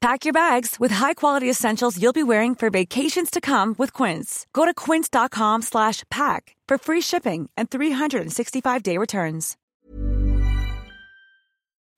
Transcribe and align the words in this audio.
Pack 0.00 0.24
your 0.24 0.32
bags 0.32 0.80
with 0.80 0.94
high-quality 0.94 1.50
essentials 1.50 1.98
you'll 1.98 2.14
be 2.14 2.22
wearing 2.22 2.54
for 2.54 2.70
vacations 2.70 3.30
to 3.30 3.40
come 3.40 3.74
with 3.78 3.92
Quince. 3.92 4.46
Go 4.54 4.64
to 4.64 4.72
quince.com 4.72 5.62
slash 5.62 6.04
pack 6.10 6.56
for 6.68 6.78
free 6.78 7.02
shipping 7.02 7.50
and 7.56 7.68
365-day 7.68 8.96
returns. 8.96 9.56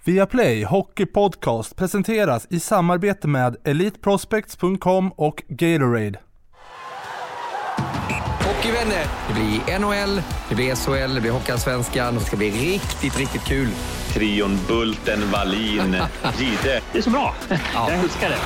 Viaplay 0.05 0.65
Hockey 0.65 1.07
Podcast 1.07 1.77
presenteras 1.77 2.47
i 2.51 2.61
samarbete 2.61 3.29
med 3.29 3.57
EliteProspects.com 3.65 5.13
och 5.17 5.43
Gatorade. 5.49 6.19
Hockeyvänner, 8.41 9.05
det 9.29 9.35
blir 9.35 9.79
NHL, 9.79 10.23
det 10.49 10.55
blir 10.55 10.75
SHL, 10.75 11.15
det 11.15 11.21
blir 11.21 11.31
Hockeyallsvenskan. 11.31 12.15
Det 12.15 12.21
ska 12.21 12.37
bli 12.37 12.51
riktigt, 12.51 13.19
riktigt 13.19 13.45
kul. 13.45 13.69
Trion 14.13 14.59
Bulten, 14.69 15.31
Wallin, 15.31 15.97
Gide. 16.39 16.81
Det 16.93 16.99
är 16.99 17.03
så 17.03 17.11
bra. 17.11 17.35
Jag 17.75 17.93
älskar 17.93 18.29
det. 18.29 18.39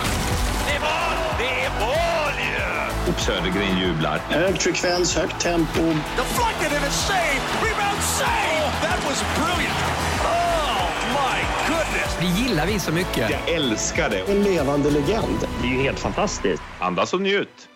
Det 0.66 0.72
är 0.76 0.80
mål! 0.80 1.16
Det 1.38 1.64
är 1.64 1.70
mål 1.80 2.32
ju! 2.40 3.12
Södergren 3.22 3.78
jublar. 3.78 4.18
Hög 4.28 4.62
frekvens, 4.62 5.16
högt 5.16 5.40
tempo. 5.40 5.80
Deflected 6.16 6.76
and 6.78 6.86
a 6.86 6.90
save! 6.90 7.40
Rebound 7.62 8.02
save! 8.02 8.62
Oh, 8.64 8.82
that 8.82 9.04
was 9.08 9.24
brilliant! 9.36 9.78
Oh, 10.24 10.90
my 11.12 11.40
goodness! 11.68 12.16
Det 12.20 12.42
gillar 12.42 12.66
vi 12.66 12.78
så 12.78 12.92
mycket. 12.92 13.30
Jag 13.30 13.54
älskar 13.54 14.10
det. 14.10 14.18
En 14.32 14.42
levande 14.42 14.90
legend. 14.90 15.38
Det 15.62 15.68
är 15.68 15.72
ju 15.72 15.82
helt 15.82 15.98
fantastiskt. 15.98 16.62
Andas 16.78 17.14
och 17.14 17.20
njut. 17.20 17.68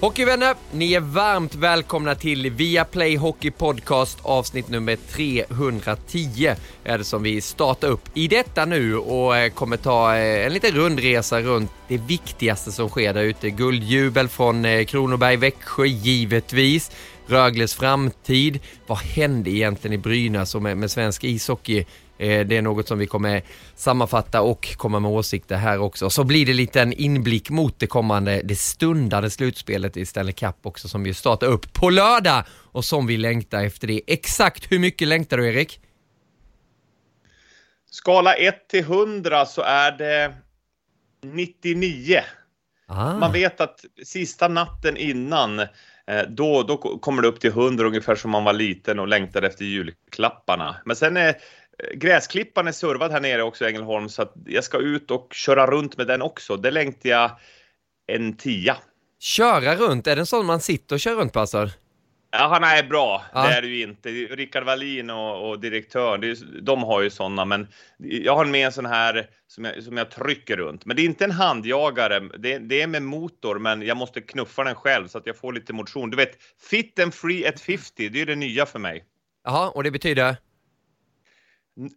Hockeyvänner, 0.00 0.54
ni 0.72 0.92
är 0.92 1.00
varmt 1.00 1.54
välkomna 1.54 2.14
till 2.14 2.50
Viaplay 2.50 3.16
Hockey 3.16 3.50
Podcast 3.50 4.18
avsnitt 4.22 4.68
nummer 4.68 4.96
310 4.96 6.54
är 6.84 6.98
det 6.98 7.04
som 7.04 7.22
vi 7.22 7.40
startar 7.40 7.88
upp 7.88 8.10
i 8.14 8.28
detta 8.28 8.64
nu 8.64 8.96
och 8.96 9.36
eh, 9.36 9.52
kommer 9.52 9.76
ta 9.76 10.16
eh, 10.16 10.46
en 10.46 10.52
liten 10.52 10.70
rundresa 10.70 11.40
runt 11.40 11.70
det 11.88 11.98
viktigaste 11.98 12.72
som 12.72 12.88
sker 12.88 13.14
där 13.14 13.22
ute. 13.22 13.50
Guldjubel 13.50 14.28
från 14.28 14.64
eh, 14.64 14.84
Kronoberg, 14.84 15.36
Växjö 15.36 15.86
givetvis. 15.86 16.90
Rögles 17.26 17.74
framtid. 17.74 18.60
Vad 18.86 18.98
hände 18.98 19.50
egentligen 19.50 19.94
i 19.94 19.98
Brynäs 19.98 20.54
och 20.54 20.62
med, 20.62 20.76
med 20.76 20.90
svensk 20.90 21.24
ishockey? 21.24 21.86
Eh, 22.18 22.46
Det 22.46 22.56
är 22.56 22.62
något 22.62 22.88
som 22.88 22.98
vi 22.98 23.06
kommer 23.06 23.42
sammanfatta 23.74 24.42
och 24.42 24.76
komma 24.76 25.00
med 25.00 25.10
åsikter 25.10 25.56
här 25.56 25.78
också. 25.78 26.10
Så 26.10 26.24
blir 26.24 26.46
det 26.46 26.52
lite 26.52 26.80
en 26.82 26.92
inblick 26.92 27.50
mot 27.50 27.78
det 27.78 27.86
kommande, 27.86 28.40
det 28.44 28.56
stundande 28.56 29.30
slutspelet 29.30 29.96
i 29.96 30.06
Stanley 30.06 30.32
Cup 30.32 30.56
också 30.62 30.88
som 30.88 31.02
vi 31.02 31.14
startar 31.14 31.46
upp 31.46 31.72
på 31.72 31.90
lördag 31.90 32.44
och 32.72 32.84
som 32.84 33.06
vi 33.06 33.16
längtar 33.16 33.64
efter 33.64 33.86
det. 33.86 34.00
Exakt 34.06 34.72
hur 34.72 34.78
mycket 34.78 35.08
längtar 35.08 35.36
du 35.36 35.48
Erik? 35.48 35.80
Skala 37.90 38.34
1 38.34 38.68
till 38.68 38.80
100 38.80 39.46
så 39.46 39.62
är 39.62 39.92
det 39.92 40.34
99. 41.24 42.20
Ah. 42.88 43.18
Man 43.18 43.32
vet 43.32 43.60
att 43.60 43.84
sista 44.04 44.48
natten 44.48 44.96
innan, 44.96 45.58
eh, 45.58 45.66
då, 46.28 46.62
då 46.62 46.76
kommer 46.76 47.22
det 47.22 47.28
upp 47.28 47.40
till 47.40 47.50
100 47.50 47.86
ungefär 47.86 48.14
som 48.14 48.30
man 48.30 48.44
var 48.44 48.52
liten 48.52 48.98
och 48.98 49.08
längtade 49.08 49.46
efter 49.46 49.64
julklapparna. 49.64 50.76
Men 50.84 50.96
sen 50.96 51.16
är 51.16 51.34
gräsklippan 51.94 52.68
är 52.68 52.72
servad 52.72 53.12
här 53.12 53.20
nere 53.20 53.42
också 53.42 53.64
i 53.64 53.68
Ängelholm 53.68 54.08
så 54.08 54.22
att 54.22 54.34
jag 54.46 54.64
ska 54.64 54.78
ut 54.78 55.10
och 55.10 55.32
köra 55.34 55.66
runt 55.66 55.96
med 55.96 56.06
den 56.06 56.22
också. 56.22 56.56
Det 56.56 56.70
längtar 56.70 57.08
jag 57.08 57.30
en 58.06 58.36
tia. 58.36 58.76
Köra 59.20 59.74
runt, 59.74 60.06
är 60.06 60.16
det 60.16 60.22
en 60.22 60.26
sån 60.26 60.46
man 60.46 60.60
sitter 60.60 60.96
och 60.96 61.00
kör 61.00 61.14
runt 61.14 61.32
på 61.32 61.40
alltså? 61.40 61.68
Ja, 62.30 62.48
han 62.48 62.64
är 62.64 62.82
bra. 62.82 63.22
Ja. 63.34 63.42
Det 63.42 63.54
är 63.54 63.62
det 63.62 63.68
ju 63.68 63.82
inte. 63.82 64.08
Rickard 64.08 64.64
Wallin 64.64 65.10
och, 65.10 65.48
och 65.48 65.60
direktören, 65.60 66.24
är, 66.24 66.60
de 66.60 66.82
har 66.82 67.02
ju 67.02 67.10
sådana, 67.10 67.44
men 67.44 67.66
jag 67.98 68.36
har 68.36 68.44
med 68.44 68.66
en 68.66 68.72
sån 68.72 68.86
här 68.86 69.30
som 69.46 69.64
jag, 69.64 69.82
som 69.82 69.96
jag 69.96 70.10
trycker 70.10 70.56
runt. 70.56 70.84
Men 70.84 70.96
det 70.96 71.02
är 71.02 71.04
inte 71.04 71.24
en 71.24 71.30
handjagare. 71.30 72.20
Det, 72.38 72.58
det 72.58 72.82
är 72.82 72.86
med 72.86 73.02
motor, 73.02 73.58
men 73.58 73.82
jag 73.82 73.96
måste 73.96 74.20
knuffa 74.20 74.64
den 74.64 74.74
själv 74.74 75.08
så 75.08 75.18
att 75.18 75.26
jag 75.26 75.36
får 75.36 75.52
lite 75.52 75.72
motion. 75.72 76.10
Du 76.10 76.16
vet, 76.16 76.38
fit 76.70 76.98
and 76.98 77.14
free 77.14 77.46
at 77.46 77.60
50, 77.60 78.08
det 78.08 78.16
är 78.16 78.20
ju 78.20 78.24
det 78.24 78.36
nya 78.36 78.66
för 78.66 78.78
mig. 78.78 79.04
Jaha, 79.44 79.70
och 79.70 79.84
det 79.84 79.90
betyder? 79.90 80.36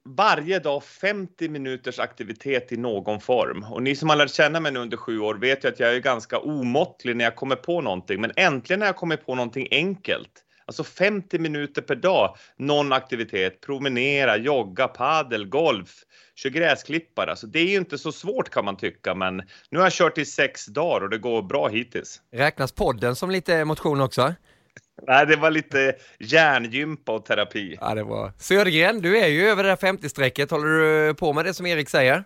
Varje 0.05 0.59
dag 0.59 0.83
50 0.83 1.49
minuters 1.49 1.99
aktivitet 1.99 2.71
i 2.71 2.77
någon 2.77 3.19
form. 3.19 3.63
Och 3.63 3.83
ni 3.83 3.95
som 3.95 4.09
har 4.09 4.15
lärt 4.15 4.33
känna 4.33 4.59
mig 4.59 4.71
nu 4.71 4.79
under 4.79 4.97
sju 4.97 5.19
år 5.19 5.35
vet 5.35 5.63
ju 5.63 5.67
att 5.67 5.79
jag 5.79 5.95
är 5.95 5.99
ganska 5.99 6.39
omåttlig 6.39 7.15
när 7.15 7.25
jag 7.25 7.35
kommer 7.35 7.55
på 7.55 7.81
någonting. 7.81 8.21
Men 8.21 8.31
äntligen 8.35 8.81
har 8.81 8.87
jag 8.87 8.95
kommit 8.95 9.25
på 9.25 9.35
någonting 9.35 9.67
enkelt. 9.71 10.45
Alltså 10.65 10.83
50 10.83 11.39
minuter 11.39 11.81
per 11.81 11.95
dag, 11.95 12.35
någon 12.57 12.93
aktivitet, 12.93 13.61
promenera, 13.61 14.37
jogga, 14.37 14.87
paddel, 14.87 15.45
golf, 15.45 15.89
kör 16.35 16.49
gräsklippare. 16.49 17.29
Alltså 17.29 17.47
det 17.47 17.59
är 17.59 17.67
ju 17.67 17.77
inte 17.77 17.97
så 17.97 18.11
svårt 18.11 18.49
kan 18.49 18.65
man 18.65 18.77
tycka, 18.77 19.15
men 19.15 19.37
nu 19.69 19.77
har 19.77 19.85
jag 19.85 19.93
kört 19.93 20.17
i 20.17 20.25
sex 20.25 20.65
dagar 20.65 21.01
och 21.01 21.09
det 21.09 21.17
går 21.17 21.41
bra 21.41 21.67
hittills. 21.67 22.21
Räknas 22.31 22.71
podden 22.71 23.15
som 23.15 23.31
lite 23.31 23.65
motion 23.65 24.01
också? 24.01 24.33
Nej, 25.07 25.25
det 25.25 25.35
var 25.35 25.51
lite 25.51 25.93
hjärngympa 26.19 27.11
och 27.11 27.25
terapi. 27.25 27.77
Ja, 27.81 27.95
det 27.95 28.03
var. 28.03 28.31
Södergren, 28.37 29.01
du 29.01 29.17
är 29.17 29.27
ju 29.27 29.41
över 29.49 29.63
det 29.63 29.69
där 29.69 29.75
50-strecket. 29.75 30.51
Håller 30.51 30.67
du 31.07 31.13
på 31.13 31.33
med 31.33 31.45
det 31.45 31.53
som 31.53 31.65
Erik 31.65 31.89
säger? 31.89 32.23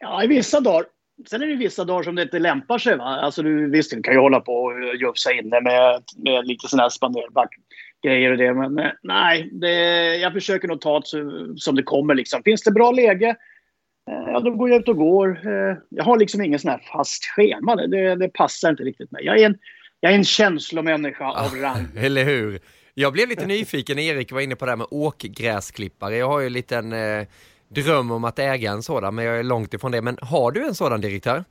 Ja, 0.00 0.24
i 0.24 0.26
vissa 0.26 0.60
dagar. 0.60 0.84
Sen 1.30 1.42
är 1.42 1.46
det 1.46 1.54
vissa 1.54 1.84
dagar 1.84 2.02
som 2.02 2.14
det 2.14 2.22
inte 2.22 2.38
lämpar 2.38 2.78
sig. 2.78 2.96
Va? 2.96 3.04
Alltså, 3.04 3.42
du, 3.42 3.70
visst, 3.70 3.90
du 3.90 4.02
kan 4.02 4.14
ju 4.14 4.20
hålla 4.20 4.40
på 4.40 4.52
och 4.52 4.96
jufsa 4.96 5.32
inne 5.32 5.60
med, 5.60 6.02
med 6.16 6.46
lite 6.46 6.68
sådana 6.68 6.82
här 6.82 6.90
spanderback-grejer 6.90 8.30
och 8.30 8.38
det. 8.38 8.54
Men 8.54 8.78
eh, 8.78 8.90
nej, 9.02 9.48
det, 9.52 10.16
jag 10.16 10.32
försöker 10.32 10.68
nog 10.68 10.80
ta 10.80 11.00
det 11.00 11.06
som 11.56 11.74
det 11.74 11.82
kommer. 11.82 12.14
Liksom. 12.14 12.42
Finns 12.42 12.62
det 12.62 12.70
bra 12.70 12.90
läge, 12.92 13.28
eh, 14.10 14.32
ja, 14.32 14.40
då 14.40 14.50
går 14.50 14.68
jag 14.70 14.80
ut 14.80 14.88
och 14.88 14.96
går. 14.96 15.28
Eh, 15.46 15.76
Jag 15.88 16.04
har 16.04 16.18
liksom 16.18 16.42
ingen 16.44 16.58
sån 16.58 16.70
här 16.70 16.82
fast 16.92 17.24
schema. 17.24 17.76
Det, 17.76 17.86
det, 17.86 18.14
det 18.16 18.28
passar 18.28 18.70
inte 18.70 18.82
riktigt 18.82 19.10
mig. 19.10 19.24
Jag 19.24 19.40
är 19.40 19.46
en, 19.46 19.58
jag 20.04 20.12
är 20.12 20.16
en 20.16 20.24
känslomänniska 20.24 21.24
av 21.24 21.54
rang. 21.54 21.86
Eller 21.96 22.24
hur? 22.24 22.60
Jag 22.94 23.12
blev 23.12 23.28
lite 23.28 23.46
nyfiken 23.46 23.96
när 23.96 24.02
Erik 24.02 24.32
var 24.32 24.40
inne 24.40 24.56
på 24.56 24.64
det 24.64 24.70
här 24.70 24.76
med 24.76 24.86
åkgräsklippare. 24.90 26.16
Jag 26.16 26.28
har 26.28 26.40
ju 26.40 26.46
en 26.46 26.52
liten 26.52 26.92
eh, 26.92 27.26
dröm 27.68 28.10
om 28.10 28.24
att 28.24 28.38
äga 28.38 28.70
en 28.70 28.82
sådan, 28.82 29.14
men 29.14 29.24
jag 29.24 29.38
är 29.38 29.42
långt 29.42 29.74
ifrån 29.74 29.92
det. 29.92 30.02
Men 30.02 30.18
har 30.22 30.50
du 30.50 30.66
en 30.66 30.74
sådan 30.74 31.00
direktör? 31.00 31.44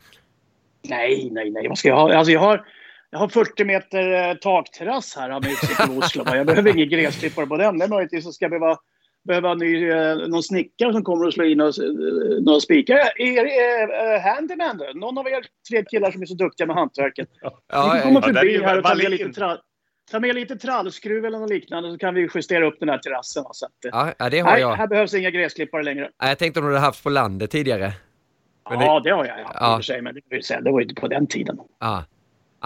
Nej, 0.83 1.29
nej, 1.31 1.49
nej. 1.49 1.67
Vad 1.67 1.77
ska 1.77 1.87
jag 1.87 1.95
ha? 1.95 2.13
Alltså 2.13 2.31
jag 2.31 2.39
har, 2.39 2.65
jag 3.09 3.19
har 3.19 3.27
40 3.27 3.65
meter 3.65 4.29
eh, 4.29 4.35
takterrass 4.35 5.15
här 5.15 5.29
med 5.29 5.51
utsikt 5.51 5.79
över 5.79 5.97
Oslo. 5.97 6.35
Jag 6.35 6.45
behöver 6.45 6.71
ingen 6.71 6.89
gräsklippare 6.89 7.47
på 7.47 7.57
den. 7.57 7.77
Det 7.77 7.85
är 7.85 7.89
möjligtvis 7.89 8.23
så 8.23 8.31
ska 8.31 8.45
jag 8.45 8.51
behöva, 8.51 8.77
behöva 9.23 9.53
ny, 9.53 9.89
eh, 9.89 10.15
någon 10.15 10.43
snickare 10.43 10.93
som 10.93 11.03
kommer 11.03 11.25
och 11.25 11.33
slår 11.33 11.47
in 11.47 11.59
eh, 11.59 11.67
några 12.41 12.59
spikar. 12.59 12.95
Er, 13.21 13.45
eh, 13.45 14.13
eh, 14.15 14.21
handyman 14.21 14.77
då? 14.77 14.85
Någon 14.99 15.17
av 15.17 15.27
er 15.27 15.45
tre 15.69 15.83
killar 15.85 16.11
som 16.11 16.21
är 16.21 16.25
så 16.25 16.33
duktiga 16.35 16.67
med 16.67 16.75
hantverket. 16.75 17.29
Ni 17.31 17.37
Ja, 17.41 17.49
kan 17.89 17.97
ja, 17.97 18.03
komma 18.03 18.19
ja, 18.23 18.29
är 18.29 18.33
förbi 18.33 18.63
här 18.63 18.77
och 18.77 18.83
ta 18.83 18.95
med, 18.95 19.11
lite 19.11 19.29
tra, 19.33 19.57
ta 20.11 20.19
med 20.19 20.35
lite 20.35 20.55
trallskruv 20.55 21.25
eller 21.25 21.39
något 21.39 21.49
liknande 21.49 21.91
så 21.91 21.97
kan 21.97 22.13
vi 22.15 22.29
justera 22.35 22.65
upp 22.67 22.79
den 22.79 22.89
här 22.89 22.97
terrassen. 22.97 23.43
Så 23.51 23.65
att, 23.65 23.71
ja, 24.19 24.29
det 24.29 24.39
har 24.39 24.51
nej, 24.51 24.61
jag. 24.61 24.75
här 24.75 24.87
behövs 24.87 25.13
inga 25.13 25.29
gräsklippare 25.29 25.83
längre. 25.83 26.09
Ja, 26.17 26.27
Jag 26.27 26.37
tänkte 26.39 26.59
om 26.59 26.65
du 26.65 26.71
hade 26.73 26.85
haft 26.85 27.03
på 27.03 27.09
landet 27.09 27.51
tidigare. 27.51 27.93
Men 28.69 28.79
det- 28.79 28.85
Ja, 28.85 28.99
det 28.99 29.09
har 29.09 29.25
jag 29.25 29.33
haft 29.35 29.57
Ja. 29.59 29.71
i 29.71 29.73
och 29.73 29.77
för 29.77 29.83
sig, 29.83 30.01
men 30.01 30.15
det, 30.15 30.21
det 30.63 30.71
var 30.71 30.79
ju 30.79 30.83
inte 30.87 31.01
på 31.01 31.07
den 31.07 31.27
tiden. 31.27 31.57
Ja. 31.79 32.03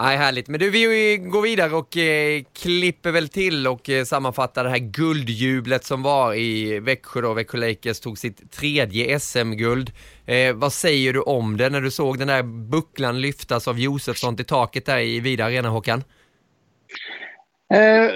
Nej, 0.00 0.16
härligt. 0.16 0.48
Men 0.48 0.60
du, 0.60 0.70
vi 0.70 1.16
går 1.16 1.42
vidare 1.42 1.72
och 1.72 1.96
eh, 1.96 2.42
klipper 2.52 3.12
väl 3.12 3.28
till 3.28 3.66
och 3.66 3.90
eh, 3.90 4.04
sammanfattar 4.04 4.64
det 4.64 4.70
här 4.70 4.78
guldjublet 4.78 5.84
som 5.84 6.02
var 6.02 6.34
i 6.34 6.80
Växjö 6.80 7.20
då. 7.20 7.34
Växjö 7.34 7.58
Lakers 7.58 8.00
tog 8.00 8.18
sitt 8.18 8.52
tredje 8.52 9.20
SM-guld. 9.20 9.92
Eh, 10.26 10.54
vad 10.54 10.72
säger 10.72 11.12
du 11.12 11.20
om 11.20 11.56
det 11.56 11.70
när 11.70 11.80
du 11.80 11.90
såg 11.90 12.18
den 12.18 12.28
där 12.28 12.42
bucklan 12.42 13.20
lyftas 13.20 13.68
av 13.68 13.80
Josefsson 13.80 14.36
till 14.36 14.44
taket 14.44 14.86
där 14.86 14.98
i 14.98 15.20
Vida 15.20 15.44
Arena, 15.44 15.68
Håkan? 15.68 16.04
Eh, 17.74 18.10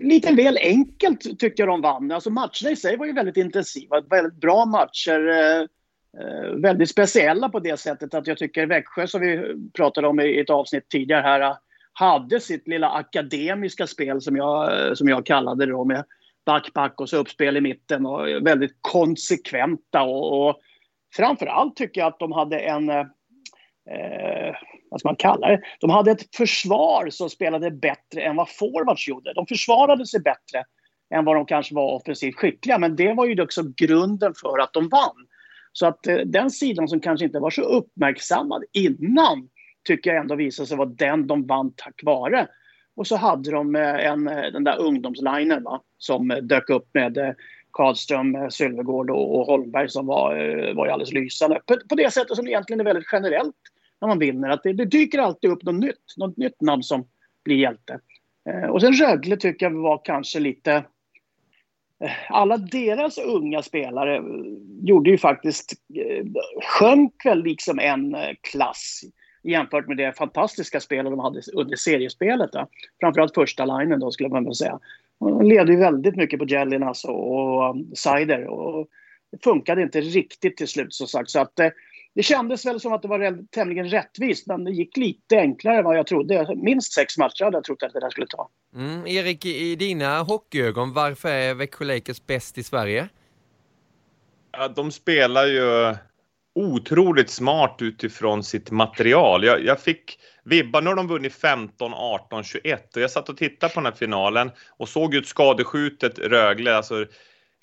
lite 0.00 0.34
väl 0.34 0.58
enkelt 0.62 1.20
tyckte 1.38 1.62
jag 1.62 1.68
de 1.68 1.80
vann. 1.80 2.12
Alltså 2.12 2.30
matcherna 2.30 2.70
i 2.70 2.76
sig 2.76 2.96
var 2.96 3.06
ju 3.06 3.12
väldigt 3.12 3.36
intensiva. 3.36 4.00
Väldigt 4.00 4.40
bra 4.40 4.64
matcher. 4.64 5.28
Eh, 5.28 5.66
Eh, 6.20 6.50
väldigt 6.50 6.90
speciella 6.90 7.48
på 7.48 7.60
det 7.60 7.76
sättet 7.76 8.14
att 8.14 8.26
jag 8.26 8.38
tycker 8.38 8.66
Växjö, 8.66 9.06
som 9.06 9.20
vi 9.20 9.54
pratade 9.72 10.08
om 10.08 10.20
i 10.20 10.40
ett 10.40 10.50
avsnitt 10.50 10.88
tidigare 10.88 11.22
här, 11.22 11.56
hade 11.92 12.40
sitt 12.40 12.68
lilla 12.68 12.90
akademiska 12.90 13.86
spel 13.86 14.20
som 14.20 14.36
jag, 14.36 14.86
eh, 14.86 14.94
som 14.94 15.08
jag 15.08 15.26
kallade 15.26 15.66
det 15.66 15.72
då 15.72 15.84
med 15.84 16.04
back-back 16.46 17.00
och 17.00 17.08
så 17.08 17.16
uppspel 17.16 17.56
i 17.56 17.60
mitten 17.60 18.06
och 18.06 18.28
väldigt 18.46 18.76
konsekventa 18.80 20.02
och, 20.02 20.48
och 20.48 20.60
framförallt 21.16 21.76
tycker 21.76 22.00
jag 22.00 22.08
att 22.08 22.18
de 22.18 22.32
hade 22.32 22.58
en 22.58 22.90
eh, 22.90 23.06
eh, 23.90 24.54
vad 24.90 25.00
ska 25.00 25.08
man 25.08 25.16
kalla 25.16 25.48
det? 25.48 25.60
De 25.80 25.90
hade 25.90 26.10
ett 26.10 26.36
försvar 26.36 27.08
som 27.10 27.30
spelade 27.30 27.70
bättre 27.70 28.22
än 28.22 28.36
vad 28.36 28.48
forwards 28.50 29.08
gjorde. 29.08 29.32
De 29.34 29.46
försvarade 29.46 30.06
sig 30.06 30.20
bättre 30.20 30.64
än 31.14 31.24
vad 31.24 31.36
de 31.36 31.46
kanske 31.46 31.74
var 31.74 31.92
offensivt 31.92 32.36
skickliga. 32.36 32.78
Men 32.78 32.96
det 32.96 33.14
var 33.14 33.26
ju 33.26 33.42
också 33.42 33.62
grunden 33.76 34.34
för 34.42 34.58
att 34.58 34.72
de 34.72 34.88
vann. 34.88 35.26
Så 35.78 35.86
att 35.86 36.06
eh, 36.06 36.16
den 36.16 36.50
sidan 36.50 36.88
som 36.88 37.00
kanske 37.00 37.26
inte 37.26 37.38
var 37.38 37.50
så 37.50 37.62
uppmärksammad 37.62 38.64
innan 38.72 39.48
tycker 39.84 40.10
jag 40.10 40.20
ändå 40.20 40.34
visade 40.34 40.66
sig 40.66 40.76
vara 40.76 40.88
den 40.88 41.26
de 41.26 41.46
vann 41.46 41.72
tack 41.76 42.00
vare. 42.04 42.46
Och 42.96 43.06
så 43.06 43.16
hade 43.16 43.50
de 43.50 43.76
eh, 43.76 44.06
en, 44.06 44.28
eh, 44.28 44.52
den 44.52 44.64
där 44.64 44.80
ungdomslinen 44.80 45.62
va, 45.62 45.82
som 45.98 46.28
dök 46.42 46.70
upp 46.70 46.88
med 46.94 47.34
Karlström, 47.72 48.50
Sylvegård 48.50 49.10
och, 49.10 49.46
Holmberg 49.46 49.88
som 49.88 50.06
var, 50.06 50.74
var 50.74 50.86
alldeles 50.86 51.12
lysande. 51.12 51.60
På, 51.66 51.76
på 51.88 51.94
det 51.94 52.12
sättet 52.12 52.36
som 52.36 52.48
egentligen 52.48 52.80
är 52.80 52.84
väldigt 52.84 53.08
generellt 53.12 53.56
när 54.00 54.08
man 54.08 54.18
vinner. 54.18 54.48
Att 54.48 54.62
det, 54.62 54.72
det 54.72 54.84
dyker 54.84 55.18
alltid 55.18 55.50
upp 55.50 55.62
något 55.62 55.80
nytt, 55.80 56.14
något 56.16 56.36
nytt 56.36 56.60
namn 56.60 56.82
som 56.82 57.08
blir 57.44 57.56
hjälte. 57.56 58.00
Och 58.70 58.80
sen 58.80 58.92
Rögle 58.92 59.36
tycker 59.36 59.66
jag 59.66 59.82
var 59.82 60.00
kanske 60.04 60.40
lite... 60.40 60.84
Alla 62.28 62.56
deras 62.56 63.18
unga 63.18 63.62
spelare 63.62 64.22
gjorde 64.82 65.10
ju 65.10 65.18
faktiskt... 65.18 65.72
Eh, 65.94 66.24
sjönk 66.62 67.12
väl 67.24 67.42
liksom 67.42 67.78
en 67.78 68.14
eh, 68.14 68.34
klass 68.40 69.00
jämfört 69.42 69.88
med 69.88 69.96
det 69.96 70.12
fantastiska 70.12 70.80
spelet 70.80 71.12
de 71.12 71.18
hade 71.18 71.40
under 71.54 71.76
seriespelet. 71.76 72.52
Då. 72.52 72.68
Framförallt 73.00 73.34
första 73.34 73.64
linjen 73.64 74.00
då 74.00 74.10
skulle 74.10 74.28
man 74.28 74.44
väl 74.44 74.54
säga. 74.54 74.78
De 75.20 75.42
levde 75.42 75.72
ju 75.72 75.78
väldigt 75.78 76.16
mycket 76.16 76.38
på 76.38 76.46
Jellinas 76.46 77.04
och, 77.04 77.32
och 77.32 77.70
um, 77.70 77.90
Cider. 77.94 78.46
Och 78.46 78.88
det 79.30 79.44
funkade 79.44 79.82
inte 79.82 80.00
riktigt 80.00 80.56
till 80.56 80.68
slut 80.68 80.94
som 80.94 81.06
sagt. 81.06 81.30
Så 81.30 81.40
att, 81.40 81.58
eh, 81.58 81.68
det 82.18 82.22
kändes 82.22 82.66
väl 82.66 82.80
som 82.80 82.92
att 82.92 83.02
det 83.02 83.08
var 83.08 83.44
tämligen 83.50 83.88
rättvist, 83.88 84.46
men 84.46 84.64
det 84.64 84.70
gick 84.70 84.96
lite 84.96 85.36
enklare 85.36 85.78
än 85.78 85.84
vad 85.84 85.98
jag 85.98 86.06
trodde. 86.06 86.56
Minst 86.56 86.92
sex 86.92 87.18
matcher 87.18 87.44
hade 87.44 87.56
jag 87.56 87.64
trott 87.64 87.82
att 87.82 87.92
det 87.92 88.00
där 88.00 88.10
skulle 88.10 88.26
ta. 88.26 88.50
Mm, 88.74 89.06
Erik, 89.06 89.46
i 89.46 89.76
dina 89.76 90.22
hockeyögon, 90.22 90.92
varför 90.92 91.28
är 91.28 91.54
Växjö 91.54 91.84
Lakers 91.84 92.26
bäst 92.26 92.58
i 92.58 92.62
Sverige? 92.62 93.08
Ja, 94.52 94.68
de 94.68 94.92
spelar 94.92 95.46
ju 95.46 95.96
otroligt 96.54 97.30
smart 97.30 97.76
utifrån 97.80 98.44
sitt 98.44 98.70
material. 98.70 99.44
Jag, 99.44 99.64
jag 99.64 99.80
fick 99.80 100.18
vibbar, 100.44 100.82
nu 100.82 100.88
har 100.88 100.96
de 100.96 101.08
vunnit 101.08 101.34
15, 101.34 101.94
18, 101.94 102.44
21 102.44 102.96
och 102.96 103.02
jag 103.02 103.10
satt 103.10 103.28
och 103.28 103.36
tittade 103.36 103.74
på 103.74 103.80
den 103.80 103.92
här 103.92 103.98
finalen 103.98 104.50
och 104.76 104.88
såg 104.88 105.14
ju 105.14 105.20
ett 105.20 105.26
skadeskjutet 105.26 106.18
Rögle, 106.18 106.76
alltså 106.76 107.06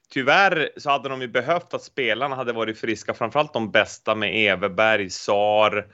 Tyvärr 0.09 0.69
så 0.77 0.89
hade 0.89 1.09
de 1.09 1.21
ju 1.21 1.27
behövt 1.27 1.73
att 1.73 1.83
spelarna 1.83 2.35
hade 2.35 2.53
varit 2.53 2.79
friska, 2.79 3.13
framförallt 3.13 3.53
de 3.53 3.71
bästa 3.71 4.15
med 4.15 4.51
Everberg, 4.51 5.09
Sar, 5.09 5.87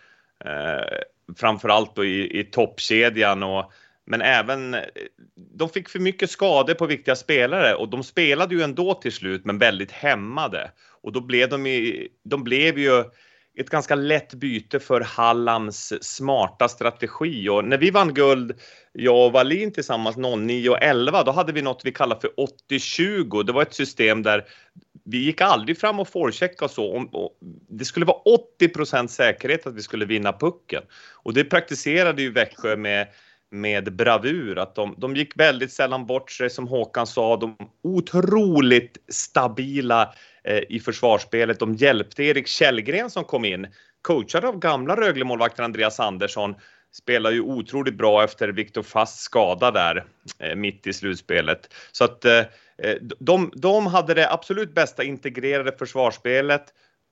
eh, 0.46 0.98
framförallt 1.38 1.96
då 1.96 2.06
i, 2.06 2.40
i 2.40 2.44
toppkedjan 2.44 3.44
och 3.44 3.72
men 4.06 4.22
även 4.22 4.74
eh, 4.74 4.82
de 5.36 5.70
fick 5.70 5.90
för 5.90 6.00
mycket 6.00 6.32
skador 6.32 6.74
på 6.74 6.86
viktiga 6.86 7.16
spelare 7.16 7.74
och 7.74 7.90
de 7.90 8.04
spelade 8.04 8.56
ju 8.56 8.62
ändå 8.62 8.94
till 8.94 9.12
slut, 9.12 9.46
men 9.46 9.58
väldigt 9.58 9.92
hämmade 9.92 10.72
och 11.02 11.12
då 11.12 11.22
blev 11.22 11.50
de 11.50 11.68
ju. 11.68 12.08
De 12.24 12.44
blev 12.44 12.80
ju 12.80 13.04
ett 13.60 13.70
ganska 13.70 13.96
lätt 13.96 14.34
byte 14.34 14.80
för 14.80 15.02
Hallams 15.02 15.94
smarta 16.02 16.68
strategi 16.68 17.50
och 17.50 17.66
när 17.66 17.78
vi 17.78 17.92
vann 17.92 18.14
guld, 18.14 18.60
jag 18.94 19.26
och 19.26 19.32
Wallin 19.32 19.74
tillsammans 19.74 20.18
09 20.18 20.70
och 20.70 20.82
11, 20.82 21.24
då 21.24 21.32
hade 21.32 21.54
vi 21.54 21.62
något 21.62 21.82
vi 21.86 21.92
kallar 21.92 22.20
för 22.20 22.30
80-20. 22.70 23.44
Det 23.44 23.52
var 23.52 23.62
ett 23.62 23.74
system 23.74 24.24
där 24.24 24.46
vi 25.06 25.18
gick 25.18 25.42
aldrig 25.42 25.78
fram 25.78 26.00
och 26.00 26.08
forecheckade 26.08 26.66
och 26.66 26.72
så. 26.72 27.08
Och 27.12 27.38
det 27.70 27.86
skulle 27.86 28.06
vara 28.06 28.18
80% 28.62 29.08
säkerhet 29.08 29.68
att 29.68 29.76
vi 29.76 29.82
skulle 29.82 30.06
vinna 30.06 30.34
pucken 30.34 30.84
och 31.14 31.34
det 31.34 31.44
praktiserade 31.44 32.22
ju 32.22 32.32
Växjö 32.32 32.78
med 32.78 33.08
med 33.52 33.96
bravur. 33.96 34.60
Att 34.60 34.76
de, 34.76 34.96
de 34.98 35.16
gick 35.16 35.40
väldigt 35.40 35.72
sällan 35.72 36.06
bort 36.06 36.32
sig 36.32 36.50
som 36.50 36.68
Håkan 36.68 37.08
sa. 37.08 37.38
De 37.38 37.58
otroligt 37.84 38.98
stabila 39.08 40.14
eh, 40.44 40.62
i 40.70 40.80
försvarsspelet. 40.80 41.60
De 41.60 41.76
hjälpte 41.76 42.24
Erik 42.24 42.48
Källgren 42.48 43.10
som 43.10 43.24
kom 43.24 43.46
in, 43.46 43.68
coachad 44.02 44.46
av 44.46 44.60
gamla 44.60 44.96
Röglemålvakten 44.96 45.66
Andreas 45.66 46.00
Andersson. 46.00 46.56
Spelar 46.94 47.32
ju 47.32 47.42
otroligt 47.42 47.98
bra 47.98 48.24
efter 48.24 48.48
Viktor 48.48 48.84
Fast 48.84 49.20
skada 49.20 49.72
där 49.72 50.06
eh, 50.40 50.56
mitt 50.56 50.88
i 50.88 50.94
slutspelet. 50.94 51.74
Så 51.92 52.04
att 52.04 52.26
eh, 52.26 52.40
eh, 52.78 52.96
de, 53.20 53.52
de 53.56 53.88
hade 53.88 54.14
det 54.14 54.32
absolut 54.32 54.76
bästa 54.76 55.04
integrerade 55.04 55.72
försvarsspelet 55.72 56.64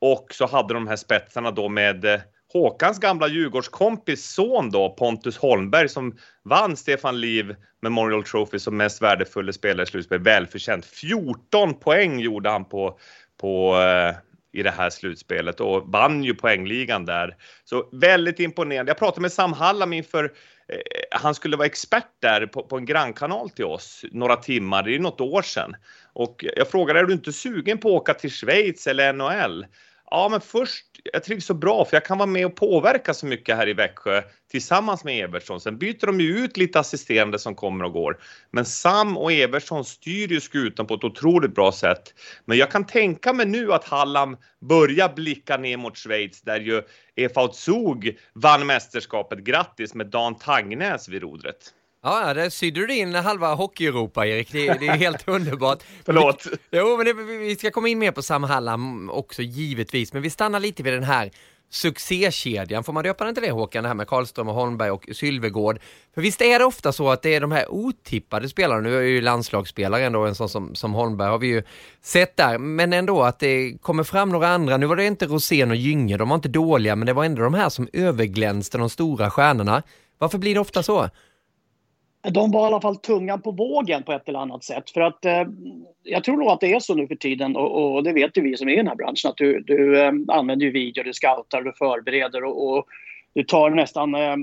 och 0.01 0.27
så 0.31 0.47
hade 0.47 0.73
de 0.73 0.87
här 0.87 0.95
spetsarna 0.95 1.51
då 1.51 1.69
med 1.69 2.05
eh, 2.05 2.19
Håkans 2.53 2.99
gamla 2.99 3.27
Djurgårdskompis 3.27 4.25
son 4.25 4.71
då, 4.71 4.89
Pontus 4.89 5.37
Holmberg, 5.37 5.89
som 5.89 6.17
vann 6.43 6.77
Stefan 6.77 7.21
Liv 7.21 7.55
Memorial 7.81 8.23
Trophy 8.23 8.59
som 8.59 8.77
mest 8.77 9.01
värdefulla 9.01 9.53
spelare 9.53 9.83
i 9.83 9.85
slutspelet. 9.85 10.27
Välförtjänt. 10.27 10.85
14 10.85 11.79
poäng 11.79 12.19
gjorde 12.19 12.49
han 12.49 12.65
på, 12.65 12.99
på 13.41 13.81
eh, 13.81 14.15
i 14.51 14.63
det 14.63 14.71
här 14.71 14.89
slutspelet 14.89 15.59
och 15.59 15.83
vann 15.91 16.23
ju 16.23 16.35
poängligan 16.35 17.05
där. 17.05 17.35
Så 17.63 17.89
väldigt 17.91 18.39
imponerande. 18.39 18.89
Jag 18.89 18.97
pratade 18.97 19.21
med 19.21 19.31
Sam 19.31 19.53
Hallam 19.53 19.93
inför 19.93 20.23
eh, 20.23 21.19
han 21.19 21.35
skulle 21.35 21.57
vara 21.57 21.65
expert 21.65 22.11
där 22.19 22.45
på, 22.45 22.63
på 22.63 22.77
en 22.77 22.85
grannkanal 22.85 23.49
till 23.49 23.65
oss 23.65 24.05
några 24.11 24.35
timmar, 24.35 24.83
det 24.83 24.95
är 24.95 24.99
något 24.99 25.21
år 25.21 25.41
sedan. 25.41 25.75
Och 26.13 26.45
jag 26.55 26.67
frågade, 26.67 26.99
är 26.99 27.03
du 27.03 27.13
inte 27.13 27.33
sugen 27.33 27.77
på 27.77 27.89
att 27.89 28.01
åka 28.01 28.13
till 28.13 28.31
Schweiz 28.31 28.87
eller 28.87 29.13
NHL? 29.13 29.65
Ja, 30.11 30.29
men 30.29 30.41
först, 30.41 30.85
jag 31.13 31.23
trivs 31.23 31.45
så 31.45 31.53
bra 31.53 31.85
för 31.85 31.95
jag 31.95 32.05
kan 32.05 32.17
vara 32.17 32.29
med 32.29 32.45
och 32.45 32.55
påverka 32.55 33.13
så 33.13 33.25
mycket 33.25 33.57
här 33.57 33.69
i 33.69 33.73
Växjö 33.73 34.21
tillsammans 34.51 35.03
med 35.03 35.23
Evertsson. 35.23 35.61
Sen 35.61 35.77
byter 35.77 36.05
de 36.05 36.19
ju 36.19 36.37
ut 36.37 36.57
lite 36.57 36.79
assisterande 36.79 37.39
som 37.39 37.55
kommer 37.55 37.85
och 37.85 37.93
går. 37.93 38.19
Men 38.51 38.65
Sam 38.65 39.17
och 39.17 39.31
Evertsson 39.31 39.85
styr 39.85 40.27
ju 40.27 40.41
skutan 40.41 40.87
på 40.87 40.93
ett 40.93 41.03
otroligt 41.03 41.55
bra 41.55 41.71
sätt. 41.71 42.13
Men 42.45 42.57
jag 42.57 42.71
kan 42.71 42.85
tänka 42.85 43.33
mig 43.33 43.45
nu 43.45 43.73
att 43.73 43.83
Hallam 43.83 44.37
börjar 44.61 45.13
blicka 45.15 45.57
ner 45.57 45.77
mot 45.77 45.97
Schweiz 45.97 46.41
där 46.41 46.59
ju 46.59 46.81
Efaut 47.15 47.55
Zug 47.55 48.19
vann 48.33 48.67
mästerskapet. 48.67 49.39
Grattis 49.39 49.93
med 49.93 50.07
Dan 50.07 50.35
Tangnäs 50.35 51.09
vid 51.09 51.21
rodret. 51.21 51.73
Ja, 52.03 52.33
där 52.33 52.49
sydde 52.49 52.87
du 52.87 52.95
in 52.95 53.15
halva 53.15 53.53
Hockey-Europa, 53.53 54.25
Erik. 54.25 54.51
Det, 54.51 54.79
det 54.79 54.87
är 54.87 54.97
helt 54.97 55.27
underbart. 55.27 55.83
Förlåt. 56.05 56.47
Jo, 56.71 56.97
men 56.97 57.05
det, 57.05 57.13
vi 57.13 57.55
ska 57.55 57.71
komma 57.71 57.87
in 57.87 57.99
mer 57.99 58.11
på 58.11 58.21
Sam 58.21 58.43
Hallam 58.43 59.09
också, 59.09 59.41
givetvis. 59.41 60.13
Men 60.13 60.21
vi 60.21 60.29
stannar 60.29 60.59
lite 60.59 60.83
vid 60.83 60.93
den 60.93 61.03
här 61.03 61.31
succékedjan, 61.71 62.83
får 62.83 62.93
man 62.93 63.03
döpa 63.03 63.25
den 63.25 63.33
till 63.33 63.43
det 63.43 63.51
Håkan, 63.51 63.83
det 63.83 63.87
här 63.87 63.95
med 63.95 64.07
Karlström 64.07 64.47
och 64.47 64.55
Holmberg 64.55 64.91
och 64.91 65.09
Sylvegård? 65.13 65.79
För 66.13 66.21
visst 66.21 66.41
är 66.41 66.59
det 66.59 66.65
ofta 66.65 66.91
så 66.91 67.09
att 67.09 67.21
det 67.21 67.35
är 67.35 67.41
de 67.41 67.51
här 67.51 67.71
otippade 67.71 68.49
spelarna, 68.49 68.81
nu 68.81 68.97
är 68.97 69.01
ju 69.01 69.21
landslagsspelare 69.21 70.03
ändå, 70.03 70.25
en 70.25 70.35
sån 70.35 70.49
som, 70.49 70.75
som 70.75 70.93
Holmberg 70.93 71.29
har 71.29 71.37
vi 71.37 71.47
ju 71.47 71.63
sett 72.01 72.37
där, 72.37 72.57
men 72.57 72.93
ändå 72.93 73.23
att 73.23 73.39
det 73.39 73.77
kommer 73.81 74.03
fram 74.03 74.29
några 74.29 74.47
andra, 74.47 74.77
nu 74.77 74.85
var 74.85 74.95
det 74.95 75.05
inte 75.05 75.25
Rosén 75.25 75.71
och 75.71 75.77
Gynge, 75.77 76.17
de 76.17 76.29
var 76.29 76.35
inte 76.35 76.49
dåliga, 76.49 76.95
men 76.95 77.05
det 77.05 77.13
var 77.13 77.25
ändå 77.25 77.41
de 77.41 77.53
här 77.53 77.69
som 77.69 77.87
överglänste 77.93 78.77
de 78.77 78.89
stora 78.89 79.29
stjärnorna. 79.29 79.83
Varför 80.17 80.37
blir 80.37 80.53
det 80.53 80.59
ofta 80.59 80.83
så? 80.83 81.09
De 82.21 82.51
var 82.51 82.63
i 82.63 82.67
alla 82.67 82.81
fall 82.81 82.95
tungan 82.95 83.41
på 83.41 83.51
vågen 83.51 84.03
på 84.03 84.11
ett 84.11 84.29
eller 84.29 84.39
annat 84.39 84.63
sätt. 84.63 84.89
För 84.89 85.01
att 85.01 85.25
eh, 85.25 85.43
jag 86.03 86.23
tror 86.23 86.37
nog 86.37 86.47
att 86.47 86.59
det 86.59 86.73
är 86.73 86.79
så 86.79 86.95
nu 86.95 87.07
för 87.07 87.15
tiden 87.15 87.55
och, 87.55 87.95
och 87.95 88.03
det 88.03 88.13
vet 88.13 88.37
ju 88.37 88.41
vi 88.41 88.57
som 88.57 88.69
är 88.69 88.73
i 88.73 88.75
den 88.75 88.87
här 88.87 88.95
branschen 88.95 89.29
att 89.29 89.37
du, 89.37 89.59
du 89.61 90.01
eh, 90.01 90.11
använder 90.27 90.65
ju 90.65 90.71
video, 90.71 91.03
du 91.03 91.13
scoutar, 91.13 91.61
du 91.61 91.73
förbereder 91.73 92.43
och, 92.43 92.69
och 92.69 92.85
du 93.33 93.43
tar 93.43 93.69
nästan, 93.69 94.15
eh, 94.15 94.35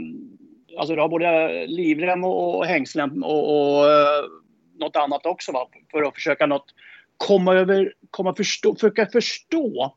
alltså 0.78 0.94
du 0.94 1.00
har 1.00 1.08
både 1.08 1.66
livrem 1.66 2.24
och, 2.24 2.56
och 2.56 2.66
hängslen 2.66 3.22
och, 3.22 3.78
och 3.78 3.92
eh, 3.92 4.24
något 4.78 4.96
annat 4.96 5.26
också 5.26 5.52
va? 5.52 5.68
för 5.90 6.02
att 6.02 6.14
försöka 6.14 6.46
något, 6.46 6.66
komma 7.16 7.54
över, 7.54 7.92
komma 8.10 8.34
förstå, 8.34 8.74
försöka 8.74 9.06
förstå 9.06 9.94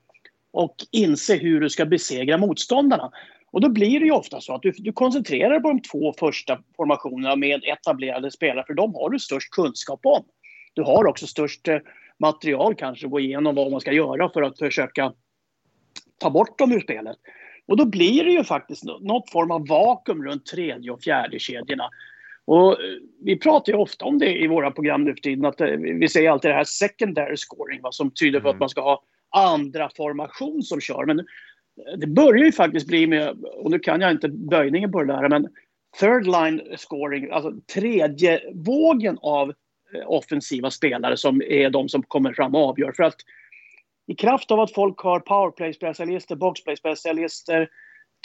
och 0.51 0.75
inse 0.91 1.35
hur 1.35 1.61
du 1.61 1.69
ska 1.69 1.85
besegra 1.85 2.37
motståndarna. 2.37 3.11
Och 3.51 3.61
då 3.61 3.69
blir 3.69 3.99
det 3.99 4.05
ju 4.05 4.11
ofta 4.11 4.41
så 4.41 4.53
att 4.55 4.61
du, 4.61 4.71
du 4.77 4.91
koncentrerar 4.91 5.49
dig 5.49 5.61
på 5.61 5.67
de 5.67 5.81
två 5.81 6.13
första 6.19 6.59
formationerna 6.75 7.35
med 7.35 7.63
etablerade 7.63 8.31
spelare, 8.31 8.65
för 8.67 8.73
de 8.73 8.95
har 8.95 9.09
du 9.09 9.19
störst 9.19 9.51
kunskap 9.51 9.99
om. 10.03 10.25
Du 10.73 10.81
har 10.81 11.07
också 11.07 11.27
störst 11.27 11.67
eh, 11.67 11.77
material 12.19 12.75
kanske 12.75 13.05
att 13.05 13.11
gå 13.11 13.19
igenom 13.19 13.55
vad 13.55 13.71
man 13.71 13.81
ska 13.81 13.91
göra 13.91 14.29
för 14.29 14.41
att 14.41 14.59
försöka 14.59 15.13
ta 16.17 16.29
bort 16.29 16.59
dem 16.59 16.71
ur 16.71 16.79
spelet. 16.79 17.17
Och 17.67 17.77
då 17.77 17.85
blir 17.85 18.23
det 18.23 18.31
ju 18.31 18.43
faktiskt 18.43 18.83
något 18.83 19.31
form 19.31 19.51
av 19.51 19.67
vakuum 19.67 20.23
runt 20.23 20.45
tredje 20.45 20.91
och 20.91 21.01
fjärde 21.01 21.39
kedjorna. 21.39 21.89
Och 22.45 22.77
vi 23.23 23.39
pratar 23.39 23.73
ju 23.73 23.79
ofta 23.79 24.05
om 24.05 24.19
det 24.19 24.43
i 24.43 24.47
våra 24.47 24.71
program 24.71 25.03
nu 25.03 25.13
för 25.13 25.21
tiden. 25.21 25.45
Att 25.45 25.61
vi 25.99 26.09
säger 26.09 26.31
alltid 26.31 26.51
det 26.51 26.55
här 26.55 26.63
secondary 26.63 27.37
scoring 27.37 27.81
va, 27.81 27.91
som 27.91 28.11
tyder 28.11 28.39
på 28.39 28.47
mm. 28.47 28.55
att 28.55 28.59
man 28.59 28.69
ska 28.69 28.81
ha 28.81 29.03
andra 29.35 29.89
formation 29.97 30.63
som 30.63 30.81
kör. 30.81 31.05
Men 31.05 31.25
det 31.97 32.07
börjar 32.07 32.45
ju 32.45 32.51
faktiskt 32.51 32.87
bli 32.87 33.07
med, 33.07 33.29
och 33.43 33.71
nu 33.71 33.79
kan 33.79 34.01
jag 34.01 34.11
inte 34.11 34.29
böjningen 34.29 34.91
på 34.91 35.03
det 35.03 35.13
där, 35.13 35.29
men 35.29 35.47
third 35.99 36.25
line 36.25 36.61
scoring, 36.77 37.31
alltså 37.31 37.53
tredje 37.73 38.41
vågen 38.53 39.17
av 39.21 39.49
eh, 39.49 40.01
offensiva 40.05 40.71
spelare 40.71 41.17
som 41.17 41.41
är 41.41 41.69
de 41.69 41.89
som 41.89 42.03
kommer 42.03 42.33
fram 42.33 42.55
och 42.55 42.61
avgör. 42.61 42.91
För 42.91 43.03
att 43.03 43.17
i 44.07 44.15
kraft 44.15 44.51
av 44.51 44.59
att 44.59 44.73
folk 44.73 44.99
har 44.99 45.19
powerplay-specialister, 45.19 46.35
boxplay-specialister, 46.35 47.67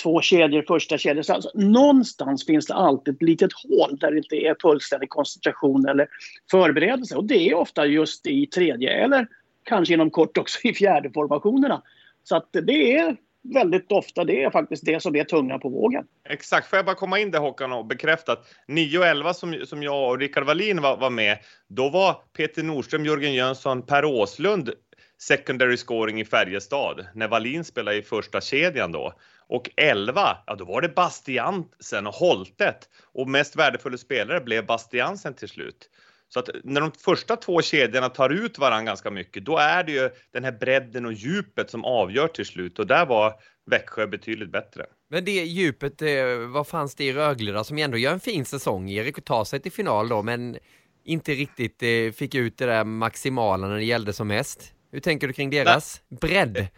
två 0.03 0.21
kedjor, 0.21 0.65
första 0.69 0.99
kedjor. 0.99 1.23
Så 1.23 1.33
alltså, 1.33 1.51
någonstans 1.55 2.47
finns 2.47 2.67
det 2.67 2.75
alltid 2.75 3.15
ett 3.15 3.23
litet 3.23 3.51
hål 3.53 3.97
där 3.97 4.11
det 4.11 4.17
inte 4.17 4.37
är 4.37 4.57
fullständig 4.63 5.09
koncentration 5.09 5.89
eller 5.89 6.09
förberedelse. 6.51 7.17
Och 7.17 7.25
det 7.25 7.49
är 7.51 7.55
ofta 7.55 7.87
just 7.87 8.27
i 8.27 8.47
tredje 8.47 8.91
eller 8.91 9.27
kanske 9.65 9.95
inom 9.95 10.11
kort 10.11 10.39
också 10.39 10.69
i 10.69 10.75
fjärde 10.75 11.11
formationerna. 11.11 11.83
Så 12.23 12.37
att 12.37 12.49
det 12.53 12.97
är 12.97 13.17
väldigt 13.45 13.93
ofta 13.93 14.25
det 14.25 14.43
är 14.43 14.51
faktiskt 14.51 14.85
det 14.85 15.03
som 15.03 15.17
är 15.17 15.25
tunga 15.25 15.59
på 15.59 15.69
vågen. 15.69 16.05
Exakt, 16.29 16.67
får 16.67 16.77
jag 16.77 16.87
bara 16.87 16.97
komma 16.97 17.19
in 17.19 17.31
där 17.31 17.39
Håkan 17.39 17.73
och 17.73 17.87
bekräfta 17.87 18.33
att 18.33 18.47
9 18.69 18.99
och 18.99 19.07
11 19.07 19.35
som, 19.35 19.55
som 19.67 19.83
jag 19.83 20.11
och 20.11 20.19
Rickard 20.19 20.45
Wallin 20.45 20.83
var, 20.83 20.97
var 20.97 21.11
med, 21.11 21.39
då 21.69 21.89
var 21.89 22.17
Peter 22.37 22.63
Nordström, 22.63 23.07
Jörgen 23.07 23.35
Jönsson, 23.35 23.83
Per 23.83 24.05
Åslund 24.05 24.71
secondary 25.19 25.77
scoring 25.77 26.21
i 26.21 26.25
Färjestad 26.25 27.07
när 27.15 27.29
Wallin 27.29 27.65
spelade 27.65 27.97
i 27.97 28.03
första 28.03 28.41
kedjan 28.41 28.93
då. 28.93 29.13
Och 29.47 29.71
11, 29.77 30.37
ja 30.47 30.55
då 30.55 30.65
var 30.65 30.81
det 30.81 30.89
Bastiansen 30.89 32.07
och 32.07 32.15
Holtet 32.15 32.89
och 33.13 33.29
mest 33.29 33.57
värdefulla 33.57 33.97
spelare 33.97 34.41
blev 34.41 34.67
Bastiansen 34.67 35.35
till 35.35 35.49
slut. 35.49 35.91
Så 36.35 36.41
att 36.41 36.49
när 36.65 36.81
de 36.81 36.93
första 36.93 37.37
två 37.37 37.63
kedjorna 37.63 38.09
tar 38.09 38.31
ut 38.31 38.59
varandra 38.59 38.85
ganska 38.85 39.11
mycket, 39.11 39.45
då 39.45 39.59
är 39.59 39.85
det 39.85 39.93
ju 39.93 40.11
den 40.33 40.45
här 40.45 40.53
bredden 40.53 41.07
och 41.07 41.13
djupet 41.13 41.71
som 41.71 41.85
avgör 41.85 42.29
till 42.29 42.47
slut 42.47 42.79
och 42.79 42.87
där 42.87 43.07
var 43.07 43.35
Växjö 43.71 44.07
betydligt 44.07 44.53
bättre. 44.53 44.87
Men 45.11 45.25
det 45.25 45.31
djupet, 45.31 46.03
eh, 46.03 46.09
vad 46.53 46.67
fanns 46.67 46.95
det 46.95 47.05
i 47.05 47.13
Rögle 47.13 47.53
då, 47.53 47.65
som 47.65 47.79
ändå 47.79 47.99
gör 47.99 48.13
en 48.13 48.21
fin 48.21 48.45
säsong, 48.45 48.91
Erik, 48.91 49.19
och 49.19 49.25
tar 49.25 49.45
sig 49.45 49.61
till 49.61 49.73
final 49.73 50.09
då, 50.09 50.23
men 50.23 50.57
inte 51.05 51.33
riktigt 51.33 51.83
eh, 51.83 52.13
fick 52.13 52.35
ut 52.35 52.59
det 52.59 52.67
där 52.67 52.85
maximala 52.85 53.69
när 53.69 53.77
det 53.77 53.85
gällde 53.85 54.13
som 54.13 54.29
mest? 54.29 54.73
Hur 54.93 55.01
tänker 55.01 55.27
du 55.27 55.33
kring 55.33 55.51
deras 55.51 56.03
nej. 56.09 56.19
bredd? 56.21 56.69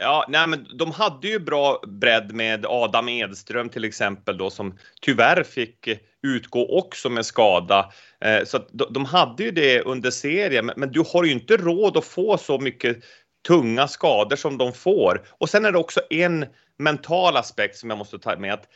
Ja, 0.00 0.24
nej, 0.28 0.46
men 0.46 0.66
de 0.78 0.92
hade 0.92 1.28
ju 1.28 1.38
bra 1.38 1.82
bredd 1.86 2.32
med 2.32 2.66
Adam 2.66 3.08
Edström 3.08 3.68
till 3.68 3.84
exempel 3.84 4.38
då 4.38 4.50
som 4.50 4.78
tyvärr 5.00 5.42
fick 5.42 5.86
eh, 5.86 5.96
utgå 6.22 6.78
också 6.78 7.10
med 7.10 7.26
skada. 7.26 7.92
Eh, 8.20 8.44
så 8.44 8.58
de 8.90 9.04
hade 9.04 9.42
ju 9.42 9.50
det 9.50 9.80
under 9.80 10.10
serien, 10.10 10.70
men 10.76 10.92
du 10.92 11.04
har 11.12 11.24
ju 11.24 11.32
inte 11.32 11.56
råd 11.56 11.96
att 11.96 12.04
få 12.04 12.38
så 12.38 12.58
mycket 12.58 12.96
tunga 13.48 13.88
skador 13.88 14.36
som 14.36 14.58
de 14.58 14.72
får. 14.72 15.26
Och 15.30 15.50
sen 15.50 15.64
är 15.64 15.72
det 15.72 15.78
också 15.78 16.00
en 16.10 16.46
mental 16.78 17.36
aspekt 17.36 17.76
som 17.76 17.90
jag 17.90 17.98
måste 17.98 18.18
ta 18.18 18.36
med 18.36 18.54
att 18.54 18.68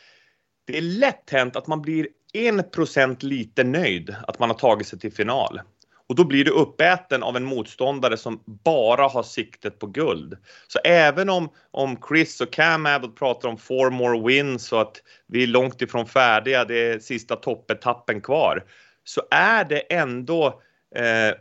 det 0.67 0.77
är 0.77 0.81
lätt 0.81 1.29
hänt 1.29 1.55
att 1.55 1.67
man 1.67 1.81
blir 1.81 2.07
en 2.33 2.63
procent 2.71 3.23
lite 3.23 3.63
nöjd 3.63 4.15
att 4.27 4.39
man 4.39 4.49
har 4.49 4.57
tagit 4.57 4.87
sig 4.87 4.99
till 4.99 5.13
final. 5.13 5.61
Och 6.13 6.17
då 6.17 6.23
blir 6.23 6.45
du 6.45 6.51
uppäten 6.51 7.23
av 7.23 7.37
en 7.37 7.43
motståndare 7.43 8.17
som 8.17 8.43
bara 8.45 9.07
har 9.07 9.23
siktet 9.23 9.79
på 9.79 9.87
guld. 9.87 10.37
Så 10.67 10.79
även 10.79 11.29
om, 11.29 11.49
om 11.71 11.97
Chris 12.07 12.41
och 12.41 12.53
Cam 12.53 12.85
Abbott 12.85 13.15
pratar 13.15 13.49
om 13.49 13.57
four 13.57 13.89
more 13.89 14.27
wins 14.27 14.71
och 14.71 14.81
att 14.81 15.01
vi 15.27 15.43
är 15.43 15.47
långt 15.47 15.81
ifrån 15.81 16.07
färdiga, 16.07 16.65
det 16.65 16.91
är 16.91 16.99
sista 16.99 17.35
toppetappen 17.35 18.21
kvar, 18.21 18.63
så 19.03 19.21
är 19.31 19.65
det 19.65 19.79
ändå 19.79 20.61
eh, 20.95 21.35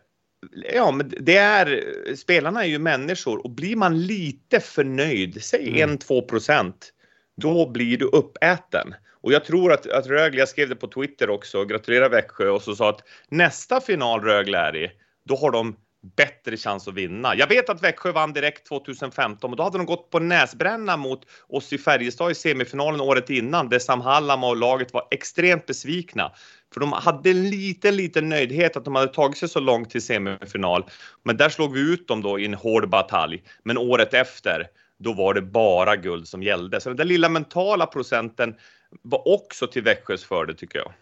Ja, 0.74 0.92
men 0.92 1.12
det 1.20 1.36
är, 1.36 1.84
spelarna 2.16 2.64
är 2.64 2.68
ju 2.68 2.78
människor 2.78 3.44
och 3.44 3.50
blir 3.50 3.76
man 3.76 4.06
lite 4.06 4.60
förnöjd, 4.60 5.44
säg 5.44 5.82
mm. 5.82 5.96
1-2 5.96 6.22
procent, 6.22 6.92
då 7.36 7.70
blir 7.70 7.98
du 7.98 8.04
uppäten. 8.04 8.94
Och 9.22 9.32
jag 9.32 9.44
tror 9.44 9.72
att, 9.72 9.86
att 9.86 10.06
Rögle, 10.06 10.38
jag 10.38 10.48
skrev 10.48 10.68
det 10.68 10.76
på 10.76 10.88
Twitter 10.88 11.30
också, 11.30 11.64
gratulerar 11.64 12.08
Växjö 12.08 12.48
och 12.48 12.62
så 12.62 12.76
sa 12.76 12.88
att 12.88 13.00
nästa 13.28 13.80
final 13.80 14.20
Rögle 14.20 14.58
är 14.58 14.76
i, 14.76 14.90
då 15.24 15.36
har 15.36 15.50
de 15.50 15.76
bättre 16.16 16.56
chans 16.56 16.88
att 16.88 16.94
vinna. 16.94 17.36
Jag 17.36 17.46
vet 17.46 17.68
att 17.68 17.82
Växjö 17.82 18.12
vann 18.12 18.32
direkt 18.32 18.68
2015 18.68 19.50
och 19.50 19.56
då 19.56 19.62
hade 19.62 19.78
de 19.78 19.86
gått 19.86 20.10
på 20.10 20.18
näsbränna 20.18 20.96
mot 20.96 21.20
oss 21.48 21.72
i 21.72 21.78
Färjestad 21.78 22.30
i 22.30 22.34
semifinalen 22.34 23.00
året 23.00 23.30
innan 23.30 23.68
där 23.68 23.78
Sam 23.78 24.00
Hallam 24.00 24.44
och 24.44 24.56
laget 24.56 24.92
var 24.92 25.08
extremt 25.10 25.66
besvikna. 25.66 26.32
För 26.74 26.80
de 26.80 26.92
hade 26.92 27.30
en 27.30 27.50
liten, 27.50 27.96
liten 27.96 28.28
nöjdhet 28.28 28.76
att 28.76 28.84
de 28.84 28.94
hade 28.94 29.12
tagit 29.12 29.38
sig 29.38 29.48
så 29.48 29.60
långt 29.60 29.90
till 29.90 30.02
semifinal. 30.02 30.84
Men 31.22 31.36
där 31.36 31.48
slog 31.48 31.72
vi 31.72 31.92
ut 31.92 32.08
dem 32.08 32.22
då 32.22 32.38
i 32.38 32.44
en 32.44 32.54
hård 32.54 32.88
batalj. 32.88 33.42
Men 33.62 33.78
året 33.78 34.14
efter, 34.14 34.66
då 34.98 35.12
var 35.12 35.34
det 35.34 35.42
bara 35.42 35.96
guld 35.96 36.28
som 36.28 36.42
gällde. 36.42 36.80
Så 36.80 36.88
den 36.88 36.96
där 36.96 37.04
lilla 37.04 37.28
mentala 37.28 37.86
procenten 37.86 38.54
var 39.02 39.28
också 39.28 39.66
till 39.66 39.82
Växjös 39.82 40.24
fördel 40.24 40.56
tycker 40.56 40.78
jag. 40.78 40.92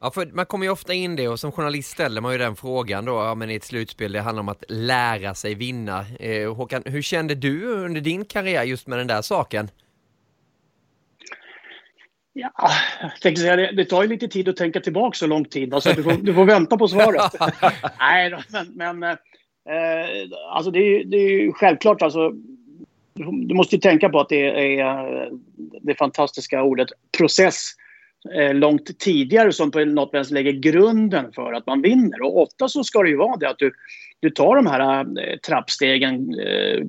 Ja, 0.00 0.10
för 0.10 0.26
man 0.26 0.46
kommer 0.46 0.66
ju 0.66 0.72
ofta 0.72 0.94
in 0.94 1.16
det 1.16 1.28
och 1.28 1.40
som 1.40 1.52
journalist 1.52 1.90
ställer 1.90 2.20
man 2.20 2.32
ju 2.32 2.38
den 2.38 2.56
frågan 2.56 3.04
då, 3.04 3.12
ja 3.12 3.34
men 3.34 3.50
i 3.50 3.54
ett 3.54 3.64
slutspel, 3.64 4.12
det 4.12 4.20
handlar 4.20 4.40
om 4.40 4.48
att 4.48 4.64
lära 4.68 5.34
sig 5.34 5.54
vinna. 5.54 6.06
Eh, 6.20 6.54
Håkan, 6.54 6.82
hur 6.84 7.02
kände 7.02 7.34
du 7.34 7.64
under 7.66 8.00
din 8.00 8.24
karriär 8.24 8.62
just 8.62 8.86
med 8.86 8.98
den 8.98 9.06
där 9.06 9.22
saken? 9.22 9.68
Ja, 12.32 12.50
jag 13.00 13.20
tänkte 13.20 13.42
säga 13.42 13.56
det, 13.56 13.72
det 13.72 13.84
tar 13.84 14.02
ju 14.02 14.08
lite 14.08 14.28
tid 14.28 14.48
att 14.48 14.56
tänka 14.56 14.80
tillbaka 14.80 15.14
så 15.14 15.26
lång 15.26 15.44
tid, 15.44 15.74
alltså 15.74 15.92
du 15.92 16.02
får, 16.02 16.12
du 16.12 16.34
får 16.34 16.44
vänta 16.44 16.76
på 16.76 16.88
svaret. 16.88 17.32
Nej, 17.98 18.30
då, 18.30 18.38
men, 18.48 18.98
men 18.98 19.02
eh, 19.02 19.18
alltså 20.50 20.70
det 20.70 20.78
är, 20.78 21.04
det 21.04 21.16
är 21.16 21.30
ju 21.30 21.52
självklart 21.52 22.02
alltså 22.02 22.32
du 23.14 23.54
måste 23.54 23.76
ju 23.76 23.80
tänka 23.80 24.08
på 24.08 24.20
att 24.20 24.28
det 24.28 24.80
är 24.80 25.30
det 25.86 25.94
fantastiska 25.94 26.62
ordet 26.62 26.88
process 27.18 27.70
eh, 28.34 28.54
långt 28.54 28.98
tidigare 28.98 29.52
som 29.52 29.70
på 29.70 29.84
något 29.84 30.14
vis 30.14 30.30
lägger 30.30 30.52
grunden 30.52 31.32
för 31.32 31.52
att 31.52 31.66
man 31.66 31.82
vinner. 31.82 32.22
Och 32.22 32.42
ofta 32.42 32.68
så 32.68 32.84
ska 32.84 33.02
det 33.02 33.08
ju 33.08 33.16
vara 33.16 33.36
det 33.36 33.48
att 33.48 33.58
du, 33.58 33.72
du 34.20 34.30
tar 34.30 34.56
de 34.56 34.66
här 34.66 35.00
eh, 35.00 35.36
trappstegen 35.38 36.40
eh, 36.40 36.84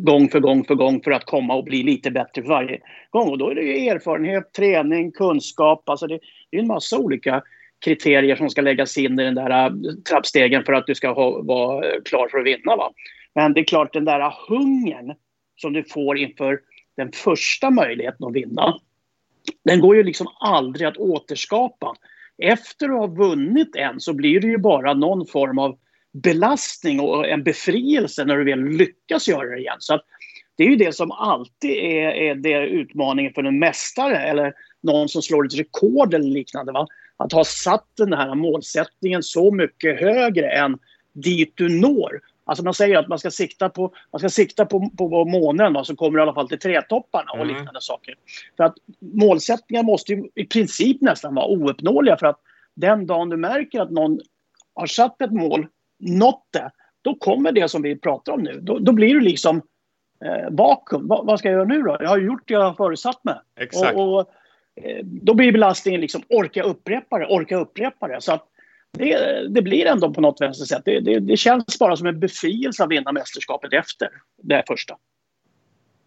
gång 0.00 0.28
för 0.28 0.40
gång 0.40 0.64
för 0.64 0.74
gång 0.74 1.02
för 1.02 1.10
att 1.10 1.24
komma 1.24 1.54
och 1.54 1.64
bli 1.64 1.82
lite 1.82 2.10
bättre 2.10 2.42
för 2.42 2.48
varje 2.48 2.78
gång. 3.10 3.28
Och 3.28 3.38
då 3.38 3.50
är 3.50 3.54
det 3.54 3.62
ju 3.62 3.88
erfarenhet, 3.88 4.52
träning, 4.52 5.12
kunskap. 5.12 5.88
Alltså 5.88 6.06
det, 6.06 6.18
det 6.50 6.56
är 6.56 6.60
en 6.60 6.66
massa 6.66 6.98
olika 6.98 7.42
kriterier 7.84 8.36
som 8.36 8.50
ska 8.50 8.60
läggas 8.60 8.98
in 8.98 9.20
i 9.20 9.24
den 9.24 9.34
där 9.34 9.50
eh, 9.50 9.72
trappstegen 10.08 10.64
för 10.64 10.72
att 10.72 10.86
du 10.86 10.94
ska 10.94 11.12
ha, 11.12 11.42
vara 11.42 12.00
klar 12.04 12.28
för 12.28 12.38
att 12.38 12.46
vinna. 12.46 12.76
Va? 12.76 12.92
Men 13.34 13.52
det 13.52 13.60
är 13.60 13.64
klart, 13.64 13.92
den 13.92 14.04
där 14.04 14.34
hungern 14.48 15.14
som 15.56 15.72
du 15.72 15.84
får 15.84 16.18
inför 16.18 16.60
den 16.96 17.12
första 17.12 17.70
möjligheten 17.70 18.26
att 18.26 18.32
vinna, 18.32 18.78
den 19.64 19.80
går 19.80 19.96
ju 19.96 20.02
liksom 20.02 20.26
aldrig 20.40 20.86
att 20.86 20.96
återskapa. 20.96 21.94
Efter 22.38 22.88
att 22.88 22.98
ha 22.98 23.06
vunnit 23.06 23.76
en 23.76 24.00
så 24.00 24.12
blir 24.12 24.40
det 24.40 24.46
ju 24.46 24.58
bara 24.58 24.94
någon 24.94 25.26
form 25.26 25.58
av 25.58 25.78
belastning 26.12 27.00
och 27.00 27.28
en 27.28 27.42
befrielse 27.42 28.24
när 28.24 28.36
du 28.36 28.44
väl 28.44 28.64
lyckas 28.64 29.28
göra 29.28 29.50
det 29.50 29.58
igen. 29.58 29.76
Så 29.78 30.00
det 30.56 30.64
är 30.64 30.68
ju 30.68 30.76
det 30.76 30.94
som 30.94 31.10
alltid 31.10 31.70
är, 31.70 32.10
är 32.10 32.34
det 32.34 32.66
utmaningen 32.66 33.32
för 33.32 33.44
en 33.44 33.58
mästare 33.58 34.16
eller 34.16 34.54
någon 34.80 35.08
som 35.08 35.22
slår 35.22 35.46
ett 35.46 35.58
rekord 35.58 36.14
eller 36.14 36.30
liknande. 36.30 36.72
Va? 36.72 36.86
Att 37.16 37.32
ha 37.32 37.44
satt 37.44 37.88
den 37.96 38.12
här 38.12 38.34
målsättningen 38.34 39.22
så 39.22 39.54
mycket 39.54 40.00
högre 40.00 40.50
än 40.50 40.78
dit 41.12 41.52
du 41.56 41.80
når. 41.80 42.20
Alltså 42.52 42.64
man 42.64 42.74
säger 42.74 42.98
att 42.98 43.08
man 43.08 43.18
ska 43.18 43.30
sikta 43.30 43.68
på, 43.68 43.94
man 44.12 44.18
ska 44.18 44.28
sikta 44.28 44.66
på, 44.66 44.90
på 44.98 45.24
månen 45.24 45.72
va, 45.72 45.84
så 45.84 45.96
kommer 45.96 46.18
du 46.18 46.18
i 46.18 46.22
alla 46.22 46.34
fall 46.34 46.48
till 46.48 46.58
trätopparna 46.58 47.30
och 47.30 47.36
mm. 47.36 47.48
liknande 47.48 47.80
saker. 47.80 48.14
För 48.56 48.64
att 48.64 48.74
målsättningar 49.00 49.82
måste 49.82 50.12
ju 50.12 50.28
i 50.34 50.44
princip 50.44 51.00
nästan 51.00 51.34
vara 51.34 51.46
ouppnåeliga 51.46 52.16
för 52.16 52.26
att 52.26 52.40
den 52.74 53.06
dagen 53.06 53.28
du 53.28 53.36
märker 53.36 53.80
att 53.80 53.90
någon 53.90 54.20
har 54.74 54.86
satt 54.86 55.22
ett 55.22 55.32
mål, 55.32 55.66
nått 55.98 56.46
det, 56.50 56.70
då 57.02 57.14
kommer 57.14 57.52
det 57.52 57.68
som 57.68 57.82
vi 57.82 57.96
pratar 57.96 58.32
om 58.32 58.42
nu. 58.42 58.60
Då, 58.60 58.78
då 58.78 58.92
blir 58.92 59.14
du 59.14 59.20
liksom 59.20 59.62
eh, 60.24 60.50
vakuum. 60.50 61.08
Va, 61.08 61.22
vad 61.22 61.38
ska 61.38 61.48
jag 61.48 61.56
göra 61.56 61.68
nu 61.68 61.82
då? 61.82 61.96
Jag 62.00 62.08
har 62.08 62.18
gjort 62.18 62.48
det 62.48 62.54
jag 62.54 62.62
har 62.62 62.74
förutsatt 62.74 63.24
mig. 63.24 63.34
Exakt. 63.60 63.96
Och, 63.96 64.20
och 64.20 64.30
eh, 64.76 65.04
då 65.04 65.34
blir 65.34 65.52
belastningen 65.52 66.00
liksom 66.00 66.22
orka 66.28 66.62
upprepa 66.62 67.18
det, 67.18 67.26
orka 67.26 67.56
upprepa 67.56 68.08
det. 68.08 68.20
Så 68.20 68.32
att 68.32 68.48
det, 68.98 69.48
det, 69.48 69.62
blir 69.62 69.86
ändå 69.86 70.14
på 70.14 70.20
något 70.20 70.40
vänster 70.40 70.64
sätt. 70.64 70.82
Det, 70.84 71.00
det, 71.00 71.20
det, 71.20 71.36
känns 71.36 71.78
bara 71.78 71.96
som 71.96 72.06
en 72.06 72.20
befrielse 72.20 72.84
att 72.84 72.90
vinna 72.90 73.12
mästerskapet 73.12 73.72
efter 73.72 74.08
det 74.42 74.64
första. 74.66 74.96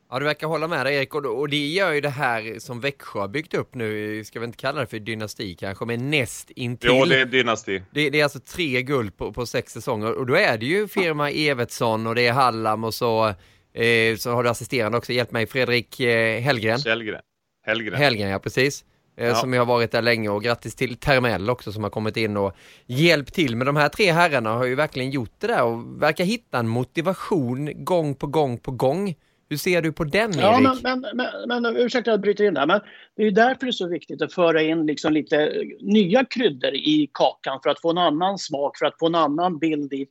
Ja, 0.09 0.19
du 0.19 0.25
verkar 0.25 0.47
hålla 0.47 0.67
med 0.67 0.85
dig 0.85 0.95
Erik 0.95 1.15
och, 1.15 1.25
och 1.25 1.49
det 1.49 1.67
gör 1.67 1.91
ju 1.91 2.01
det 2.01 2.09
här 2.09 2.59
som 2.59 2.79
Växjö 2.79 3.19
har 3.19 3.27
byggt 3.27 3.53
upp 3.53 3.75
nu, 3.75 4.23
ska 4.23 4.39
vi 4.39 4.45
inte 4.45 4.57
kalla 4.57 4.81
det 4.81 4.87
för 4.87 4.99
dynasti 4.99 5.55
kanske, 5.55 5.85
men 5.85 6.09
näst 6.09 6.51
intill. 6.51 6.89
Jo, 6.93 7.05
det 7.05 7.21
är 7.21 7.25
dynasti. 7.25 7.81
Det, 7.91 8.09
det 8.09 8.19
är 8.19 8.23
alltså 8.23 8.39
tre 8.39 8.81
guld 8.81 9.17
på, 9.17 9.33
på, 9.33 9.45
sex 9.45 9.73
säsonger 9.73 10.13
och 10.13 10.25
då 10.25 10.35
är 10.35 10.57
det 10.57 10.65
ju 10.65 10.87
firma 10.87 11.31
Evertsson 11.31 12.07
och 12.07 12.15
det 12.15 12.27
är 12.27 12.33
Hallam 12.33 12.83
och 12.83 12.93
så, 12.93 13.27
eh, 13.73 14.15
så 14.17 14.31
har 14.31 14.43
du 14.43 14.49
assisterande 14.49 14.97
också, 14.97 15.13
hjälp 15.13 15.31
mig, 15.31 15.47
Fredrik 15.47 15.99
eh, 15.99 16.41
Hellgren. 16.41 16.79
Hellgren. 16.85 17.21
Hellgren. 17.65 17.97
Hellgren, 17.97 18.29
ja 18.29 18.39
precis. 18.39 18.85
Eh, 19.17 19.27
Ja. 19.27 19.35
som 19.35 19.53
ju 19.53 19.59
har 19.59 19.65
varit 19.65 19.91
där 19.91 20.01
länge 20.01 20.29
och 20.29 20.43
grattis 20.43 20.75
till 20.75 20.95
Termell 20.95 21.49
också 21.49 21.71
som 21.71 21.83
har 21.83 21.89
kommit 21.89 22.17
in 22.17 22.37
och 22.37 22.55
hjälpt 22.85 23.33
till. 23.33 23.55
Men 23.55 23.67
de 23.67 23.75
här 23.75 23.89
tre 23.89 24.11
herrarna 24.11 24.49
har 24.49 24.65
ju 24.65 24.75
verkligen 24.75 25.11
gjort 25.11 25.33
det 25.39 25.47
där 25.47 25.63
och 25.63 26.01
verkar 26.01 26.23
hitta 26.23 26.59
en 26.59 26.67
motivation 26.67 27.85
gång 27.85 28.15
på 28.15 28.27
gång 28.27 28.57
på 28.57 28.71
gång. 28.71 29.15
Hur 29.49 29.57
ser 29.57 29.81
du 29.81 29.91
på 29.91 30.03
den 30.03 30.31
Erik? 30.31 30.41
Ja, 30.41 30.59
men, 30.83 31.01
men, 31.01 31.27
men, 31.47 31.63
men 31.63 31.75
ursäkta 31.77 32.11
att 32.11 32.13
jag 32.13 32.21
bryter 32.21 32.43
in 32.43 32.53
där, 32.53 32.65
men 32.65 32.81
det 33.15 33.21
är 33.21 33.25
ju 33.25 33.31
därför 33.31 33.65
det 33.65 33.69
är 33.69 33.71
så 33.71 33.87
viktigt 33.87 34.21
att 34.21 34.33
föra 34.33 34.61
in 34.61 34.85
liksom 34.85 35.13
lite 35.13 35.53
nya 35.79 36.25
kryddor 36.25 36.73
i 36.73 37.09
kakan 37.13 37.59
för 37.63 37.69
att 37.69 37.81
få 37.81 37.89
en 37.89 37.97
annan 37.97 38.37
smak, 38.37 38.77
för 38.77 38.85
att 38.85 38.99
få 38.99 39.07
en 39.07 39.15
annan 39.15 39.59
bild 39.59 39.93
i 39.93 40.07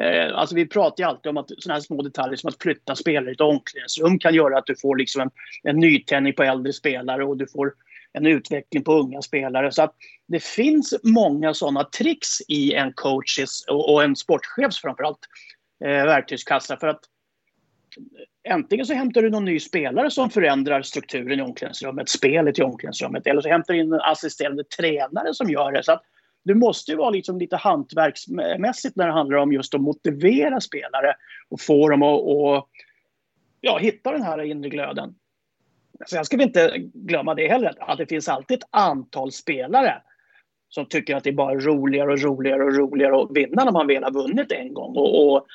Eh, 0.00 0.38
alltså 0.38 0.54
vi 0.54 0.66
pratar 0.66 1.04
ju 1.04 1.08
alltid 1.08 1.30
om 1.30 1.36
att 1.36 1.50
sådana 1.58 1.74
här 1.74 1.80
små 1.80 2.02
detaljer 2.02 2.36
som 2.36 2.48
att 2.48 2.62
flytta 2.62 2.94
spelare 2.94 3.30
i 3.30 3.32
ett 3.32 3.40
omklädningsrum 3.40 4.18
kan 4.18 4.34
göra 4.34 4.58
att 4.58 4.66
du 4.66 4.76
får 4.76 4.96
liksom 4.96 5.22
en, 5.22 5.30
en 5.62 5.80
nytändning 5.80 6.34
på 6.34 6.42
äldre 6.42 6.72
spelare 6.72 7.24
och 7.24 7.36
du 7.36 7.46
får 7.46 7.72
en 8.16 8.26
utveckling 8.26 8.84
på 8.84 8.92
unga 8.92 9.22
spelare. 9.22 9.72
Så 9.72 9.82
att 9.82 9.94
det 10.26 10.44
finns 10.44 10.94
många 11.02 11.54
sådana 11.54 11.84
tricks 11.84 12.40
i 12.48 12.74
en 12.74 12.92
coaches 12.92 13.64
och, 13.68 14.04
en 14.04 14.16
sportchefs 14.16 14.80
framförallt 14.80 15.18
eh, 15.84 16.04
verktygskassa. 16.04 16.76
För 16.76 16.86
att 16.86 17.00
Äntligen 18.48 18.86
så 18.86 18.94
hämtar 18.94 19.22
du 19.22 19.30
någon 19.30 19.44
ny 19.44 19.60
spelare 19.60 20.10
som 20.10 20.30
förändrar 20.30 20.82
strukturen 20.82 21.40
i 21.40 21.42
omklädningsrummet, 21.42 22.08
spelet 22.08 22.58
i 22.58 22.62
omklädningsrummet. 22.62 23.26
Eller 23.26 23.40
så 23.40 23.48
hämtar 23.48 23.74
du 23.74 23.80
in 23.80 23.92
en 23.92 24.00
assisterande 24.00 24.64
tränare 24.64 25.34
som 25.34 25.50
gör 25.50 25.72
det. 25.72 25.82
Så 25.82 25.92
att 25.92 26.02
du 26.44 26.54
måste 26.54 26.90
ju 26.90 26.96
vara 26.96 27.10
liksom 27.10 27.38
lite 27.38 27.56
hantverksmässigt 27.56 28.96
när 28.96 29.06
det 29.06 29.12
handlar 29.12 29.38
om 29.38 29.52
just 29.52 29.74
att 29.74 29.80
motivera 29.80 30.60
spelare 30.60 31.14
och 31.48 31.60
få 31.60 31.88
dem 31.88 32.02
att 32.02 32.20
och, 32.20 32.68
ja, 33.60 33.78
hitta 33.78 34.12
den 34.12 34.22
här 34.22 34.42
inre 34.42 34.68
glöden. 34.68 35.14
Sen 36.06 36.24
ska 36.24 36.36
vi 36.36 36.42
inte 36.42 36.72
glömma 36.94 37.34
det 37.34 37.48
heller, 37.48 37.74
att 37.78 37.98
det 37.98 38.06
finns 38.06 38.28
alltid 38.28 38.58
ett 38.58 38.68
antal 38.70 39.32
spelare 39.32 40.02
som 40.68 40.86
tycker 40.86 41.16
att 41.16 41.24
det 41.24 41.30
är 41.30 41.34
bara 41.34 41.54
roligare 41.54 42.12
och 42.12 42.20
roligare 42.20 42.64
och 42.64 42.74
roligare 42.74 43.22
att 43.22 43.30
vinna 43.36 43.64
när 43.64 43.72
man 43.72 43.86
väl 43.86 44.04
har 44.04 44.10
vunnit 44.10 44.52
en 44.52 44.74
gång. 44.74 44.96
Och, 44.96 45.32
och 45.32 45.46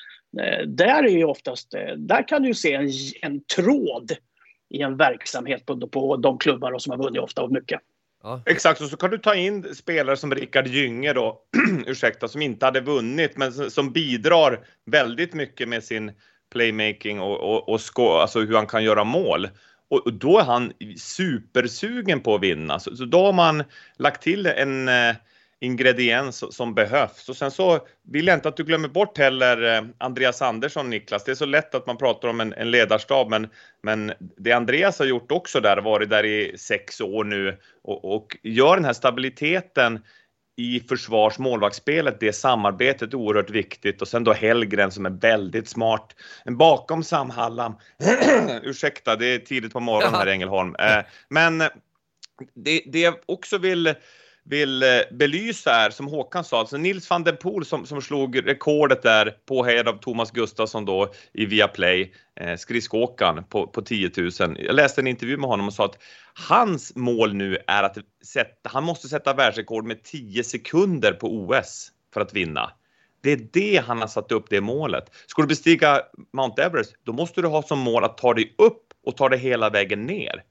eh, 0.42 0.68
där 0.68 1.04
är 1.04 1.10
ju 1.10 1.24
oftast, 1.24 1.74
eh, 1.74 1.96
där 1.98 2.28
kan 2.28 2.44
du 2.44 2.54
se 2.54 2.74
en, 2.74 2.90
en 3.22 3.44
tråd 3.56 4.12
i 4.70 4.82
en 4.82 4.98
verksamhet 4.98 5.66
på, 5.66 5.88
på 5.88 6.18
de 6.18 6.38
klubbar 6.38 6.78
som 6.78 6.92
har 6.92 6.98
vunnit 6.98 7.22
ofta 7.22 7.44
och 7.44 7.52
mycket. 7.52 7.80
Ja. 8.24 8.42
Exakt, 8.46 8.82
och 8.82 8.88
så 8.88 8.98
kan 8.98 9.10
du 9.10 9.18
ta 9.18 9.36
in 9.36 9.76
spelare 9.76 10.18
som 10.18 10.36
Rickard 10.36 10.68
Gynge 10.68 11.14
då, 11.14 11.42
ursäkta, 11.88 12.28
som 12.28 12.42
inte 12.42 12.66
hade 12.66 12.82
vunnit 12.82 13.38
men 13.38 13.52
som 13.52 13.92
bidrar 13.92 14.66
väldigt 14.86 15.34
mycket 15.34 15.70
med 15.70 15.84
sin 15.84 16.12
playmaking 16.52 17.22
och, 17.22 17.40
och, 17.40 17.70
och 17.70 17.82
sko, 17.82 18.08
alltså 18.08 18.40
hur 18.40 18.56
han 18.56 18.68
kan 18.68 18.84
göra 18.84 19.04
mål. 19.04 19.48
Och, 19.92 20.06
och 20.06 20.14
då 20.14 20.40
är 20.40 20.44
han 20.44 20.74
supersugen 20.98 22.22
på 22.22 22.36
att 22.36 22.42
vinna. 22.42 22.80
Så, 22.80 22.96
så 22.96 23.06
då 23.06 23.26
har 23.26 23.34
man 23.34 23.64
lagt 23.98 24.24
till 24.24 24.46
en 24.46 24.88
eh, 24.88 25.16
ingrediens 25.60 26.56
som 26.56 26.74
behövs. 26.74 27.30
Och 27.30 27.38
sen 27.38 27.52
så 27.52 27.80
vill 28.12 28.28
jag 28.28 28.38
inte 28.38 28.50
att 28.50 28.58
du 28.58 28.64
glömmer 28.64 28.88
bort 28.88 29.18
heller 29.18 29.78
eh, 29.78 29.84
Andreas 29.98 30.42
Andersson, 30.42 30.90
Niklas. 30.90 31.24
Det 31.24 31.32
är 31.32 31.36
så 31.36 31.46
lätt 31.46 31.76
att 31.76 31.88
man 31.88 31.98
pratar 31.98 32.28
om 32.28 32.42
en, 32.42 32.54
en 32.54 32.72
ledarstab, 32.72 33.30
men, 33.30 33.48
men 33.84 34.14
det 34.38 34.52
Andreas 34.52 35.00
har 35.00 35.06
gjort 35.06 35.32
också 35.32 35.60
där, 35.60 35.78
varit 35.78 36.10
där 36.10 36.26
i 36.26 36.58
sex 36.58 37.02
år 37.02 37.24
nu 37.24 37.58
och, 37.84 38.16
och 38.16 38.38
gör 38.44 38.76
den 38.76 38.86
här 38.86 38.94
stabiliteten 38.94 40.00
i 40.58 40.80
försvars 40.80 41.40
målvaktsspelet, 41.40 42.20
det 42.20 42.34
samarbetet 42.34 43.14
är 43.14 43.18
oerhört 43.18 43.50
viktigt. 43.50 44.02
Och 44.02 44.08
sen 44.08 44.24
då 44.24 44.34
Hellgren 44.34 44.92
som 44.92 45.06
är 45.06 45.10
väldigt 45.10 45.70
smart. 45.70 46.16
Bakom 46.46 47.04
Sam 47.04 47.30
Hallam, 47.30 47.76
ursäkta 48.64 49.16
det 49.16 49.26
är 49.26 49.40
tidigt 49.40 49.74
på 49.74 49.80
morgonen 49.80 50.14
här 50.14 50.28
i 50.28 50.32
Ängelholm, 50.32 50.76
eh, 50.80 51.06
men 51.30 51.58
det, 52.56 52.84
det 52.86 53.00
jag 53.00 53.16
också 53.26 53.58
vill 53.58 53.96
vill 54.44 54.84
eh, 54.84 54.90
belysa 55.12 55.72
är, 55.72 55.90
som 55.90 56.08
Håkan 56.08 56.44
sa, 56.44 56.60
alltså 56.60 56.78
Nils 56.78 57.10
van 57.10 57.24
den 57.24 57.38
Poel 57.38 57.66
som, 57.66 57.86
som 57.86 58.02
slog 58.02 58.48
rekordet 58.48 59.02
där 59.02 59.38
påhejad 59.46 59.88
av 59.88 59.94
Thomas 59.94 60.32
Gustafsson 60.32 60.86
då 60.86 61.14
i 61.34 61.46
Viaplay, 61.46 62.14
eh, 62.40 62.58
skridskoåkaren 62.58 63.44
på, 63.44 63.68
på 63.68 63.82
10 63.82 64.12
000. 64.18 64.32
Jag 64.40 64.76
läste 64.76 65.02
en 65.02 65.08
intervju 65.08 65.38
med 65.38 65.50
honom 65.50 65.68
och 65.68 65.74
sa 65.74 65.86
att 65.86 65.98
hans 66.50 66.96
mål 66.96 67.34
nu 67.34 67.58
är 67.68 67.84
att 67.84 67.98
sätta, 68.26 68.70
han 68.70 68.84
måste 68.84 69.08
sätta 69.08 69.34
världsrekord 69.34 69.86
med 69.86 70.04
10 70.04 70.44
sekunder 70.44 71.14
på 71.14 71.28
OS 71.28 71.92
för 72.14 72.22
att 72.22 72.34
vinna. 72.34 72.72
Det 73.24 73.32
är 73.32 73.48
det 73.54 73.84
han 73.88 74.00
har 74.00 74.08
satt 74.08 74.32
upp, 74.32 74.50
det 74.50 74.62
målet. 74.62 75.12
Ska 75.28 75.42
du 75.42 75.48
bestiga 75.48 76.02
Mount 76.34 76.64
Everest, 76.64 76.96
då 77.04 77.14
måste 77.14 77.42
du 77.42 77.48
ha 77.48 77.64
som 77.64 77.80
mål 77.80 78.04
att 78.04 78.18
ta 78.18 78.34
dig 78.34 78.56
upp 78.58 78.84
och 79.06 79.18
ta 79.18 79.30
dig 79.30 79.40
hela 79.40 79.70
vägen 79.70 80.06
ner. 80.06 80.44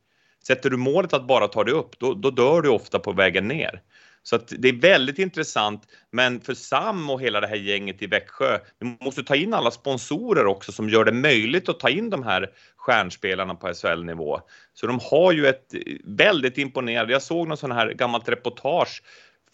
Sätter 0.47 0.71
du 0.71 0.77
målet 0.77 1.13
att 1.13 1.27
bara 1.27 1.49
ta 1.49 1.65
dig 1.65 1.75
upp, 1.75 1.99
då, 1.99 2.15
då 2.15 2.31
dör 2.31 2.63
du 2.63 2.69
ofta 2.69 2.99
på 2.99 3.13
vägen 3.13 3.49
ner. 3.49 3.83
Så 4.23 4.37
att 4.37 4.53
det 4.59 4.69
är 4.69 4.73
väldigt 4.81 5.19
intressant, 5.19 5.83
men 6.13 6.41
för 6.41 6.55
Sam 6.55 7.11
och 7.11 7.21
hela 7.21 7.41
det 7.41 7.47
här 7.47 7.57
gänget 7.57 8.03
i 8.03 8.07
Växjö, 8.07 8.59
vi 8.79 8.97
måste 9.01 9.23
ta 9.23 9.37
in 9.37 9.55
alla 9.55 9.71
sponsorer 9.71 10.47
också 10.47 10.73
som 10.73 10.89
gör 10.89 11.05
det 11.05 11.13
möjligt 11.13 11.69
att 11.69 11.81
ta 11.81 11.89
in 11.89 12.11
de 12.11 12.23
här 12.23 12.51
stjärnspelarna 12.77 13.55
på 13.55 13.75
SHL-nivå. 13.75 14.41
Så 14.75 14.87
de 14.87 14.99
har 15.03 15.33
ju 15.33 15.47
ett 15.47 15.75
väldigt 16.05 16.59
imponerande, 16.59 17.13
jag 17.13 17.23
såg 17.23 17.49
någon 17.49 17.57
sån 17.57 17.73
här 17.73 17.93
gammalt 17.93 18.29
reportage 18.29 19.03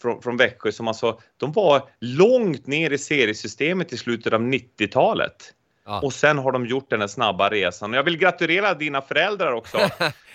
från, 0.01 0.21
från 0.21 0.37
Växjö 0.37 0.71
som 0.71 0.87
alltså, 0.87 1.19
de 1.37 1.51
var 1.51 1.89
långt 1.99 2.67
ner 2.67 2.91
i 2.91 2.97
seriesystemet 2.97 3.93
i 3.93 3.97
slutet 3.97 4.33
av 4.33 4.41
90-talet. 4.41 5.53
Ja. 5.87 6.01
Och 6.01 6.13
sen 6.13 6.37
har 6.37 6.51
de 6.51 6.65
gjort 6.65 6.89
den 6.89 6.99
här 6.99 7.07
snabba 7.07 7.49
resan. 7.49 7.91
Och 7.91 7.97
jag 7.97 8.03
vill 8.03 8.17
gratulera 8.17 8.73
dina 8.73 9.01
föräldrar 9.01 9.51
också 9.51 9.77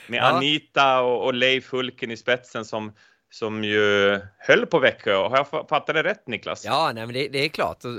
med 0.07 0.19
Ja. 0.19 0.23
Anita 0.23 1.01
och, 1.01 1.25
och 1.25 1.35
Leif 1.35 1.73
Hulken 1.73 2.11
i 2.11 2.17
spetsen 2.17 2.65
som, 2.65 2.93
som 3.33 3.65
ju 3.65 4.19
höll 4.39 4.67
på 4.67 4.79
Växjö. 4.79 5.15
Har 5.15 5.37
jag 5.37 5.49
fattat 5.69 5.87
det 5.87 6.03
rätt 6.03 6.27
Niklas? 6.27 6.65
Ja, 6.65 6.93
nej, 6.95 7.07
men 7.07 7.15
det, 7.15 7.29
det 7.29 7.45
är 7.45 7.49
klart. 7.49 7.85
Eh, 7.85 7.91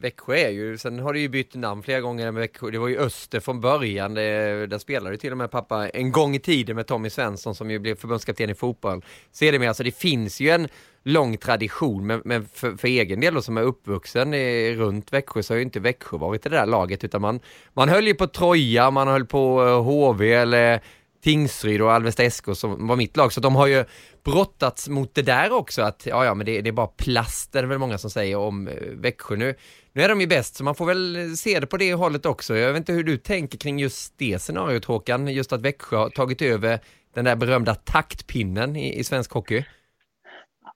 Växjö 0.00 0.34
är 0.34 0.50
ju, 0.50 0.78
sen 0.78 0.98
har 0.98 1.12
det 1.12 1.20
ju 1.20 1.28
bytt 1.28 1.54
namn 1.54 1.82
flera 1.82 2.00
gånger 2.00 2.32
med 2.32 2.40
Växjö. 2.40 2.70
Det 2.70 2.78
var 2.78 2.88
ju 2.88 2.98
Öster 2.98 3.40
från 3.40 3.60
början. 3.60 4.14
Det, 4.14 4.66
där 4.66 4.78
spelade 4.78 5.10
ju 5.10 5.16
till 5.16 5.32
och 5.32 5.38
med 5.38 5.50
pappa 5.50 5.88
en 5.88 6.12
gång 6.12 6.34
i 6.34 6.38
tiden 6.38 6.76
med 6.76 6.86
Tommy 6.86 7.10
Svensson 7.10 7.54
som 7.54 7.70
ju 7.70 7.78
blev 7.78 7.94
förbundskapten 7.94 8.50
i 8.50 8.54
fotboll. 8.54 9.04
Sedermera, 9.32 9.70
alltså 9.70 9.82
det 9.82 9.96
finns 9.96 10.40
ju 10.40 10.50
en 10.50 10.68
lång 11.02 11.36
tradition, 11.36 12.06
men, 12.06 12.22
men 12.24 12.46
för, 12.54 12.76
för 12.76 12.88
egen 12.88 13.20
del 13.20 13.34
då, 13.34 13.42
som 13.42 13.56
är 13.56 13.62
uppvuxen 13.62 14.34
i, 14.34 14.74
runt 14.74 15.12
Växjö 15.12 15.42
så 15.42 15.52
har 15.52 15.56
ju 15.56 15.62
inte 15.62 15.80
Växjö 15.80 16.16
varit 16.16 16.42
det 16.42 16.50
där 16.50 16.66
laget 16.66 17.04
utan 17.04 17.20
man, 17.20 17.40
man 17.72 17.88
höll 17.88 18.06
ju 18.06 18.14
på 18.14 18.26
Troja, 18.26 18.90
man 18.90 19.08
höll 19.08 19.26
på 19.26 19.66
eh, 19.66 19.82
HV 19.82 20.32
eller 20.32 20.80
Tingsryd 21.22 21.82
och 21.82 21.92
Alvesta 21.92 22.30
SK 22.30 22.44
som 22.54 22.86
var 22.86 22.96
mitt 22.96 23.16
lag, 23.16 23.32
så 23.32 23.40
de 23.40 23.56
har 23.56 23.66
ju 23.66 23.84
brottats 24.24 24.88
mot 24.88 25.14
det 25.14 25.22
där 25.22 25.52
också, 25.52 25.82
att 25.82 26.06
ja, 26.06 26.24
ja, 26.24 26.34
men 26.34 26.46
det, 26.46 26.60
det 26.60 26.70
är 26.70 26.72
bara 26.72 26.86
plast, 26.86 27.54
är 27.54 27.62
det 27.62 27.68
väl 27.68 27.78
många 27.78 27.98
som 27.98 28.10
säger 28.10 28.36
om 28.36 28.68
eh, 28.68 28.74
Växjö 28.92 29.36
nu. 29.36 29.54
Nu 29.92 30.02
är 30.02 30.08
de 30.08 30.20
ju 30.20 30.26
bäst, 30.26 30.56
så 30.56 30.64
man 30.64 30.74
får 30.74 30.86
väl 30.86 31.36
se 31.36 31.60
det 31.60 31.66
på 31.66 31.76
det 31.76 31.94
hållet 31.94 32.26
också. 32.26 32.56
Jag 32.56 32.68
vet 32.72 32.76
inte 32.76 32.92
hur 32.92 33.04
du 33.04 33.16
tänker 33.16 33.58
kring 33.58 33.78
just 33.78 34.18
det 34.18 34.38
scenariot 34.38 34.84
Håkan, 34.84 35.28
just 35.28 35.52
att 35.52 35.60
Växjö 35.60 35.96
har 35.96 36.10
tagit 36.10 36.42
över 36.42 36.80
den 37.14 37.24
där 37.24 37.36
berömda 37.36 37.74
taktpinnen 37.74 38.76
i, 38.76 38.98
i 38.98 39.04
svensk 39.04 39.32
hockey. 39.32 39.64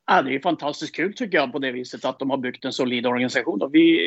Ja, 0.06 0.22
det 0.22 0.34
är 0.34 0.40
fantastiskt 0.40 0.96
kul 0.96 1.14
tycker 1.14 1.38
jag 1.38 1.52
på 1.52 1.58
det 1.58 1.72
viset 1.72 2.04
att 2.04 2.18
de 2.18 2.30
har 2.30 2.36
byggt 2.36 2.64
en 2.64 2.72
solid 2.72 3.06
organisation. 3.06 3.62
Och 3.62 3.74
vi, 3.74 3.98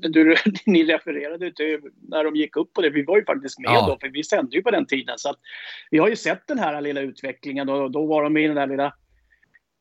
du, 0.00 0.36
ni 0.66 0.84
refererade 0.84 1.52
till 1.52 1.80
när 2.08 2.24
de 2.24 2.36
gick 2.36 2.56
upp 2.56 2.72
på 2.72 2.82
det. 2.82 2.90
Vi 2.90 3.02
var 3.02 3.16
ju 3.16 3.24
faktiskt 3.24 3.58
med 3.58 3.70
Ja. 3.70 3.86
då, 3.86 3.98
för 4.00 4.08
vi 4.08 4.24
sände 4.24 4.56
ju 4.56 4.62
på 4.62 4.70
den 4.70 4.86
tiden. 4.86 5.14
Så 5.18 5.30
att 5.30 5.36
vi 5.90 5.98
har 5.98 6.08
ju 6.08 6.16
sett 6.16 6.46
den 6.46 6.58
här 6.58 6.80
lilla 6.80 7.00
utvecklingen 7.00 7.68
och 7.68 7.90
då 7.90 8.06
var 8.06 8.22
de 8.22 8.36
i 8.36 8.46
den 8.46 8.56
där 8.56 8.66
lilla 8.66 8.92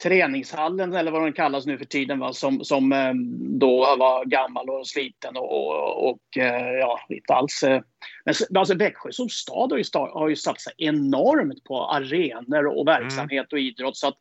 träningshallen 0.04 0.94
eller 0.94 1.12
vad 1.12 1.24
den 1.24 1.34
kallas 1.34 1.66
nu 1.66 1.78
för 1.78 1.86
tiden 1.86 2.20
va? 2.20 2.34
Som, 2.34 2.64
som 2.64 2.92
eh, 2.92 3.14
då 3.60 3.96
var 4.00 4.26
gammal 4.26 4.70
och 4.70 4.88
sliten 4.88 5.38
och, 5.38 5.52
och, 5.70 6.10
och 6.10 6.38
eh, 6.38 6.72
ja, 6.80 7.00
inte 7.10 7.34
alls. 7.34 7.64
eh. 7.64 7.82
Men 8.26 8.36
alltså 8.60 8.76
Växjö 8.76 9.12
som 9.12 9.30
stad 9.30 9.72
har 9.72 9.78
ju, 9.78 9.84
har 9.94 10.30
ju 10.30 10.36
satsat 10.36 10.74
enormt 10.78 11.64
på 11.64 11.86
arenor 11.86 12.68
och 12.68 12.88
verksamhet 12.88 13.54
och 13.54 13.60
idrott. 13.60 13.98
Så 13.98 14.08
att 14.08 14.18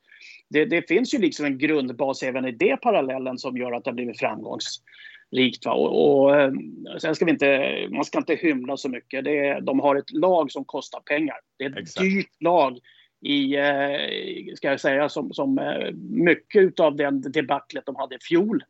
det, 0.53 0.65
det 0.65 0.88
finns 0.88 1.15
ju 1.15 1.19
liksom 1.19 1.47
en 1.47 1.59
grundbas 1.59 2.23
även 2.23 2.47
i 2.47 2.53
det 2.53 2.77
parallellen 2.77 3.38
som 3.38 3.57
gör 3.57 3.73
att 3.73 3.85
det 3.85 3.91
har 3.91 3.95
blivit 3.95 4.19
framgångsrikt. 4.19 5.67
Va? 5.67 5.73
Och, 5.73 6.23
och, 6.23 6.41
eh, 6.41 6.53
sen 6.99 7.15
ska 7.15 7.25
vi 7.25 7.31
inte, 7.31 7.88
man 7.91 8.05
ska 8.05 8.19
inte 8.19 8.35
hymla 8.35 8.77
så 8.77 8.88
mycket. 8.88 9.25
Det 9.25 9.47
är, 9.47 9.61
de 9.61 9.81
har 9.81 9.97
ett 9.97 10.12
lag 10.12 10.53
som 10.53 10.65
kostar 10.65 11.01
pengar. 11.01 11.37
Det 11.59 11.65
är 11.65 11.71
ett 11.71 11.79
Exakt. 11.79 12.01
dyrt 12.01 12.41
lag 12.41 12.79
i, 13.23 13.57
eh, 13.57 14.55
ska 14.57 14.69
jag 14.69 14.81
säga, 14.81 15.09
som, 15.09 15.33
som 15.33 15.59
eh, 15.59 15.93
mycket 16.11 16.81
av 16.81 16.97
den 16.97 17.21
debaclet 17.21 17.87
de 17.87 17.97
hade 17.97 18.15
i 18.15 18.19
fjol. 18.19 18.65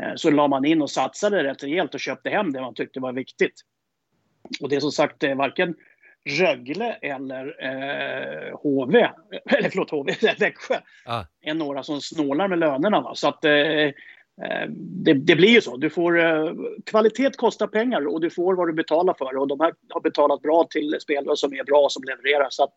Eh, 0.00 0.12
så 0.16 0.30
la 0.30 0.48
man 0.48 0.64
in 0.64 0.82
och 0.82 0.90
satsade 0.90 1.44
rätt 1.44 1.62
rejält 1.62 1.94
och 1.94 2.00
köpte 2.00 2.30
hem 2.30 2.52
det 2.52 2.60
man 2.60 2.74
tyckte 2.74 3.00
var 3.00 3.12
viktigt. 3.12 3.60
Och 4.60 4.68
det 4.68 4.76
är 4.76 4.80
som 4.80 4.92
sagt 4.92 5.24
varken 5.36 5.74
Rögle 6.28 6.92
eller 6.92 7.46
eh, 7.64 8.58
HV, 8.58 8.98
eller 9.50 9.70
förlåt 9.70 9.90
HV, 9.90 10.14
Växjö, 10.38 10.76
Ja. 11.04 11.26
är 11.40 11.54
några 11.54 11.82
som 11.82 12.00
snålar 12.00 12.48
med 12.48 12.58
lönerna. 12.58 13.00
Va? 13.00 13.14
Så 13.14 13.28
att 13.28 13.44
eh, 13.44 13.90
Eh, 14.42 14.66
det, 15.04 15.14
det, 15.14 15.36
blir 15.36 15.48
ju 15.48 15.60
så. 15.60 15.76
Du 15.76 15.90
får, 15.90 16.20
eh, 16.20 16.52
kvalitet 16.86 17.30
kostar 17.36 17.66
pengar 17.66 18.06
och 18.06 18.20
du 18.20 18.30
får 18.30 18.54
vad 18.54 18.68
du 18.68 18.72
betalar 18.72 19.14
för. 19.18 19.36
Och 19.36 19.48
de 19.48 19.60
här 19.60 19.72
har 19.88 20.00
betalat 20.00 20.42
bra 20.42 20.66
till 20.70 20.96
spelare 21.00 21.36
som 21.36 21.52
är 21.52 21.64
bra 21.64 21.80
och 21.80 21.92
som 21.92 22.02
levererar. 22.02 22.46
Så 22.50 22.64
att 22.64 22.72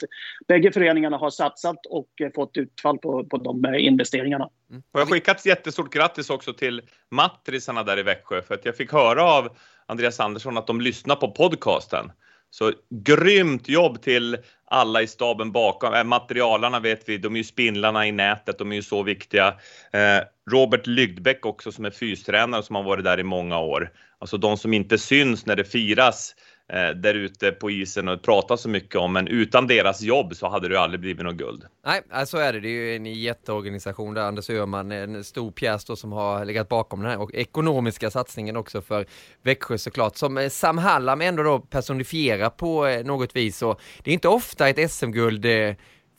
bägge 0.48 0.72
föreningarna 0.72 1.18
har 1.18 1.30
satsat 1.30 1.86
och 1.90 2.08
fått 2.36 2.58
utfall 2.58 2.98
på, 2.98 3.26
på 3.26 3.38
de 3.38 3.76
investeringarna. 3.76 4.50
Mm. 4.70 4.84
Och 4.92 5.00
jag 5.00 5.10
skickar 5.10 5.36
ett 5.36 5.46
jättestort 5.46 5.94
grattis 5.94 6.30
också 6.30 6.54
till 6.54 6.82
Matrisarna 7.12 7.84
där 7.84 8.00
i 8.00 8.04
Växjö 8.04 8.42
för 8.42 8.56
att 8.56 8.66
jag 8.66 8.78
fick 8.78 8.92
höra 8.92 9.24
av 9.24 9.50
Andreas 9.86 10.20
Andersson 10.20 10.58
att 10.58 10.68
de 10.68 10.82
lyssnar 10.82 11.16
på 11.16 11.32
podcasten. 11.32 12.12
Så 12.54 12.72
grymt 12.90 13.70
jobb 13.70 14.02
till 14.02 14.38
alla 14.66 15.02
i 15.02 15.08
staben 15.08 15.52
bakom. 15.52 15.94
Äh, 15.94 16.04
materialarna 16.04 16.80
vet 16.80 17.10
vi, 17.10 17.18
de 17.18 17.34
är 17.34 17.38
ju 17.38 17.44
spindlarna 17.44 18.08
i 18.08 18.12
nätet, 18.12 18.58
de 18.58 18.72
är 18.72 18.76
ju 18.76 18.82
så 18.82 19.04
viktiga. 19.04 19.48
Eh, 19.94 20.24
Robert 20.52 20.88
Lygdbäck 20.88 21.46
också 21.46 21.72
som 21.72 21.86
är 21.86 21.92
fystränare 21.92 22.64
som 22.64 22.76
har 22.76 22.84
varit 22.84 23.04
där 23.04 23.20
i 23.20 23.24
många 23.24 23.60
år. 23.60 23.92
Alltså 24.20 24.38
de 24.38 24.58
som 24.58 24.74
inte 24.74 24.98
syns 24.98 25.46
när 25.46 25.56
det 25.56 25.64
firas 25.64 26.36
eh, 26.36 26.53
Eh, 26.72 26.90
där 26.90 27.14
ute 27.14 27.52
på 27.52 27.72
isen 27.72 28.08
och 28.08 28.22
pratar 28.22 28.56
så 28.56 28.70
mycket 28.70 28.96
om, 28.96 29.14
men 29.14 29.28
utan 29.28 29.68
deras 29.68 30.02
jobb 30.02 30.36
så 30.36 30.50
hade 30.50 30.68
det 30.68 30.80
aldrig 30.80 31.00
blivit 31.00 31.26
något 31.26 31.36
guld. 31.36 31.64
Nej, 31.86 32.26
så 32.26 32.38
är 32.38 32.54
det. 32.54 32.60
Det 32.60 32.68
är 32.68 32.72
ju 32.72 32.96
en 32.96 33.06
jätteorganisation 33.06 34.14
där 34.14 34.22
Anders 34.22 34.50
Öhman, 34.50 34.92
en 34.92 35.24
stor 35.24 35.52
pjäs 35.52 35.86
då 35.86 35.96
som 35.96 36.12
har 36.12 36.46
legat 36.46 36.70
bakom 36.70 37.02
den 37.02 37.12
här 37.12 37.22
och 37.22 37.34
ekonomiska 37.34 38.12
satsningen 38.12 38.56
också 38.56 38.82
för 38.82 39.06
Växjö 39.42 39.78
såklart, 39.78 40.16
som 40.16 40.38
eh, 40.38 40.50
Sam 40.50 40.78
Hallam 40.78 41.22
ändå 41.22 41.44
då 41.44 41.60
personifierar 41.60 42.50
på 42.50 42.88
eh, 42.88 43.06
något 43.06 43.36
vis 43.36 43.62
och 43.62 43.82
det 44.04 44.12
är 44.12 44.14
inte 44.14 44.28
ofta 44.28 44.70
ett 44.70 44.92
SM-guld 44.92 45.46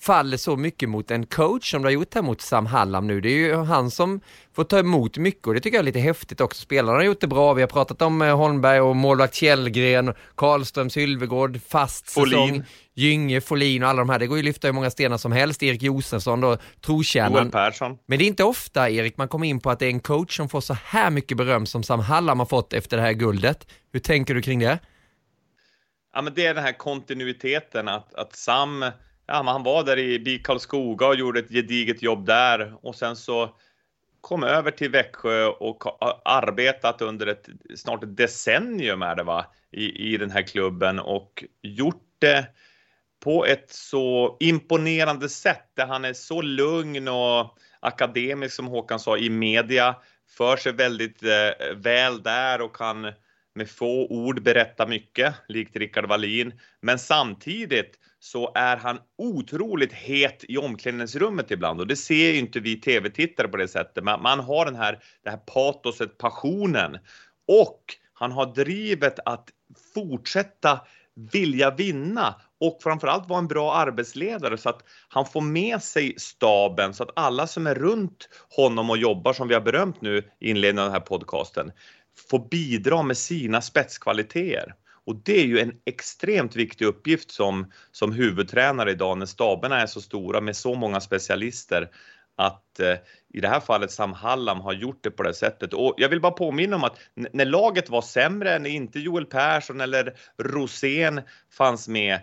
faller 0.01 0.37
så 0.37 0.57
mycket 0.57 0.89
mot 0.89 1.11
en 1.11 1.27
coach 1.27 1.71
som 1.71 1.83
du 1.83 1.87
har 1.87 1.93
gjort 1.93 2.15
här 2.15 2.23
mot 2.23 2.41
Sam 2.41 2.67
Hallam 2.67 3.07
nu. 3.07 3.21
Det 3.21 3.29
är 3.29 3.37
ju 3.37 3.55
han 3.55 3.91
som 3.91 4.21
får 4.53 4.65
ta 4.65 4.79
emot 4.79 5.17
mycket 5.17 5.47
och 5.47 5.55
det 5.55 5.61
tycker 5.61 5.77
jag 5.77 5.83
är 5.83 5.85
lite 5.85 5.99
häftigt 5.99 6.41
också. 6.41 6.61
Spelarna 6.61 6.99
har 6.99 7.05
gjort 7.05 7.21
det 7.21 7.27
bra. 7.27 7.53
Vi 7.55 7.63
har 7.63 7.69
pratat 7.69 8.03
om 8.03 8.23
eh, 8.23 8.37
Holmberg 8.37 8.81
och 8.81 8.97
målvakt 8.97 9.35
Källgren, 9.35 10.15
Karlström, 10.35 10.91
Sylvegård, 10.91 11.61
fast 11.69 12.11
Folin. 12.11 12.49
säsong. 12.49 12.65
Gynge, 12.97 13.41
Folin 13.41 13.83
och 13.83 13.89
alla 13.89 13.99
de 13.99 14.09
här. 14.09 14.19
Det 14.19 14.27
går 14.27 14.39
ju 14.39 14.41
att 14.41 14.45
lyfta 14.45 14.69
hur 14.69 14.73
många 14.73 14.91
stenar 14.91 15.17
som 15.17 15.33
helst. 15.33 15.63
Erik 15.63 15.83
Josefsson 15.83 16.41
då, 16.41 16.57
trotjänaren. 16.81 17.51
Persson. 17.51 17.99
Men 18.07 18.19
det 18.19 18.25
är 18.25 18.27
inte 18.27 18.45
ofta, 18.45 18.91
Erik, 18.91 19.17
man 19.17 19.29
kommer 19.29 19.47
in 19.47 19.61
på 19.61 19.71
att 19.71 19.79
det 19.79 19.87
är 19.87 19.91
en 19.91 20.01
coach 20.01 20.37
som 20.37 20.49
får 20.49 20.61
så 20.61 20.75
här 20.85 21.11
mycket 21.11 21.37
beröm 21.37 21.67
som 21.67 21.83
Sam 21.83 22.01
Hallam 22.01 22.39
har 22.39 22.47
fått 22.47 22.73
efter 22.73 22.97
det 22.97 23.03
här 23.03 23.13
guldet. 23.13 23.67
Hur 23.93 24.01
tänker 24.01 24.35
du 24.35 24.43
kring 24.43 24.59
det? 24.59 24.79
Ja, 26.15 26.23
men 26.23 26.35
det 26.35 26.47
är 26.47 26.55
den 26.55 26.65
här 26.65 26.79
kontinuiteten 26.79 27.89
att, 27.89 28.15
att 28.15 28.37
Sam 28.37 28.85
ja, 29.27 29.43
men 29.43 29.53
han 29.53 29.63
var 29.63 29.85
där 29.85 29.99
i 29.99 30.19
BIK 30.19 30.47
Karlskoga 30.47 31.07
och 31.07 31.15
gjorde 31.15 31.41
ett 31.41 31.51
gediget 31.51 32.03
jobb 32.03 32.27
där. 32.27 32.75
Och 32.83 32.95
sen 32.95 33.17
så 33.17 33.57
kom 34.21 34.45
över 34.45 34.71
till 34.71 34.91
Växjö 34.91 35.47
och 35.47 35.85
har 35.85 36.21
arbetat 36.25 37.03
under 37.03 37.27
ett 37.27 37.49
snart 37.77 38.03
ett 38.03 38.17
decennium 38.17 39.03
är 39.03 39.15
det 39.15 39.23
va 39.23 39.47
i, 39.71 40.13
i 40.13 40.17
den 40.17 40.31
här 40.31 40.43
klubben 40.43 40.99
och 40.99 41.45
gjort 41.63 42.07
det 42.19 42.47
på 43.21 43.47
ett 43.47 43.71
så 43.73 44.37
imponerande 44.41 45.29
sätt 45.29 45.71
där 45.75 45.87
han 45.87 46.05
är 46.05 46.13
så 46.13 46.43
lugn 46.43 47.09
och 47.09 47.59
akademisk 47.81 48.55
som 48.55 48.67
Håkan 48.67 49.01
sa 49.01 49.17
i 49.17 49.31
media, 49.31 49.97
för 50.29 50.57
sig 50.57 50.73
väldigt 50.73 51.23
eh, 51.23 51.77
väl 51.77 52.23
där 52.23 52.61
och 52.61 52.77
kan 52.77 53.13
med 53.55 53.71
få 53.71 54.07
ord 54.07 54.43
berätta 54.43 54.87
mycket, 54.87 55.35
likt 55.49 55.77
Rickard 55.77 56.09
Wallin. 56.09 56.53
Men 56.81 56.99
samtidigt 56.99 57.99
så 58.19 58.53
är 58.55 58.77
han 58.77 58.99
otroligt 59.19 59.93
het 59.93 60.45
i 60.49 60.57
omklädningsrummet 60.59 61.51
ibland 61.51 61.81
och 61.81 61.87
det 61.87 61.97
ser 61.97 62.33
ju 62.33 62.39
inte 62.39 62.61
vi 62.61 62.81
tv-tittare 62.81 63.49
på 63.49 63.57
det 63.57 63.69
sättet. 63.69 64.05
Men 64.05 64.23
man 64.23 64.41
har 64.41 64.65
den 64.65 64.77
här, 64.77 64.99
det 65.25 65.31
här 65.31 65.37
patoset, 65.37 66.19
passionen 66.19 66.99
och 67.49 67.81
han 68.13 68.33
har 68.33 68.55
drivet 68.55 69.19
att 69.25 69.49
fortsätta 69.95 70.81
vilja 71.33 71.71
vinna 71.71 72.35
och 72.61 72.79
framförallt 72.83 73.29
vara 73.29 73.39
en 73.39 73.49
bra 73.49 73.75
arbetsledare 73.75 74.59
så 74.59 74.69
att 74.69 74.85
han 75.09 75.27
får 75.27 75.41
med 75.41 75.83
sig 75.83 76.15
staben 76.19 76.95
så 76.95 77.03
att 77.03 77.11
alla 77.17 77.47
som 77.47 77.67
är 77.67 77.75
runt 77.75 78.29
honom 78.57 78.91
och 78.91 78.99
jobbar 78.99 79.33
som 79.33 79.49
vi 79.49 79.55
har 79.55 79.61
berömt 79.61 80.01
nu 80.01 80.19
i 80.19 80.51
inledningen 80.51 80.79
av 80.79 80.85
den 80.85 81.01
här 81.01 81.07
podcasten 81.07 81.73
får 82.31 82.49
bidra 82.49 83.03
med 83.03 83.17
sina 83.17 83.61
spetskvaliteter. 83.61 84.75
Och 85.07 85.17
det 85.17 85.41
är 85.41 85.45
ju 85.45 85.59
en 85.59 85.73
extremt 85.85 86.57
viktig 86.57 86.85
uppgift 86.85 87.31
som, 87.31 87.73
som 87.93 88.13
huvudtränare 88.13 88.91
idag 88.91 89.19
när 89.19 89.27
staberna 89.27 89.81
är 89.81 89.87
så 89.87 90.01
stora 90.01 90.41
med 90.41 90.57
så 90.57 90.75
många 90.75 91.01
specialister 91.01 91.91
att 92.37 92.81
eh, 92.81 92.97
i 93.35 93.41
det 93.41 93.49
här 93.49 93.61
fallet 93.61 93.91
Sam 93.91 94.13
Hallam 94.13 94.61
har 94.61 94.73
gjort 94.73 94.99
det 95.05 95.11
på 95.11 95.23
det 95.23 95.35
sättet. 95.35 95.75
Och 95.75 95.95
jag 95.97 96.09
vill 96.09 96.21
bara 96.21 96.33
påminna 96.33 96.77
om 96.77 96.85
att 96.85 96.99
när 97.15 97.45
laget 97.45 97.91
var 97.91 98.03
sämre, 98.03 98.59
när 98.59 98.71
inte 98.71 98.99
Joel 98.99 99.27
Persson 99.27 99.81
eller 99.81 100.15
Rosén 100.39 101.21
fanns 101.53 101.89
med, 101.89 102.21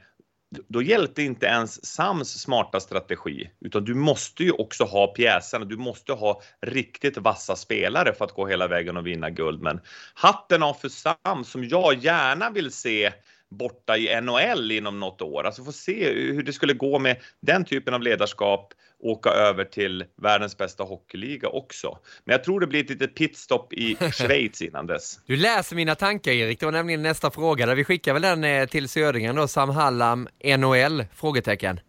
då 0.67 0.81
hjälpte 0.81 1.23
inte 1.23 1.45
ens 1.45 1.85
Sams 1.85 2.41
smarta 2.41 2.79
strategi, 2.79 3.51
utan 3.59 3.85
du 3.85 3.93
måste 3.93 4.43
ju 4.43 4.51
också 4.51 4.83
ha 4.83 5.07
pjäserna. 5.07 5.65
Du 5.65 5.77
måste 5.77 6.13
ha 6.13 6.41
riktigt 6.61 7.17
vassa 7.17 7.55
spelare 7.55 8.13
för 8.13 8.25
att 8.25 8.31
gå 8.31 8.47
hela 8.47 8.67
vägen 8.67 8.97
och 8.97 9.07
vinna 9.07 9.29
guld. 9.29 9.61
Men 9.61 9.81
hatten 10.13 10.63
av 10.63 10.73
för 10.73 10.89
Sam 10.89 11.43
som 11.43 11.63
jag 11.63 11.97
gärna 12.03 12.49
vill 12.49 12.71
se 12.71 13.11
borta 13.51 13.97
i 13.97 14.21
NHL 14.21 14.71
inom 14.71 14.99
något 14.99 15.21
år. 15.21 15.43
Alltså 15.45 15.63
få 15.63 15.71
se 15.71 16.13
hur 16.13 16.43
det 16.43 16.53
skulle 16.53 16.73
gå 16.73 16.99
med 16.99 17.17
den 17.39 17.65
typen 17.65 17.93
av 17.93 18.01
ledarskap 18.01 18.73
åka 19.03 19.29
över 19.29 19.65
till 19.65 20.05
världens 20.21 20.57
bästa 20.57 20.83
hockeyliga 20.83 21.47
också. 21.47 21.97
Men 22.25 22.33
jag 22.33 22.43
tror 22.43 22.59
det 22.59 22.67
blir 22.67 22.83
ett 22.83 22.89
litet 22.89 23.15
pitstop 23.15 23.73
i 23.73 23.95
Schweiz 24.11 24.61
innan 24.61 24.87
dess. 24.87 25.19
Du 25.25 25.35
läser 25.35 25.75
mina 25.75 25.95
tankar 25.95 26.31
Erik, 26.31 26.59
det 26.59 26.65
var 26.65 26.73
nämligen 26.73 27.01
nästa 27.01 27.31
fråga 27.31 27.65
där 27.65 27.75
vi 27.75 27.83
skickar 27.83 28.13
väl 28.13 28.21
den 28.21 28.43
eh, 28.43 28.65
till 28.65 28.89
Södringen 28.89 29.35
då, 29.35 29.47
Sam 29.47 29.69
Hallam, 29.69 30.27
NHL? 30.57 31.05
Frågetecken. 31.15 31.79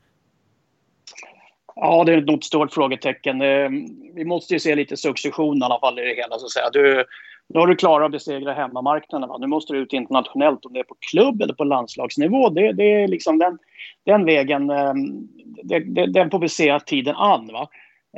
Ja, 1.74 2.04
det 2.04 2.12
är 2.12 2.20
nog 2.20 2.38
ett 2.38 2.44
stort 2.44 2.72
frågetecken. 2.72 3.40
Eh, 3.40 3.68
vi 4.14 4.24
måste 4.24 4.54
ju 4.54 4.60
se 4.60 4.74
lite 4.74 4.96
succession 4.96 5.62
i 5.62 5.64
alla 5.64 5.80
fall 5.80 5.98
i 5.98 6.02
det 6.02 6.14
hela. 6.14 6.38
Så 6.38 6.46
att 6.46 6.50
säga. 6.50 6.70
Du, 6.70 7.04
nu 7.54 7.60
har 7.60 7.66
du 7.66 7.76
klarat 7.76 8.06
att 8.06 8.12
besegra 8.12 8.52
hemmamarknaden. 8.52 9.28
Va? 9.28 9.38
Nu 9.38 9.46
måste 9.46 9.72
du 9.72 9.78
ut 9.78 9.92
internationellt, 9.92 10.64
om 10.64 10.72
det 10.72 10.78
är 10.78 10.84
på 10.84 10.96
klubb 11.10 11.42
eller 11.42 11.54
på 11.54 11.64
landslagsnivå. 11.64 12.48
Det, 12.48 12.72
det 12.72 13.02
är 13.02 13.08
liksom 13.08 13.38
den, 13.38 13.58
den 14.06 14.24
vägen, 14.24 14.70
ehm, 14.70 15.28
det, 15.62 15.78
det, 15.78 16.06
den 16.06 16.30
får 16.30 16.38
vi 16.38 16.48
se 16.48 16.80
tiden 16.80 17.14
an. 17.16 17.50
Va? 17.52 17.68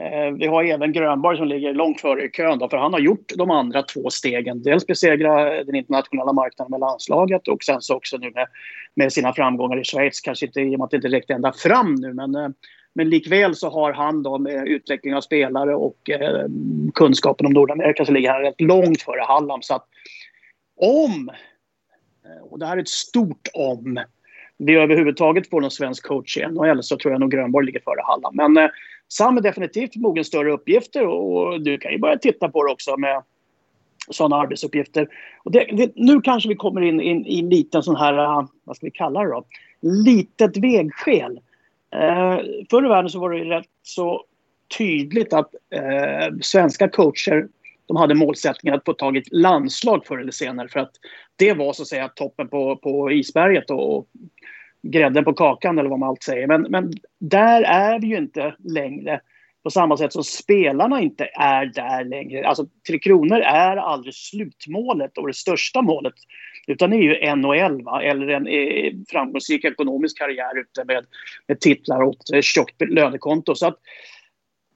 Eh, 0.01 0.35
vi 0.39 0.47
har 0.47 0.65
även 0.65 0.93
Grönborg 0.93 1.39
som 1.39 1.49
ligger 1.49 1.75
långt 1.75 2.01
före 2.01 2.25
i 2.25 2.31
kön, 2.31 2.59
då, 2.59 2.69
för 2.69 2.77
han 2.77 2.93
har 2.93 3.01
gjort 3.01 3.33
de 3.37 3.51
andra 3.51 3.83
två 3.83 4.11
stegen. 4.11 4.63
Dels 4.63 4.87
besegra 4.87 5.65
den 5.65 5.75
internationella 5.75 6.33
marknaden 6.33 6.71
med 6.71 6.81
landslaget 6.81 7.49
och 7.49 7.63
sen 7.63 7.81
så 7.81 7.95
också 7.95 8.17
nu 8.17 8.31
med, 8.31 8.47
med 8.95 9.13
sina 9.13 9.33
framgångar 9.33 9.81
i 9.81 9.85
Schweiz. 9.85 10.21
Kanske 10.21 10.47
inte 10.47 10.61
i 10.61 10.75
och 10.75 10.79
med 10.79 10.85
att 10.85 10.91
det 10.91 10.97
inte 10.97 11.09
räckte 11.09 11.35
ända 11.35 11.53
fram 11.53 11.95
nu, 11.95 12.13
men 12.13 12.35
eh, 12.35 12.49
men 12.95 13.11
likväl 13.11 13.55
så 13.55 13.71
har 13.71 13.93
han 13.93 14.23
då 14.23 14.39
med 14.39 14.69
utveckling 14.69 15.15
av 15.15 15.21
spelare 15.21 15.75
och 15.75 16.11
eh, 16.11 16.47
kunskapen 16.95 17.47
om 17.47 17.53
Nordamerika 17.53 18.05
så 18.05 18.13
ligger 18.13 18.33
han 18.33 18.43
rätt 18.43 18.61
långt 18.61 19.03
före 19.03 19.21
Hallam. 19.21 19.63
Så 19.63 19.75
att 19.75 19.87
om, 20.81 21.31
eh, 22.25 22.45
och 22.51 22.59
det 22.59 22.67
här 22.67 22.77
är 22.77 22.81
ett 22.81 22.89
stort 22.89 23.49
om, 23.55 24.05
vi 24.59 24.75
överhuvudtaget 24.75 25.51
får 25.51 25.61
någon 25.61 25.71
svensk 25.71 26.07
coach 26.07 26.37
i 26.37 26.47
NHL 26.47 26.83
så 26.83 26.97
tror 26.97 27.13
jag 27.13 27.21
nog 27.21 27.31
Grönborg 27.31 27.67
ligger 27.67 27.81
före 27.81 28.01
Hallam. 28.05 28.37
Men 28.37 28.65
eh, 28.65 28.71
Sam 29.09 29.37
är 29.37 29.41
definitivt 29.41 29.97
mogen 29.97 30.25
större 30.25 30.53
uppgifter 30.53 31.07
och 31.07 31.61
du 31.61 31.79
kan 31.79 31.93
ju 31.93 31.99
börja 31.99 32.19
titta 32.19 32.49
på 32.49 32.65
det 32.65 32.73
också 32.73 32.97
med 32.97 33.23
sådana 34.11 34.37
arbetsuppgifter. 34.37 35.09
Och 35.45 35.53
det, 35.53 35.65
det, 35.73 35.93
nu 35.97 36.21
kanske 36.21 36.49
vi 36.49 36.55
kommer 36.55 36.81
in 36.81 37.01
i 37.01 37.41
en 37.41 37.49
liten 37.49 37.83
sån 37.83 37.97
här, 37.97 38.19
eh, 38.19 38.47
vad 38.65 38.77
ska 38.77 38.87
vi 38.87 38.91
kalla 38.91 39.25
det 39.25 39.31
då, 39.31 39.45
litet 39.81 40.57
vägskäl. 40.57 41.41
Eh, 41.95 42.39
förr 42.71 42.85
i 42.85 42.89
världen 42.89 43.11
så 43.11 43.21
var 43.21 43.31
det 43.31 43.45
rätt 43.45 43.69
så 43.83 44.25
tydligt 44.79 45.33
att 45.33 45.55
eh, 45.71 46.37
svenska 46.41 46.89
coacher 46.89 47.49
de 47.87 47.97
hade 47.97 48.15
målsättningen 48.15 48.79
att 48.79 48.85
få 48.85 48.93
tag 48.93 49.17
i 49.17 49.21
ett 49.21 49.33
landslag 49.33 50.07
förr 50.07 50.19
eller 50.19 50.33
senare 50.33 50.69
för 50.69 50.81
att 50.81 50.93
det 51.37 51.53
var 51.53 51.73
så 51.73 51.83
att 51.83 51.89
säga 51.89 52.09
toppen 52.09 52.49
på, 52.49 52.77
på 52.77 53.13
isberget 53.13 53.71
och, 53.71 53.97
och 53.97 54.07
grädden 54.83 55.25
på 55.25 55.33
kakan 55.33 55.79
eller 55.79 55.91
vad 55.91 55.99
man 55.99 56.09
allt 56.09 56.23
säger. 56.23 56.47
Men, 56.47 56.63
men 56.63 56.93
där 57.19 57.63
är 57.63 58.01
vi 58.01 58.07
ju 58.07 58.17
inte 58.17 58.55
längre 58.65 59.21
på 59.65 59.71
samma 59.71 59.97
sätt 59.97 60.13
som 60.13 60.25
spelarna 60.25 61.01
inte 61.01 61.29
är 61.35 61.67
där 61.67 62.05
längre. 62.05 62.47
Alltså 62.47 62.67
Tre 62.89 62.99
Kronor 62.99 63.39
är 63.39 63.77
aldrig 63.77 64.15
slutmålet 64.15 65.19
och 65.19 65.27
det 65.27 65.35
största 65.35 65.83
målet. 65.83 66.15
Utan 66.67 66.91
det 66.91 66.97
är 66.97 67.01
ju 67.01 67.37
NHL, 67.37 67.83
va? 67.83 68.03
eller 68.03 68.29
en 68.29 68.47
eh, 68.47 68.93
framgångsrik 69.09 69.65
ekonomisk 69.65 70.19
karriär 70.19 70.61
ute 70.61 70.85
med, 70.85 71.05
med 71.49 71.61
titlar 71.61 72.03
och 72.03 72.17
ett 72.35 72.45
tjockt 72.45 72.83
lönekonto. 72.89 73.55
Så 73.55 73.67
att, 73.67 73.79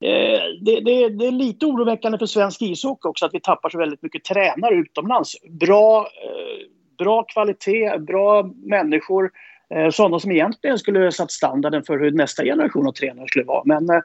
eh, 0.01 0.41
det, 0.65 0.81
det, 0.81 1.09
det, 1.09 1.27
är 1.27 1.31
lite 1.31 1.67
oroväckande 1.67 2.19
för 2.19 2.27
svensk 2.27 2.63
ishockey 2.63 3.09
också 3.09 3.27
att 3.27 3.35
vi 3.35 3.41
tappar 3.41 3.71
så 3.71 3.79
väldigt 3.79 4.03
mycket 4.03 4.25
tränare 4.25 4.75
utomlands. 4.75 5.37
Bra, 5.61 6.01
eh, 6.01 6.67
bra 6.99 7.23
kvalitet, 7.23 7.99
bra 7.99 8.51
människor. 8.65 9.31
Eh, 9.75 9.91
sådana 9.91 10.19
som 10.19 10.31
egentligen 10.31 10.79
skulle 10.79 11.13
satt 11.13 11.31
standarden 11.31 11.83
för 11.83 11.99
hur 11.99 12.11
nästa 12.11 12.45
generation 12.45 12.89
av 12.89 12.93
tränare 12.93 13.29
skulle 13.29 13.45
vara. 13.45 13.63
Men 13.65 13.91
eh, 13.91 14.01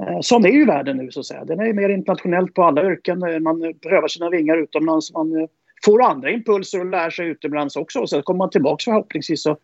Eh, 0.00 0.20
sån 0.20 0.44
är 0.44 0.50
ju 0.50 0.64
världen 0.64 0.96
nu 0.96 1.10
så 1.10 1.20
att 1.20 1.26
säga. 1.26 1.44
Den 1.44 1.60
är 1.60 1.72
mer 1.72 1.88
internationellt 1.88 2.54
på 2.54 2.64
alla 2.64 2.84
yrken. 2.86 3.22
Eh, 3.22 3.38
man 3.38 3.64
eh, 3.64 3.70
prövar 3.72 4.08
sina 4.08 4.30
vingar 4.30 4.56
utomlands. 4.56 5.12
Man 5.12 5.48
får 5.84 6.02
andra 6.02 6.30
impulser 6.30 6.80
och 6.80 6.86
lär 6.86 7.10
sig 7.10 7.26
utomlands 7.26 7.76
också. 7.76 7.98
Och 7.98 8.10
sen 8.10 8.22
kommer 8.22 8.38
man 8.38 8.50
tillbaka 8.50 8.82
förhoppningsvis 8.84 9.46
och 9.46 9.58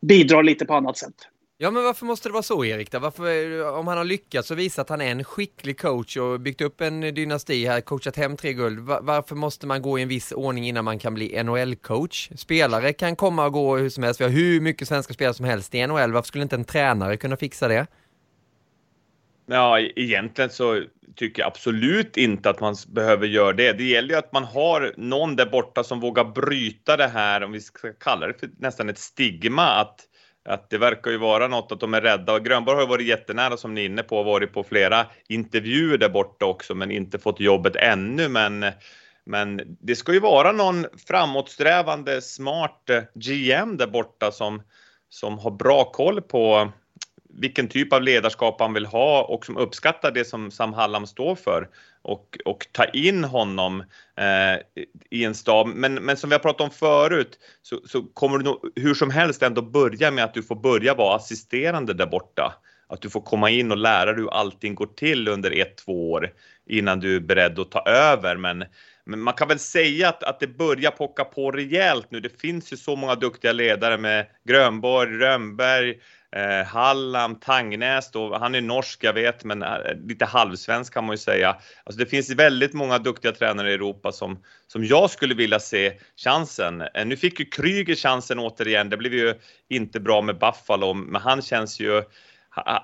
bidrar 0.00 0.42
lite 0.42 0.64
på 0.64 0.74
annat 0.74 0.98
sätt. 0.98 1.14
Ja 1.58 1.70
men 1.70 1.84
varför 1.84 2.06
måste 2.06 2.28
det 2.28 2.32
vara 2.32 2.42
så 2.42 2.64
Erik 2.64 2.90
då? 2.90 2.98
Varför, 2.98 3.78
om 3.78 3.86
han 3.86 3.98
har 3.98 4.04
lyckats 4.04 4.50
och 4.50 4.58
visat 4.58 4.82
att 4.82 4.90
han 4.90 5.00
är 5.00 5.10
en 5.10 5.24
skicklig 5.24 5.80
coach 5.80 6.16
och 6.16 6.40
byggt 6.40 6.60
upp 6.60 6.80
en 6.80 7.00
dynasti 7.00 7.66
här, 7.66 7.80
coachat 7.80 8.16
hem 8.16 8.36
tre 8.36 8.52
guld. 8.52 8.80
Varför 8.80 9.34
måste 9.34 9.66
man 9.66 9.82
gå 9.82 9.98
i 9.98 10.02
en 10.02 10.08
viss 10.08 10.32
ordning 10.32 10.68
innan 10.68 10.84
man 10.84 10.98
kan 10.98 11.14
bli 11.14 11.42
NHL-coach? 11.42 12.30
Spelare 12.36 12.92
kan 12.92 13.16
komma 13.16 13.46
och 13.46 13.52
gå 13.52 13.76
hur 13.76 13.88
som 13.88 14.02
helst. 14.02 14.20
Vi 14.20 14.24
har 14.24 14.30
hur 14.30 14.60
mycket 14.60 14.88
svenska 14.88 15.14
spelare 15.14 15.34
som 15.34 15.46
helst 15.46 15.74
i 15.74 15.86
NHL. 15.86 16.12
Varför 16.12 16.26
skulle 16.26 16.42
inte 16.42 16.56
en 16.56 16.64
tränare 16.64 17.16
kunna 17.16 17.36
fixa 17.36 17.68
det? 17.68 17.86
Ja, 19.46 19.80
egentligen 19.80 20.50
så 20.50 20.82
tycker 21.16 21.42
jag 21.42 21.46
absolut 21.46 22.16
inte 22.16 22.50
att 22.50 22.60
man 22.60 22.76
behöver 22.88 23.26
göra 23.26 23.52
det. 23.52 23.72
Det 23.72 23.84
gäller 23.84 24.08
ju 24.08 24.14
att 24.14 24.32
man 24.32 24.44
har 24.44 24.94
någon 24.96 25.36
där 25.36 25.46
borta 25.46 25.84
som 25.84 26.00
vågar 26.00 26.24
bryta 26.24 26.96
det 26.96 27.08
här, 27.08 27.42
om 27.42 27.52
vi 27.52 27.60
ska 27.60 27.92
kalla 27.92 28.26
det 28.26 28.34
för 28.40 28.50
nästan 28.58 28.88
ett 28.88 28.98
stigma, 28.98 29.66
att, 29.66 30.00
att 30.48 30.70
det 30.70 30.78
verkar 30.78 31.10
ju 31.10 31.16
vara 31.16 31.48
något 31.48 31.72
att 31.72 31.80
de 31.80 31.94
är 31.94 32.00
rädda. 32.00 32.32
Och 32.32 32.44
Grönborg 32.44 32.74
har 32.74 32.82
ju 32.82 32.88
varit 32.88 33.06
jättenära 33.06 33.56
som 33.56 33.74
ni 33.74 33.80
är 33.80 33.86
inne 33.86 34.02
på, 34.02 34.22
varit 34.22 34.52
på 34.52 34.64
flera 34.64 35.06
intervjuer 35.28 35.98
där 35.98 36.08
borta 36.08 36.44
också, 36.46 36.74
men 36.74 36.90
inte 36.90 37.18
fått 37.18 37.40
jobbet 37.40 37.76
ännu. 37.76 38.28
Men, 38.28 38.64
men 39.24 39.76
det 39.80 39.96
ska 39.96 40.12
ju 40.12 40.20
vara 40.20 40.52
någon 40.52 40.86
framåtsträvande, 41.08 42.22
smart 42.22 42.90
eh, 42.90 43.02
GM 43.14 43.76
där 43.76 43.86
borta 43.86 44.32
som, 44.32 44.62
som 45.08 45.38
har 45.38 45.50
bra 45.50 45.84
koll 45.84 46.22
på 46.22 46.72
vilken 47.28 47.68
typ 47.68 47.92
av 47.92 48.02
ledarskap 48.02 48.60
han 48.60 48.72
vill 48.72 48.86
ha 48.86 49.22
och 49.22 49.46
som 49.46 49.56
uppskattar 49.56 50.12
det 50.12 50.24
som 50.24 50.50
Sam 50.50 50.72
Hallam 50.72 51.06
står 51.06 51.34
för 51.34 51.68
och, 52.02 52.38
och 52.44 52.66
ta 52.72 52.84
in 52.84 53.24
honom 53.24 53.80
eh, 54.16 54.84
i 55.10 55.24
en 55.24 55.34
stab. 55.34 55.66
Men, 55.66 55.94
men 55.94 56.16
som 56.16 56.30
vi 56.30 56.34
har 56.34 56.40
pratat 56.40 56.60
om 56.60 56.70
förut 56.70 57.38
så, 57.62 57.80
så 57.86 58.02
kommer 58.02 58.38
du 58.38 58.44
nog 58.44 58.72
hur 58.76 58.94
som 58.94 59.10
helst 59.10 59.42
ändå 59.42 59.62
börja 59.62 60.10
med 60.10 60.24
att 60.24 60.34
du 60.34 60.42
får 60.42 60.56
börja 60.56 60.94
vara 60.94 61.16
assisterande 61.16 61.94
där 61.94 62.06
borta. 62.06 62.54
Att 62.88 63.02
du 63.02 63.10
får 63.10 63.20
komma 63.20 63.50
in 63.50 63.70
och 63.70 63.76
lära 63.76 64.12
dig 64.12 64.22
hur 64.22 64.30
allting 64.30 64.74
går 64.74 64.86
till 64.86 65.28
under 65.28 65.60
ett, 65.60 65.76
två 65.76 66.12
år 66.12 66.32
innan 66.66 67.00
du 67.00 67.16
är 67.16 67.20
beredd 67.20 67.58
att 67.58 67.70
ta 67.70 67.82
över. 67.86 68.36
Men, 68.36 68.64
men 69.04 69.20
man 69.20 69.34
kan 69.34 69.48
väl 69.48 69.58
säga 69.58 70.08
att, 70.08 70.22
att 70.22 70.40
det 70.40 70.46
börjar 70.46 70.90
pocka 70.90 71.24
på 71.24 71.50
rejält 71.50 72.06
nu. 72.10 72.20
Det 72.20 72.40
finns 72.40 72.72
ju 72.72 72.76
så 72.76 72.96
många 72.96 73.14
duktiga 73.14 73.52
ledare 73.52 73.98
med 73.98 74.26
Grönborg, 74.44 75.18
Rönnberg, 75.18 75.94
Eh, 76.32 76.66
Hallam, 76.66 77.36
Tangnäs 77.40 78.10
då, 78.10 78.38
han 78.38 78.54
är 78.54 78.60
norsk 78.60 79.04
jag 79.04 79.12
vet, 79.12 79.44
men 79.44 79.62
eh, 79.62 79.78
lite 80.06 80.24
halvsvensk 80.24 80.94
kan 80.94 81.04
man 81.04 81.12
ju 81.12 81.18
säga. 81.18 81.56
Alltså 81.84 81.98
det 81.98 82.06
finns 82.06 82.30
väldigt 82.30 82.72
många 82.72 82.98
duktiga 82.98 83.32
tränare 83.32 83.70
i 83.70 83.74
Europa 83.74 84.12
som, 84.12 84.38
som 84.66 84.84
jag 84.84 85.10
skulle 85.10 85.34
vilja 85.34 85.60
se 85.60 85.92
chansen. 86.16 86.80
Eh, 86.94 87.06
nu 87.06 87.16
fick 87.16 87.40
ju 87.40 87.46
Kryger 87.46 87.94
chansen 87.94 88.38
återigen, 88.38 88.90
det 88.90 88.96
blev 88.96 89.14
ju 89.14 89.34
inte 89.68 90.00
bra 90.00 90.22
med 90.22 90.38
Buffalo, 90.38 90.94
men 90.94 91.22
han 91.22 91.42
känns 91.42 91.80
ju, 91.80 92.02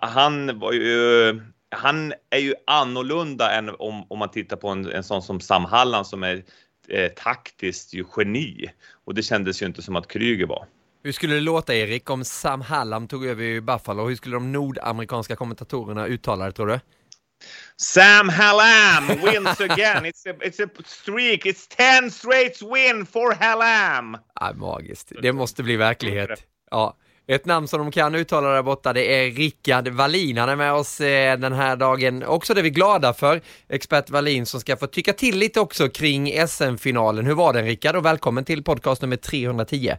han 0.00 0.58
var 0.58 0.72
ju 0.72 1.40
han 1.72 2.12
är 2.30 2.38
ju 2.38 2.54
annorlunda 2.66 3.52
än 3.52 3.68
om, 3.68 4.06
om 4.08 4.18
man 4.18 4.30
tittar 4.30 4.56
på 4.56 4.68
en, 4.68 4.92
en 4.92 5.04
sån 5.04 5.22
som 5.22 5.40
Sam 5.40 5.64
Halland 5.64 6.06
som 6.06 6.22
är 6.22 6.44
eh, 6.88 7.08
taktiskt 7.08 7.94
ju 7.94 8.04
geni. 8.16 8.70
Och 9.04 9.14
det 9.14 9.22
kändes 9.22 9.62
ju 9.62 9.66
inte 9.66 9.82
som 9.82 9.96
att 9.96 10.08
Kryger 10.08 10.46
var. 10.46 10.66
Hur 11.04 11.12
skulle 11.12 11.34
det 11.34 11.40
låta 11.40 11.74
Erik 11.74 12.10
om 12.10 12.24
Sam 12.24 12.60
Hallam 12.60 13.08
tog 13.08 13.26
över 13.26 13.44
i 13.44 13.60
Buffalo? 13.60 14.08
Hur 14.08 14.16
skulle 14.16 14.36
de 14.36 14.52
nordamerikanska 14.52 15.36
kommentatorerna 15.36 16.06
uttala 16.06 16.44
det 16.44 16.52
tror 16.52 16.66
du? 16.66 16.80
Sam 17.76 18.28
Hallam 18.28 19.06
wins 19.08 19.60
again. 19.60 20.04
It's 20.04 20.30
a, 20.30 20.34
it's 20.40 20.64
a 20.64 20.68
streak. 20.86 21.46
It's 21.46 21.66
10 22.00 22.10
straight 22.10 22.62
win 22.62 23.06
for 23.06 23.34
Hallam. 23.34 24.16
Ah, 24.34 24.52
magiskt. 24.52 25.12
Det 25.22 25.32
måste 25.32 25.62
bli 25.62 25.76
verklighet. 25.76 26.44
Ja. 26.70 26.96
Ett 27.26 27.46
namn 27.46 27.68
som 27.68 27.78
de 27.78 27.90
kan 27.90 28.14
uttala 28.14 28.48
där 28.48 28.62
borta 28.62 28.92
det 28.92 29.14
är 29.14 29.30
Rickard 29.30 29.88
Wallin. 29.88 30.36
Han 30.38 30.48
är 30.48 30.56
med 30.56 30.72
oss 30.72 31.00
eh, 31.00 31.38
den 31.38 31.52
här 31.52 31.76
dagen. 31.76 32.22
Också 32.24 32.54
det 32.54 32.60
är 32.60 32.62
vi 32.62 32.70
glada 32.70 33.14
för. 33.14 33.40
Expert 33.68 34.10
Wallin 34.10 34.46
som 34.46 34.60
ska 34.60 34.76
få 34.76 34.86
tycka 34.86 35.12
till 35.12 35.38
lite 35.38 35.60
också 35.60 35.88
kring 35.88 36.46
SM-finalen. 36.48 37.26
Hur 37.26 37.34
var 37.34 37.52
den 37.52 37.64
Rickard 37.64 37.96
och 37.96 38.04
välkommen 38.04 38.44
till 38.44 38.64
podcast 38.64 39.02
nummer 39.02 39.16
310. 39.16 39.96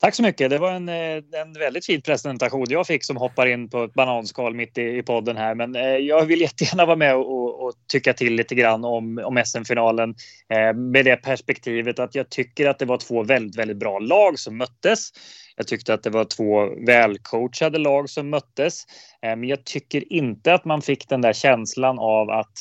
Tack 0.00 0.14
så 0.14 0.22
mycket. 0.22 0.50
Det 0.50 0.58
var 0.58 0.72
en, 0.72 0.88
eh, 0.88 1.40
en 1.40 1.52
väldigt 1.58 1.86
fin 1.86 2.02
presentation 2.02 2.66
jag 2.68 2.86
fick 2.86 3.04
som 3.04 3.16
hoppar 3.16 3.46
in 3.46 3.70
på 3.70 3.84
ett 3.84 3.94
bananskal 3.94 4.54
mitt 4.54 4.78
i, 4.78 4.98
i 4.98 5.02
podden 5.02 5.36
här. 5.36 5.54
Men 5.54 5.76
eh, 5.76 5.82
jag 5.82 6.24
vill 6.24 6.40
jättegärna 6.40 6.86
vara 6.86 6.96
med 6.96 7.16
och, 7.16 7.64
och, 7.64 7.72
tycka 7.92 8.12
till 8.12 8.34
lite 8.34 8.54
grann 8.54 8.84
om, 8.84 9.18
om 9.24 9.42
SM-finalen 9.44 10.14
eh, 10.54 10.74
med 10.74 11.04
det 11.04 11.16
perspektivet 11.16 11.98
att 11.98 12.14
jag 12.14 12.30
tycker 12.30 12.68
att 12.68 12.78
det 12.78 12.84
var 12.84 12.96
två 12.96 13.22
väldigt, 13.22 13.58
väldigt 13.58 13.76
bra 13.76 13.98
lag 13.98 14.38
som 14.38 14.56
möttes. 14.56 15.10
Jag 15.56 15.66
tyckte 15.66 15.94
att 15.94 16.02
det 16.02 16.10
var 16.10 16.24
två 16.24 16.84
välcoachade 16.86 17.78
lag 17.78 18.10
som 18.10 18.30
möttes. 18.30 18.84
Eh, 19.22 19.36
men 19.36 19.44
jag 19.44 19.64
tycker 19.64 20.12
inte 20.12 20.54
att 20.54 20.64
man 20.64 20.82
fick 20.82 21.08
den 21.08 21.20
där 21.20 21.32
känslan 21.32 21.98
av 21.98 22.30
att 22.30 22.54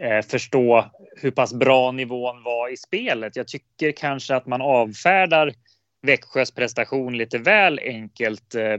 eh, 0.00 0.26
förstå 0.26 0.90
hur 1.16 1.30
pass 1.30 1.54
bra 1.54 1.92
nivån 1.92 2.42
var 2.42 2.72
i 2.72 2.76
spelet. 2.76 3.36
Jag 3.36 3.48
tycker 3.48 3.92
kanske 3.92 4.34
att 4.34 4.46
man 4.46 4.62
avfärdar 4.62 5.52
Växjös 6.06 6.50
prestation 6.50 7.16
lite 7.16 7.38
väl 7.38 7.80
enkelt 7.82 8.54
eh, 8.54 8.78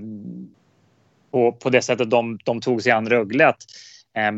på, 1.32 1.52
på 1.52 1.70
det 1.70 1.82
sättet 1.82 2.10
de, 2.10 2.40
de 2.44 2.62
tog 2.62 2.82
sig 2.82 2.92
an 2.92 3.10
Rögle. 3.10 3.48
Att, 3.48 3.64
eh, 4.18 4.32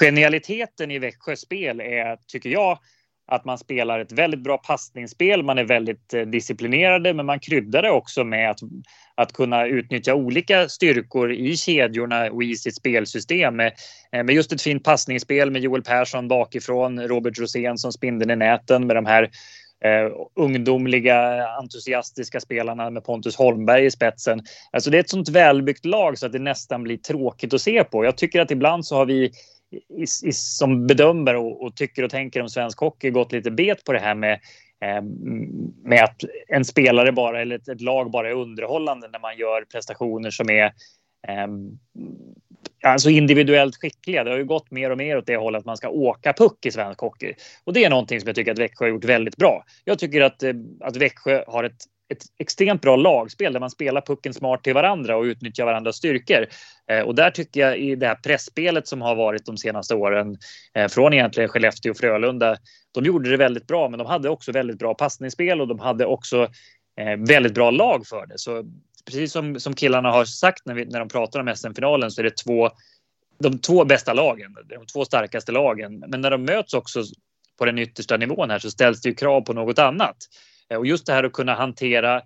genialiteten 0.00 0.90
i 0.90 0.98
Växjös 0.98 1.40
spel 1.40 1.80
är, 1.80 2.18
tycker 2.26 2.50
jag, 2.50 2.78
att 3.26 3.44
man 3.44 3.58
spelar 3.58 4.00
ett 4.00 4.12
väldigt 4.12 4.40
bra 4.40 4.58
passningsspel. 4.58 5.42
Man 5.42 5.58
är 5.58 5.64
väldigt 5.64 6.14
eh, 6.14 6.22
disciplinerade, 6.22 7.14
men 7.14 7.26
man 7.26 7.40
kryddar 7.40 7.82
det 7.82 7.90
också 7.90 8.24
med 8.24 8.50
att, 8.50 8.60
att 9.14 9.32
kunna 9.32 9.66
utnyttja 9.66 10.14
olika 10.14 10.68
styrkor 10.68 11.32
i 11.32 11.56
kedjorna 11.56 12.30
och 12.30 12.42
i 12.42 12.56
sitt 12.56 12.76
spelsystem. 12.76 13.56
Med, 13.56 13.72
med 14.12 14.30
just 14.30 14.52
ett 14.52 14.62
fint 14.62 14.84
passningsspel 14.84 15.50
med 15.50 15.62
Joel 15.62 15.82
Persson 15.82 16.28
bakifrån, 16.28 17.00
Robert 17.08 17.38
Rosén 17.38 17.78
som 17.78 17.92
spindeln 17.92 18.30
i 18.30 18.36
näten 18.36 18.86
med 18.86 18.96
de 18.96 19.06
här 19.06 19.30
eh, 19.84 20.12
ungdomliga 20.34 21.48
entusiastiska 21.48 22.40
spelarna 22.40 22.90
med 22.90 23.04
Pontus 23.04 23.36
Holmberg 23.36 23.84
i 23.84 23.90
spetsen. 23.90 24.42
Alltså 24.70 24.90
det 24.90 24.98
är 24.98 25.00
ett 25.00 25.10
sånt 25.10 25.28
välbyggt 25.28 25.84
lag 25.84 26.18
så 26.18 26.26
att 26.26 26.32
det 26.32 26.38
nästan 26.38 26.82
blir 26.82 26.96
tråkigt 26.96 27.54
att 27.54 27.60
se 27.60 27.84
på. 27.84 28.04
Jag 28.04 28.16
tycker 28.16 28.40
att 28.40 28.50
ibland 28.50 28.86
så 28.86 28.96
har 28.96 29.06
vi 29.06 29.32
i, 29.72 30.02
i, 30.02 30.32
som 30.32 30.86
bedömer 30.86 31.36
och, 31.36 31.62
och, 31.62 31.76
tycker 31.76 32.02
och 32.02 32.10
tänker 32.10 32.42
om 32.42 32.48
svensk 32.48 32.78
hockey 32.78 33.10
gått 33.10 33.32
lite 33.32 33.50
bet 33.50 33.84
på 33.84 33.92
det 33.92 33.98
här 33.98 34.14
med 34.14 34.32
eh, 34.84 35.02
med 35.84 36.04
att 36.04 36.24
en 36.48 36.64
spelare 36.64 37.12
bara 37.12 37.40
eller 37.40 37.56
ett, 37.56 37.68
ett, 37.68 37.80
lag 37.80 38.10
bara 38.10 38.28
är 38.28 38.34
underhållande 38.34 39.08
när 39.08 39.18
man 39.18 39.36
gör 39.36 39.64
prestationer 39.64 40.30
som 40.30 40.50
är 40.50 40.64
eh, 41.28 41.46
alltså 42.82 43.10
individuellt 43.10 43.76
skickliga. 43.76 44.24
Det 44.24 44.30
har 44.30 44.38
ju 44.38 44.44
gått 44.44 44.70
mer 44.70 44.90
och 44.90 44.98
mer 44.98 45.18
åt 45.18 45.26
det 45.26 45.36
hållet 45.36 45.58
att 45.58 45.66
man 45.66 45.76
ska 45.76 45.88
åka 45.88 46.32
puck 46.32 46.66
i 46.66 46.70
svensk 46.70 47.00
hockey. 47.00 47.34
Och 47.64 47.72
det 47.72 47.84
är 47.84 47.90
någonting 47.90 48.20
som 48.20 48.26
jag 48.26 48.36
tycker 48.36 48.52
att 48.52 48.58
Växjö 48.58 48.84
har 48.84 48.90
gjort 48.90 49.04
väldigt 49.04 49.36
bra. 49.36 49.64
Jag 49.84 49.98
tycker 49.98 50.20
att, 50.20 50.42
eh, 50.42 50.52
att 50.80 50.96
Växjö 50.96 51.44
har 51.46 51.64
ett, 51.64 51.82
ett 52.12 52.22
extremt 52.38 52.82
bra 52.82 52.96
lagspel 52.96 53.52
där 53.52 53.60
man 53.60 53.70
spelar 53.70 54.00
pucken 54.00 54.34
smart 54.34 54.64
till 54.64 54.74
varandra 54.74 55.16
och 55.16 55.22
utnyttjar 55.22 55.64
varandras 55.64 55.96
styrkor. 55.96 56.46
Eh, 56.90 57.00
och 57.00 57.14
där 57.14 57.30
tycker 57.30 57.60
jag 57.60 57.78
i 57.78 57.94
det 57.94 58.06
här 58.06 58.14
pressspelet 58.14 58.88
som 58.88 59.02
har 59.02 59.14
varit 59.14 59.46
de 59.46 59.56
senaste 59.56 59.94
åren 59.94 60.38
eh, 60.74 60.88
från 60.88 61.12
egentligen 61.12 61.48
Skellefteå 61.48 61.90
och 61.90 61.98
Frölunda. 61.98 62.56
De 62.94 63.04
gjorde 63.04 63.30
det 63.30 63.36
väldigt 63.36 63.66
bra, 63.66 63.88
men 63.88 63.98
de 63.98 64.06
hade 64.06 64.28
också 64.28 64.52
väldigt 64.52 64.78
bra 64.78 64.94
passningsspel 64.94 65.60
och 65.60 65.68
de 65.68 65.78
hade 65.78 66.06
också 66.06 66.42
eh, 67.00 67.16
väldigt 67.28 67.54
bra 67.54 67.70
lag 67.70 68.06
för 68.06 68.26
det. 68.26 68.38
Så 68.38 68.64
precis 69.10 69.32
som, 69.32 69.60
som 69.60 69.74
killarna 69.74 70.10
har 70.10 70.24
sagt 70.24 70.66
när, 70.66 70.74
vi, 70.74 70.84
när 70.84 70.98
de 70.98 71.08
pratar 71.08 71.40
om 71.40 71.56
SM-finalen 71.56 72.10
så 72.10 72.20
är 72.20 72.24
det 72.24 72.36
två, 72.36 72.70
de 73.38 73.58
två 73.58 73.84
bästa 73.84 74.12
lagen, 74.12 74.56
de 74.68 74.86
två 74.86 75.04
starkaste 75.04 75.52
lagen. 75.52 76.04
Men 76.08 76.20
när 76.20 76.30
de 76.30 76.44
möts 76.44 76.74
också 76.74 77.02
på 77.58 77.64
den 77.64 77.78
yttersta 77.78 78.16
nivån 78.16 78.50
här 78.50 78.58
så 78.58 78.70
ställs 78.70 79.00
det 79.00 79.08
ju 79.08 79.14
krav 79.14 79.40
på 79.40 79.52
något 79.52 79.78
annat. 79.78 80.16
Eh, 80.70 80.78
och 80.78 80.86
just 80.86 81.06
det 81.06 81.12
här 81.12 81.24
att 81.24 81.32
kunna 81.32 81.54
hantera 81.54 82.16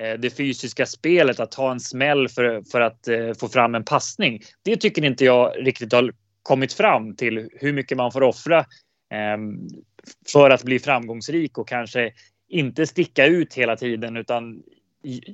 eh, 0.00 0.18
det 0.18 0.30
fysiska 0.36 0.86
spelet, 0.86 1.40
att 1.40 1.50
ta 1.50 1.70
en 1.70 1.80
smäll 1.80 2.28
för, 2.28 2.62
för 2.72 2.80
att 2.80 3.08
eh, 3.08 3.34
få 3.40 3.48
fram 3.48 3.74
en 3.74 3.84
passning. 3.84 4.42
Det 4.62 4.76
tycker 4.76 5.04
inte 5.04 5.24
jag 5.24 5.66
riktigt 5.66 5.92
har 5.92 6.12
kommit 6.42 6.72
fram 6.72 7.16
till 7.16 7.50
hur 7.52 7.72
mycket 7.72 7.96
man 7.96 8.12
får 8.12 8.22
offra 8.22 8.64
ehm, 9.10 9.68
för 10.32 10.50
att 10.50 10.62
bli 10.62 10.78
framgångsrik 10.78 11.58
och 11.58 11.68
kanske 11.68 12.12
inte 12.48 12.86
sticka 12.86 13.26
ut 13.26 13.54
hela 13.54 13.76
tiden 13.76 14.16
utan 14.16 14.62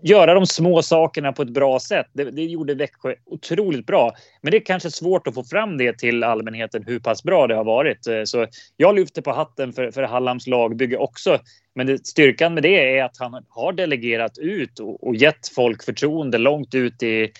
göra 0.02 0.34
de 0.34 0.46
små 0.46 0.82
sakerna 0.82 1.32
på 1.32 1.42
ett 1.42 1.48
bra 1.48 1.80
sätt. 1.80 2.06
Det, 2.12 2.30
det, 2.30 2.42
gjorde 2.42 2.74
Växjö 2.74 3.14
otroligt 3.26 3.87
bra. 3.87 4.12
Men 4.42 4.50
det 4.50 4.56
är 4.56 4.64
kanske 4.64 4.90
svårt 4.90 5.26
att 5.26 5.34
få 5.34 5.44
fram 5.44 5.78
det 5.78 5.98
till 5.98 6.24
allmänheten 6.24 6.84
hur 6.87 6.98
pass 6.98 7.22
bra 7.22 7.46
det 7.46 7.54
har 7.54 7.64
varit. 7.64 8.06
Eh, 8.06 8.22
så 8.24 8.46
jag 8.76 8.94
lyfter 8.94 9.22
på 9.22 9.32
hatten 9.32 9.72
för, 9.72 9.90
för 9.90 10.02
Hallams 10.02 10.46
lagbygge 10.46 10.96
också. 10.96 11.38
Men 11.74 11.87
det, 11.87 12.06
styrkan 12.06 12.54
med 12.54 12.62
det 12.62 12.98
är 12.98 13.04
att 13.04 13.18
han 13.18 13.44
har 13.48 13.72
delegerat 13.72 14.38
ut 14.38 14.78
och, 14.78 15.06
och 15.06 15.16
gett 15.16 15.48
folk 15.54 15.84
förtroende 15.84 16.38
långt 16.38 16.74
ut 16.74 17.02
i 17.02 17.32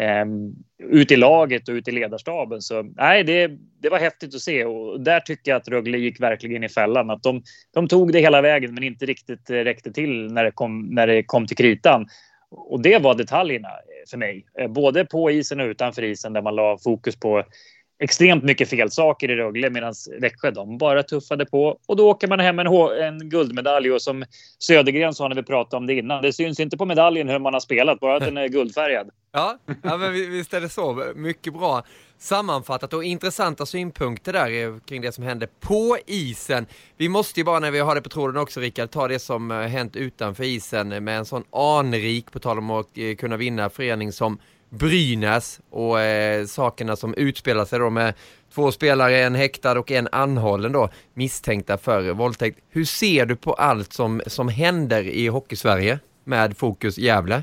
Ehm, 0.00 0.54
ut 0.78 1.10
i 1.10 1.16
laget 1.16 1.68
och 1.68 1.72
ut 1.72 1.88
i 1.88 1.90
ledarstaben. 1.90 2.62
Så 2.62 2.82
nej, 2.82 3.24
det, 3.24 3.50
det 3.82 3.88
var 3.88 3.98
häftigt 3.98 4.34
att 4.34 4.40
se 4.40 4.64
och 4.64 5.00
där 5.00 5.20
tycker 5.20 5.50
jag 5.50 5.56
att 5.60 5.68
Rögle 5.68 5.98
gick 5.98 6.20
verkligen 6.20 6.64
i 6.64 6.68
fällan. 6.68 7.10
Att 7.10 7.22
de, 7.22 7.42
de 7.74 7.88
tog 7.88 8.12
det 8.12 8.20
hela 8.20 8.40
vägen 8.40 8.74
men 8.74 8.82
inte 8.82 9.06
riktigt 9.06 9.50
eh, 9.50 9.54
räckte 9.54 9.92
till 9.92 10.32
när 10.32 10.44
det 10.44 10.50
kom, 10.50 10.86
när 10.86 11.06
det 11.06 11.22
kom 11.22 11.46
till 11.46 11.56
kritan. 11.56 12.06
Och 12.50 12.82
det 12.82 12.98
var 12.98 13.14
detaljerna 13.14 13.68
för 14.10 14.18
mig, 14.18 14.46
eh, 14.58 14.68
både 14.68 15.04
på 15.04 15.30
isen 15.30 15.60
och 15.60 15.66
utanför 15.66 16.02
isen 16.02 16.32
där 16.32 16.42
man 16.42 16.56
la 16.56 16.78
fokus 16.84 17.16
på 17.16 17.44
extremt 18.00 18.44
mycket 18.44 18.70
fel 18.70 18.90
saker 18.90 19.30
i 19.30 19.36
Rögle 19.36 19.70
medan 19.70 19.94
Växjö 20.20 20.50
de 20.50 20.78
bara 20.78 21.02
tuffade 21.02 21.46
på 21.46 21.78
och 21.86 21.96
då 21.96 22.10
åker 22.10 22.28
man 22.28 22.40
hem 22.40 22.58
en, 22.58 22.66
en 23.02 23.28
guldmedalj 23.28 23.92
och 23.92 24.02
som 24.02 24.24
Södergren 24.58 25.14
sa 25.14 25.28
när 25.28 25.36
vi 25.36 25.42
pratade 25.42 25.76
om 25.76 25.86
det 25.86 25.94
innan. 25.94 26.22
Det 26.22 26.32
syns 26.32 26.60
inte 26.60 26.76
på 26.76 26.84
medaljen 26.84 27.28
hur 27.28 27.38
man 27.38 27.52
har 27.52 27.60
spelat, 27.60 28.00
bara 28.00 28.16
att 28.16 28.24
den 28.24 28.36
är 28.36 28.48
guldfärgad. 28.48 29.10
Ja, 29.32 29.58
ja 29.82 29.96
men 29.96 30.12
visst 30.12 30.54
är 30.54 30.60
det 30.60 30.68
så. 30.68 31.12
Mycket 31.14 31.52
bra 31.52 31.82
sammanfattat 32.18 32.92
och 32.92 33.04
intressanta 33.04 33.66
synpunkter 33.66 34.32
där 34.32 34.80
kring 34.86 35.02
det 35.02 35.12
som 35.12 35.24
hände 35.24 35.46
på 35.60 35.96
isen. 36.06 36.66
Vi 36.96 37.08
måste 37.08 37.40
ju 37.40 37.44
bara 37.44 37.58
när 37.58 37.70
vi 37.70 37.78
har 37.78 37.94
det 37.94 38.02
på 38.02 38.08
tråden 38.08 38.36
också 38.36 38.60
Rickard, 38.60 38.90
ta 38.90 39.08
det 39.08 39.18
som 39.18 39.50
eh, 39.50 39.58
hänt 39.58 39.96
utanför 39.96 40.44
isen 40.44 41.04
med 41.04 41.18
en 41.18 41.24
sån 41.24 41.44
anrik, 41.52 42.32
på 42.32 42.38
tal 42.38 42.58
om 42.58 42.70
att 42.70 42.98
eh, 42.98 43.14
kunna 43.14 43.36
vinna 43.36 43.70
förening 43.70 44.12
som 44.12 44.38
Brynäs 44.70 45.60
och 45.70 46.00
eh, 46.00 46.46
sakerna 46.46 46.96
som 46.96 47.14
utspelar 47.14 47.64
sig 47.64 47.78
då 47.78 47.90
med 47.90 48.14
två 48.54 48.72
spelare, 48.72 49.18
en 49.18 49.34
häktad 49.34 49.78
och 49.78 49.90
en 49.90 50.08
anhållen 50.12 50.72
då, 50.72 50.88
misstänkta 51.14 51.78
för 51.78 52.12
våldtäkt. 52.12 52.58
Hur 52.70 52.84
ser 52.84 53.26
du 53.26 53.36
på 53.36 53.52
allt 53.52 53.92
som, 53.92 54.22
som 54.26 54.48
händer 54.48 55.02
i 55.02 55.26
Hockeysverige 55.26 55.98
med 56.24 56.56
fokus 56.56 56.98
Gävle? 56.98 57.42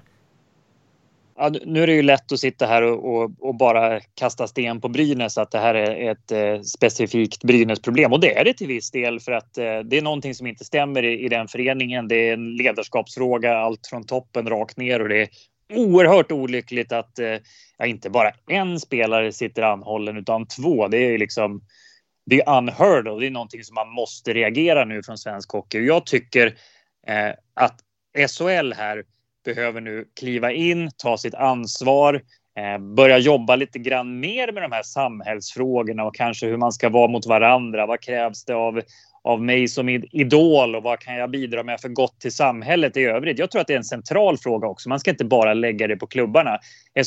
Ja, 1.40 1.52
nu 1.66 1.84
är 1.84 1.88
det 1.88 1.94
ju 1.94 2.02
lätt 2.02 2.32
att 2.32 2.40
sitta 2.40 2.66
här 2.66 2.82
och, 2.82 3.16
och, 3.16 3.32
och, 3.40 3.56
bara 3.56 4.00
kasta 4.00 4.48
sten 4.48 4.82
på 4.82 4.90
Brynäs 4.90 5.38
att 5.38 5.52
det 5.52 5.60
här 5.60 5.76
är 5.76 6.12
ett 6.12 6.32
eh, 6.32 6.62
specifikt 6.62 7.44
Brynäs-problem. 7.44 8.14
Och 8.14 8.20
det 8.20 8.38
är 8.38 8.46
det 8.46 8.54
till 8.54 8.68
viss 8.68 8.92
del 8.92 9.20
för 9.20 9.32
att 9.32 9.58
eh, 9.58 9.80
det 9.80 9.98
är 9.98 10.02
någonting 10.02 10.36
som 10.36 10.48
inte 10.48 10.66
stämmer 10.66 11.04
i, 11.04 11.26
i, 11.26 11.30
den 11.30 11.48
föreningen. 11.48 12.08
Det 12.08 12.30
är 12.30 12.34
en 12.34 12.56
ledarskapsfråga, 12.56 13.58
allt 13.58 13.88
från 13.88 14.04
toppen 14.04 14.50
rakt 14.50 14.78
ner 14.78 15.02
och 15.02 15.10
det 15.10 15.22
är 15.22 15.28
oerhört 15.74 16.32
olyckligt 16.32 16.92
att 16.92 17.20
eh, 17.20 17.38
ja, 17.78 17.86
inte 17.86 18.10
bara 18.10 18.32
en 18.48 18.80
spelare 18.80 19.32
sitter 19.32 19.62
anhållen 19.62 20.18
utan 20.18 20.48
två. 20.48 20.88
Det 20.88 20.98
är 20.98 21.18
liksom 21.18 21.62
det 22.26 22.42
är 22.42 22.58
unheard 22.58 23.08
of. 23.08 23.20
Det 23.20 23.28
är 23.28 23.32
någonting 23.32 23.64
som 23.64 23.76
man 23.76 23.90
måste 23.90 24.34
reagera 24.34 24.86
nu 24.86 25.04
från 25.04 25.18
svensk 25.18 25.52
hockey. 25.52 25.78
Jag 25.78 26.06
tycker 26.06 26.48
eh, 27.08 27.34
att 27.54 27.80
SHL 28.30 28.74
här 28.74 29.04
behöver 29.46 29.82
nu 29.82 30.06
kliva 30.20 30.52
in, 30.52 30.90
ta 30.98 31.18
sitt 31.18 31.34
ansvar, 31.34 32.22
eh, 32.58 32.78
börja 32.78 33.18
jobba 33.18 33.56
lite 33.56 33.80
grann 33.80 34.20
mer 34.20 34.52
med 34.52 34.64
de 34.64 34.72
här 34.72 34.84
samhällsfrågorna 34.84 36.04
och 36.04 36.16
kanske 36.16 36.48
hur 36.48 36.58
man 36.58 36.72
ska 36.72 36.90
vara 36.90 37.08
mot 37.08 37.26
varandra. 37.26 37.86
Vad 37.86 38.02
krävs 38.02 38.46
det 38.46 38.56
av, 38.56 38.82
av 39.28 39.42
mig 39.42 39.68
som 39.68 39.90
idol 39.90 40.76
och 40.76 40.84
vad 40.84 41.00
kan 41.00 41.16
jag 41.16 41.32
bidra 41.32 41.64
med 41.64 41.82
för 41.82 41.90
gott 41.90 42.20
till 42.20 42.32
samhället 42.32 42.98
i 42.98 43.04
övrigt? 43.04 43.40
Jag 43.40 43.52
tror 43.52 43.62
att 43.62 43.68
det 43.68 43.74
är 43.74 43.78
en 43.78 43.84
central 43.84 44.38
fråga 44.38 44.68
också. 44.68 44.90
Man 44.90 45.00
ska 45.00 45.12
inte 45.12 45.26
bara 45.26 45.54
lägga 45.54 45.88
det 45.88 45.96
på 45.96 46.08
klubbarna. 46.08 46.60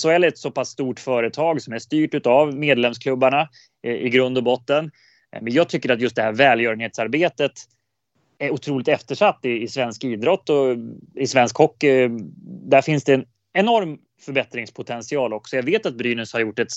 SHL 0.03 0.09
är 0.09 0.29
ett 0.29 0.39
så 0.39 0.51
pass 0.51 0.69
stort 0.69 1.01
företag 1.01 1.63
som 1.63 1.73
är 1.73 1.79
styrt 1.79 2.27
av 2.27 2.55
medlemsklubbarna 2.55 3.49
eh, 3.83 3.93
i 3.93 4.09
grund 4.09 4.39
och 4.39 4.45
botten. 4.45 4.91
Eh, 5.37 5.43
men 5.43 5.53
jag 5.53 5.69
tycker 5.69 5.91
att 5.91 6.01
just 6.01 6.17
det 6.17 6.23
här 6.23 6.33
välgörenhetsarbetet 6.33 7.53
är 8.39 8.51
otroligt 8.51 8.89
eftersatt 8.89 9.41
i, 9.43 9.63
i 9.63 9.69
svensk 9.69 10.05
idrott 10.05 10.51
och 10.51 10.77
i 11.15 11.27
svensk 11.27 11.57
hockey. 11.57 12.09
Där 12.69 12.83
finns 12.83 13.05
det 13.05 13.15
en 13.15 13.25
enorm 13.53 13.99
förbättringspotential 14.25 15.33
också. 15.33 15.57
Jag 15.57 15.63
vet 15.63 15.87
att 15.87 15.95
Brynäs 15.95 16.33
har 16.33 16.41
gjort 16.41 16.59
ett, 16.59 16.73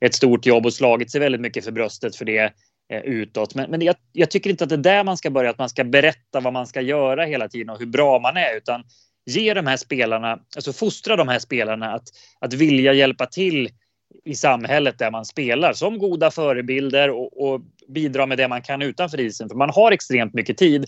ett 0.00 0.14
stort 0.14 0.46
jobb 0.46 0.66
och 0.66 0.74
slagit 0.74 1.10
sig 1.10 1.20
väldigt 1.20 1.40
mycket 1.40 1.64
för 1.64 1.72
bröstet 1.72 2.16
för 2.16 2.24
det 2.24 2.52
eh, 2.88 3.00
utåt. 3.00 3.54
Men, 3.54 3.70
men 3.70 3.82
jag, 3.82 3.96
jag, 4.12 4.30
tycker 4.30 4.50
inte 4.50 4.64
att 4.64 4.70
det 4.70 4.76
är 4.76 4.78
där 4.78 5.04
man 5.04 5.16
ska 5.16 5.30
börja, 5.30 5.50
att 5.50 5.58
man 5.58 5.68
ska 5.68 5.84
berätta 5.84 6.40
vad 6.40 6.52
man 6.52 6.66
ska 6.66 6.80
göra 6.80 7.24
hela 7.24 7.48
tiden 7.48 7.70
och 7.70 7.78
hur 7.78 7.86
bra 7.86 8.18
man 8.18 8.36
är, 8.36 8.56
utan 8.56 8.84
ge 9.26 9.54
de 9.54 9.66
här 9.66 9.76
spelarna, 9.76 10.38
alltså 10.56 10.72
fostra 10.72 11.16
de 11.16 11.28
här 11.28 11.38
spelarna 11.38 11.94
att, 11.94 12.08
att 12.38 12.52
vilja 12.52 12.92
hjälpa 12.92 13.26
till 13.26 13.70
i 14.24 14.34
samhället 14.34 14.98
där 14.98 15.10
man 15.10 15.24
spelar 15.24 15.72
som 15.72 15.98
goda 15.98 16.30
förebilder 16.30 17.10
och, 17.10 17.42
och 17.42 17.60
bidra 17.88 18.26
med 18.26 18.38
det 18.38 18.48
man 18.48 18.62
kan 18.62 18.82
utanför 18.82 19.20
isen. 19.20 19.48
För 19.48 19.56
man 19.56 19.70
har 19.70 19.92
extremt 19.92 20.34
mycket 20.34 20.56
tid 20.58 20.86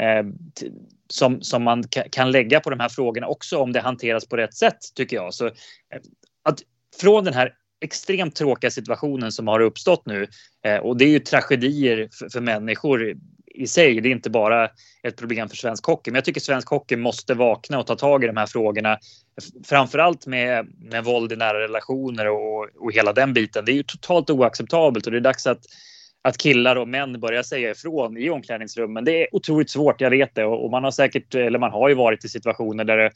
eh, 0.00 0.26
som, 1.10 1.42
som 1.42 1.62
man 1.62 1.84
kan 1.88 2.30
lägga 2.30 2.60
på 2.60 2.70
de 2.70 2.80
här 2.80 2.88
frågorna 2.88 3.26
också 3.26 3.58
om 3.58 3.72
det 3.72 3.80
hanteras 3.80 4.26
på 4.26 4.36
rätt 4.36 4.54
sätt 4.54 4.78
tycker 4.94 5.16
jag. 5.16 5.34
Så 5.34 5.46
eh, 5.46 5.52
att 6.42 6.60
från 7.00 7.24
den 7.24 7.34
här 7.34 7.54
extremt 7.80 8.36
tråkiga 8.36 8.70
situationen 8.70 9.32
som 9.32 9.48
har 9.48 9.60
uppstått 9.60 10.06
nu 10.06 10.26
eh, 10.64 10.76
och 10.76 10.96
det 10.96 11.04
är 11.04 11.08
ju 11.08 11.18
tragedier 11.18 12.08
för, 12.12 12.28
för 12.28 12.40
människor 12.40 13.14
i 13.54 13.66
sig. 13.66 14.00
Det 14.00 14.08
är 14.08 14.10
inte 14.10 14.30
bara 14.30 14.70
ett 15.02 15.16
problem 15.16 15.48
för 15.48 15.56
svensk 15.56 15.86
hockey, 15.86 16.10
men 16.10 16.14
jag 16.14 16.24
tycker 16.24 16.40
svensk 16.40 16.68
hockey 16.68 16.96
måste 16.96 17.34
vakna 17.34 17.78
och 17.78 17.86
ta 17.86 17.96
tag 17.96 18.24
i 18.24 18.26
de 18.26 18.36
här 18.36 18.46
frågorna. 18.46 18.98
Framförallt 19.64 20.26
med, 20.26 20.66
med 20.78 21.04
våld 21.04 21.32
i 21.32 21.36
nära 21.36 21.60
relationer 21.60 22.28
och, 22.28 22.68
och 22.76 22.92
hela 22.92 23.12
den 23.12 23.34
biten. 23.34 23.64
Det 23.64 23.72
är 23.72 23.76
ju 23.76 23.82
totalt 23.82 24.30
oacceptabelt 24.30 25.06
och 25.06 25.12
det 25.12 25.18
är 25.18 25.20
dags 25.20 25.46
att 25.46 25.64
att 26.22 26.38
killar 26.38 26.76
och 26.76 26.88
män 26.88 27.20
börjar 27.20 27.42
säga 27.42 27.70
ifrån 27.70 28.16
i 28.16 28.30
omklädningsrummen. 28.30 29.04
Det 29.04 29.22
är 29.22 29.34
otroligt 29.34 29.70
svårt, 29.70 30.00
jag 30.00 30.10
vet 30.10 30.34
det. 30.34 30.44
Och 30.44 30.70
man 30.70 30.84
har 30.84 30.90
säkert, 30.90 31.34
eller 31.34 31.58
man 31.58 31.72
har 31.72 31.88
ju 31.88 31.94
varit 31.94 32.24
i 32.24 32.28
situationer 32.28 32.84
där 32.84 32.96
det, 32.96 33.10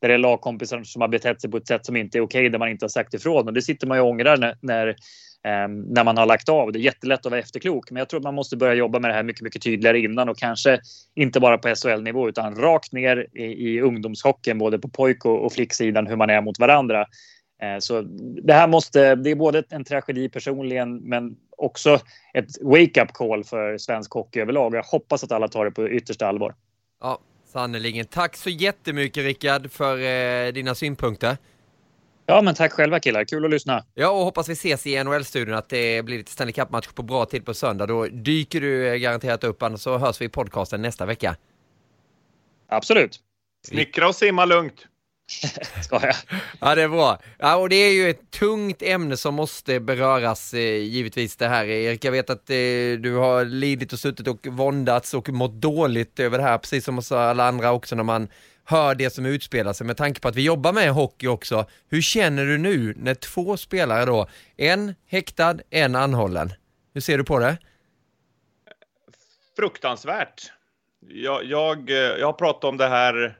där 0.00 0.08
det 0.08 0.14
är 0.14 0.18
lagkompisar 0.18 0.82
som 0.84 1.00
har 1.00 1.08
betett 1.08 1.40
sig 1.40 1.50
på 1.50 1.56
ett 1.56 1.66
sätt 1.66 1.86
som 1.86 1.96
inte 1.96 2.18
är 2.18 2.20
okej, 2.20 2.40
okay, 2.40 2.48
där 2.48 2.58
man 2.58 2.68
inte 2.68 2.84
har 2.84 2.88
sagt 2.88 3.14
ifrån. 3.14 3.46
Och 3.46 3.52
det 3.52 3.62
sitter 3.62 3.86
man 3.86 3.96
ju 3.96 4.02
och 4.02 4.08
ångrar 4.08 4.36
när, 4.36 4.56
när, 4.60 4.88
eh, 4.88 5.68
när 5.68 6.04
man 6.04 6.16
har 6.16 6.26
lagt 6.26 6.48
av. 6.48 6.72
Det 6.72 6.78
är 6.78 6.80
jättelätt 6.80 7.26
att 7.26 7.30
vara 7.30 7.40
efterklok, 7.40 7.90
men 7.90 7.98
jag 7.98 8.08
tror 8.08 8.20
att 8.20 8.24
man 8.24 8.34
måste 8.34 8.56
börja 8.56 8.74
jobba 8.74 8.98
med 8.98 9.10
det 9.10 9.14
här 9.14 9.22
mycket, 9.22 9.42
mycket 9.42 9.62
tydligare 9.62 10.00
innan 10.00 10.28
och 10.28 10.38
kanske 10.38 10.80
inte 11.14 11.40
bara 11.40 11.58
på 11.58 11.74
SHL-nivå 11.74 12.28
utan 12.28 12.54
rakt 12.54 12.92
ner 12.92 13.26
i, 13.34 13.44
i 13.44 13.80
ungdomshockeyn, 13.80 14.58
både 14.58 14.78
på 14.78 14.88
pojk 14.88 15.24
och, 15.24 15.44
och 15.44 15.52
flicksidan, 15.52 16.06
hur 16.06 16.16
man 16.16 16.30
är 16.30 16.40
mot 16.40 16.58
varandra. 16.58 17.06
Eh, 17.62 17.78
så 17.78 18.02
det 18.42 18.52
här 18.52 18.68
måste, 18.68 19.14
det 19.14 19.30
är 19.30 19.34
både 19.34 19.62
en 19.70 19.84
tragedi 19.84 20.28
personligen 20.28 20.96
men 20.96 21.36
också 21.56 22.00
ett 22.34 22.62
wake-up 22.62 23.12
call 23.12 23.44
för 23.44 23.78
svensk 23.78 24.12
hockey 24.12 24.40
överlag. 24.40 24.74
Jag 24.74 24.82
hoppas 24.82 25.24
att 25.24 25.32
alla 25.32 25.48
tar 25.48 25.64
det 25.64 25.70
på 25.70 25.88
yttersta 25.88 26.26
allvar. 26.26 26.54
Ja, 27.00 27.18
sannerligen. 27.48 28.06
Tack 28.06 28.36
så 28.36 28.50
jättemycket 28.50 29.24
Rickard 29.24 29.70
för 29.70 29.98
eh, 29.98 30.52
dina 30.52 30.74
synpunkter. 30.74 31.36
Ja, 32.26 32.42
men 32.42 32.54
tack 32.54 32.72
själva 32.72 33.00
killar. 33.00 33.24
Kul 33.24 33.44
att 33.44 33.50
lyssna. 33.50 33.84
Ja, 33.94 34.10
och 34.10 34.24
hoppas 34.24 34.48
vi 34.48 34.52
ses 34.52 34.86
i 34.86 35.04
NHL-studion, 35.04 35.54
att 35.54 35.68
det 35.68 36.04
blir 36.04 36.18
lite 36.18 36.30
Stanley 36.30 36.52
Cup-match 36.52 36.88
på 36.94 37.02
bra 37.02 37.24
tid 37.24 37.44
på 37.44 37.54
söndag. 37.54 37.86
Då 37.86 38.06
dyker 38.06 38.60
du 38.60 38.88
eh, 38.88 38.94
garanterat 38.94 39.44
upp, 39.44 39.62
annars 39.62 39.80
så 39.80 39.98
hörs 39.98 40.20
vi 40.20 40.24
i 40.24 40.28
podcasten 40.28 40.82
nästa 40.82 41.06
vecka. 41.06 41.36
Absolut. 42.68 43.20
Snickra 43.66 44.08
och 44.08 44.14
simma 44.14 44.44
lugnt. 44.44 44.86
Ska 45.82 46.00
jag? 46.02 46.14
Ja, 46.60 46.74
det 46.74 46.82
är 46.82 46.88
bra. 46.88 47.18
Ja, 47.38 47.56
och 47.56 47.68
det 47.68 47.76
är 47.76 47.92
ju 47.92 48.10
ett 48.10 48.30
tungt 48.30 48.82
ämne 48.82 49.16
som 49.16 49.34
måste 49.34 49.80
beröras, 49.80 50.54
eh, 50.54 50.60
givetvis 50.60 51.36
det 51.36 51.48
här. 51.48 51.64
Erik, 51.66 52.04
jag 52.04 52.12
vet 52.12 52.30
att 52.30 52.50
eh, 52.50 52.56
du 53.00 53.14
har 53.14 53.44
lidit 53.44 53.92
och 53.92 53.98
suttit 53.98 54.28
och 54.28 54.46
våndats 54.46 55.14
och 55.14 55.28
mått 55.28 55.52
dåligt 55.52 56.20
över 56.20 56.38
det 56.38 56.44
här, 56.44 56.58
precis 56.58 56.84
som 56.84 56.96
hos 56.96 57.12
alla 57.12 57.48
andra 57.48 57.72
också 57.72 57.96
när 57.96 58.02
man 58.02 58.28
hör 58.64 58.94
det 58.94 59.10
som 59.10 59.26
utspelar 59.26 59.72
sig. 59.72 59.86
Med 59.86 59.96
tanke 59.96 60.20
på 60.20 60.28
att 60.28 60.36
vi 60.36 60.42
jobbar 60.42 60.72
med 60.72 60.90
hockey 60.90 61.26
också, 61.26 61.66
hur 61.88 62.02
känner 62.02 62.44
du 62.44 62.58
nu 62.58 62.94
när 62.96 63.14
två 63.14 63.56
spelare 63.56 64.04
då, 64.04 64.28
en 64.56 64.94
häktad, 65.06 65.56
en 65.70 65.94
anhållen? 65.94 66.52
Hur 66.94 67.00
ser 67.00 67.18
du 67.18 67.24
på 67.24 67.38
det? 67.38 67.58
Fruktansvärt. 69.56 70.52
Jag, 71.08 71.44
jag, 71.44 71.90
eh, 71.90 71.96
jag 71.96 72.26
har 72.26 72.32
pratat 72.32 72.64
om 72.64 72.76
det 72.76 72.88
här 72.88 73.38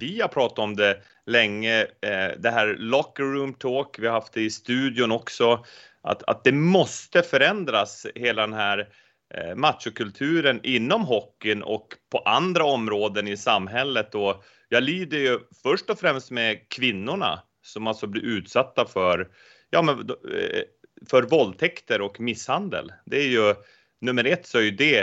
vi 0.00 0.20
har 0.20 0.28
pratat 0.28 0.58
om 0.58 0.76
det 0.76 1.02
länge, 1.26 1.80
eh, 1.80 2.30
det 2.38 2.50
här 2.50 2.76
locker 2.78 3.22
room 3.22 3.54
talk, 3.54 3.98
vi 3.98 4.06
har 4.06 4.14
haft 4.14 4.32
det 4.32 4.42
i 4.42 4.50
studion 4.50 5.12
också, 5.12 5.64
att, 6.02 6.22
att 6.22 6.44
det 6.44 6.52
måste 6.52 7.22
förändras, 7.22 8.06
hela 8.14 8.42
den 8.42 8.52
här 8.52 8.88
eh, 9.34 9.54
machokulturen 9.54 10.60
inom 10.62 11.04
hockeyn 11.04 11.62
och 11.62 11.88
på 12.12 12.18
andra 12.18 12.64
områden 12.64 13.28
i 13.28 13.36
samhället. 13.36 14.14
Och 14.14 14.44
jag 14.68 14.82
lider 14.82 15.18
ju 15.18 15.38
först 15.62 15.90
och 15.90 15.98
främst 15.98 16.30
med 16.30 16.68
kvinnorna 16.68 17.42
som 17.62 17.86
alltså 17.86 18.06
blir 18.06 18.22
utsatta 18.22 18.86
för, 18.86 19.28
ja, 19.70 19.82
men, 19.82 19.98
eh, 19.98 20.62
för 21.10 21.22
våldtäkter 21.22 22.00
och 22.00 22.20
misshandel. 22.20 22.92
Det 23.06 23.16
är 23.16 23.28
ju 23.28 23.54
nummer 24.00 24.24
ett 24.24 24.46
så 24.46 24.58
är 24.58 24.62
ju 24.62 24.70
det 24.70 25.00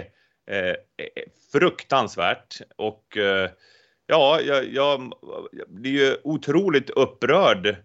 eh, 0.52 0.76
fruktansvärt 1.52 2.62
och 2.76 3.18
eh, 3.18 3.50
Ja, 4.08 4.42
jag, 4.42 4.74
jag, 4.74 5.14
blir 5.68 5.92
ju 5.92 6.18
otroligt 6.24 6.90
upprörd 6.90 7.76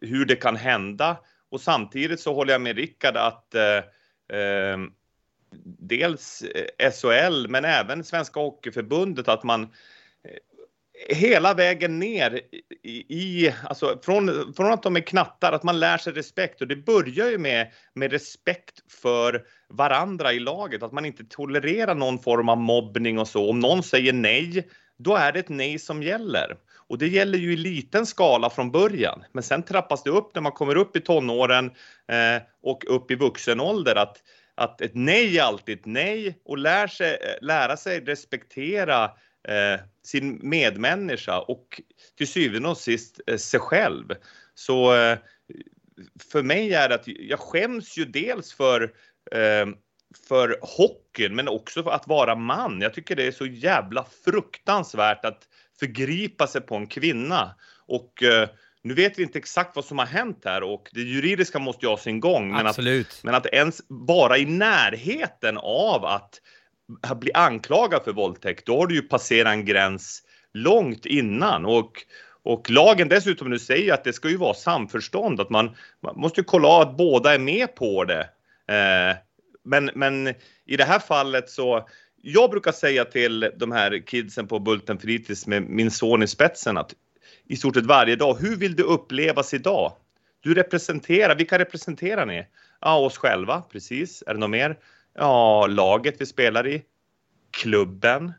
hur 0.00 0.24
det 0.24 0.36
kan 0.36 0.56
hända. 0.56 1.16
Och 1.50 1.60
samtidigt 1.60 2.20
så 2.20 2.34
håller 2.34 2.52
jag 2.52 2.60
med 2.60 2.76
Rickard 2.76 3.16
att 3.16 3.54
eh, 3.54 3.76
eh, 4.38 4.78
dels 5.78 6.44
SHL 6.92 7.48
men 7.48 7.64
även 7.64 8.04
Svenska 8.04 8.40
Hockeyförbundet 8.40 9.28
att 9.28 9.44
man 9.44 9.62
eh, 9.62 9.68
hela 11.08 11.54
vägen 11.54 11.98
ner 11.98 12.40
i, 12.82 13.14
i 13.18 13.54
alltså 13.64 13.98
från, 14.02 14.54
från 14.56 14.72
att 14.72 14.82
de 14.82 14.96
är 14.96 15.00
knattar, 15.00 15.52
att 15.52 15.62
man 15.62 15.80
lär 15.80 15.98
sig 15.98 16.12
respekt. 16.12 16.60
Och 16.60 16.68
det 16.68 16.76
börjar 16.76 17.30
ju 17.30 17.38
med, 17.38 17.72
med 17.94 18.12
respekt 18.12 18.92
för 19.02 19.46
varandra 19.68 20.32
i 20.32 20.40
laget, 20.40 20.82
att 20.82 20.92
man 20.92 21.04
inte 21.04 21.24
tolererar 21.24 21.94
någon 21.94 22.18
form 22.18 22.48
av 22.48 22.58
mobbning 22.58 23.18
och 23.18 23.28
så. 23.28 23.50
Om 23.50 23.60
någon 23.60 23.82
säger 23.82 24.12
nej, 24.12 24.68
då 25.04 25.16
är 25.16 25.32
det 25.32 25.38
ett 25.38 25.48
nej 25.48 25.78
som 25.78 26.02
gäller. 26.02 26.56
Och 26.86 26.98
det 26.98 27.08
gäller 27.08 27.38
ju 27.38 27.52
i 27.52 27.56
liten 27.56 28.06
skala 28.06 28.50
från 28.50 28.70
början, 28.70 29.24
men 29.32 29.42
sen 29.42 29.62
trappas 29.62 30.02
det 30.02 30.10
upp 30.10 30.34
när 30.34 30.42
man 30.42 30.52
kommer 30.52 30.76
upp 30.76 30.96
i 30.96 31.00
tonåren 31.00 31.66
eh, 32.08 32.42
och 32.62 32.84
upp 32.88 33.10
i 33.10 33.14
vuxen 33.14 33.60
ålder 33.60 33.96
att, 33.96 34.22
att 34.54 34.80
ett 34.80 34.94
nej 34.94 35.38
är 35.38 35.42
alltid 35.42 35.78
ett 35.78 35.86
nej 35.86 36.40
och 36.44 36.58
lär 36.58 36.86
sig, 36.86 37.10
eh, 37.10 37.46
lära 37.46 37.76
sig 37.76 38.00
respektera 38.00 39.04
eh, 39.48 39.80
sin 40.02 40.40
medmänniska 40.42 41.40
och 41.40 41.80
till 42.16 42.28
syvende 42.28 42.68
och 42.68 42.78
sist 42.78 43.20
eh, 43.26 43.36
sig 43.36 43.60
själv. 43.60 44.14
Så 44.54 44.94
eh, 44.94 45.18
för 46.32 46.42
mig 46.42 46.74
är 46.74 46.88
det 46.88 46.94
att 46.94 47.06
jag 47.06 47.40
skäms 47.40 47.98
ju 47.98 48.04
dels 48.04 48.52
för 48.52 48.82
eh, 49.32 49.66
för 50.28 50.58
hockeyn, 50.62 51.34
men 51.34 51.48
också 51.48 51.82
för 51.82 51.90
att 51.90 52.08
vara 52.08 52.34
man. 52.34 52.80
Jag 52.80 52.94
tycker 52.94 53.16
det 53.16 53.26
är 53.26 53.32
så 53.32 53.46
jävla 53.46 54.06
fruktansvärt 54.24 55.24
att 55.24 55.42
förgripa 55.78 56.46
sig 56.46 56.60
på 56.60 56.76
en 56.76 56.86
kvinna. 56.86 57.54
Och 57.86 58.22
eh, 58.22 58.48
nu 58.82 58.94
vet 58.94 59.18
vi 59.18 59.22
inte 59.22 59.38
exakt 59.38 59.76
vad 59.76 59.84
som 59.84 59.98
har 59.98 60.06
hänt 60.06 60.42
här 60.44 60.62
och 60.62 60.88
det 60.92 61.00
juridiska 61.00 61.58
måste 61.58 61.86
ju 61.86 61.90
ha 61.90 61.96
sin 61.96 62.20
gång. 62.20 62.52
Men 62.52 62.66
Absolut. 62.66 63.06
att, 63.06 63.24
men 63.24 63.34
att 63.34 63.46
ens 63.46 63.80
vara 63.88 64.38
i 64.38 64.44
närheten 64.44 65.58
av 65.58 66.04
att 66.04 66.40
bli 67.20 67.32
anklagad 67.32 68.02
för 68.04 68.12
våldtäkt, 68.12 68.66
då 68.66 68.78
har 68.78 68.86
du 68.86 68.94
ju 68.94 69.02
passerat 69.02 69.52
en 69.52 69.64
gräns 69.64 70.22
långt 70.54 71.06
innan. 71.06 71.64
Och, 71.66 71.92
och 72.42 72.70
lagen 72.70 73.08
dessutom 73.08 73.50
nu 73.50 73.58
säger 73.58 73.94
att 73.94 74.04
det 74.04 74.12
ska 74.12 74.28
ju 74.28 74.36
vara 74.36 74.54
samförstånd, 74.54 75.40
att 75.40 75.50
man, 75.50 75.76
man 76.02 76.20
måste 76.20 76.42
kolla 76.42 76.82
att 76.82 76.96
båda 76.96 77.34
är 77.34 77.38
med 77.38 77.74
på 77.74 78.04
det. 78.04 78.28
Eh, 78.68 79.16
men, 79.64 79.90
men 79.94 80.34
i 80.64 80.76
det 80.76 80.84
här 80.84 80.98
fallet 80.98 81.50
så, 81.50 81.88
jag 82.22 82.50
brukar 82.50 82.72
säga 82.72 83.04
till 83.04 83.50
de 83.56 83.72
här 83.72 84.06
kidsen 84.06 84.48
på 84.48 84.58
Bulten 84.58 84.98
fritids 84.98 85.46
med 85.46 85.62
min 85.62 85.90
son 85.90 86.22
i 86.22 86.26
spetsen 86.26 86.76
att 86.76 86.94
i 87.46 87.56
stort 87.56 87.74
sett 87.74 87.86
varje 87.86 88.16
dag, 88.16 88.36
hur 88.40 88.56
vill 88.56 88.76
du 88.76 88.82
upplevas 88.82 89.54
idag? 89.54 89.92
Du 90.40 90.54
representerar, 90.54 91.36
vilka 91.36 91.58
representerar 91.58 92.26
ni? 92.26 92.46
Ja, 92.80 92.98
oss 92.98 93.18
själva, 93.18 93.62
precis. 93.72 94.22
Är 94.26 94.34
det 94.34 94.40
något 94.40 94.50
mer? 94.50 94.78
Ja, 95.14 95.66
laget 95.66 96.14
vi 96.18 96.26
spelar 96.26 96.66
i, 96.66 96.82
klubben, 97.50 98.32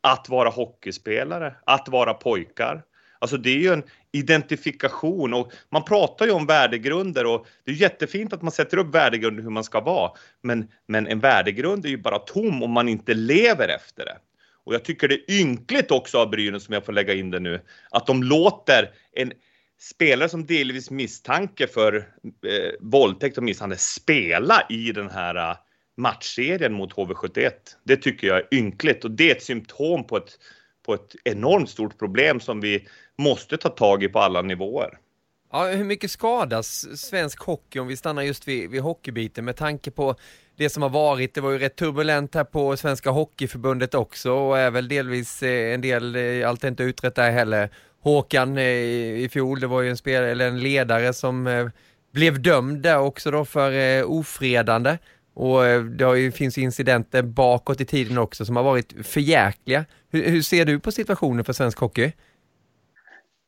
att 0.00 0.28
vara 0.28 0.48
hockeyspelare, 0.48 1.54
att 1.64 1.88
vara 1.88 2.14
pojkar. 2.14 2.82
Alltså 3.18 3.36
det 3.36 3.50
är 3.50 3.58
ju 3.58 3.72
en 3.72 3.82
identifikation 4.12 5.34
och 5.34 5.52
man 5.70 5.84
pratar 5.84 6.26
ju 6.26 6.32
om 6.32 6.46
värdegrunder 6.46 7.26
och 7.26 7.46
det 7.64 7.70
är 7.70 7.74
jättefint 7.74 8.32
att 8.32 8.42
man 8.42 8.52
sätter 8.52 8.76
upp 8.76 8.94
värdegrunder 8.94 9.42
hur 9.42 9.50
man 9.50 9.64
ska 9.64 9.80
vara. 9.80 10.10
Men, 10.42 10.68
men 10.88 11.06
en 11.06 11.20
värdegrund 11.20 11.84
är 11.84 11.88
ju 11.88 11.98
bara 11.98 12.18
tom 12.18 12.62
om 12.62 12.70
man 12.70 12.88
inte 12.88 13.14
lever 13.14 13.68
efter 13.68 14.04
det. 14.04 14.16
Och 14.64 14.74
jag 14.74 14.84
tycker 14.84 15.08
det 15.08 15.14
är 15.14 15.40
ynkligt 15.40 15.90
också 15.90 16.18
av 16.18 16.30
Brynäs, 16.30 16.64
som 16.64 16.74
jag 16.74 16.84
får 16.84 16.92
lägga 16.92 17.14
in 17.14 17.30
det 17.30 17.40
nu, 17.40 17.60
att 17.90 18.06
de 18.06 18.22
låter 18.22 18.90
en 19.12 19.32
spelare 19.80 20.28
som 20.28 20.46
delvis 20.46 20.90
misstanke 20.90 21.66
för 21.66 21.96
eh, 21.96 22.72
våldtäkt 22.80 23.38
och 23.38 23.44
misshandel 23.44 23.78
spela 23.78 24.66
i 24.68 24.92
den 24.92 25.10
här 25.10 25.50
eh, 25.50 25.56
matchserien 25.96 26.72
mot 26.72 26.92
HV71. 26.92 27.50
Det 27.84 27.96
tycker 27.96 28.26
jag 28.26 28.36
är 28.36 28.54
ynkligt 28.54 29.04
och 29.04 29.10
det 29.10 29.30
är 29.30 29.36
ett 29.36 29.42
symptom 29.42 30.06
på 30.06 30.16
ett, 30.16 30.38
på 30.86 30.94
ett 30.94 31.16
enormt 31.24 31.70
stort 31.70 31.98
problem 31.98 32.40
som 32.40 32.60
vi 32.60 32.88
måste 33.18 33.56
ta 33.56 33.68
tag 33.68 34.02
i 34.02 34.08
på 34.08 34.18
alla 34.18 34.42
nivåer. 34.42 34.98
Ja, 35.52 35.66
hur 35.66 35.84
mycket 35.84 36.10
skadas 36.10 37.00
svensk 37.00 37.40
hockey 37.40 37.78
om 37.78 37.86
vi 37.86 37.96
stannar 37.96 38.22
just 38.22 38.48
vid, 38.48 38.70
vid 38.70 38.80
hockeybiten 38.80 39.44
med 39.44 39.56
tanke 39.56 39.90
på 39.90 40.14
det 40.56 40.70
som 40.70 40.82
har 40.82 40.90
varit? 40.90 41.34
Det 41.34 41.40
var 41.40 41.50
ju 41.50 41.58
rätt 41.58 41.76
turbulent 41.76 42.34
här 42.34 42.44
på 42.44 42.76
Svenska 42.76 43.10
Hockeyförbundet 43.10 43.94
också 43.94 44.32
och 44.32 44.58
är 44.58 44.70
väl 44.70 44.88
delvis 44.88 45.42
eh, 45.42 45.74
en 45.74 45.80
del, 45.80 46.16
eh, 46.16 46.48
allt 46.48 46.64
är 46.64 46.68
inte 46.68 46.82
utrett 46.82 47.14
där 47.14 47.30
heller. 47.30 47.70
Håkan 48.00 48.58
i, 48.58 49.22
i 49.24 49.28
fjol, 49.28 49.60
det 49.60 49.66
var 49.66 49.82
ju 49.82 49.90
en, 49.90 49.96
spel, 49.96 50.22
eller 50.22 50.48
en 50.48 50.60
ledare 50.60 51.12
som 51.12 51.70
blev 52.12 52.42
dömd 52.42 52.82
där 52.82 52.98
också 52.98 53.30
då 53.30 53.44
för 53.44 54.02
ofredande. 54.04 54.98
Och 55.34 55.66
eh, 55.66 55.82
det 55.82 56.04
har 56.04 56.14
ju, 56.14 56.32
finns 56.32 56.58
incidenter 56.58 57.22
bakåt 57.22 57.80
i 57.80 57.84
tiden 57.84 58.18
också 58.18 58.44
som 58.44 58.56
har 58.56 58.62
varit 58.62 59.06
förjäkliga. 59.06 59.84
Hur, 60.10 60.30
hur 60.30 60.42
ser 60.42 60.64
du 60.64 60.80
på 60.80 60.92
situationen 60.92 61.44
för 61.44 61.52
svensk 61.52 61.78
hockey? 61.78 62.12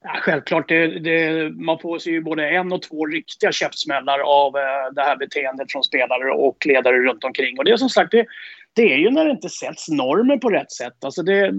Ja, 0.05 0.11
självklart, 0.21 0.69
det, 0.69 0.99
det, 0.99 1.51
man 1.51 1.79
får 1.79 1.99
sig 1.99 2.13
ju 2.13 2.21
både 2.21 2.49
en 2.49 2.73
och 2.73 2.83
två 2.83 3.07
riktiga 3.07 3.53
käftsmällar 3.53 4.19
av 4.19 4.57
eh, 4.57 4.93
det 4.95 5.03
här 5.03 5.17
beteendet 5.17 5.73
från 5.73 5.85
spelare 5.85 6.31
och 6.31 6.67
ledare 6.67 6.97
runt 6.97 7.25
omkring. 7.25 7.59
Och 7.59 7.65
det 7.65 7.71
är 7.71 7.77
som 7.77 7.89
sagt, 7.89 8.11
det, 8.11 8.27
det 8.73 8.93
är 8.93 8.97
ju 8.97 9.11
när 9.11 9.25
det 9.25 9.31
inte 9.31 9.49
sätts 9.49 9.89
normer 9.89 10.37
på 10.37 10.51
rätt 10.51 10.73
sätt. 10.73 11.05
Alltså 11.05 11.23
det, 11.23 11.53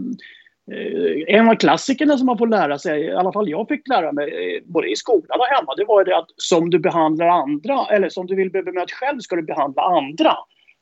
en 1.28 1.50
av 1.50 1.56
klassikerna 1.56 2.18
som 2.18 2.26
man 2.26 2.38
får 2.38 2.48
lära 2.48 2.80
sig, 2.80 3.02
i 3.02 3.12
alla 3.12 3.34
fall 3.34 3.50
jag 3.50 3.68
fick 3.68 3.88
lära 3.88 4.12
mig 4.12 4.56
eh, 4.56 4.62
både 4.66 4.92
i 4.92 4.96
skolan 4.96 5.40
och 5.40 5.46
hemma, 5.46 5.76
det 5.76 5.86
var 5.86 6.02
ju 6.02 6.06
det 6.06 6.18
att 6.18 6.30
som 6.38 6.70
du 6.70 6.80
behandlar 6.80 7.28
andra, 7.28 7.86
eller 7.92 8.10
som 8.10 8.28
du 8.28 8.36
vill 8.36 8.52
bli 8.52 8.64
bemött 8.64 8.92
själv 8.92 9.20
ska 9.20 9.36
du 9.36 9.42
behandla 9.42 9.82
andra. 9.82 10.36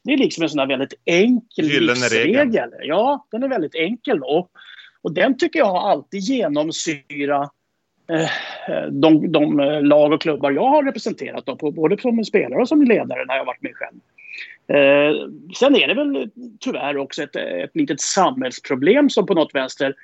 Det 0.03 0.13
är 0.13 0.17
liksom 0.17 0.43
en 0.43 0.49
sån 0.49 0.59
här 0.59 0.67
väldigt 0.67 0.93
enkel 1.05 1.65
livsregel. 1.65 2.69
Ja, 2.81 3.27
den 3.31 3.43
är 3.43 3.47
väldigt 3.47 3.75
enkel. 3.75 4.23
Och 4.23 4.51
och 5.03 5.13
den 5.13 5.37
tycker 5.37 5.59
jag 5.59 5.65
har 5.65 5.91
alltid 5.91 6.19
genomsyra 6.19 7.49
eh, 8.09 8.29
de, 8.91 9.31
de, 9.31 9.59
lag 9.83 10.13
och 10.13 10.21
klubbar 10.21 10.51
jag 10.51 10.69
har 10.69 10.83
representerat, 10.83 11.45
då, 11.45 11.71
både 11.71 11.97
som 11.97 12.25
spelare 12.25 12.61
och 12.61 12.67
som 12.67 12.83
ledare 12.83 13.25
när 13.25 13.35
jag 13.35 13.45
varit 13.45 13.61
med 13.61 13.75
själv. 13.75 13.99
Eh, 14.67 15.27
sen 15.55 15.75
är 15.75 15.87
det 15.87 15.93
väl 15.93 16.29
tyvärr 16.59 16.97
också 16.97 17.23
ett, 17.23 17.35
ett 17.35 17.75
litet 17.75 18.01
samhällsproblem 18.01 19.09
som 19.09 19.25
på 19.25 19.33
något 19.33 19.55
vänster 19.55 19.95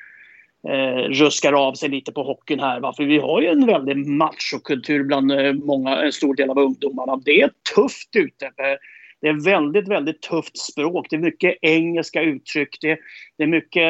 eh, 0.67 1.09
ruskar 1.09 1.53
av 1.53 1.73
sig 1.73 1.89
lite 1.89 2.11
på 2.11 2.23
hockeyn 2.23 2.59
här. 2.59 2.79
Va? 2.79 2.93
För 2.97 3.03
vi 3.03 3.17
har 3.17 3.41
ju 3.41 3.47
en 3.47 3.65
väldig 3.65 3.97
machokultur 3.97 5.03
bland 5.03 5.31
eh, 5.31 5.53
många, 5.53 6.01
en 6.01 6.11
stor 6.11 6.35
del 6.35 6.49
av 6.49 6.59
ungdomarna. 6.59 7.21
Det 7.25 7.41
är 7.41 7.51
tufft 7.75 8.15
ute. 8.15 8.45
Eh, 8.45 8.77
det 9.21 9.27
är 9.27 9.45
väldigt, 9.45 9.87
väldigt 9.87 10.21
tufft 10.21 10.57
språk. 10.57 11.07
Det 11.09 11.15
är 11.15 11.19
mycket 11.19 11.57
engelska 11.61 12.21
uttryck. 12.21 12.77
Det, 12.81 12.99
det 13.37 13.43
är 13.43 13.47
mycket 13.47 13.83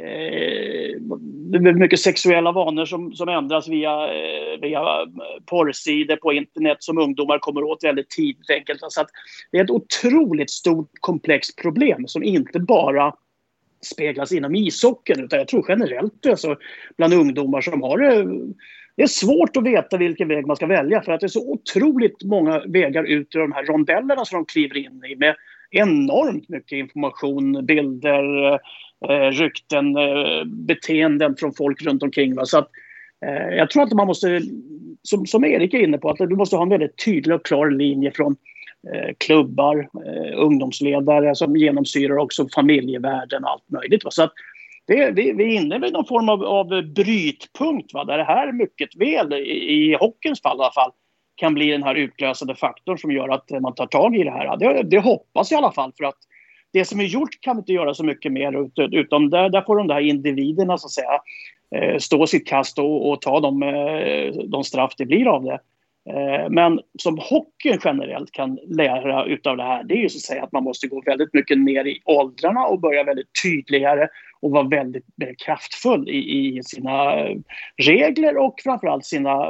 eh, 0.00 1.72
mycket 1.74 2.00
sexuella 2.00 2.52
vanor 2.52 2.84
som, 2.84 3.12
som 3.12 3.28
ändras 3.28 3.68
via, 3.68 4.04
eh, 4.04 4.60
via 4.60 4.80
eh, 4.80 5.06
porrsidor 5.46 6.16
på 6.16 6.32
internet 6.32 6.76
som 6.80 6.98
ungdomar 6.98 7.38
kommer 7.38 7.64
åt 7.64 7.84
väldigt 7.84 8.10
tidigt. 8.10 8.50
Enkelt. 8.50 8.80
Så 8.88 9.00
att 9.00 9.10
det 9.50 9.58
är 9.58 9.64
ett 9.64 9.70
otroligt 9.70 10.50
stort 10.50 10.90
komplext 11.00 11.62
problem 11.62 12.06
som 12.06 12.22
inte 12.22 12.60
bara 12.60 13.14
speglas 13.84 14.32
inom 14.32 14.54
ishockeyn 14.54 15.24
utan 15.24 15.38
jag 15.38 15.48
tror 15.48 15.64
generellt 15.68 16.26
alltså, 16.26 16.56
bland 16.96 17.14
ungdomar 17.14 17.60
som 17.60 17.82
har 17.82 17.98
det 17.98 18.54
det 18.96 19.02
är 19.02 19.06
svårt 19.06 19.56
att 19.56 19.64
veta 19.64 19.96
vilken 19.96 20.28
väg 20.28 20.46
man 20.46 20.56
ska 20.56 20.66
välja 20.66 21.02
för 21.02 21.12
att 21.12 21.20
det 21.20 21.26
är 21.26 21.28
så 21.28 21.52
otroligt 21.52 22.24
många 22.24 22.62
vägar 22.66 23.04
ut 23.04 23.34
ur 23.34 23.40
de 23.40 23.52
här 23.52 23.64
rondellerna 23.64 24.24
som 24.24 24.36
de 24.38 24.46
kliver 24.46 24.76
in 24.76 25.04
i 25.04 25.16
med 25.16 25.34
enormt 25.70 26.48
mycket 26.48 26.76
information, 26.76 27.66
bilder, 27.66 28.52
eh, 28.52 28.58
eh, 29.10 29.30
rykten, 29.30 29.96
eh, 29.96 30.44
beteenden 30.44 31.36
från 31.36 31.54
folk 31.54 31.82
runt 31.82 32.02
omkring. 32.02 32.34
Va? 32.34 32.44
Så 32.44 32.58
att, 32.58 32.68
eh, 33.26 33.56
jag 33.56 33.70
tror 33.70 33.82
att 33.82 33.92
man 33.92 34.06
måste, 34.06 34.40
som, 35.02 35.26
som 35.26 35.44
Erik 35.44 35.74
är 35.74 35.78
inne 35.78 35.98
på, 35.98 36.10
att 36.10 36.18
du 36.18 36.36
måste 36.36 36.56
ha 36.56 36.62
en 36.62 36.68
väldigt 36.68 37.04
tydlig 37.04 37.36
och 37.36 37.46
klar 37.46 37.70
linje 37.70 38.10
från 38.10 38.36
eh, 38.94 39.14
klubbar, 39.18 39.88
eh, 40.06 40.32
ungdomsledare 40.36 41.34
som 41.34 41.56
genomsyrar 41.56 42.16
också 42.16 42.48
familjevärlden 42.54 43.44
och 43.44 43.50
allt 43.50 43.70
möjligt. 43.70 44.04
Va? 44.04 44.10
Så 44.10 44.22
att 44.22 44.32
det, 44.86 45.10
vi, 45.10 45.32
vi 45.32 45.44
är 45.44 45.60
inne 45.60 45.78
vid 45.78 45.92
någon 45.92 46.06
form 46.06 46.28
av, 46.28 46.44
av 46.44 46.66
brytpunkt 46.94 47.94
va? 47.94 48.04
där 48.04 48.18
det 48.18 48.24
här 48.24 48.52
mycket 48.52 48.96
väl, 48.96 49.32
i, 49.32 49.92
i 49.92 49.96
hockeyns 50.00 50.42
fall 50.42 50.56
i 50.56 50.60
alla 50.60 50.72
fall, 50.72 50.90
kan 51.36 51.54
bli 51.54 51.70
den 51.70 51.82
här 51.82 51.94
utlösande 51.94 52.54
faktorn 52.54 52.98
som 52.98 53.10
gör 53.12 53.28
att 53.28 53.50
man 53.60 53.74
tar 53.74 53.86
tag 53.86 54.16
i 54.16 54.24
det 54.24 54.30
här. 54.30 54.56
Det, 54.56 54.82
det 54.82 54.98
hoppas 54.98 55.50
jag 55.50 55.58
i 55.58 55.62
alla 55.64 55.72
fall 55.72 55.92
för 55.98 56.04
att 56.04 56.18
det 56.74 56.84
som 56.84 57.00
är 57.00 57.04
gjort 57.04 57.40
kan 57.40 57.56
vi 57.56 57.60
inte 57.60 57.72
göra 57.72 57.94
så 57.94 58.04
mycket 58.04 58.32
mer 58.32 58.68
utan 58.94 59.30
där, 59.30 59.48
där 59.48 59.62
får 59.62 59.76
de 59.76 59.86
där 59.86 60.00
individerna 60.00 60.78
så 60.78 60.86
att 60.86 60.90
säga 60.90 61.20
eh, 61.74 61.98
stå 61.98 62.26
sitt 62.26 62.46
kast 62.46 62.78
och, 62.78 63.10
och 63.10 63.20
ta 63.20 63.40
de, 63.40 63.62
eh, 63.62 64.32
de 64.46 64.64
straff 64.64 64.92
det 64.96 65.06
blir 65.06 65.26
av 65.26 65.44
det. 65.44 65.58
Eh, 66.10 66.48
men 66.50 66.80
som 66.98 67.18
hockeyn 67.18 67.78
generellt 67.84 68.30
kan 68.30 68.58
lära 68.66 69.24
utav 69.24 69.56
det 69.56 69.62
här 69.62 69.84
det 69.84 69.94
är 69.94 69.98
ju 69.98 70.08
så 70.08 70.16
att 70.16 70.22
säga 70.22 70.42
att 70.42 70.52
man 70.52 70.64
måste 70.64 70.86
gå 70.86 71.02
väldigt 71.06 71.34
mycket 71.34 71.58
ner 71.58 71.84
i 71.84 72.00
åldrarna 72.04 72.66
och 72.66 72.80
börja 72.80 73.04
väldigt 73.04 73.30
tydligare 73.42 74.08
och 74.40 74.50
vara 74.50 74.68
väldigt, 74.68 75.06
mer 75.16 75.34
kraftfull 75.44 76.08
i, 76.08 76.58
i 76.58 76.62
sina 76.62 77.14
regler 77.76 78.36
och 78.36 78.54
framförallt 78.64 79.04
sina 79.04 79.46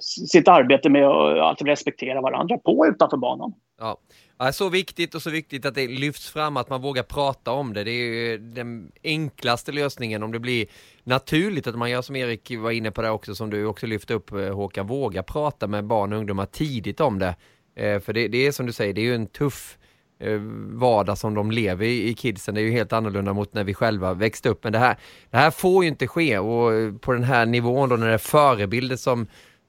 sitt 0.00 0.48
arbete 0.48 0.88
med 0.88 1.06
att 1.40 1.62
respektera 1.62 2.20
varandra 2.20 2.58
på 2.58 2.78
och 2.78 2.86
utanför 2.88 3.16
banan. 3.16 3.52
Ja. 3.80 4.00
ja, 4.38 4.52
så 4.52 4.68
viktigt 4.68 5.14
och 5.14 5.22
så 5.22 5.30
viktigt 5.30 5.66
att 5.66 5.74
det 5.74 5.88
lyfts 5.88 6.30
fram, 6.30 6.56
att 6.56 6.70
man 6.70 6.82
vågar 6.82 7.02
prata 7.02 7.50
om 7.50 7.72
det. 7.72 7.84
Det 7.84 7.90
är 7.90 8.30
ju 8.30 8.38
den 8.38 8.92
enklaste 9.04 9.72
lösningen 9.72 10.22
om 10.22 10.32
det 10.32 10.38
blir 10.38 10.66
naturligt 11.04 11.66
att 11.66 11.78
man 11.78 11.90
gör 11.90 12.02
som 12.02 12.16
Erik 12.16 12.52
var 12.58 12.70
inne 12.70 12.90
på 12.90 13.02
det 13.02 13.10
också, 13.10 13.34
som 13.34 13.50
du 13.50 13.64
också 13.64 13.86
lyfte 13.86 14.14
upp 14.14 14.32
eh, 14.32 14.54
Håkan, 14.54 14.86
våga 14.86 15.22
prata 15.22 15.66
med 15.66 15.84
barn 15.84 16.12
och 16.12 16.18
ungdomar 16.18 16.46
tidigt 16.46 17.00
om 17.00 17.18
det. 17.18 17.36
Eh, 17.76 18.00
för 18.00 18.12
det, 18.12 18.28
det 18.28 18.46
är 18.46 18.52
som 18.52 18.66
du 18.66 18.72
säger, 18.72 18.94
det 18.94 19.00
är 19.00 19.04
ju 19.04 19.14
en 19.14 19.26
tuff 19.26 19.78
eh, 20.20 20.38
vardag 20.72 21.18
som 21.18 21.34
de 21.34 21.50
lever 21.50 21.84
i, 21.84 22.08
i 22.08 22.14
kidsen. 22.14 22.54
Det 22.54 22.60
är 22.60 22.64
ju 22.64 22.70
helt 22.70 22.92
annorlunda 22.92 23.32
mot 23.32 23.54
när 23.54 23.64
vi 23.64 23.74
själva 23.74 24.14
växte 24.14 24.48
upp. 24.48 24.64
Men 24.64 24.72
det 24.72 24.78
här, 24.78 24.98
det 25.30 25.36
här 25.36 25.50
får 25.50 25.84
ju 25.84 25.88
inte 25.88 26.06
ske 26.06 26.38
och 26.38 27.00
på 27.00 27.12
den 27.12 27.24
här 27.24 27.46
nivån 27.46 27.88
då 27.88 27.96
när 27.96 28.06
det 28.06 28.14
är 28.14 28.18
förebilder 28.18 28.96
som 28.96 29.26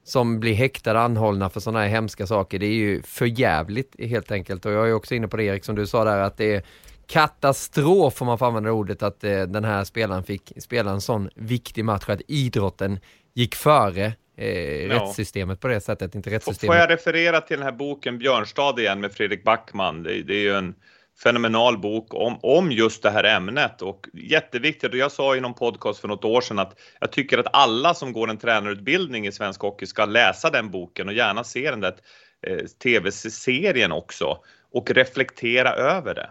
som 0.10 0.39
blir 0.39 0.53
häktade, 0.53 0.99
anhållna 0.99 1.49
för 1.49 1.60
sådana 1.60 1.80
här 1.80 1.88
hemska 1.88 2.28
saker. 2.28 2.60
Det 2.60 2.66
är 2.66 2.74
ju 2.74 3.01
för 3.01 3.26
jävligt 3.26 3.95
helt 3.99 4.32
enkelt. 4.32 4.66
Och 4.66 4.72
jag 4.72 4.89
är 4.89 4.93
också 4.93 5.16
inne 5.16 5.28
på 5.28 5.38
det 5.38 5.43
Erik, 5.43 5.66
som 5.66 5.76
du 5.76 5.88
sa 5.88 6.03
där, 6.03 6.20
att 6.20 6.38
det 6.38 6.55
är 6.55 6.64
katastrof, 7.07 8.22
om 8.22 8.28
man 8.28 8.38
får 8.38 8.45
använda 8.45 8.72
ordet, 8.72 9.03
att 9.03 9.24
eh, 9.24 9.41
den 9.41 9.64
här 9.64 9.84
spelaren 9.84 10.24
fick 10.24 10.51
spela 10.57 10.91
en 10.91 11.01
sån 11.01 11.30
viktig 11.36 11.86
match, 11.86 12.03
att 12.07 12.22
idrotten 12.28 12.99
gick 13.34 13.55
före 13.55 14.14
eh, 14.38 14.86
ja. 14.86 14.95
rättssystemet 14.95 15.60
på 15.60 15.68
det 15.68 15.82
sättet, 15.82 16.16
inte 16.16 16.30
rättssystemet. 16.30 16.76
Får 16.76 16.82
jag 16.82 16.89
referera 16.89 17.41
till 17.41 17.57
den 17.57 17.66
här 17.66 17.72
boken 17.74 18.18
Björnstad 18.18 18.80
igen 18.80 19.01
med 19.01 19.12
Fredrik 19.12 19.43
Backman? 19.43 20.03
Det, 20.03 20.24
det 20.24 20.34
är 20.34 20.41
ju 20.41 20.55
en 20.55 20.76
fenomenal 21.24 21.78
bok 21.78 22.13
om, 22.13 22.39
om 22.41 22.72
just 22.72 23.03
det 23.03 23.09
här 23.09 23.24
ämnet 23.24 23.82
och 23.82 24.07
jätteviktigt. 24.13 24.91
Och 24.91 24.97
jag 24.97 25.11
sa 25.11 25.36
i 25.36 25.41
någon 25.41 25.53
podcast 25.53 25.99
för 25.99 26.07
något 26.07 26.26
år 26.26 26.41
sedan 26.41 26.59
att 26.59 26.80
jag 26.99 27.11
tycker 27.11 27.38
att 27.38 27.55
alla 27.55 27.93
som 27.93 28.13
går 28.13 28.30
en 28.30 28.38
tränarutbildning 28.38 29.28
i 29.28 29.32
svensk 29.32 29.61
hockey 29.61 29.86
ska 29.86 30.05
läsa 30.05 30.49
den 30.49 30.72
boken 30.72 31.07
och 31.07 31.13
gärna 31.13 31.43
se 31.43 31.72
den 31.72 31.82
där 31.82 31.95
eh, 32.41 32.65
tv-serien 32.84 33.91
också 33.91 34.38
och 34.72 34.91
reflektera 34.91 35.74
över 35.74 36.15
det. 36.15 36.30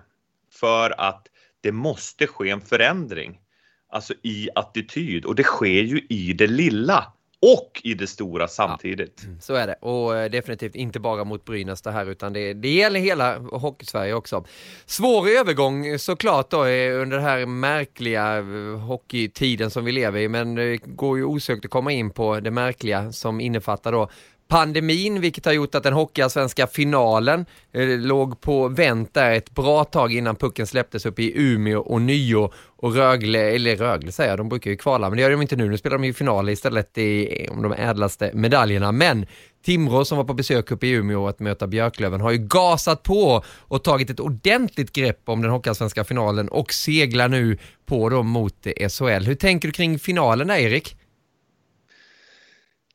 För 0.53 1.01
att 1.01 1.27
det 1.61 1.73
måste 1.73 2.27
ske 2.27 2.51
en 2.51 2.61
förändring, 2.61 3.41
alltså 3.89 4.15
i 4.23 4.49
attityd 4.55 5.25
och 5.25 5.35
det 5.35 5.43
sker 5.43 5.83
ju 5.83 6.07
i 6.09 6.33
det 6.33 6.47
lilla 6.47 7.13
och 7.43 7.81
i 7.85 7.95
det 7.95 8.07
stora 8.07 8.49
samtidigt. 8.49 9.23
Ja, 9.25 9.41
så 9.41 9.55
är 9.55 9.67
det 9.67 9.75
och 9.75 10.17
eh, 10.17 10.31
definitivt 10.31 10.75
inte 10.75 11.01
bara 11.01 11.25
mot 11.25 11.45
Brynäs 11.45 11.83
det 11.83 11.91
här 11.91 12.07
utan 12.07 12.33
det, 12.33 12.55
det 12.55 12.75
gäller 12.75 13.01
hela 13.01 13.39
Hockeysverige 13.39 14.15
också. 14.15 14.45
Svår 14.87 15.29
övergång 15.29 15.99
såklart 15.99 16.51
då 16.51 16.65
under 16.65 17.17
den 17.17 17.23
här 17.23 17.47
märkliga 17.47 18.39
eh, 18.39 18.79
hockeytiden 18.79 19.71
som 19.71 19.85
vi 19.85 19.93
lever 19.93 20.21
i 20.21 20.29
men 20.29 20.55
det 20.55 20.77
går 20.77 21.19
ju 21.19 21.25
osökt 21.25 21.65
att 21.65 21.71
komma 21.71 21.93
in 21.93 22.11
på 22.11 22.41
det 22.41 22.51
märkliga 22.51 23.13
som 23.13 23.41
innefattar 23.41 23.93
då 23.93 24.09
pandemin, 24.49 25.21
vilket 25.21 25.45
har 25.45 25.53
gjort 25.53 25.75
att 25.75 25.83
den 25.83 25.93
hockeyallsvenska 25.93 26.67
finalen 26.67 27.47
eh, 27.73 27.89
låg 27.89 28.41
på 28.41 28.69
vänt 28.69 29.15
där 29.15 29.31
ett 29.31 29.51
bra 29.51 29.85
tag 29.85 30.13
innan 30.13 30.37
pucken 30.37 30.67
släpptes 30.67 31.07
upp 31.07 31.19
i 31.19 31.33
Umeå 31.37 31.81
och 31.81 32.03
Nyo 32.03 32.53
och 32.77 32.95
Rögle, 32.95 33.39
eller 33.39 33.77
Rögle 33.77 34.13
säger 34.13 34.31
jag, 34.31 34.39
de 34.39 34.49
brukar 34.49 34.71
ju 34.71 34.77
kvala, 34.77 35.09
men 35.09 35.17
det 35.17 35.23
gör 35.23 35.31
de 35.31 35.43
inte 35.43 35.57
nu. 35.57 35.69
Nu 35.69 35.79
spelar 35.79 35.99
de 35.99 36.05
ju 36.05 36.13
final 36.13 36.49
istället 36.49 36.99
i, 36.99 37.49
om 37.51 37.63
de 37.63 37.73
ädlaste 37.73 38.31
medaljerna. 38.35 38.93
Men 38.93 39.27
Timrå 39.65 40.05
som 40.05 40.19
var 40.19 40.25
på 40.25 40.35
besök 40.35 40.71
uppe 40.71 40.87
i 40.87 40.91
Umeå 40.91 41.29
att 41.29 41.41
möta 41.41 41.67
Björklöven 41.67 42.21
har 42.21 42.31
ju 42.31 42.39
gasat 42.39 43.03
på 43.03 43.45
och 43.59 43.85
tagit 43.85 44.11
ett 44.11 44.21
ordentligt 44.21 44.93
grepp 44.93 45.23
om 45.25 45.43
den 45.43 45.51
hockeyallsvenska 45.51 46.05
finalen 46.05 46.49
och 46.49 46.73
seglar 46.73 47.29
nu 47.29 47.59
på 47.87 48.09
dem 48.09 48.27
mot 48.27 48.67
SHL. 48.91 49.25
Hur 49.25 49.35
tänker 49.35 49.69
du 49.69 49.73
kring 49.73 49.99
finalen 49.99 50.49
där, 50.49 50.57
Erik? 50.57 50.98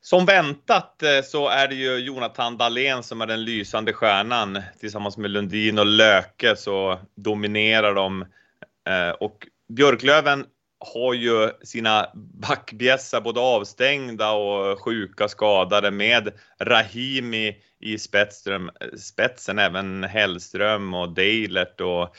Som 0.06 0.26
väntat 0.26 1.04
eh, 1.04 1.22
så 1.24 1.48
är 1.48 1.68
det 1.68 1.76
ju 1.76 1.98
Jonathan 1.98 2.58
Dahlén 2.58 3.04
som 3.04 3.22
är 3.22 3.26
den 3.26 3.44
lysande 3.44 3.94
stjärnan. 3.94 4.62
Tillsammans 4.80 5.18
med 5.18 5.32
Lundin 5.32 5.80
och 5.80 5.86
Löke 5.86 6.56
så 6.56 7.00
dominerar 7.16 7.96
de. 7.96 8.22
Eh, 8.90 9.10
och 9.20 9.48
Björklöven 9.70 10.46
har 10.94 11.14
ju 11.14 11.50
sina 11.64 12.10
backbjässar 12.16 13.22
både 13.22 13.40
avstängda 13.40 14.32
och 14.32 14.80
sjuka 14.80 15.28
skadade 15.28 15.92
med 15.92 16.32
Rahimi 16.60 17.56
i 17.80 17.98
spetsen, 17.98 18.70
spetsen 18.98 19.60
även 19.60 20.04
Hellström 20.04 20.94
och 20.94 21.14
Deilert 21.14 21.82
och 21.82 22.16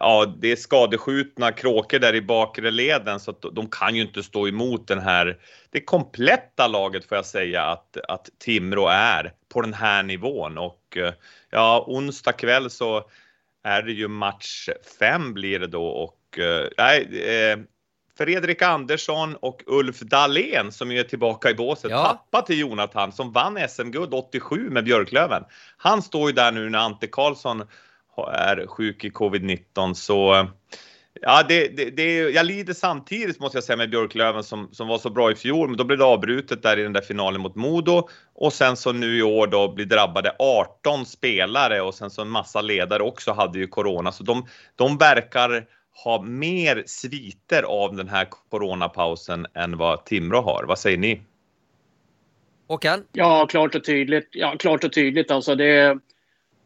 ja, 0.00 0.34
det 0.38 0.52
är 0.52 0.56
skadeskjutna 0.56 1.52
kråkor 1.52 1.98
där 1.98 2.14
i 2.14 2.22
bakre 2.22 2.70
leden 2.70 3.20
så 3.20 3.30
att 3.30 3.42
de 3.52 3.68
kan 3.70 3.96
ju 3.96 4.02
inte 4.02 4.22
stå 4.22 4.48
emot 4.48 4.88
den 4.88 4.98
här, 4.98 5.38
det 5.70 5.80
kompletta 5.80 6.66
laget 6.66 7.04
får 7.04 7.16
jag 7.16 7.26
säga 7.26 7.62
att, 7.62 7.96
att 8.08 8.28
Timrå 8.38 8.88
är 8.88 9.32
på 9.48 9.60
den 9.60 9.74
här 9.74 10.02
nivån 10.02 10.58
och 10.58 10.98
ja, 11.50 11.84
onsdag 11.86 12.32
kväll 12.32 12.70
så 12.70 13.10
är 13.64 13.82
det 13.82 13.92
ju 13.92 14.08
match 14.08 14.68
fem 14.98 15.34
blir 15.34 15.58
det 15.58 15.66
då 15.66 15.86
och 15.86 16.38
nej, 16.78 17.28
eh, 17.28 17.58
Fredrik 18.18 18.62
Andersson 18.62 19.36
och 19.36 19.62
Ulf 19.66 20.00
Dahlén 20.00 20.72
som 20.72 20.90
är 20.90 21.02
tillbaka 21.02 21.50
i 21.50 21.54
båset. 21.54 21.90
Ja. 21.90 22.20
Pappa 22.30 22.46
till 22.46 22.58
Jonathan 22.58 23.12
som 23.12 23.32
vann 23.32 23.68
SM-guld 23.68 24.14
87 24.14 24.70
med 24.70 24.84
Björklöven. 24.84 25.44
Han 25.76 26.02
står 26.02 26.28
ju 26.30 26.34
där 26.34 26.52
nu 26.52 26.70
när 26.70 26.78
Ante 26.78 27.06
Karlsson 27.06 27.62
är 28.22 28.66
sjuk 28.66 29.04
i 29.04 29.10
covid-19 29.10 29.94
så 29.94 30.46
Ja, 31.22 31.42
det, 31.48 31.76
det, 31.76 31.90
det, 31.90 32.14
jag 32.14 32.46
lider 32.46 32.74
samtidigt 32.74 33.40
måste 33.40 33.56
jag 33.56 33.64
säga 33.64 33.76
med 33.76 33.90
Björklöven 33.90 34.44
som, 34.44 34.68
som 34.72 34.88
var 34.88 34.98
så 34.98 35.10
bra 35.10 35.30
i 35.30 35.34
fjol, 35.34 35.68
men 35.68 35.76
då 35.76 35.84
blev 35.84 35.98
det 35.98 36.04
avbrutet 36.04 36.62
där 36.62 36.78
i 36.78 36.82
den 36.82 36.92
där 36.92 37.00
finalen 37.00 37.40
mot 37.40 37.54
Modo 37.54 38.08
och 38.34 38.52
sen 38.52 38.76
så 38.76 38.92
nu 38.92 39.18
i 39.18 39.22
år 39.22 39.46
då 39.46 39.72
blir 39.72 39.86
drabbade 39.86 40.36
18 40.38 41.06
spelare 41.06 41.80
och 41.80 41.94
sen 41.94 42.10
så 42.10 42.22
en 42.22 42.28
massa 42.28 42.60
ledare 42.60 43.02
också 43.02 43.32
hade 43.32 43.58
ju 43.58 43.66
corona, 43.66 44.12
så 44.12 44.24
de, 44.24 44.46
de 44.74 44.98
verkar 44.98 45.66
ha 46.04 46.22
mer 46.22 46.82
sviter 46.86 47.62
av 47.62 47.96
den 47.96 48.08
här 48.08 48.26
coronapausen 48.50 49.46
än 49.54 49.76
vad 49.76 50.04
Timrå 50.04 50.40
har. 50.40 50.64
Vad 50.68 50.78
säger 50.78 50.98
ni? 50.98 51.22
Håkan? 52.68 53.04
Ja, 53.12 53.46
klart 53.46 53.74
och 53.74 53.84
tydligt. 53.84 54.28
Ja, 54.32 54.56
klart 54.58 54.84
och 54.84 54.92
tydligt. 54.92 55.30
Alltså 55.30 55.54
det, 55.54 55.98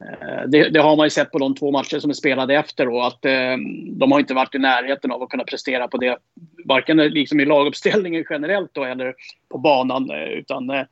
Eh, 0.04 0.42
det, 0.48 0.68
det, 0.68 0.80
har 0.80 0.96
man 0.96 1.06
ju 1.06 1.10
sett 1.10 1.32
på 1.32 1.38
de 1.38 1.54
två 1.54 1.70
matcher 1.70 1.98
som 1.98 2.10
är 2.10 2.14
spelade 2.14 2.54
efter 2.54 2.86
då, 2.86 3.02
att 3.02 3.24
eh, 3.24 3.56
de 3.92 4.12
har 4.12 4.20
inte 4.20 4.34
varit 4.34 4.54
i 4.54 4.58
närheten 4.58 5.12
av 5.12 5.22
att 5.22 5.28
kunna 5.28 5.44
prestera 5.44 5.88
på 5.88 5.96
det, 5.96 6.18
varken 6.64 6.96
liksom 6.96 7.40
i 7.40 7.44
laguppställningen 7.44 8.24
generellt 8.30 8.70
då, 8.74 8.84
eller 8.84 9.14
på 9.48 9.58
banan, 9.58 10.10
eh, 10.10 10.28
utan 10.28 10.70
eh, 10.70 10.84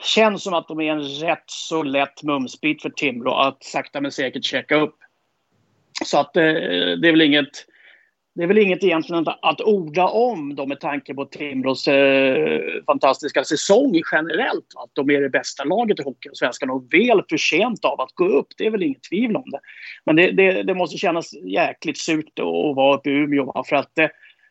känns 0.00 0.42
som 0.42 0.54
att 0.54 0.68
de 0.68 0.80
är 0.80 0.92
en 0.92 1.02
rätt 1.02 1.44
så 1.46 1.82
lätt 1.82 2.22
mumsbit 2.22 2.82
för 2.82 2.90
Timrå 2.90 3.34
att 3.34 3.64
sakta 3.64 4.00
men 4.00 4.12
säkert 4.12 4.44
checka 4.44 4.76
upp. 4.76 4.96
Så 6.04 6.18
att 6.18 6.36
eh, 6.36 6.42
det 6.42 7.08
är 7.08 7.10
väl 7.10 7.22
inget 7.22 7.66
det 8.38 8.44
är 8.44 8.46
väl 8.46 8.58
inget 8.58 8.84
egentligen 8.84 9.28
att, 9.28 9.38
att 9.42 9.60
orda 9.60 10.06
om 10.06 10.54
då 10.54 10.66
med 10.66 10.80
tanke 10.80 11.14
på 11.14 11.24
Timrås 11.24 11.88
eh, 11.88 12.60
fantastiska 12.86 13.44
säsong 13.44 14.00
generellt. 14.12 14.66
Att 14.76 14.90
de 14.92 15.10
är 15.10 15.20
det 15.20 15.28
bästa 15.28 15.64
laget 15.64 16.00
i 16.00 16.02
hockey 16.02 16.28
och 16.70 16.94
väl 16.94 17.22
förtjänt 17.30 17.84
av 17.84 18.00
att 18.00 18.12
gå 18.14 18.24
upp. 18.24 18.46
Det 18.56 18.66
är 18.66 18.70
väl 18.70 18.82
inget 18.82 19.02
tvivel 19.02 19.36
om 19.36 19.50
det. 19.50 19.60
Men 20.06 20.16
det, 20.16 20.30
det, 20.30 20.62
det 20.62 20.74
måste 20.74 20.98
kännas 20.98 21.32
jäkligt 21.32 21.98
surt 21.98 22.38
att 22.38 22.76
vara 22.76 22.96
uppe 22.96 23.10
i 23.10 23.12
Umeå. 23.12 23.44
Va? 23.44 23.64
För 23.68 23.76
att 23.76 23.98
eh, 23.98 24.08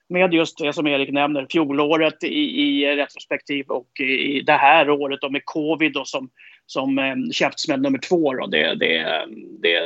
med 0.10 0.34
just 0.34 0.58
det 0.58 0.74
som 0.74 0.88
Erik 0.88 1.12
nämner, 1.12 1.48
fjolåret 1.52 2.24
i, 2.24 2.62
i 2.62 2.96
retrospektiv 2.96 3.66
och 3.68 4.00
i 4.00 4.42
det 4.42 4.54
här 4.54 4.90
året 4.90 5.24
och 5.24 5.32
med 5.32 5.42
covid 5.46 5.98
och 5.98 6.08
som 6.08 6.30
som 6.68 7.00
eh, 7.00 7.16
käftsmäll 7.32 7.82
nummer 7.82 8.00
två. 8.00 8.34
Då. 8.34 8.48
Det, 8.48 8.76
det, 8.76 9.28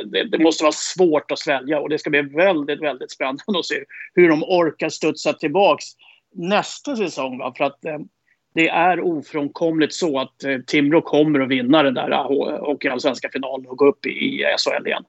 det, 0.04 0.24
det, 0.24 0.38
måste 0.38 0.64
vara 0.64 0.72
svårt 0.72 1.30
att 1.30 1.38
svälja 1.38 1.80
och 1.80 1.88
det 1.88 1.98
ska 1.98 2.10
bli 2.10 2.22
väldigt, 2.22 2.82
väldigt 2.82 3.10
spännande 3.10 3.58
att 3.58 3.66
se 3.66 3.84
hur 4.14 4.28
de 4.28 4.42
orkar 4.42 4.88
studsa 4.88 5.32
tillbaks 5.32 5.84
nästa 6.34 6.96
säsong. 6.96 7.38
Va? 7.38 7.54
För 7.56 7.64
att 7.64 7.84
eh, 7.84 7.98
det 8.54 8.68
är 8.68 9.00
ofrånkomligt 9.00 9.94
så 9.94 10.18
att 10.18 10.44
eh, 10.44 10.58
Timrå 10.58 11.00
kommer 11.00 11.40
att 11.40 11.48
vinna 11.48 11.82
den 11.82 11.94
där 11.94 12.10
eh, 12.10 12.58
Hockeyallsvenska 12.60 13.28
finalen 13.32 13.66
och 13.66 13.78
gå 13.78 13.86
upp 13.86 14.06
i, 14.06 14.10
i 14.10 14.44
SHL 14.58 14.86
igen. 14.86 15.04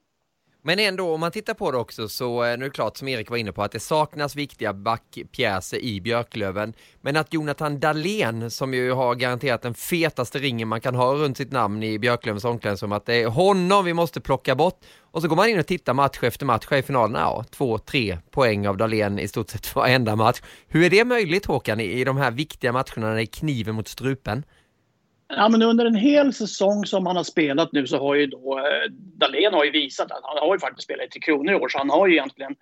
Men 0.66 0.80
ändå, 0.80 1.14
om 1.14 1.20
man 1.20 1.32
tittar 1.32 1.54
på 1.54 1.72
det 1.72 1.78
också 1.78 2.10
så 2.10 2.44
eh, 2.44 2.50
är 2.50 2.58
det 2.58 2.70
klart 2.70 2.98
som 2.98 3.08
Erik 3.08 3.30
var 3.30 3.38
inne 3.38 3.52
på 3.52 3.64
att 3.64 3.72
det 3.72 3.80
saknas 3.80 4.36
viktiga 4.36 4.74
backpjäser 4.74 5.78
i 5.78 6.02
Björklöven. 6.02 6.74
Men 7.02 7.18
att 7.18 7.34
Jonathan 7.34 7.80
Dahlén, 7.80 8.52
som 8.52 8.74
ju 8.74 8.92
har 8.92 9.16
garanterat 9.16 9.62
den 9.62 9.74
fetaste 9.74 10.40
ringen 10.40 10.68
man 10.68 10.82
kan 10.82 10.96
ha 10.96 11.14
runt 11.14 11.38
sitt 11.38 11.52
namn 11.52 11.84
i 11.84 12.00
Björklövens 12.00 12.46
omklädningsrum, 12.46 12.92
att 12.92 13.06
det 13.06 13.16
är 13.16 13.28
honom 13.28 13.86
vi 13.86 13.94
måste 13.94 14.22
plocka 14.22 14.56
bort. 14.56 14.80
Och 15.02 15.22
så 15.22 15.28
går 15.28 15.36
man 15.36 15.50
in 15.50 15.60
och 15.60 15.68
tittar 15.68 15.94
match 15.94 16.20
efter 16.22 16.46
match 16.46 16.72
i 16.72 16.82
finalen, 16.82 17.22
ja, 17.22 17.46
två, 17.52 17.78
tre 17.78 18.18
poäng 18.32 18.68
av 18.68 18.78
Dahlén 18.78 19.20
i 19.20 19.28
stort 19.28 19.50
sett 19.50 19.76
varenda 19.76 20.16
match. 20.16 20.42
Hur 20.68 20.84
är 20.84 20.90
det 20.90 21.06
möjligt 21.06 21.46
Håkan, 21.46 21.80
i, 21.80 21.84
i 21.84 22.04
de 22.04 22.18
här 22.18 22.32
viktiga 22.32 22.72
matcherna 22.72 23.08
när 23.08 23.16
det 23.16 23.24
är 23.24 23.26
kniven 23.26 23.76
mot 23.76 23.88
strupen? 23.88 24.44
Ja, 25.38 25.50
men 25.50 25.62
under 25.62 25.86
en 25.86 25.96
hel 25.96 26.34
säsong 26.34 26.86
som 26.86 27.06
han 27.06 27.16
har 27.16 27.24
spelat 27.24 27.72
nu 27.72 27.88
så 27.88 27.98
har 27.98 28.16
ju 28.16 28.28
då 28.28 28.60
eh, 28.60 28.92
Dahlén 28.92 29.54
har 29.54 29.64
ju 29.64 29.72
visat 29.72 30.12
att 30.12 30.24
han 30.24 30.38
har 30.38 30.56
ju 30.56 30.60
faktiskt 30.60 30.84
spelat 30.84 31.06
i 31.06 31.10
Tre 31.10 31.20
Kronor 31.20 31.54
i 31.54 31.56
år 31.56 31.70
så 31.70 31.78
han 31.78 31.90
har 31.90 32.08
ju 32.08 32.14
egentligen 32.14 32.56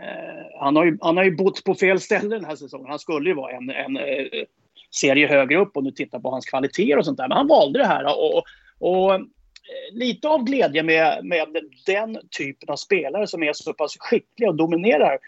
eh, 0.00 0.60
han, 0.60 0.76
har 0.76 0.84
ju, 0.84 0.98
han 1.00 1.16
har 1.16 1.24
ju 1.24 1.36
bott 1.36 1.64
på 1.64 1.74
fel 1.74 2.00
ställe 2.00 2.36
den 2.36 2.44
här 2.44 2.56
säsongen. 2.56 2.86
Han 2.88 2.98
skulle 2.98 3.30
ju 3.30 3.36
vara 3.36 3.52
en, 3.52 3.70
en 3.70 3.96
eh, 3.96 4.44
serie 4.90 5.26
högre 5.26 5.58
upp 5.58 5.76
om 5.76 5.84
du 5.84 5.90
tittar 5.90 6.18
på 6.20 6.30
hans 6.30 6.46
kvaliteter 6.46 6.98
och 6.98 7.04
sånt 7.04 7.18
där. 7.18 7.28
Men 7.28 7.36
han 7.36 7.46
valde 7.48 7.78
det 7.78 7.86
här 7.86 8.04
och, 8.04 8.42
och 8.78 9.14
eh, 9.14 9.20
lite 9.92 10.28
av 10.28 10.44
glädje 10.44 10.82
med, 10.82 11.24
med 11.24 11.48
den 11.86 12.18
typen 12.38 12.68
av 12.68 12.76
spelare 12.76 13.26
som 13.26 13.42
är 13.42 13.52
så 13.52 13.72
pass 13.72 13.96
skickliga 13.98 14.48
och 14.48 14.56
dominerar. 14.56 15.18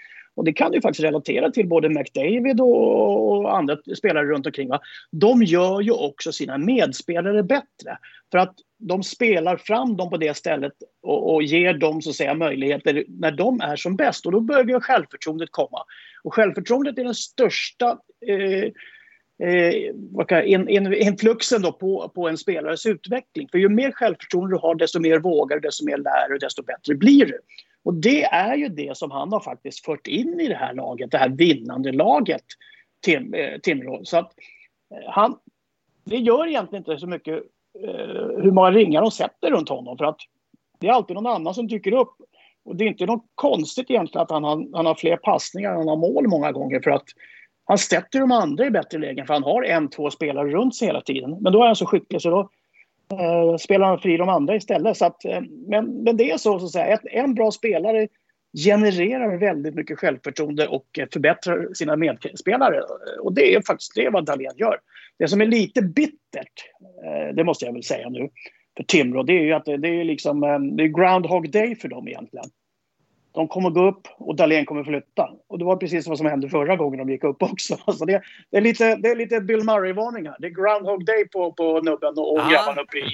Och 0.41 0.45
det 0.45 0.53
kan 0.53 0.73
du 0.73 0.81
faktiskt 0.81 1.05
relatera 1.05 1.51
till 1.51 1.69
både 1.69 1.89
McDavid 1.89 2.61
och, 2.61 3.31
och 3.31 3.57
andra 3.57 3.77
spelare 3.97 4.27
runt 4.27 4.47
omkring. 4.47 4.69
Va? 4.69 4.81
De 5.11 5.43
gör 5.43 5.81
ju 5.81 5.93
också 5.93 6.33
sina 6.33 6.59
medspelare 6.59 7.43
bättre. 7.43 7.99
För 8.31 8.39
att 8.39 8.55
de 8.79 9.03
spelar 9.03 9.57
fram 9.57 9.97
dem 9.97 10.11
på 10.11 10.17
det 10.17 10.37
stället 10.37 10.73
och, 11.03 11.35
och 11.35 11.43
ger 11.43 11.75
dem 11.75 12.03
så 12.03 12.11
att 12.11 12.17
säga, 12.17 12.35
möjligheter 12.35 13.05
när 13.09 13.31
de 13.31 13.61
är 13.61 13.77
som 13.77 13.97
bäst. 13.97 14.27
Och 14.27 14.33
då 14.33 14.41
börjar 14.41 14.81
självförtroendet 14.81 15.49
komma. 15.51 15.85
Och 16.25 16.35
självförtroendet 16.35 16.99
är 16.99 17.05
den 17.05 17.15
största 17.15 17.99
eh, 18.27 18.65
eh, 19.49 20.53
in, 20.53 20.69
in, 20.69 20.95
influxen 20.95 21.63
då 21.63 21.73
på, 21.73 22.13
på 22.15 22.29
en 22.29 22.39
spelares 22.39 22.87
utveckling. 22.87 23.49
För 23.49 23.59
ju 23.59 23.69
mer 23.69 23.93
självförtroende 23.93 24.57
du 24.57 24.59
har, 24.61 24.75
desto 24.75 25.01
mer 25.01 25.19
vågar 25.19 25.57
du, 25.57 25.61
desto 25.61 25.85
mer 25.85 25.97
lär 25.97 26.29
du, 26.29 26.39
desto 26.39 26.63
bättre 26.63 26.95
blir 26.95 27.27
du. 27.27 27.39
Och 27.85 27.95
det 27.95 28.25
är 28.25 28.55
ju 28.57 28.69
det 28.69 28.97
som 28.97 29.11
han 29.11 29.33
har 29.33 29.41
faktiskt 29.41 29.85
fört 29.85 30.07
in 30.07 30.41
i 30.41 30.49
det 30.49 30.55
här 30.55 30.75
laget, 30.75 31.11
det 31.11 31.19
här 31.19 31.29
vinnande 31.29 31.93
laget, 31.93 32.45
Tim, 33.05 33.35
eh, 33.35 33.59
Timrå. 33.59 34.01
Så 34.05 34.19
att 34.19 34.33
eh, 34.95 35.11
han, 35.11 35.39
det 36.05 36.17
gör 36.17 36.47
egentligen 36.47 36.81
inte 36.81 36.99
så 36.99 37.07
mycket 37.07 37.35
eh, 37.85 38.43
hur 38.43 38.53
många 38.53 38.71
ringar 38.71 39.01
de 39.01 39.11
sätter 39.11 39.51
runt 39.51 39.69
honom, 39.69 39.99
för 39.99 40.05
att 40.05 40.19
det 40.79 40.89
är 40.89 40.93
alltid 40.93 41.15
någon 41.15 41.27
annan 41.27 41.55
som 41.55 41.67
dyker 41.67 41.93
upp. 41.93 42.15
Och 42.65 42.77
det 42.77 42.85
är 42.85 42.89
inte 42.89 43.07
något 43.07 43.27
konstigt 43.35 43.91
egentligen 43.91 44.23
att 44.23 44.31
han 44.31 44.45
har, 44.45 44.77
han 44.77 44.87
har 44.87 44.95
fler 44.95 45.17
passningar 45.17 45.71
än 45.71 45.77
han 45.77 45.89
har 45.89 45.97
mål 45.97 46.29
många 46.29 46.53
gånger, 46.53 46.81
för 46.81 46.91
att 46.91 47.05
han 47.65 47.79
sätter 47.79 48.21
de 48.21 48.33
andra 48.33 48.67
i 48.67 48.71
bättre 48.71 48.99
lägen 48.99 49.27
för 49.27 49.35
han 49.35 49.43
har 49.43 49.63
en, 49.63 49.91
två 49.91 50.11
spelare 50.11 50.49
runt 50.49 50.75
sig 50.75 50.87
hela 50.87 51.01
tiden. 51.01 51.37
Men 51.41 51.53
då 51.53 51.63
är 51.63 51.67
han 51.67 51.77
så 51.77 51.87
skicklig 51.87 52.23
så 52.23 52.31
då 52.31 52.51
eh, 53.13 53.57
spelar 53.57 53.87
han 53.87 53.99
fri 53.99 54.17
de 54.17 54.29
andra 54.29 54.57
istället. 54.57 54.97
Så 54.97 55.05
att, 55.05 55.25
eh, 55.25 55.41
men, 55.69 56.03
men 56.03 56.17
det 56.17 56.31
är 56.31 56.37
så, 56.37 56.59
så 56.59 56.65
att 56.65 56.73
säga, 56.73 56.95
att 56.95 57.07
en 57.07 57.35
bra 57.35 57.51
spelare 57.51 58.09
genererar 58.59 59.37
väldigt 59.37 59.75
mycket 59.75 59.99
självförtroende 59.99 60.67
och 60.69 60.99
eh, 60.99 61.09
förbättrar 61.13 61.75
sina 61.75 61.97
medspelare. 61.97 62.77
Eh, 62.77 63.23
och 63.23 63.35
det 63.35 63.55
är 63.55 63.63
faktiskt 63.67 63.95
det 63.95 64.11
vad 64.11 64.25
Dahlén 64.25 64.57
gör. 64.57 64.79
Det 65.19 65.29
som 65.29 65.41
är 65.41 65.47
lite 65.47 65.83
bittert, 65.83 66.65
eh, 67.05 67.35
det 67.35 67.45
måste 67.45 67.65
jag 67.65 67.73
väl 67.73 67.83
säga 67.83 68.09
nu, 68.09 68.29
för 68.77 68.85
Timrå, 68.85 69.23
det 69.23 69.33
är 69.33 69.43
ju 69.43 69.53
att 69.53 69.65
det 69.65 69.73
är 70.01 70.05
liksom 70.05 70.41
det 70.77 70.83
är 70.83 70.89
Groundhog 70.99 71.51
Day 71.51 71.77
för 71.77 71.89
dem 71.89 72.09
egentligen. 72.09 72.47
De 73.33 73.49
kommer 73.49 73.71
gå 73.71 73.89
upp 73.89 74.09
och 74.19 74.37
Dahlén 74.37 74.67
kommer 74.67 74.85
flytta. 74.85 75.31
Och 75.49 75.59
det 75.59 75.65
var 75.65 75.77
precis 75.77 76.07
vad 76.07 76.19
som 76.19 76.27
hände 76.27 76.49
förra 76.49 76.77
gången 76.77 76.99
de 76.99 77.13
gick 77.13 77.25
upp 77.25 77.43
också. 77.43 77.79
Alltså 77.85 78.05
det, 78.05 78.23
det, 78.51 78.57
är, 78.57 78.61
lite, 78.61 78.97
det 78.97 79.09
är 79.09 79.17
lite 79.17 79.41
Bill 79.41 79.65
Murray-varning 79.65 80.27
här. 80.27 80.37
Det 80.39 80.47
är 80.47 80.51
Groundhog 80.51 81.05
Day 81.05 81.29
på, 81.29 81.53
på 81.53 81.81
nubben 81.81 82.15
och 82.17 82.41
ah. 82.41 82.51
grabbarna 82.51 82.83
uppe 82.83 82.99
i, 82.99 83.13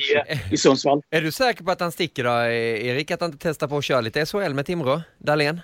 i 0.53 0.57
Sundsvall. 0.57 1.03
Är 1.11 1.21
du 1.21 1.33
säker 1.33 1.65
på 1.65 1.71
att 1.71 1.81
han 1.81 1.93
sticker 1.93 2.25
då, 2.25 2.31
Erik? 2.31 3.11
Att 3.11 3.21
han 3.21 3.31
inte 3.31 3.49
testar 3.49 3.69
på 3.69 3.77
att 3.77 3.85
köra 3.85 4.01
lite 4.01 4.27
SHL 4.27 4.55
med 4.55 4.67
Timrå, 4.67 5.03
Dahlén? 5.19 5.61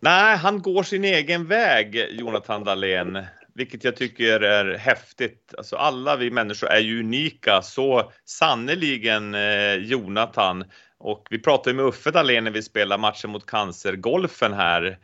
Nej, 0.00 0.36
han 0.36 0.62
går 0.62 0.82
sin 0.82 1.04
egen 1.04 1.46
väg, 1.46 2.06
Jonathan 2.10 2.64
Dahlén 2.64 3.18
vilket 3.58 3.84
jag 3.84 3.96
tycker 3.96 4.40
är 4.40 4.78
häftigt. 4.78 5.54
Alltså 5.58 5.76
alla 5.76 6.16
vi 6.16 6.30
människor 6.30 6.68
är 6.68 6.80
ju 6.80 7.00
unika, 7.00 7.62
så 7.62 8.12
sannoliken 8.24 9.34
eh, 9.34 9.74
Jonathan. 9.74 10.64
Och 11.00 11.26
vi 11.30 11.38
pratade 11.38 11.76
med 11.76 11.84
Uffe 11.84 12.10
Dahlén 12.10 12.44
när 12.44 12.50
vi 12.50 12.62
spelade 12.62 13.00
matchen 13.00 13.30
mot 13.30 13.46
Cancergolfen 13.46 14.52
här 14.52 14.98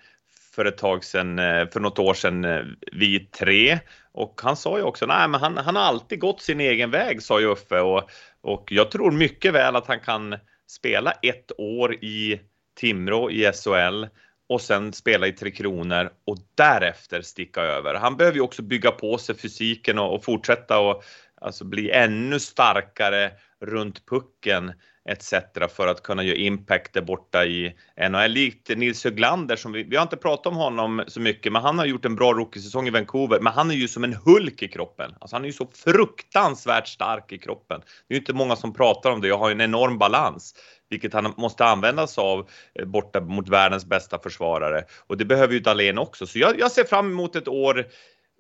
för 0.55 0.65
ett 0.65 0.79
tag 0.79 1.05
sedan, 1.05 1.39
eh, 1.39 1.69
för 1.69 1.81
något 1.81 1.99
år 1.99 2.15
sedan, 2.15 2.45
eh, 2.45 2.63
vi 2.93 3.21
tre. 3.21 3.79
Och 4.13 4.41
han 4.43 4.57
sa 4.57 4.79
ju 4.79 4.85
också, 4.85 5.07
nej 5.07 5.29
men 5.29 5.41
han, 5.41 5.57
han 5.57 5.77
har 5.77 5.83
alltid 5.83 6.21
gått 6.21 6.41
sin 6.41 6.61
egen 6.61 6.91
väg, 6.91 7.23
sa 7.23 7.41
ju 7.41 7.47
Uffe. 7.47 7.81
Och, 7.81 8.11
och 8.41 8.73
jag 8.73 8.91
tror 8.91 9.11
mycket 9.11 9.55
väl 9.55 9.77
att 9.77 9.87
han 9.87 10.01
kan 10.01 10.37
spela 10.67 11.13
ett 11.13 11.53
år 11.59 11.95
i 11.95 12.41
Timrå 12.77 13.31
i 13.31 13.53
SHL 13.53 14.05
och 14.49 14.61
sen 14.61 14.93
spela 14.93 15.27
i 15.27 15.33
Tre 15.33 15.51
Kronor 15.51 16.11
och 16.25 16.37
därefter 16.55 17.23
sticka 17.23 17.61
över. 17.61 17.95
Han 17.95 18.17
behöver 18.17 18.37
ju 18.37 18.43
också 18.43 18.63
bygga 18.63 18.91
på 18.91 19.19
sig 19.19 19.37
fysiken 19.37 19.99
och, 19.99 20.15
och 20.15 20.25
fortsätta 20.25 20.79
och 20.79 21.05
alltså 21.41 21.65
bli 21.65 21.91
ännu 21.91 22.41
starkare 22.41 23.31
runt 23.61 24.07
pucken 24.07 24.73
etc. 25.09 25.35
för 25.77 25.87
att 25.87 26.03
kunna 26.03 26.23
göra 26.23 26.37
impact 26.37 26.93
där 26.93 27.03
borta 27.03 27.45
i 27.45 27.75
NHL. 28.11 28.31
Likt 28.31 28.69
Nils 28.69 29.05
Höglander 29.05 29.57
som 29.57 29.73
vi, 29.73 29.83
vi 29.83 29.97
har 29.97 30.03
inte 30.03 30.17
pratat 30.17 30.47
om 30.47 30.57
honom 30.57 31.05
så 31.07 31.21
mycket, 31.21 31.53
men 31.53 31.63
han 31.63 31.79
har 31.79 31.87
gjort 31.87 32.05
en 32.05 32.17
bra 32.17 32.33
rookiesäsong 32.33 32.87
i 32.87 32.91
Vancouver. 32.91 33.41
Men 33.41 33.53
han 33.53 33.71
är 33.71 33.75
ju 33.75 33.89
som 33.89 34.05
en 34.05 34.15
Hulk 34.15 34.63
i 34.63 34.69
kroppen. 34.69 35.15
Alltså 35.21 35.37
han 35.37 35.43
är 35.43 35.47
ju 35.47 35.53
så 35.53 35.67
fruktansvärt 35.75 36.89
stark 36.89 37.33
i 37.33 37.39
kroppen. 37.39 37.81
Det 38.09 38.15
är 38.15 38.17
ju 38.17 38.21
inte 38.21 38.33
många 38.33 38.57
som 38.57 38.75
pratar 38.75 39.11
om 39.11 39.21
det. 39.21 39.29
Jag 39.29 39.39
har 39.39 39.51
en 39.51 39.61
enorm 39.61 39.99
balans 39.99 40.55
vilket 40.91 41.13
han 41.13 41.35
måste 41.37 41.65
använda 41.65 42.07
sig 42.07 42.23
av 42.23 42.49
eh, 42.75 42.87
borta 42.87 43.21
mot 43.21 43.49
världens 43.49 43.87
bästa 43.87 44.19
försvarare. 44.19 44.85
Och 45.07 45.17
det 45.17 45.25
behöver 45.25 45.55
ju 45.55 45.61
Dahlén 45.61 45.99
också. 45.99 46.27
Så 46.27 46.39
jag, 46.39 46.59
jag 46.59 46.73
ser 46.73 46.85
fram 46.85 47.11
emot 47.11 47.37
ett 47.37 47.49
år 47.49 47.87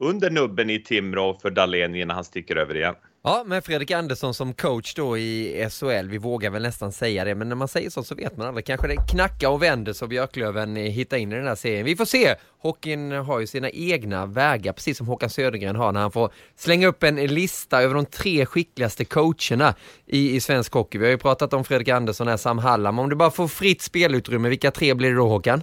under 0.01 0.31
nubben 0.31 0.71
i 0.71 0.79
Timrå 0.79 1.39
för 1.43 1.51
Dahlén 1.51 1.95
innan 1.95 2.15
han 2.15 2.25
sticker 2.25 2.57
över 2.57 2.77
igen. 2.77 2.95
Ja, 3.27 3.45
med 3.47 3.64
Fredrik 3.64 3.91
Andersson 3.91 4.35
som 4.35 4.55
coach 4.55 4.95
då 4.95 5.18
i 5.18 5.68
SHL, 5.70 6.09
vi 6.09 6.18
vågar 6.18 6.51
väl 6.51 6.62
nästan 6.62 6.93
säga 6.93 7.25
det, 7.25 7.35
men 7.35 7.49
när 7.49 7.57
man 7.57 7.68
säger 7.68 7.91
så 7.91 8.03
så 8.03 8.14
vet 8.14 8.37
man 8.37 8.47
aldrig. 8.47 8.66
Kanske 8.66 8.89
det 8.89 8.97
knackar 9.11 9.49
och 9.49 9.62
vänder 9.62 9.93
så 9.93 10.07
Björklöven 10.07 10.77
eh, 10.77 10.83
hittar 10.83 11.16
in 11.16 11.33
i 11.33 11.35
den 11.35 11.47
här 11.47 11.55
serien. 11.55 11.85
Vi 11.85 11.97
får 11.97 12.05
se! 12.05 12.35
Hockeyn 12.59 13.12
har 13.12 13.41
ju 13.41 13.47
sina 13.47 13.70
egna 13.70 14.27
vägar, 14.27 14.72
precis 14.72 14.99
som 14.99 15.07
Håkan 15.07 15.31
Södergren 15.31 15.77
har 15.77 15.93
när 15.93 16.01
han 16.01 16.12
får 16.12 16.33
slänga 16.57 16.87
upp 16.87 17.03
en 17.03 17.16
lista 17.16 17.83
över 17.83 17.95
de 17.95 18.07
tre 18.07 18.47
skickligaste 18.47 19.05
coacherna 19.05 19.75
i, 20.07 20.37
i 20.37 20.41
svensk 20.41 20.72
hockey. 20.72 20.99
Vi 20.99 21.05
har 21.05 21.11
ju 21.11 21.18
pratat 21.18 21.53
om 21.53 21.64
Fredrik 21.64 21.89
Andersson 21.89 22.29
här, 22.29 22.37
Sam 22.37 22.59
Hallam. 22.59 22.99
Om 22.99 23.11
du 23.11 23.16
bara 23.16 23.31
får 23.31 23.49
fritt 23.49 23.83
spelutrymme, 23.83 24.49
vilka 24.49 24.70
tre 24.70 24.95
blir 24.95 25.11
det 25.11 25.16
då 25.16 25.29
Håkan? 25.29 25.62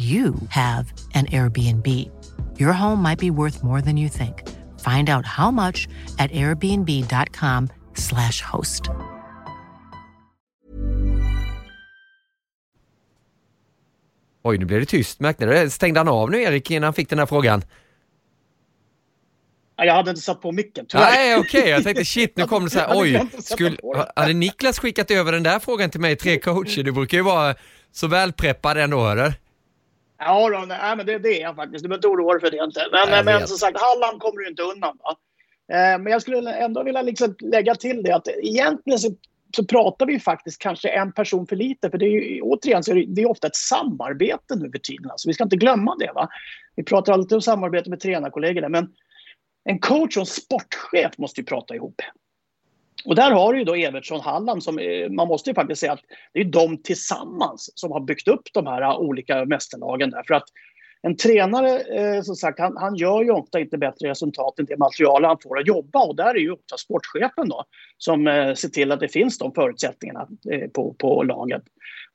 you 0.00 0.34
have 0.48 0.92
an 1.14 1.26
Airbnb. 1.26 1.86
Your 2.58 2.72
home 2.72 3.02
might 3.02 3.18
be 3.18 3.30
worth 3.30 3.62
more 3.62 3.82
than 3.82 3.96
you 3.96 4.08
think. 4.08 4.48
Find 4.80 5.10
out 5.10 5.26
how 5.26 5.50
much 5.50 5.88
at 6.18 6.30
airbnb.com 6.30 7.68
slash 7.94 8.40
host. 8.40 8.90
Oj, 14.42 14.58
nu 14.58 14.64
blev 14.64 14.80
det 14.80 14.86
tyst. 14.86 15.20
Märkte 15.20 15.46
du 15.46 15.52
det? 15.52 15.70
Stängde 15.70 16.00
han 16.00 16.08
av 16.08 16.30
nu, 16.30 16.42
Erik, 16.42 16.70
innan 16.70 16.82
han 16.82 16.94
fick 16.94 17.10
den 17.10 17.18
här 17.18 17.26
frågan? 17.26 17.62
Jag 19.76 19.94
hade 19.94 20.10
inte 20.10 20.22
satt 20.22 20.42
på 20.42 20.52
micken, 20.52 20.86
tyvärr. 20.88 21.04
Nej, 21.04 21.36
okej. 21.36 21.60
Okay. 21.60 21.70
Jag 21.70 21.84
tänkte 21.84 22.04
shit, 22.14 22.36
nu 22.36 22.46
kom 22.46 22.64
det 22.64 22.70
så 22.70 22.78
här, 22.78 22.88
oj. 22.90 23.26
Skulle, 23.38 23.76
hade 24.16 24.32
Niklas 24.32 24.78
skickat 24.78 25.10
över 25.10 25.32
den 25.32 25.42
där 25.42 25.58
frågan 25.58 25.90
till 25.90 26.00
mig, 26.00 26.16
tre 26.16 26.38
coacher? 26.38 26.82
Du 26.82 26.92
brukar 26.92 27.18
ju 27.18 27.22
vara 27.24 27.54
så 27.92 28.06
välpreppad 28.06 28.76
ändå, 28.76 29.08
eller? 29.08 29.34
Ja, 30.20 30.50
då, 30.50 30.64
nej, 30.66 30.96
men 30.96 31.06
det, 31.06 31.18
det 31.18 31.28
är 31.28 31.42
jag 31.42 31.56
faktiskt. 31.56 31.82
Du 31.82 31.88
behöver 31.88 31.98
inte 31.98 32.08
oroa 32.08 32.32
dig 32.32 32.40
för 32.40 32.50
det 32.50 32.64
inte. 32.64 32.86
Men, 32.92 33.24
men 33.24 33.48
som 33.48 33.56
sagt, 33.56 33.80
Halland 33.80 34.20
kommer 34.20 34.40
du 34.40 34.48
inte 34.48 34.62
undan. 34.62 34.98
Va? 35.02 35.16
Eh, 35.72 35.98
men 35.98 36.06
jag 36.06 36.22
skulle 36.22 36.52
ändå 36.52 36.82
vilja 36.82 37.02
liksom 37.02 37.34
lägga 37.40 37.74
till 37.74 38.02
det 38.02 38.12
att 38.12 38.28
egentligen 38.28 38.98
så, 38.98 39.10
så 39.56 39.64
pratar 39.64 40.06
vi 40.06 40.20
faktiskt 40.20 40.62
kanske 40.62 40.88
en 40.88 41.12
person 41.12 41.46
för 41.46 41.56
lite. 41.56 41.90
För 41.90 41.98
det 41.98 42.06
är 42.06 42.10
ju, 42.10 42.40
återigen 42.42 42.82
så 42.82 42.90
är 42.90 42.94
det, 42.94 43.06
det 43.08 43.22
är 43.22 43.30
ofta 43.30 43.46
ett 43.46 43.56
samarbete 43.56 44.54
nu 44.56 44.70
för 44.70 44.78
tiden. 44.78 45.10
Alltså, 45.10 45.28
vi 45.28 45.34
ska 45.34 45.44
inte 45.44 45.56
glömma 45.56 45.96
det. 45.96 46.12
Va? 46.14 46.28
Vi 46.76 46.84
pratar 46.84 47.12
alltid 47.12 47.32
om 47.32 47.42
samarbete 47.42 47.90
med 47.90 48.00
tränarkollegorna. 48.00 48.68
Men 48.68 48.88
en 49.64 49.78
coach 49.78 50.16
och 50.16 50.20
en 50.20 50.26
sportchef 50.26 51.18
måste 51.18 51.40
ju 51.40 51.44
prata 51.44 51.74
ihop. 51.74 52.02
Och 53.04 53.14
där 53.14 53.30
har 53.30 53.52
du 53.52 53.58
ju 53.58 53.64
då 53.64 53.74
Evertsson 53.74 54.20
Halland 54.20 54.62
som 54.62 54.78
eh, 54.78 55.10
man 55.10 55.28
måste 55.28 55.50
ju 55.50 55.54
faktiskt 55.54 55.80
säga 55.80 55.92
att 55.92 56.04
det 56.32 56.40
är 56.40 56.44
de 56.44 56.82
tillsammans 56.82 57.72
som 57.74 57.92
har 57.92 58.00
byggt 58.00 58.28
upp 58.28 58.42
de 58.52 58.66
här 58.66 58.82
eh, 58.82 58.98
olika 58.98 59.44
mästerlagen 59.44 60.10
där. 60.10 60.22
För 60.26 60.34
att 60.34 60.44
en 61.02 61.16
tränare, 61.16 61.78
eh, 61.80 62.22
som 62.22 62.34
sagt, 62.34 62.58
han, 62.58 62.76
han, 62.76 62.96
gör 62.96 63.22
ju 63.22 63.30
ofta 63.30 63.60
inte 63.60 63.78
bättre 63.78 64.08
resultat 64.08 64.58
än 64.58 64.64
det 64.64 64.76
material 64.76 65.24
han 65.24 65.38
får 65.42 65.58
att 65.58 65.66
jobba 65.66 66.04
och 66.04 66.16
där 66.16 66.34
är 66.34 66.38
ju 66.40 66.50
ofta 66.50 66.76
sportchefen 66.76 67.48
då 67.48 67.64
som 67.98 68.26
eh, 68.26 68.54
ser 68.54 68.68
till 68.68 68.92
att 68.92 69.00
det 69.00 69.08
finns 69.08 69.38
de 69.38 69.54
förutsättningarna 69.54 70.28
eh, 70.52 70.68
på, 70.68 70.94
på 70.98 71.22
laget. 71.22 71.62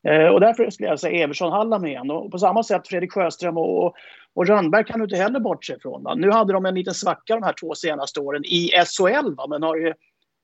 Eh, 0.08 0.28
och 0.28 0.40
därför 0.40 0.70
skulle 0.70 0.90
jag 0.90 1.00
säga 1.00 1.24
Evertsson 1.24 1.52
Hallam 1.52 1.86
igen 1.86 2.12
och 2.12 2.32
på 2.32 2.40
samma 2.40 2.64
sätt 2.64 2.88
Fredrik 2.88 3.12
Sjöström 3.12 3.58
och, 3.58 3.96
och 4.34 4.48
Rönnberg 4.48 4.84
kan 4.86 5.00
du 5.00 5.04
inte 5.04 5.18
heller 5.18 5.40
bortse 5.40 5.76
ifrån. 5.76 6.04
Va? 6.04 6.16
Nu 6.16 6.32
hade 6.32 6.54
de 6.54 6.66
en 6.66 6.76
liten 6.76 6.94
svacka 6.94 7.36
de 7.36 7.44
här 7.44 7.56
två 7.62 7.76
senaste 7.76 8.20
åren 8.20 8.46
i 8.46 8.70
SHL 8.86 9.36
va? 9.36 9.48
men 9.48 9.64
har 9.64 9.76
ju 9.76 9.94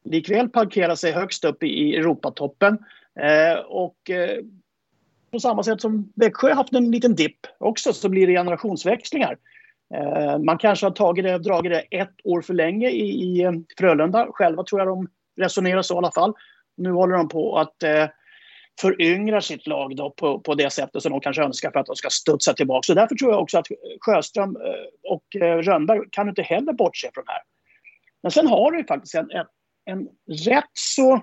likväl 0.03 0.49
parkerar 0.49 0.95
sig 0.95 1.11
högst 1.11 1.45
upp 1.45 1.63
i, 1.63 1.95
Europatoppen. 1.95 2.77
Eh, 3.19 3.59
och 3.59 4.09
eh, 4.09 4.39
på 5.31 5.39
samma 5.39 5.63
sätt 5.63 5.81
som 5.81 6.11
Växjö 6.15 6.53
haft 6.53 6.73
en 6.73 6.91
liten 6.91 7.15
dipp 7.15 7.47
också 7.57 7.93
så 7.93 8.09
blir 8.09 8.27
det 8.27 8.33
generationsväxlingar. 8.33 9.37
Eh, 9.93 10.37
man 10.37 10.57
kanske 10.57 10.85
har 10.85 10.91
tagit 10.91 11.25
det, 11.25 11.37
dragit 11.37 11.71
det 11.71 11.97
ett 11.99 12.15
år 12.23 12.41
för 12.41 12.53
länge 12.53 12.89
i, 12.89 13.09
i 13.09 13.43
eh, 13.43 13.51
Frölunda. 13.77 14.27
Själva 14.31 14.63
tror 14.63 14.81
jag 14.81 14.87
de 14.87 15.07
resonerar 15.39 15.81
så 15.81 15.93
i 15.93 15.97
alla 15.97 16.11
fall. 16.11 16.33
Nu 16.77 16.91
håller 16.91 17.17
de 17.17 17.29
på 17.29 17.57
att 17.57 17.83
eh, 17.83 18.07
föryngra 18.81 19.41
sitt 19.41 19.67
lag 19.67 19.95
då 19.95 20.09
på, 20.09 20.39
på 20.39 20.55
det 20.55 20.69
sättet 20.69 21.03
som 21.03 21.11
de 21.11 21.21
kanske 21.21 21.43
önskar 21.43 21.71
för 21.71 21.79
att 21.79 21.85
de 21.85 21.95
ska 21.95 22.09
studsa 22.09 22.53
tillbaka. 22.53 22.85
Så 22.85 22.93
därför 22.93 23.15
tror 23.15 23.31
jag 23.31 23.41
också 23.41 23.57
att 23.57 23.67
Sjöström 24.01 24.55
eh, 24.55 25.11
och 25.11 25.41
eh, 25.41 25.57
Rönnberg 25.57 25.99
kan 26.11 26.29
inte 26.29 26.41
heller 26.41 26.73
bortse 26.73 27.09
från 27.13 27.25
det 27.25 27.31
här. 27.31 27.41
Men 28.23 28.31
sen 28.31 28.47
har 28.47 28.71
du 28.71 28.77
ju 28.77 28.85
faktiskt 28.85 29.15
en, 29.15 29.31
en, 29.31 29.45
en 29.85 30.07
rätt 30.47 30.71
så 30.73 31.21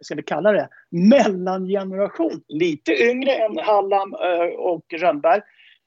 ska 0.00 0.14
vi 0.14 0.22
kalla 0.22 0.52
det, 0.52 0.68
mellangeneration. 0.90 2.42
Lite 2.48 2.92
yngre 2.92 3.32
än 3.32 3.58
Hallam 3.58 4.14
eh, 4.14 4.54
och 4.58 4.84
Rönnberg. 4.92 5.40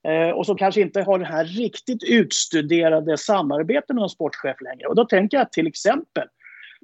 Eh, 0.08 0.30
och 0.30 0.45
som 0.45 0.58
kanske 0.58 0.82
inte 0.82 1.02
har 1.02 1.20
det 1.20 1.26
här 1.26 1.45
riktigt 1.45 2.04
utstuderade 2.04 3.18
samarbetet 3.18 3.89
med 3.89 3.95
någon 3.95 4.10
sportchef 4.10 4.62
längre. 4.62 4.88
Och 4.88 4.95
då 4.95 5.06
tänker 5.06 5.38
jag 5.38 5.52
till 5.52 5.68
exempel 5.68 6.28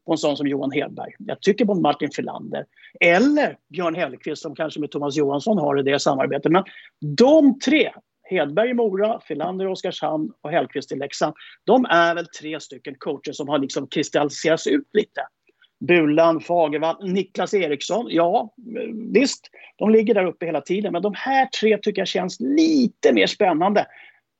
på 0.06 0.12
en 0.12 0.18
sån 0.18 0.38
som 0.38 0.48
Johan 0.48 0.72
Hedberg. 0.72 1.14
Jag 1.18 1.42
tycker 1.42 1.66
på 1.66 1.76
Martin 1.76 2.10
Filander. 2.12 2.66
Eller 3.00 3.58
Björn 3.70 3.96
Hellkvist 3.96 4.42
som 4.42 4.56
kanske 4.56 4.80
med 4.80 4.92
Thomas 4.92 5.16
Johansson 5.16 5.58
har 5.58 5.76
det 5.76 6.00
samarbetet. 6.00 6.52
Men 6.52 6.64
de 7.18 7.60
tre, 7.60 7.92
Hedberg 8.30 8.70
i 8.70 8.74
Mora, 8.74 9.20
Filander 9.20 9.66
i 9.66 9.68
Oskarshamn 9.68 10.32
och 10.42 10.52
Hellkvist 10.52 10.92
i 10.92 10.96
Leksand. 10.96 11.36
De 11.64 11.86
är 11.86 12.16
väl 12.16 12.28
tre 12.28 12.60
stycken 12.60 12.96
coacher 12.98 13.32
som 13.32 13.48
har 13.48 13.60
liksom 13.60 13.88
kristalliserats 13.88 14.68
ut 14.68 14.90
lite. 14.94 15.22
Bulan, 15.80 16.42
Fagervall, 16.42 17.12
Niklas 17.14 17.54
Eriksson. 17.54 18.08
Ja, 18.10 18.54
visst, 19.14 19.50
de 19.78 19.90
ligger 19.90 20.14
där 20.14 20.26
uppe 20.26 20.46
hela 20.46 20.62
tiden. 20.62 20.94
Men 20.94 21.02
de 21.02 21.14
här 21.16 21.46
tre 21.46 21.78
tycker 21.78 22.02
jag 22.02 22.08
känns 22.08 22.40
lite 22.40 23.14
mer 23.14 23.28
spännande. 23.28 23.86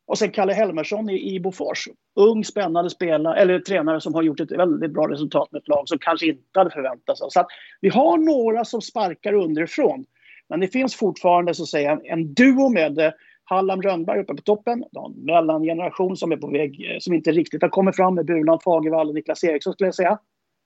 Och 0.08 0.18
sen 0.18 0.32
Kalle 0.32 0.54
Helmersson 0.54 1.10
i, 1.10 1.36
i 1.36 1.40
Bofors. 1.40 1.88
Ung, 2.16 2.44
spännande 2.44 2.90
spelare, 2.90 3.40
eller 3.40 3.60
tränare 3.60 4.02
som 4.02 4.14
har 4.14 4.24
gjort 4.24 4.40
ett 4.40 4.52
väldigt 4.52 4.94
bra 4.94 5.08
resultat 5.08 5.52
med 5.52 5.60
ett 5.60 5.68
lag 5.68 5.90
som 5.90 6.00
kanske 6.00 6.26
inte 6.26 6.60
hade 6.60 6.70
förväntat 6.70 7.18
sig. 7.18 7.28
Så 7.30 7.40
att 7.40 7.48
vi 7.82 7.90
har 7.90 8.18
några 8.18 8.66
som 8.66 8.82
sparkar 8.82 9.34
underifrån. 9.34 10.06
Men 10.50 10.60
det 10.60 10.68
finns 10.68 10.96
fortfarande 10.96 11.54
så 11.54 11.64
att 11.64 11.70
säga, 11.70 12.00
en, 12.04 12.34
duo 12.34 12.70
med 12.70 13.00
eh, 13.00 13.12
Hallam 13.50 13.82
Rönnberg 13.82 14.20
uppe 14.20 14.36
på 14.36 14.42
toppen. 14.42 14.84
En 14.84 15.26
mellangeneration 15.26 16.18
som 16.18 16.32
är 16.32 16.38
på 16.38 16.48
väg, 16.48 16.92
eh, 16.92 16.98
som 17.00 17.14
inte 17.14 17.32
riktigt 17.32 17.62
har 17.62 17.70
kommit 17.70 17.96
fram 17.96 18.16
med 18.16 18.26
Bulan, 18.26 18.60
Fagervall 18.64 19.08
och 19.08 19.16
Niklas 19.16 19.44
Eriksson 19.44 19.74
skulle 19.74 19.88
jag 19.88 19.96
säga. 19.96 20.20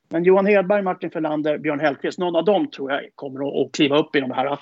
Men 0.10 0.24
Johan 0.24 0.46
Hedberg, 0.46 0.82
Martin 0.82 1.12
Ferlander, 1.12 1.58
Björn 1.58 1.80
Hellkvist, 1.80 2.20
någon 2.20 2.36
av 2.36 2.46
dem 2.46 2.70
tror 2.70 2.92
jag 2.92 3.02
kommer 3.16 3.62
att 3.62 3.72
kliva 3.72 3.98
upp 3.98 4.16
i 4.16 4.20
de 4.20 4.32
här 4.32 4.46
eh, 4.46 4.60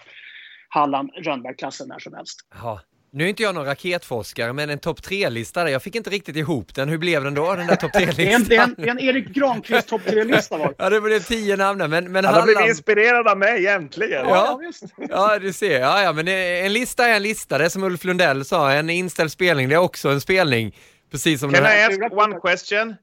Hallam-Rönnberg-klassen 0.70 1.88
när 1.88 2.00
som 2.00 2.14
helst. 2.14 2.40
Ja. 2.64 2.80
Nu 3.12 3.24
är 3.24 3.28
inte 3.28 3.44
jag 3.44 3.56
någon 3.56 3.66
raketforskare, 3.66 4.54
men 4.54 4.70
en 4.70 4.80
topp 4.80 5.04
tre-lista 5.04 5.64
där. 5.64 5.72
Jag 5.72 5.84
fick 5.84 5.96
inte 5.96 6.10
riktigt 6.10 6.36
ihop 6.36 6.76
den. 6.76 6.90
Hur 6.90 6.98
blev 6.98 7.24
den 7.24 7.34
då, 7.34 7.56
den 7.56 7.68
där 7.68 7.76
topp 7.76 7.94
tre-listan? 7.94 8.44
det, 8.48 8.56
är 8.56 8.64
en, 8.64 8.76
det 8.78 8.84
är 8.84 8.92
en 8.92 9.00
Erik 9.00 9.28
Granqvist 9.28 9.88
topp 9.88 10.02
tre-lista 10.06 10.58
var 10.58 10.76
Ja, 10.78 10.90
det 10.90 11.02
blev 11.02 11.20
tio 11.20 11.56
namn 11.56 11.90
men, 11.90 12.12
men 12.12 12.26
Han 12.26 12.34
har 12.34 12.44
blivit 12.44 12.68
inspirerad 12.68 13.28
av 13.28 13.38
mig, 13.38 13.68
äntligen! 13.68 14.26
Ja, 14.28 14.60
ja, 14.62 15.08
ja, 15.10 15.40
du 15.40 15.54
ser. 15.54 15.80
Ja, 15.80 16.04
ja, 16.04 16.14
men 16.14 16.28
en 16.28 16.74
lista 16.74 17.08
är 17.08 17.16
en 17.16 17.24
lista. 17.24 17.58
Det 17.58 17.66
är 17.66 17.70
som 17.70 17.84
Ulf 17.84 18.04
Lundell 18.04 18.46
sa, 18.46 18.72
en 18.72 18.90
inställd 18.90 19.32
spelning, 19.32 19.70
det 19.70 19.76
är 19.76 19.80
också 19.80 20.10
en 20.10 20.22
spelning. 20.22 20.76
Precis 21.12 21.40
som 21.40 21.54
Can 21.54 21.64
den 21.64 21.72
här. 21.72 21.92
I 21.92 22.04
ask 22.04 22.14
one 22.14 22.40
question? 22.40 22.90
Uh, 22.90 22.96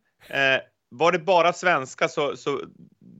var 0.90 1.12
det 1.12 1.18
bara 1.18 1.52
svenska 1.52 2.08
så, 2.08 2.36
så 2.36 2.60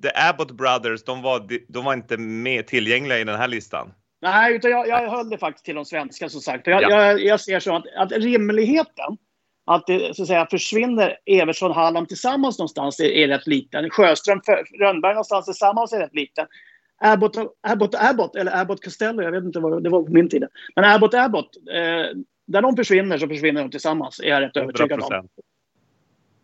The 0.02 0.10
Abbott 0.14 0.50
Brothers, 0.50 1.04
de 1.04 1.22
var, 1.22 1.48
de 1.68 1.84
var 1.84 1.94
inte 1.94 2.16
med 2.16 2.66
tillgängliga 2.66 3.18
i 3.18 3.24
den 3.24 3.38
här 3.38 3.48
listan. 3.48 3.92
Nej, 4.22 4.54
utan 4.54 4.70
jag, 4.70 4.88
jag 4.88 5.10
höll 5.10 5.30
det 5.30 5.38
faktiskt 5.38 5.64
till 5.64 5.74
de 5.74 5.84
svenska 5.84 6.28
som 6.28 6.40
sagt. 6.40 6.66
Jag, 6.66 6.82
ja. 6.82 6.90
jag, 6.90 7.20
jag 7.20 7.40
ser 7.40 7.60
så 7.60 7.76
att, 7.76 7.84
att 7.96 8.12
rimligheten 8.12 9.16
att 9.66 9.86
det 9.86 10.16
så 10.16 10.22
att 10.22 10.28
säga, 10.28 10.46
försvinner 10.50 11.16
Evertsson 11.26 11.72
Hallam 11.72 12.06
tillsammans 12.06 12.58
någonstans 12.58 13.00
är, 13.00 13.04
är 13.04 13.28
rätt 13.28 13.46
liten. 13.46 13.90
Sjöström 13.90 14.40
Rönnberg 14.80 15.12
någonstans 15.12 15.44
tillsammans 15.44 15.92
är 15.92 15.98
rätt 15.98 16.14
liten. 16.14 16.46
Abbott, 16.98 17.36
Abbott, 17.60 17.94
Abbott 17.94 18.36
eller 18.36 18.60
Abbott 18.60 18.84
Costello, 18.84 19.22
jag 19.22 19.32
vet 19.32 19.44
inte 19.44 19.60
vad 19.60 19.82
det 19.82 19.90
var 19.90 20.02
på 20.02 20.12
min 20.12 20.28
tid. 20.28 20.44
Men 20.76 20.84
Abbott, 20.84 21.14
Abbott, 21.14 21.56
eh, 21.70 22.16
där 22.46 22.62
de 22.62 22.76
försvinner 22.76 23.18
så 23.18 23.28
försvinner 23.28 23.62
de 23.62 23.70
tillsammans, 23.70 24.20
är 24.20 24.28
jag 24.28 24.42
rätt 24.42 24.56
övertygad 24.56 25.00
om. 25.00 25.28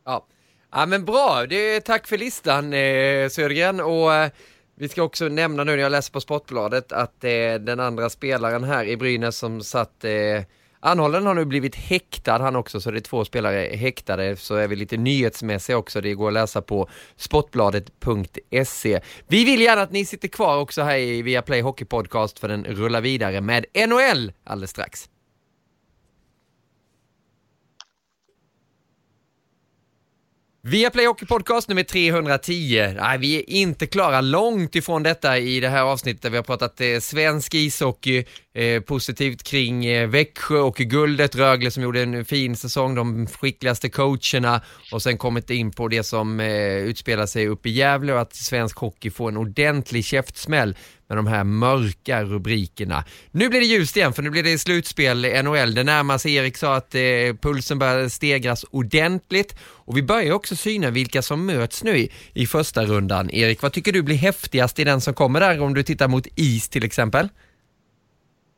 Ja. 0.05 0.27
Ja 0.73 0.87
men 0.87 1.05
bra, 1.05 1.47
det, 1.49 1.81
tack 1.81 2.07
för 2.07 2.19
listan 2.19 2.73
eh, 2.73 3.29
Södergren 3.29 3.81
och 3.81 4.15
eh, 4.15 4.31
vi 4.77 4.89
ska 4.89 5.03
också 5.03 5.29
nämna 5.29 5.65
nu 5.65 5.73
när 5.73 5.83
jag 5.83 5.93
läser 5.93 6.13
på 6.13 6.21
Sportbladet 6.21 6.93
att 6.93 7.25
eh, 7.25 7.55
den 7.61 7.81
andra 7.81 8.11
spelaren 8.11 8.65
här 8.65 8.85
i 8.85 8.97
Brynäs 8.97 9.37
som 9.37 9.61
satt 9.61 10.05
eh, 10.05 10.43
anhållen 10.81 11.27
har 11.27 11.35
nu 11.35 11.45
blivit 11.45 11.75
häktad 11.75 12.39
han 12.39 12.57
också 12.57 12.81
så 12.81 12.91
det 12.91 12.99
är 12.99 13.01
två 13.01 13.25
spelare 13.25 13.77
häktade 13.77 14.37
så 14.37 14.55
är 14.55 14.69
vi 14.69 14.77
lite 14.77 14.97
nyhetsmässiga 14.97 15.77
också. 15.77 16.01
Det 16.01 16.15
går 16.15 16.29
att 16.29 16.35
läsa 16.35 16.63
på 16.63 16.89
sportbladet.se. 17.17 19.01
Vi 19.29 19.45
vill 19.45 19.61
gärna 19.61 19.83
att 19.83 19.93
ni 19.93 20.05
sitter 20.05 20.29
kvar 20.29 20.57
också 20.57 20.83
här 20.83 20.99
i 20.99 21.23
Viaplay 21.23 21.61
Hockey 21.61 21.85
Podcast 21.85 22.39
för 22.39 22.49
den 22.49 22.65
rullar 22.65 23.01
vidare 23.01 23.41
med 23.41 23.67
NHL 23.89 24.33
alldeles 24.45 24.71
strax. 24.71 25.09
Via 30.65 30.91
Play 30.91 31.07
Hockey 31.07 31.27
Podcast 31.27 31.69
nummer 31.69 31.83
310. 31.83 32.95
Nej, 32.97 33.19
vi 33.19 33.37
är 33.37 33.51
inte 33.51 33.87
klara, 33.87 34.21
långt 34.21 34.77
ifrån 34.77 35.03
detta 35.03 35.39
i 35.39 35.61
det 35.61 35.69
här 35.69 35.83
avsnittet 35.83 36.23
där 36.23 36.31
vi 36.31 36.37
har 36.37 36.45
pratat 36.45 36.81
eh, 36.81 36.99
svensk 37.01 37.55
ishockey, 37.55 38.25
eh, 38.55 38.81
positivt 38.81 39.43
kring 39.43 39.85
eh, 39.85 40.09
Växjö 40.09 40.59
och 40.59 40.77
guldet, 40.77 41.35
Rögle 41.35 41.71
som 41.71 41.83
gjorde 41.83 42.03
en 42.03 42.25
fin 42.25 42.57
säsong, 42.57 42.95
de 42.95 43.27
skickligaste 43.27 43.89
coacherna. 43.89 44.61
Och 44.93 45.03
sen 45.03 45.19
kommit 45.19 45.51
in 45.51 45.71
på 45.71 45.89
det 45.89 46.03
som 46.03 46.41
eh, 46.41 46.77
utspelar 46.77 47.27
sig 47.27 47.49
uppe 47.49 47.69
i 47.69 47.73
Gävle 47.73 48.13
och 48.13 48.21
att 48.21 48.35
svensk 48.35 48.79
hockey 48.79 49.11
får 49.11 49.29
en 49.29 49.37
ordentlig 49.37 50.05
käftsmäll 50.05 50.77
med 51.15 51.25
de 51.25 51.27
här 51.27 51.45
mörka 51.45 52.25
rubrikerna. 52.25 53.05
Nu 53.31 53.49
blir 53.49 53.61
det 53.61 53.67
ljust 53.67 53.97
igen 53.97 54.13
för 54.13 54.23
nu 54.23 54.31
blir 54.31 54.43
det 54.43 54.59
slutspel 54.59 55.25
i 55.25 55.43
NHL. 55.43 55.75
Det 55.75 55.85
närmar 55.85 56.19
sig, 56.19 56.35
Erik 56.35 56.57
sa 56.57 56.77
att 56.77 56.95
eh, 56.95 57.01
pulsen 57.41 57.79
börjar 57.79 58.09
stegras 58.09 58.65
ordentligt 58.71 59.57
och 59.63 59.97
vi 59.97 60.03
börjar 60.03 60.33
också 60.33 60.57
syna 60.57 60.91
vilka 60.91 61.23
som 61.23 61.47
möts 61.47 61.85
nu 61.85 61.99
i, 61.99 62.13
i 62.35 62.47
första 62.47 62.85
rundan. 62.85 63.31
Erik, 63.31 63.63
vad 63.63 63.73
tycker 63.73 63.93
du 63.93 64.03
blir 64.03 64.17
häftigast 64.17 64.79
i 64.79 64.85
den 64.85 65.01
som 65.01 65.15
kommer 65.15 65.41
där 65.41 65.61
om 65.61 65.75
du 65.75 65.83
tittar 65.83 66.09
mot 66.09 66.27
is 66.37 66.69
till 66.69 66.85
exempel? 66.85 67.29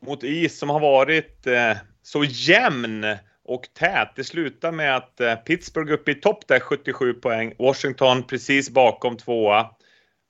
Mot 0.07 0.25
is 0.25 0.59
som 0.59 0.71
har 0.71 0.81
varit 0.81 1.47
eh, 1.47 1.77
så 2.03 2.25
jämn 2.25 3.05
och 3.45 3.63
tät. 3.79 4.13
Det 4.17 4.25
slutar 4.25 4.73
med 4.73 4.97
att 4.97 5.21
eh, 5.21 5.35
Pittsburgh 5.35 5.93
uppe 5.93 6.11
i 6.11 6.15
topp 6.15 6.49
där 6.49 6.61
77 6.61 7.15
poäng, 7.15 7.55
Washington 7.59 8.23
precis 8.23 8.71
bakom 8.71 9.17
tvåa 9.17 9.71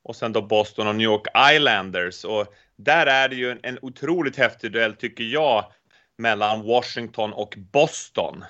och 0.05 0.17
sen 0.17 0.33
då 0.33 0.43
Boston 0.43 0.87
och 0.87 0.97
New 0.97 1.05
York 1.05 1.27
Islanders. 1.53 2.25
Och 2.25 2.47
där 2.77 3.07
är 3.07 3.29
det 3.29 3.37
ju 3.37 3.51
en, 3.51 3.61
en 3.63 3.79
otroligt 3.83 4.37
häftig 4.37 4.73
duell 4.73 4.95
tycker 4.95 5.25
jag 5.25 5.65
mellan 6.19 6.63
Washington 6.63 7.33
och 7.33 7.55
Boston. 7.73 8.45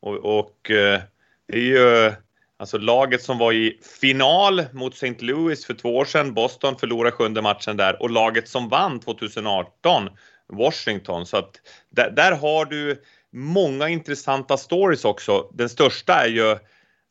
Och, 0.00 0.38
och 0.38 0.70
eh, 0.70 1.00
det 1.48 1.58
är 1.58 1.62
ju 1.62 2.12
alltså 2.56 2.78
laget 2.78 3.22
som 3.22 3.38
var 3.38 3.52
i 3.52 3.80
final 4.00 4.64
mot 4.72 4.94
St. 4.94 5.16
Louis 5.18 5.66
för 5.66 5.74
två 5.74 5.96
år 5.96 6.04
sedan. 6.04 6.34
Boston 6.34 6.78
förlorade 6.78 7.16
sjunde 7.16 7.42
matchen 7.42 7.76
där 7.76 8.02
och 8.02 8.10
laget 8.10 8.48
som 8.48 8.68
vann 8.68 9.00
2018 9.00 10.08
Washington. 10.52 11.26
Så 11.26 11.36
att 11.36 11.50
där, 11.90 12.10
där 12.10 12.32
har 12.32 12.64
du 12.64 13.02
många 13.32 13.88
intressanta 13.88 14.56
stories 14.56 15.04
också. 15.04 15.50
Den 15.52 15.68
största 15.68 16.14
är 16.14 16.28
ju 16.28 16.58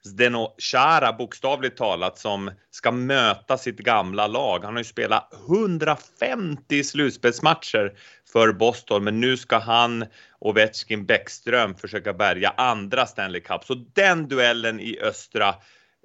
Zdeno 0.04 0.56
Chara 0.58 1.14
bokstavligt 1.14 1.78
talat 1.78 2.18
som 2.18 2.52
ska 2.72 2.91
möta 2.91 3.58
sitt 3.58 3.78
gamla 3.78 4.28
lag. 4.28 4.60
Han 4.64 4.74
har 4.74 4.80
ju 4.80 4.84
spelat 4.84 5.34
150 5.47 6.84
slutspelsmatcher 6.84 7.93
för 8.34 8.52
Boston, 8.52 9.04
men 9.04 9.20
nu 9.20 9.38
ska 9.38 9.58
han 9.58 10.02
och 10.39 10.50
Ovechkin 10.50 11.06
Bäckström 11.06 11.76
försöka 11.76 12.14
bärga 12.14 12.54
andra 12.58 13.06
Stanley 13.06 13.41
Cup. 13.41 13.64
Så 13.64 13.74
den 13.93 14.28
duellen 14.28 14.80
i 14.80 15.00
östra 15.00 15.47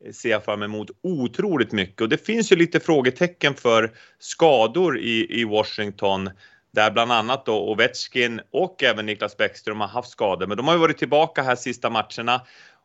eh, 0.05 0.13
ser 0.13 0.31
jag 0.31 0.45
fram 0.45 0.63
emot 0.63 0.91
otroligt 1.03 1.73
mycket 1.73 2.01
och 2.01 2.09
det 2.09 2.27
finns 2.27 2.53
ju 2.53 2.57
lite 2.57 2.81
frågetecken 2.81 3.55
för 3.55 3.93
skador 4.19 4.99
i, 4.99 5.41
i 5.41 5.45
Washington 5.45 6.31
där 6.75 6.91
bland 6.91 7.13
annat 7.13 7.47
då 7.47 7.71
Ovechkin 7.71 8.41
och 8.51 8.83
även 8.83 9.07
Niklas 9.07 9.37
Bäckström 9.37 9.81
har 9.81 9.89
haft 9.89 10.11
skador, 10.11 10.47
men 10.47 10.57
de 10.57 10.67
har 10.67 10.75
ju 10.75 10.81
varit 10.81 10.99
tillbaka 10.99 11.43
här 11.43 11.57
sista 11.57 11.91
matcherna 11.91 12.41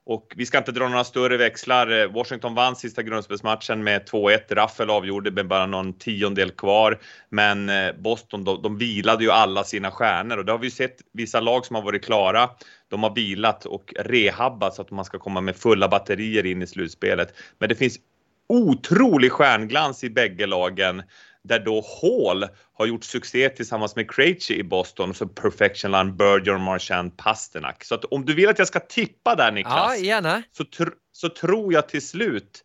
och 0.09 0.33
vi 0.35 0.45
ska 0.45 0.57
inte 0.57 0.71
dra 0.71 0.89
några 0.89 1.03
större 1.03 1.37
växlar. 1.37 2.01
Eh, 2.01 2.11
Washington 2.11 2.55
vann 2.55 2.75
sista 2.75 3.03
grundspelsmatchen 3.03 3.83
med 3.83 4.09
2-1. 4.09 4.55
Raffel 4.55 4.89
avgjorde 4.89 5.31
med 5.31 5.47
bara 5.47 5.65
någon 5.65 5.93
tiondel 5.93 6.51
kvar. 6.51 6.99
Men 7.29 7.69
eh, 7.69 7.91
Boston, 7.97 8.43
de, 8.43 8.61
de 8.61 8.77
vilade 8.77 9.23
ju 9.23 9.31
alla 9.31 9.63
sina 9.63 9.91
stjärnor 9.91 10.37
och 10.37 10.45
det 10.45 10.51
har 10.51 10.59
vi 10.59 10.71
sett 10.71 10.95
vissa 11.13 11.39
lag 11.39 11.65
som 11.65 11.75
har 11.75 11.83
varit 11.83 12.05
klara. 12.05 12.49
De 12.87 13.03
har 13.03 13.15
vilat 13.15 13.65
och 13.65 13.93
rehabbat 13.99 14.75
så 14.75 14.81
att 14.81 14.91
man 14.91 15.05
ska 15.05 15.19
komma 15.19 15.41
med 15.41 15.55
fulla 15.55 15.87
batterier 15.87 16.45
in 16.45 16.61
i 16.61 16.67
slutspelet. 16.67 17.33
Men 17.59 17.69
det 17.69 17.75
finns 17.75 17.97
otrolig 18.49 19.31
stjärnglans 19.31 20.03
i 20.03 20.09
bägge 20.09 20.45
lagen 20.45 21.03
där 21.43 21.59
då 21.59 21.83
Hall 22.01 22.47
har 22.73 22.85
gjort 22.85 23.03
succé 23.03 23.49
tillsammans 23.49 23.95
med 23.95 24.11
Krejci 24.11 24.59
i 24.59 24.63
Boston, 24.63 25.13
så 25.13 25.27
Perfection 25.27 25.91
Line, 25.91 26.17
Bergeron, 26.17 26.61
Marchand, 26.61 27.17
Pasternak. 27.17 27.83
Så 27.83 27.95
att 27.95 28.05
om 28.05 28.25
du 28.25 28.33
vill 28.33 28.49
att 28.49 28.59
jag 28.59 28.67
ska 28.67 28.79
tippa 28.79 29.35
där 29.35 29.51
Niklas, 29.51 29.73
ja, 29.75 29.95
gärna. 29.95 30.43
Så, 30.51 30.63
tr 30.63 30.89
så 31.11 31.29
tror 31.29 31.73
jag 31.73 31.89
till 31.89 32.07
slut 32.07 32.63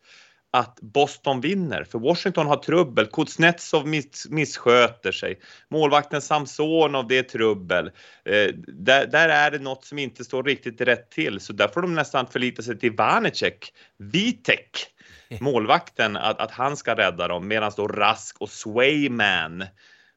att 0.52 0.78
Boston 0.80 1.40
vinner, 1.40 1.84
för 1.84 1.98
Washington 1.98 2.46
har 2.46 2.56
trubbel. 2.56 3.06
Kuznetsov 3.06 3.86
miss 3.86 4.26
missköter 4.30 5.12
sig. 5.12 5.40
Målvakten 5.70 6.22
Samsonov, 6.22 7.08
det 7.08 7.18
är 7.18 7.22
trubbel. 7.22 7.86
Eh, 8.24 8.54
där, 8.66 9.06
där, 9.06 9.28
är 9.28 9.50
det 9.50 9.58
något 9.58 9.84
som 9.84 9.98
inte 9.98 10.24
står 10.24 10.42
riktigt 10.42 10.80
rätt 10.80 11.10
till, 11.10 11.40
så 11.40 11.52
där 11.52 11.68
får 11.68 11.82
de 11.82 11.94
nästan 11.94 12.26
förlita 12.26 12.62
sig 12.62 12.78
till 12.78 12.92
Vanecek, 12.92 13.72
Vitek 13.98 14.93
målvakten 15.40 16.16
att, 16.16 16.40
att 16.40 16.50
han 16.50 16.76
ska 16.76 16.94
rädda 16.94 17.28
dem 17.28 17.48
medan 17.48 17.72
då 17.76 17.88
Rask 17.88 18.36
och 18.40 18.50
Swayman 18.50 19.64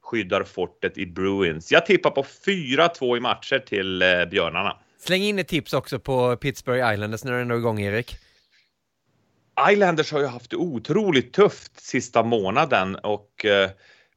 skyddar 0.01 0.43
fortet 0.43 0.97
i 0.97 1.05
Bruins. 1.05 1.71
Jag 1.71 1.85
tippar 1.85 2.11
på 2.11 2.23
4-2 2.45 3.17
i 3.17 3.19
matcher 3.19 3.59
till 3.59 4.01
eh, 4.01 4.25
Björnarna. 4.25 4.77
Släng 4.99 5.21
in 5.21 5.39
ett 5.39 5.47
tips 5.47 5.73
också 5.73 5.99
på 5.99 6.37
Pittsburgh 6.37 6.93
Islanders 6.93 7.23
när 7.23 7.31
du 7.31 7.53
är 7.53 7.57
igång 7.57 7.81
Erik. 7.81 8.17
Islanders 9.69 10.11
har 10.11 10.19
ju 10.19 10.25
haft 10.25 10.51
det 10.51 10.57
otroligt 10.57 11.33
tufft 11.33 11.79
sista 11.79 12.23
månaden 12.23 12.95
och 12.95 13.45
eh, 13.45 13.69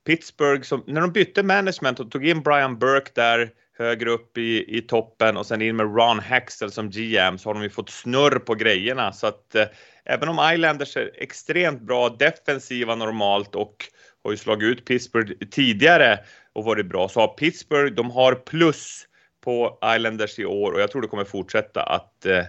Pittsburgh, 0.06 0.62
som, 0.62 0.84
när 0.86 1.00
de 1.00 1.12
bytte 1.12 1.42
management 1.42 2.00
och 2.00 2.10
tog 2.10 2.26
in 2.26 2.42
Brian 2.42 2.78
Burke 2.78 3.10
där 3.14 3.50
högre 3.78 4.10
upp 4.10 4.38
i, 4.38 4.76
i 4.76 4.80
toppen 4.80 5.36
och 5.36 5.46
sen 5.46 5.62
in 5.62 5.76
med 5.76 5.96
Ron 5.96 6.20
Haxel 6.20 6.72
som 6.72 6.90
GM 6.90 7.38
så 7.38 7.48
har 7.48 7.54
de 7.54 7.62
ju 7.62 7.70
fått 7.70 7.90
snurr 7.90 8.38
på 8.38 8.54
grejerna 8.54 9.12
så 9.12 9.26
att 9.26 9.54
eh, 9.54 9.66
även 10.10 10.28
om 10.28 10.52
Islanders 10.54 10.96
är 10.96 11.10
extremt 11.14 11.82
bra 11.82 12.08
defensiva 12.08 12.94
normalt 12.94 13.54
och 13.54 13.76
har 14.24 14.30
ju 14.30 14.36
slagit 14.36 14.66
ut 14.66 14.84
Pittsburgh 14.84 15.32
tidigare 15.50 16.18
och 16.52 16.64
varit 16.64 16.86
bra 16.86 17.08
så 17.08 17.20
har 17.20 17.28
Pittsburgh, 17.28 17.94
de 17.94 18.10
har 18.10 18.34
plus 18.34 19.06
på 19.44 19.78
Islanders 19.96 20.38
i 20.38 20.44
år 20.44 20.72
och 20.72 20.80
jag 20.80 20.90
tror 20.90 21.02
det 21.02 21.08
kommer 21.08 21.24
fortsätta 21.24 21.82
att 21.82 22.26
eh, 22.26 22.44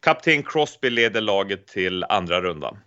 kapten 0.00 0.42
Crosby 0.42 0.90
leder 0.90 1.20
laget 1.20 1.66
till 1.66 2.04
andra 2.04 2.40
rundan. 2.40 2.78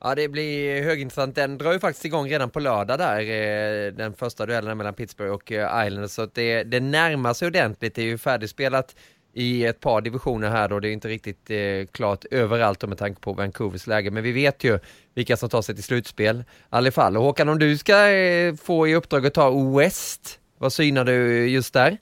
Ja, 0.00 0.14
det 0.14 0.28
blir 0.28 0.82
högintressant. 0.82 1.34
Den 1.34 1.58
drar 1.58 1.72
ju 1.72 1.78
faktiskt 1.78 2.04
igång 2.04 2.28
redan 2.28 2.50
på 2.50 2.60
lördag 2.60 2.98
där, 2.98 3.20
eh, 3.20 3.92
den 3.92 4.14
första 4.14 4.46
duellen 4.46 4.78
mellan 4.78 4.94
Pittsburgh 4.94 5.32
och 5.32 5.52
eh, 5.52 5.86
Islanders, 5.86 6.10
så 6.10 6.22
att 6.22 6.34
det, 6.34 6.62
det 6.62 6.80
närmar 6.80 7.34
sig 7.34 7.46
ordentligt. 7.46 7.94
Det 7.94 8.02
är 8.02 8.06
ju 8.06 8.18
färdigspelat 8.18 8.94
i 9.34 9.64
ett 9.64 9.80
par 9.80 10.00
divisioner 10.00 10.50
här 10.50 10.68
då. 10.68 10.80
Det 10.80 10.88
är 10.88 10.92
inte 10.92 11.08
riktigt 11.08 11.50
eh, 11.50 11.86
klart 11.92 12.24
överallt 12.30 12.88
med 12.88 12.98
tanke 12.98 13.20
på 13.20 13.32
Vancouvers 13.32 13.86
läge, 13.86 14.10
men 14.10 14.22
vi 14.22 14.32
vet 14.32 14.64
ju 14.64 14.78
vilka 15.14 15.36
som 15.36 15.48
tar 15.48 15.62
sig 15.62 15.74
till 15.74 15.84
slutspel 15.84 16.36
i 16.36 16.42
alla 16.70 16.90
fall. 16.90 17.16
Och 17.16 17.22
Håkan, 17.22 17.48
om 17.48 17.58
du 17.58 17.78
ska 17.78 18.10
eh, 18.10 18.54
få 18.54 18.88
i 18.88 18.94
uppdrag 18.94 19.26
att 19.26 19.34
ta 19.34 19.78
West, 19.78 20.40
vad 20.58 20.72
synar 20.72 21.04
du 21.04 21.48
just 21.48 21.74
där? 21.74 21.98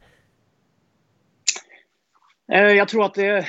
Eh, 2.53 2.61
jag 2.61 2.89
tror 2.89 3.05
att 3.05 3.14
det, 3.14 3.47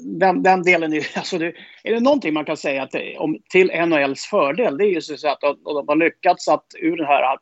den, 0.00 0.42
den 0.42 0.62
delen 0.62 0.92
är, 0.92 1.06
alltså 1.18 1.38
det, 1.38 1.52
är 1.84 1.94
det 1.94 2.00
någonting 2.00 2.34
man 2.34 2.44
kan 2.44 2.56
säga 2.56 2.82
att 2.82 2.90
det, 2.90 3.16
om, 3.18 3.38
till 3.50 3.70
NHLs 3.86 4.24
fördel, 4.24 4.76
det 4.76 4.84
är 4.84 4.94
ju 4.94 5.00
så 5.00 5.28
att 5.28 5.40
de 5.40 5.56
har 5.64 5.96
lyckats 5.96 6.48
att 6.48 6.66
ur 6.78 6.96
den 6.96 7.06
här 7.06 7.36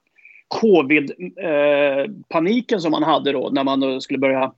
covid-paniken 0.48 2.76
eh, 2.76 2.80
som 2.80 2.90
man 2.90 3.02
hade 3.02 3.32
då 3.32 3.50
när 3.52 3.64
man 3.64 4.00
skulle 4.00 4.18
börja 4.18 4.52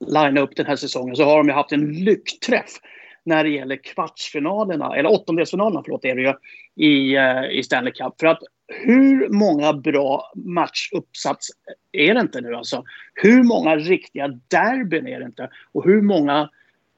linea 0.00 0.42
upp 0.42 0.56
den 0.56 0.66
här 0.66 0.76
säsongen 0.76 1.16
så 1.16 1.24
har 1.24 1.38
de 1.38 1.48
ju 1.48 1.54
haft 1.54 1.72
en 1.72 1.92
lyckträff 1.92 2.70
när 3.24 3.44
det 3.44 3.50
gäller 3.50 3.76
kvartsfinalerna, 3.76 4.96
eller 4.96 5.12
åttondelsfinalerna 5.12 5.82
förlåt, 5.84 6.04
är 6.04 6.14
det 6.14 6.22
ju, 6.22 6.34
i, 6.86 7.16
eh, 7.16 7.58
i 7.58 7.62
Stanley 7.62 7.92
Cup. 7.92 8.14
För 8.20 8.26
att 8.26 8.40
hur 8.68 9.28
många 9.28 9.72
bra 9.72 10.32
matchuppsats 10.34 11.48
är 11.92 12.14
det 12.14 12.20
inte 12.20 12.40
nu 12.40 12.54
alltså? 12.54 12.84
Hur 13.14 13.42
många 13.42 13.76
riktiga 13.76 14.28
derbyn 14.28 15.06
är 15.06 15.20
det 15.20 15.26
inte? 15.26 15.50
Och 15.72 15.84
hur 15.84 16.02
många, 16.02 16.50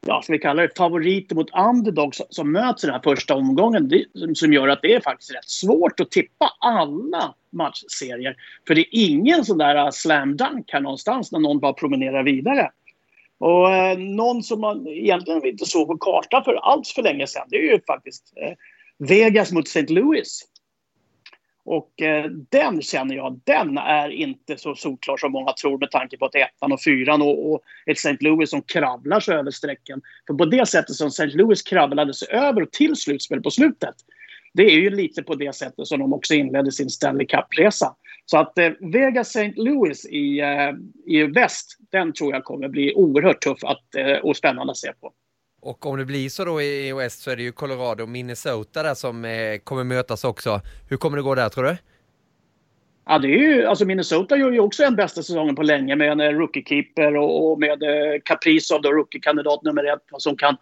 ja, 0.07 0.23
som 0.23 0.33
vi 0.33 0.39
kallar 0.39 0.63
det 0.63 0.77
favoriter 0.77 1.35
mot 1.35 1.51
underdogs 1.71 2.23
som 2.31 2.53
möts 2.53 2.85
i 2.85 2.87
den 2.87 2.95
här 2.95 3.03
första 3.03 3.35
omgången 3.35 3.89
det, 3.89 4.05
som 4.35 4.53
gör 4.53 4.69
att 4.69 4.83
det 4.83 4.95
är 4.95 5.01
faktiskt 5.01 5.35
rätt 5.35 5.49
svårt 5.49 6.01
att 6.01 6.11
tippa 6.11 6.53
alla 6.61 7.35
matchserier. 7.51 8.37
För 8.67 8.75
det 8.75 8.81
är 8.81 8.89
ingen 8.91 9.45
sån 9.45 9.59
där 9.59 9.91
slam 9.91 10.37
dunk 10.37 10.71
här 10.73 10.81
någonstans 10.81 11.33
när 11.33 11.39
någon 11.39 11.61
bara 11.61 11.73
promenerar 11.73 12.23
vidare. 12.23 12.71
Och 13.39 13.71
eh, 13.71 13.99
någon 13.99 14.43
som 14.43 14.61
man 14.61 14.87
egentligen 14.87 15.47
inte 15.47 15.67
såg 15.67 15.89
på 15.89 15.99
kartan 15.99 16.45
för 16.45 16.55
alls 16.55 16.93
för 16.93 17.03
länge 17.03 17.27
sedan, 17.27 17.47
det 17.49 17.57
är 17.57 17.73
ju 17.73 17.81
faktiskt 17.87 18.33
eh, 18.37 18.53
Vegas 18.99 19.53
mot 19.53 19.67
St. 19.67 19.93
Louis. 19.93 20.43
Och 21.65 22.03
eh, 22.03 22.25
den 22.51 22.83
känner 22.83 23.17
jag, 23.17 23.41
den 23.45 23.79
är 23.79 24.09
inte 24.09 24.57
så 24.57 24.75
solklar 24.75 25.17
som 25.17 25.33
många 25.33 25.53
tror 25.53 25.79
med 25.79 25.91
tanke 25.91 26.17
på 26.17 26.25
att 26.25 26.33
det 26.33 26.41
är 26.41 26.47
ettan 26.47 26.73
och 26.73 26.83
fyran 26.83 27.23
och, 27.23 27.53
och 27.53 27.61
ett 27.87 27.97
St. 27.97 28.17
Louis 28.21 28.51
som 28.51 28.63
kravlar 28.63 29.21
sig 29.21 29.35
över 29.37 29.51
strecken. 29.51 30.01
För 30.27 30.35
på 30.35 30.45
det 30.45 30.69
sättet 30.69 30.95
som 30.95 31.09
St. 31.09 31.27
Louis 31.27 31.63
kravlade 31.63 32.15
sig 32.15 32.29
över 32.31 32.67
till 32.67 32.97
slutspel 32.97 33.43
på 33.43 33.51
slutet, 33.51 33.95
det 34.57 34.63
är 34.63 34.81
ju 34.81 34.91
lite 34.91 35.23
på 35.23 35.35
det 35.35 35.55
sättet 35.55 35.87
som 35.87 36.01
de 36.01 36.13
också 36.13 36.35
inledde 36.35 36.73
sin 36.73 36.91
Stanley 36.91 37.27
Cup-resa. 37.27 37.95
Så 38.25 38.39
att 38.39 38.59
eh, 38.59 38.71
Vegas 38.81 39.37
St. 39.37 39.53
Louis 39.57 40.07
i, 40.07 40.41
eh, 40.41 40.73
i 41.07 41.23
väst, 41.23 41.79
den 41.93 42.13
tror 42.13 42.33
jag 42.33 42.45
kommer 42.45 42.69
bli 42.69 42.95
oerhört 42.95 43.41
tuff 43.41 43.65
att, 43.65 43.95
eh, 43.95 44.17
och 44.17 44.37
spännande 44.37 44.71
att 44.71 44.77
se 44.77 44.93
på. 45.01 45.13
Och 45.61 45.87
om 45.87 45.99
det 45.99 46.05
blir 46.05 46.29
så 46.29 46.45
då 46.45 46.63
i 46.63 46.93
West 46.93 47.23
så 47.23 47.31
är 47.31 47.37
det 47.37 47.43
ju 47.43 47.53
Colorado 47.53 48.03
och 48.03 48.09
Minnesota 48.09 48.83
där 48.83 48.95
som 48.95 49.25
eh, 49.25 49.59
kommer 49.65 49.85
mötas 49.85 50.25
också. 50.25 50.61
Hur 50.89 50.97
kommer 50.97 51.17
det 51.17 51.23
gå 51.23 51.35
där 51.35 51.49
tror 51.49 51.65
du? 51.65 51.77
Ja, 53.07 53.19
det 53.19 53.29
är 53.29 53.39
ju, 53.39 53.67
alltså 53.67 53.85
Minnesota 53.85 54.37
gör 54.37 54.53
ju 54.53 54.61
också 54.61 54.85
en 54.85 54.97
bästa 54.97 55.23
säsongen 55.23 55.55
på 55.55 55.63
länge 55.63 55.97
med 55.97 56.13
en 56.13 56.21
rookie-keeper 56.21 57.17
och, 57.17 57.53
och 57.53 57.61
med 57.61 57.83
eh, 57.83 58.21
Kaprizov, 58.25 58.83
då 58.83 58.93
rookie-kandidat 58.93 59.63
nummer 59.63 59.85
ett, 59.85 60.03
som 60.19 60.37
kan 60.37 60.57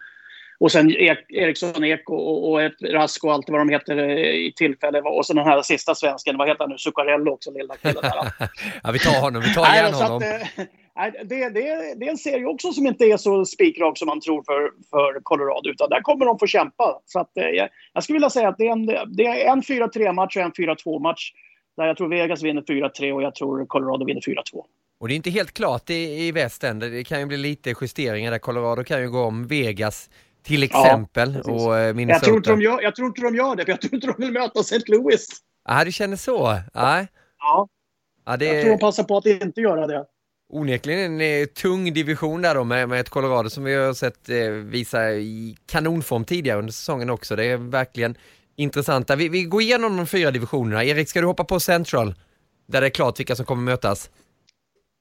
och 0.59 0.71
sen 0.71 0.91
Ek, 0.91 1.25
Eriksson 1.29 1.83
Ek 1.83 2.09
och, 2.09 2.51
och 2.51 2.61
ett 2.61 2.81
Rask 2.81 3.23
och 3.23 3.33
allt 3.33 3.49
vad 3.49 3.59
de 3.59 3.69
heter 3.69 3.97
eh, 3.97 4.17
i 4.17 4.53
tillfälle. 4.55 5.01
Och 5.01 5.25
sen 5.25 5.35
den 5.35 5.45
här 5.45 5.61
sista 5.61 5.95
svensken, 5.95 6.37
vad 6.37 6.47
heter 6.47 6.59
han 6.59 6.69
nu? 6.69 6.77
Zuccarello 6.77 7.31
också, 7.31 7.51
lilla 7.51 7.75
killen 7.75 8.01
där. 8.01 8.31
ja, 8.83 8.91
vi 8.91 8.99
tar 8.99 9.21
honom, 9.21 9.41
vi 9.41 9.53
tar 9.53 9.73
igen 9.73 9.93
honom. 9.93 10.17
Att, 10.17 10.23
eh, 10.23 11.21
det, 11.23 11.49
det, 11.49 11.95
det 11.95 12.05
är 12.05 12.09
en 12.09 12.17
serie 12.17 12.45
också 12.45 12.71
som 12.71 12.87
inte 12.87 13.05
är 13.05 13.17
så 13.17 13.45
spikrak 13.45 13.97
som 13.97 14.05
man 14.05 14.21
tror 14.21 14.43
för, 14.43 14.71
för 14.89 15.19
Colorado, 15.23 15.69
utan 15.69 15.89
där 15.89 16.01
kommer 16.01 16.25
de 16.25 16.39
få 16.39 16.47
kämpa. 16.47 17.01
Så 17.05 17.19
att, 17.19 17.37
eh, 17.37 17.43
jag, 17.43 17.69
jag 17.93 18.03
skulle 18.03 18.15
vilja 18.15 18.29
säga 18.29 18.49
att 18.49 18.57
det 18.57 18.67
är 18.67 18.71
en, 18.71 18.85
det 18.85 19.25
är 19.25 19.51
en 19.51 19.61
4-3-match 19.61 20.37
och 20.37 20.43
en 20.43 20.51
4-2-match. 20.51 21.31
Där 21.77 21.85
jag 21.85 21.97
tror 21.97 22.07
Vegas 22.09 22.43
vinner 22.43 22.61
4-3 22.61 23.11
och 23.11 23.21
jag 23.21 23.35
tror 23.35 23.65
Colorado 23.65 24.05
vinner 24.05 24.21
4-2. 24.21 24.63
Och 24.97 25.07
det 25.07 25.13
är 25.13 25.15
inte 25.15 25.29
helt 25.29 25.53
klart 25.53 25.89
i, 25.89 26.27
i 26.27 26.31
västen. 26.31 26.79
Det 26.79 27.03
kan 27.03 27.19
ju 27.19 27.25
bli 27.25 27.37
lite 27.37 27.73
justeringar 27.81 28.31
där. 28.31 28.39
Colorado 28.39 28.83
kan 28.83 29.01
ju 29.01 29.09
gå 29.09 29.23
om 29.23 29.47
Vegas 29.47 30.09
till 30.45 30.63
exempel. 30.63 31.41
Ja, 31.45 31.51
och 31.51 31.77
eh, 31.77 31.93
Minnesota. 31.93 32.15
Jag 32.15 32.23
tror, 32.23 32.37
inte 32.37 32.49
de 32.49 32.61
gör, 32.61 32.81
jag 32.81 32.95
tror 32.95 33.07
inte 33.07 33.21
de 33.21 33.35
gör 33.35 33.55
det, 33.55 33.65
för 33.65 33.71
jag 33.71 33.81
tror 33.81 33.95
inte 33.95 34.07
de 34.07 34.15
vill 34.17 34.31
möta 34.31 34.59
St. 34.59 34.81
Louis. 34.87 35.27
Ja, 35.67 35.85
du 35.85 35.91
känner 35.91 36.17
så? 36.17 36.59
Nej. 36.73 37.07
Ja. 37.39 37.67
ja 38.25 38.37
det... 38.37 38.45
Jag 38.45 38.61
tror 38.61 38.71
de 38.71 38.79
passar 38.79 39.03
på 39.03 39.17
att 39.17 39.25
inte 39.25 39.61
göra 39.61 39.87
det. 39.87 40.05
Onekligen 40.49 40.99
en 40.99 41.41
eh, 41.41 41.45
tung 41.45 41.93
division 41.93 42.41
där 42.41 42.55
då 42.55 42.63
med, 42.63 42.89
med 42.89 42.99
ett 42.99 43.09
Colorado 43.09 43.49
som 43.49 43.63
vi 43.63 43.75
har 43.75 43.93
sett 43.93 44.29
eh, 44.29 44.49
visa 44.49 45.11
i 45.11 45.57
kanonform 45.65 46.25
tidigare 46.25 46.59
under 46.59 46.73
säsongen 46.73 47.09
också. 47.09 47.35
Det 47.35 47.45
är 47.45 47.57
verkligen 47.57 48.17
intressant. 48.55 49.09
Vi, 49.09 49.29
vi 49.29 49.43
går 49.43 49.61
igenom 49.61 49.97
de 49.97 50.07
fyra 50.07 50.31
divisionerna. 50.31 50.83
Erik, 50.83 51.09
ska 51.09 51.21
du 51.21 51.27
hoppa 51.27 51.43
på 51.43 51.59
Central? 51.59 52.15
Där 52.67 52.81
det 52.81 52.87
är 52.87 52.91
klart 52.91 53.19
vilka 53.19 53.35
som 53.35 53.45
kommer 53.45 53.63
mötas. 53.63 54.09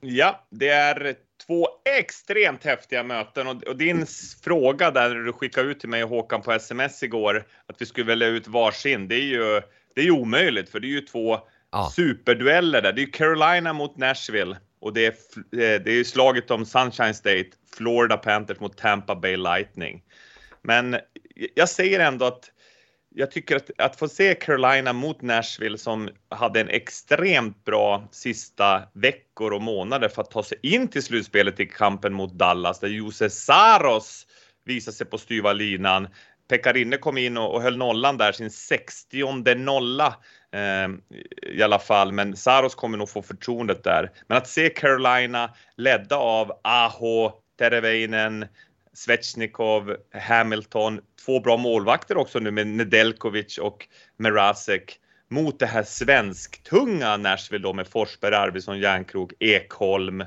Ja, 0.01 0.47
det 0.51 0.69
är 0.69 1.15
två 1.47 1.69
extremt 1.99 2.65
häftiga 2.65 3.03
möten 3.03 3.47
och, 3.47 3.63
och 3.63 3.77
din 3.77 4.07
fråga 4.45 4.91
där 4.91 5.15
du 5.15 5.33
skickade 5.33 5.69
ut 5.69 5.81
till 5.81 5.89
mig 5.89 6.05
och 6.05 6.11
Håkan 6.11 6.43
på 6.43 6.53
sms 6.53 7.03
igår 7.03 7.47
att 7.67 7.83
vi 7.83 7.87
skulle 7.87 8.07
välja 8.07 8.29
ut 8.29 8.49
varsin. 8.49 9.09
Det 9.09 9.15
är 9.15 9.27
ju, 9.27 9.63
det 9.95 10.01
är 10.01 10.05
ju 10.05 10.11
omöjligt 10.11 10.69
för 10.69 10.81
det 10.81 10.87
är 10.87 10.91
ju 10.91 11.01
två 11.01 11.39
ja. 11.73 11.93
superdueller 11.97 12.83
där. 12.83 12.93
Det 12.93 13.03
är 13.03 13.13
Carolina 13.13 13.73
mot 13.73 13.97
Nashville 13.97 14.57
och 14.81 14.93
det 14.93 15.07
är, 15.07 15.13
eh, 15.13 15.83
det 15.83 15.91
är 15.93 16.05
slaget 16.05 16.51
om 16.51 16.67
Sunshine 16.67 17.15
State, 17.15 17.51
Florida 17.77 18.17
Panthers 18.17 18.61
mot 18.61 18.77
Tampa 18.77 19.15
Bay 19.15 19.37
Lightning. 19.37 20.03
Men 20.63 20.97
jag 21.55 21.69
säger 21.69 22.01
ändå 22.01 22.25
att 22.25 22.51
jag 23.17 23.31
tycker 23.31 23.57
att, 23.57 23.71
att 23.79 23.99
få 23.99 24.09
se 24.09 24.35
Carolina 24.35 24.93
mot 24.93 25.23
Nashville 25.23 25.79
som 25.79 26.11
hade 26.29 26.61
en 26.61 26.69
extremt 26.69 27.65
bra 27.65 28.09
sista 28.11 28.83
veckor 28.93 29.53
och 29.53 29.63
månader 29.63 30.09
för 30.09 30.23
att 30.23 30.31
ta 30.31 30.43
sig 30.43 30.59
in 30.63 30.89
till 30.89 31.03
slutspelet 31.03 31.61
i 31.61 31.67
kampen 31.67 32.15
mot 32.15 32.33
Dallas 32.33 32.81
där 32.81 32.89
Jose 32.89 33.31
Saros 33.31 34.27
visade 34.65 34.97
sig 34.97 35.07
på 35.07 35.19
styva 35.19 35.53
linan. 35.53 36.09
Pekarinne 36.49 36.97
kom 36.97 37.19
in 37.19 37.37
och, 37.37 37.55
och 37.55 37.63
höll 37.63 37.77
nollan 37.77 38.17
där, 38.17 38.33
sin 38.33 38.51
60 38.51 39.55
nolla 39.55 40.17
eh, 40.53 40.89
i 41.53 41.63
alla 41.63 41.79
fall, 41.79 42.13
men 42.13 42.37
Saros 42.37 42.75
kommer 42.75 42.99
nog 42.99 43.09
få 43.09 43.23
förtroendet 43.23 43.85
där. 43.85 44.11
Men 44.27 44.39
att 44.39 44.49
se 44.49 44.69
Carolina 44.69 45.55
ledda 45.77 46.17
av 46.17 46.53
Aho, 46.65 47.33
Tereveinen, 47.59 48.47
Svechnikov, 48.95 49.97
Hamilton, 50.13 51.01
två 51.25 51.41
bra 51.41 51.57
målvakter 51.57 52.17
också 52.17 52.39
nu 52.39 52.51
med 52.51 52.67
Nedelkovic 52.67 53.59
och 53.59 53.89
Merasek 54.17 55.01
mot 55.29 55.59
det 55.59 55.67
här 55.67 55.83
svensktunga 55.83 57.17
Nashville 57.17 57.63
då 57.63 57.73
med 57.73 57.89
Forsberg, 57.89 58.35
Arvidsson, 58.35 58.79
Järnkrok, 58.79 59.33
Ekholm 59.41 60.25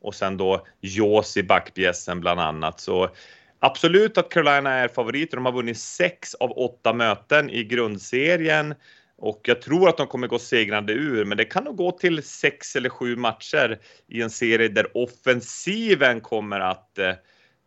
och 0.00 0.14
sen 0.14 0.36
då 0.36 0.66
Jås 0.80 1.36
i 1.36 1.42
backpjäsen 1.42 2.20
bland 2.20 2.40
annat. 2.40 2.80
Så 2.80 3.10
absolut 3.58 4.18
att 4.18 4.30
Carolina 4.30 4.70
är 4.70 4.88
favoriter. 4.88 5.36
De 5.36 5.46
har 5.46 5.52
vunnit 5.52 5.78
sex 5.78 6.34
av 6.34 6.50
åtta 6.50 6.92
möten 6.92 7.50
i 7.50 7.64
grundserien 7.64 8.74
och 9.16 9.40
jag 9.44 9.62
tror 9.62 9.88
att 9.88 9.96
de 9.96 10.06
kommer 10.06 10.26
gå 10.26 10.38
segrande 10.38 10.92
ur, 10.92 11.24
men 11.24 11.38
det 11.38 11.44
kan 11.44 11.64
nog 11.64 11.76
gå 11.76 11.90
till 11.90 12.22
sex 12.22 12.76
eller 12.76 12.88
sju 12.88 13.16
matcher 13.16 13.78
i 14.08 14.22
en 14.22 14.30
serie 14.30 14.68
där 14.68 14.96
offensiven 14.96 16.20
kommer 16.20 16.60
att 16.60 16.98
eh, 16.98 17.12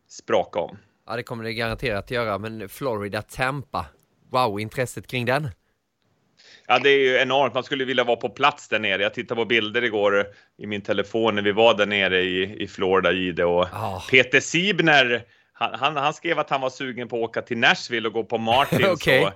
spraka 0.08 0.60
om. 0.60 0.78
Ja, 1.08 1.16
det 1.16 1.24
kommer 1.24 1.44
det 1.44 1.54
garanterat 1.54 2.12
göra, 2.12 2.38
men 2.38 2.70
Florida 2.70 3.22
Tampa, 3.22 3.86
wow, 4.32 4.60
intresset 4.60 5.08
kring 5.08 5.26
den? 5.26 5.50
Ja, 6.68 6.80
det 6.80 6.90
är 6.90 7.00
ju 7.00 7.18
enormt. 7.18 7.54
Man 7.54 7.64
skulle 7.64 7.86
vilja 7.86 8.04
vara 8.04 8.16
på 8.16 8.30
plats 8.30 8.68
där 8.68 8.80
nere. 8.80 9.02
Jag 9.02 9.14
tittade 9.14 9.42
på 9.42 9.46
bilder 9.46 9.84
igår 9.84 10.26
i 10.58 10.68
min 10.68 10.82
telefon 10.82 11.36
när 11.36 11.42
vi 11.42 11.52
var 11.52 11.74
där 11.74 11.86
nere 11.86 12.22
i, 12.22 12.64
i 12.64 12.68
Florida, 12.68 13.12
Gide, 13.12 13.46
och 13.46 13.64
oh. 13.64 14.10
Peter 14.10 14.40
Sibner 14.40 15.26
han, 15.60 15.74
han, 15.74 15.96
han, 15.96 16.14
skrev 16.14 16.40
att 16.40 16.50
han 16.50 16.62
var 16.62 16.70
sugen 16.70 17.08
på 17.08 17.16
att 17.16 17.30
åka 17.30 17.42
till 17.42 17.58
Nashville 17.58 18.08
och 18.08 18.14
gå 18.14 18.24
på 18.24 18.38
Martins. 18.38 18.88
okay. 18.92 19.26
och, 19.26 19.32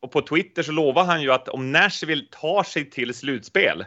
och 0.00 0.12
på 0.12 0.22
Twitter 0.22 0.62
så 0.62 0.72
lovar 0.72 1.04
han 1.04 1.22
ju 1.22 1.32
att 1.32 1.48
om 1.48 1.72
Nashville 1.72 2.26
tar 2.30 2.62
sig 2.62 2.90
till 2.90 3.14
slutspel, 3.14 3.84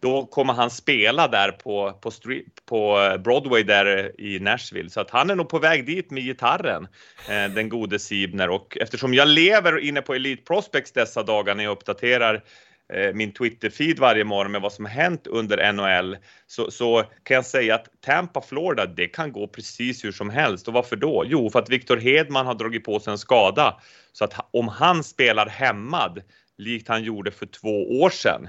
då 0.00 0.26
kommer 0.26 0.52
han 0.52 0.70
spela 0.70 1.28
där 1.28 1.52
på, 1.52 1.92
på, 1.92 2.10
street, 2.10 2.64
på 2.66 3.00
eh, 3.00 3.16
Broadway 3.16 3.62
där 3.62 3.98
eh, 3.98 4.26
i 4.26 4.38
Nashville. 4.40 4.90
Så 4.90 5.00
att 5.00 5.10
han 5.10 5.30
är 5.30 5.34
nog 5.34 5.48
på 5.48 5.58
väg 5.58 5.86
dit 5.86 6.10
med 6.10 6.22
gitarren, 6.22 6.88
eh, 7.28 7.54
den 7.54 7.68
gode 7.68 7.98
Sibner. 7.98 8.50
Och 8.50 8.78
eftersom 8.80 9.14
jag 9.14 9.28
lever 9.28 9.78
inne 9.78 10.02
på 10.02 10.14
Elite 10.14 10.42
Prospects 10.42 10.92
dessa 10.92 11.22
dagar 11.22 11.54
när 11.54 11.64
jag 11.64 11.70
uppdaterar 11.70 12.44
eh, 12.92 13.14
min 13.14 13.32
Twitter-feed 13.32 14.00
varje 14.00 14.24
morgon 14.24 14.52
med 14.52 14.60
vad 14.60 14.72
som 14.72 14.84
har 14.84 14.92
hänt 14.92 15.26
under 15.26 15.72
NHL 15.72 16.16
så, 16.46 16.70
så, 16.70 17.02
kan 17.22 17.34
jag 17.34 17.46
säga 17.46 17.74
att 17.74 17.88
Tampa, 18.00 18.40
Florida, 18.40 18.86
det 18.86 19.06
kan 19.06 19.32
gå 19.32 19.46
precis 19.46 20.04
hur 20.04 20.12
som 20.12 20.30
helst. 20.30 20.68
Och 20.68 20.74
varför 20.74 20.96
då? 20.96 21.24
Jo, 21.26 21.50
för 21.50 21.58
att 21.58 21.70
Victor 21.70 21.96
Hedman 21.96 22.46
har 22.46 22.54
dragit 22.54 22.84
på 22.84 23.00
sig 23.00 23.10
en 23.10 23.18
skada. 23.18 23.80
Så 24.12 24.24
att 24.24 24.34
om 24.50 24.68
han 24.68 25.04
spelar 25.04 25.46
hämmad, 25.46 26.22
likt 26.58 26.88
han 26.88 27.02
gjorde 27.02 27.30
för 27.30 27.46
två 27.46 28.00
år 28.00 28.10
sedan, 28.10 28.48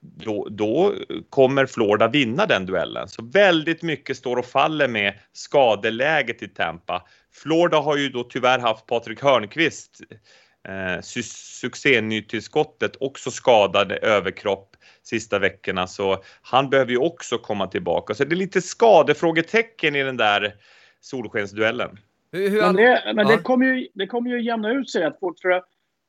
då, 0.00 0.48
då, 0.50 0.94
kommer 1.30 1.66
Florida 1.66 2.08
vinna 2.08 2.46
den 2.46 2.66
duellen. 2.66 3.08
Så 3.08 3.24
väldigt 3.24 3.82
mycket 3.82 4.16
står 4.16 4.36
och 4.36 4.46
faller 4.46 4.88
med 4.88 5.14
skadeläget 5.32 6.42
i 6.42 6.48
Tampa. 6.48 7.02
Florida 7.32 7.76
har 7.76 7.96
ju 7.96 8.08
då 8.08 8.22
tyvärr 8.24 8.58
haft 8.58 8.86
Patrik 8.86 9.22
Hörnqvist, 9.22 10.00
eh, 10.68 11.00
succénytillskottet, 11.60 12.96
också 13.00 13.30
skadad 13.30 13.92
överkropp 13.92 14.76
sista 15.02 15.38
veckorna, 15.38 15.86
så 15.86 16.22
han 16.42 16.70
behöver 16.70 16.90
ju 16.90 16.98
också 16.98 17.38
komma 17.38 17.66
tillbaka. 17.66 18.14
Så 18.14 18.24
det 18.24 18.34
är 18.34 18.36
lite 18.36 18.62
skadefrågetecken 18.62 19.96
i 19.96 20.02
den 20.02 20.16
där 20.16 20.54
solskensduellen. 21.00 21.98
Men 22.32 22.76
det, 22.76 23.12
men 23.14 23.26
det 23.26 23.38
kommer 23.38 23.66
ju, 23.66 23.88
det 23.94 24.06
kommer 24.06 24.30
ju 24.30 24.42
jämna 24.42 24.72
ut 24.72 24.90
sig 24.90 25.02
rätt 25.02 25.20
fort. 25.20 25.40
För 25.40 25.62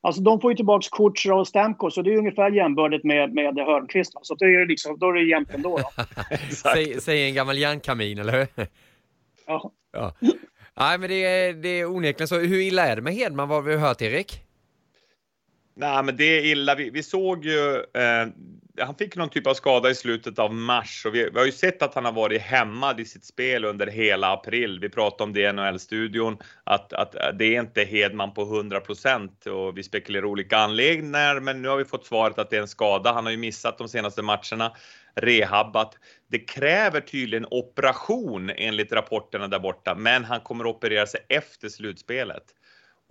Alltså 0.04 0.22
de 0.22 0.40
får 0.40 0.50
ju 0.52 0.56
tillbaka 0.56 0.88
Kutjerov 0.92 1.40
och 1.40 1.48
Stamkos 1.48 1.94
så 1.94 2.02
det 2.02 2.14
är 2.14 2.18
ungefär 2.18 2.50
jämbördigt 2.50 3.04
med, 3.04 3.34
med 3.34 3.54
Hörnqvist. 3.54 4.12
Så 4.22 4.34
det 4.34 4.44
är 4.44 4.66
liksom, 4.66 4.98
då 4.98 5.08
är 5.08 5.12
det 5.12 5.24
jämnt 5.24 5.54
ändå. 5.54 5.78
Då. 5.78 6.04
säg, 6.54 7.00
säg 7.00 7.28
en 7.28 7.34
gammal 7.34 7.58
järnkamin, 7.58 8.18
eller 8.18 8.32
hur? 8.38 8.66
ja. 9.46 9.72
ja. 9.92 10.14
Nej, 10.74 10.98
men 10.98 11.08
det 11.08 11.24
är, 11.24 11.52
det 11.52 11.68
är 11.68 11.86
onekligen 11.86 12.28
så. 12.28 12.38
Hur 12.38 12.60
illa 12.60 12.86
är 12.86 12.96
det 12.96 13.02
med 13.02 13.14
Hedman, 13.14 13.48
vad 13.48 13.58
har 13.58 13.70
vi 13.70 13.76
hört, 13.76 14.02
Erik? 14.02 14.42
Nej, 15.74 16.02
men 16.02 16.16
det 16.16 16.24
är 16.24 16.44
illa. 16.44 16.74
Vi, 16.74 16.90
vi 16.90 17.02
såg 17.02 17.44
ju, 17.44 17.76
eh, 17.76 18.26
han 18.80 18.94
fick 18.94 19.16
någon 19.16 19.28
typ 19.28 19.46
av 19.46 19.54
skada 19.54 19.90
i 19.90 19.94
slutet 19.94 20.38
av 20.38 20.54
mars 20.54 21.06
och 21.06 21.14
vi, 21.14 21.30
vi, 21.30 21.38
har 21.38 21.46
ju 21.46 21.52
sett 21.52 21.82
att 21.82 21.94
han 21.94 22.04
har 22.04 22.12
varit 22.12 22.42
hämmad 22.42 23.00
i 23.00 23.04
sitt 23.04 23.24
spel 23.24 23.64
under 23.64 23.86
hela 23.86 24.32
april. 24.32 24.78
Vi 24.80 24.88
pratade 24.88 25.22
om 25.24 25.32
det 25.32 25.40
i 25.40 25.52
NHL-studion, 25.52 26.38
att, 26.64 26.92
att 26.92 27.14
eh, 27.14 27.28
det 27.38 27.56
är 27.56 27.60
inte 27.60 27.84
Hedman 27.84 28.34
på 28.34 28.42
100 28.42 28.80
procent 28.80 29.46
och 29.46 29.78
vi 29.78 29.82
spekulerar 29.82 30.24
olika 30.24 30.58
anledningar, 30.58 31.40
men 31.40 31.62
nu 31.62 31.68
har 31.68 31.76
vi 31.76 31.84
fått 31.84 32.06
svaret 32.06 32.38
att 32.38 32.50
det 32.50 32.56
är 32.56 32.60
en 32.60 32.68
skada. 32.68 33.12
Han 33.12 33.24
har 33.24 33.30
ju 33.30 33.38
missat 33.38 33.78
de 33.78 33.88
senaste 33.88 34.22
matcherna, 34.22 34.72
rehabbat. 35.14 35.98
Det 36.30 36.38
kräver 36.38 37.00
tydligen 37.00 37.46
operation 37.50 38.50
enligt 38.50 38.92
rapporterna 38.92 39.48
där 39.48 39.58
borta, 39.58 39.94
men 39.94 40.24
han 40.24 40.40
kommer 40.40 40.66
operera 40.66 41.06
sig 41.06 41.20
efter 41.28 41.68
slutspelet. 41.68 42.44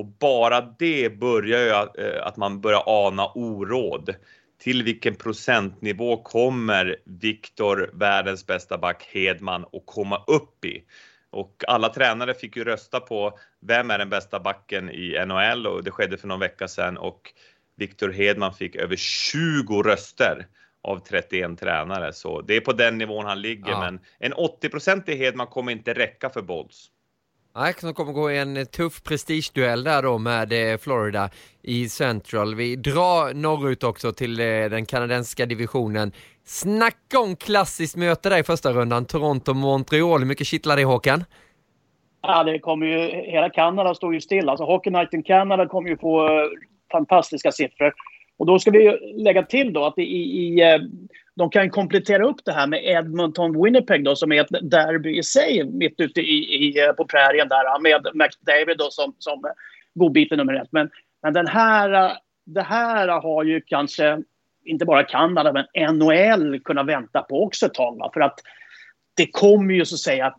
Och 0.01 0.07
bara 0.07 0.61
det 0.61 1.19
börjar 1.19 1.59
ju 1.59 2.03
eh, 2.05 2.27
att 2.27 2.37
man 2.37 2.61
börjar 2.61 2.83
ana 2.85 3.27
oråd. 3.27 4.15
Till 4.59 4.83
vilken 4.83 5.15
procentnivå 5.15 6.23
kommer 6.23 6.97
Viktor, 7.05 7.89
världens 7.93 8.47
bästa 8.47 8.77
back 8.77 9.09
Hedman, 9.13 9.61
att 9.61 9.85
komma 9.85 10.23
upp 10.27 10.65
i? 10.65 10.83
Och 11.29 11.63
alla 11.67 11.89
tränare 11.89 12.33
fick 12.33 12.55
ju 12.55 12.63
rösta 12.63 12.99
på 12.99 13.39
vem 13.59 13.91
är 13.91 13.97
den 13.97 14.09
bästa 14.09 14.39
backen 14.39 14.89
i 14.89 15.25
NHL 15.25 15.67
och 15.67 15.83
det 15.83 15.91
skedde 15.91 16.17
för 16.17 16.27
någon 16.27 16.39
vecka 16.39 16.67
sedan 16.67 16.97
och 16.97 17.33
Viktor 17.77 18.09
Hedman 18.09 18.53
fick 18.53 18.75
över 18.75 18.95
20 18.95 19.83
röster 19.83 20.47
av 20.81 20.99
31 20.99 21.59
tränare. 21.59 22.13
Så 22.13 22.41
det 22.41 22.55
är 22.55 22.61
på 22.61 22.73
den 22.73 22.97
nivån 22.97 23.25
han 23.25 23.41
ligger. 23.41 23.71
Ja. 23.71 23.79
Men 23.79 23.99
en 24.19 24.33
80% 24.33 25.09
i 25.09 25.15
Hedman 25.15 25.47
kommer 25.47 25.71
inte 25.71 25.93
räcka 25.93 26.29
för 26.29 26.41
Bolts. 26.41 26.91
Nej, 27.55 27.73
som 27.73 27.93
kommer 27.93 28.13
gå 28.13 28.29
en 28.29 28.57
eh, 28.57 28.63
tuff 28.63 29.03
prestigeduell 29.03 29.83
där 29.83 30.03
då 30.03 30.17
med 30.17 30.73
eh, 30.73 30.77
Florida 30.77 31.29
i 31.61 31.89
Central. 31.89 32.55
Vi 32.55 32.75
drar 32.75 33.33
norrut 33.33 33.83
också 33.83 34.11
till 34.11 34.39
eh, 34.39 34.45
den 34.45 34.85
kanadensiska 34.85 35.45
divisionen. 35.45 36.11
Snacka 36.45 37.19
om 37.19 37.35
klassiskt 37.35 37.95
möte 37.95 38.29
där 38.29 38.37
i 38.37 38.43
första 38.43 38.71
rundan, 38.71 39.05
Toronto-Montreal. 39.05 40.19
Hur 40.19 40.25
mycket 40.25 40.47
kittlar 40.47 40.75
det 40.75 40.83
Håkan? 40.83 41.23
Ja, 42.21 42.43
det 42.43 42.59
kommer 42.59 42.85
ju, 42.85 42.97
hela 43.31 43.49
Kanada 43.49 43.95
står 43.95 44.13
ju 44.13 44.21
still. 44.21 44.49
Alltså 44.49 44.65
Hockey 44.65 44.89
Night 44.89 45.13
in 45.13 45.23
Canada 45.23 45.67
kommer 45.67 45.89
ju 45.89 45.97
få 45.97 46.29
fantastiska 46.91 47.51
siffror. 47.51 47.93
Och 48.41 48.47
då 48.47 48.59
ska 48.59 48.71
vi 48.71 48.97
lägga 49.17 49.43
till 49.43 49.73
då 49.73 49.85
att 49.85 49.97
i, 49.97 50.01
i 50.01 50.61
eh, 50.61 50.79
de 51.35 51.49
kan 51.49 51.69
komplettera 51.69 52.25
upp 52.25 52.45
det 52.45 52.51
här 52.51 52.67
med 52.67 52.79
Edmonton-Winnipeg 52.83 54.03
då, 54.03 54.15
som 54.15 54.31
är 54.31 54.41
ett 54.41 54.71
derby 54.71 55.17
i 55.17 55.23
sig 55.23 55.63
mitt 55.65 55.99
ute 55.99 56.21
i, 56.21 56.33
i, 56.33 56.83
eh, 56.83 56.91
på 56.91 57.05
prärien 57.05 57.47
där 57.47 57.81
med 57.81 58.07
McDavid 58.13 58.77
då 58.77 58.87
som, 58.91 59.15
som 59.19 59.43
godbiten 59.93 60.37
nummer 60.37 60.53
ett. 60.53 60.67
Men, 60.71 60.89
men 61.23 61.33
den 61.33 61.47
här, 61.47 61.93
eh, 61.93 62.11
det 62.45 62.61
här 62.61 63.07
har 63.07 63.43
ju 63.43 63.61
kanske 63.61 64.21
inte 64.65 64.85
bara 64.85 65.03
Kanada 65.03 65.53
men 65.53 65.95
NHL 65.95 66.59
kunnat 66.59 66.87
vänta 66.87 67.21
på 67.21 67.43
också 67.43 67.65
ett 67.65 67.73
tag. 67.73 67.97
Va? 67.97 68.11
För 68.13 68.21
att 68.21 68.39
det 69.17 69.27
kommer 69.31 69.73
ju 69.73 69.85
så 69.85 69.95
att 69.95 69.99
säga 69.99 70.35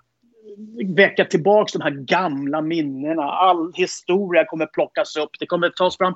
väcka 0.97 1.25
tillbaka 1.25 1.79
de 1.79 1.85
här 1.85 1.91
gamla 1.91 2.61
minnena. 2.61 3.23
All 3.23 3.73
historia 3.75 4.45
kommer 4.45 4.67
plockas 4.67 5.17
upp. 5.17 5.31
Det 5.41 5.47
kommer 5.47 5.69
tas 5.69 5.97
fram 5.97 6.15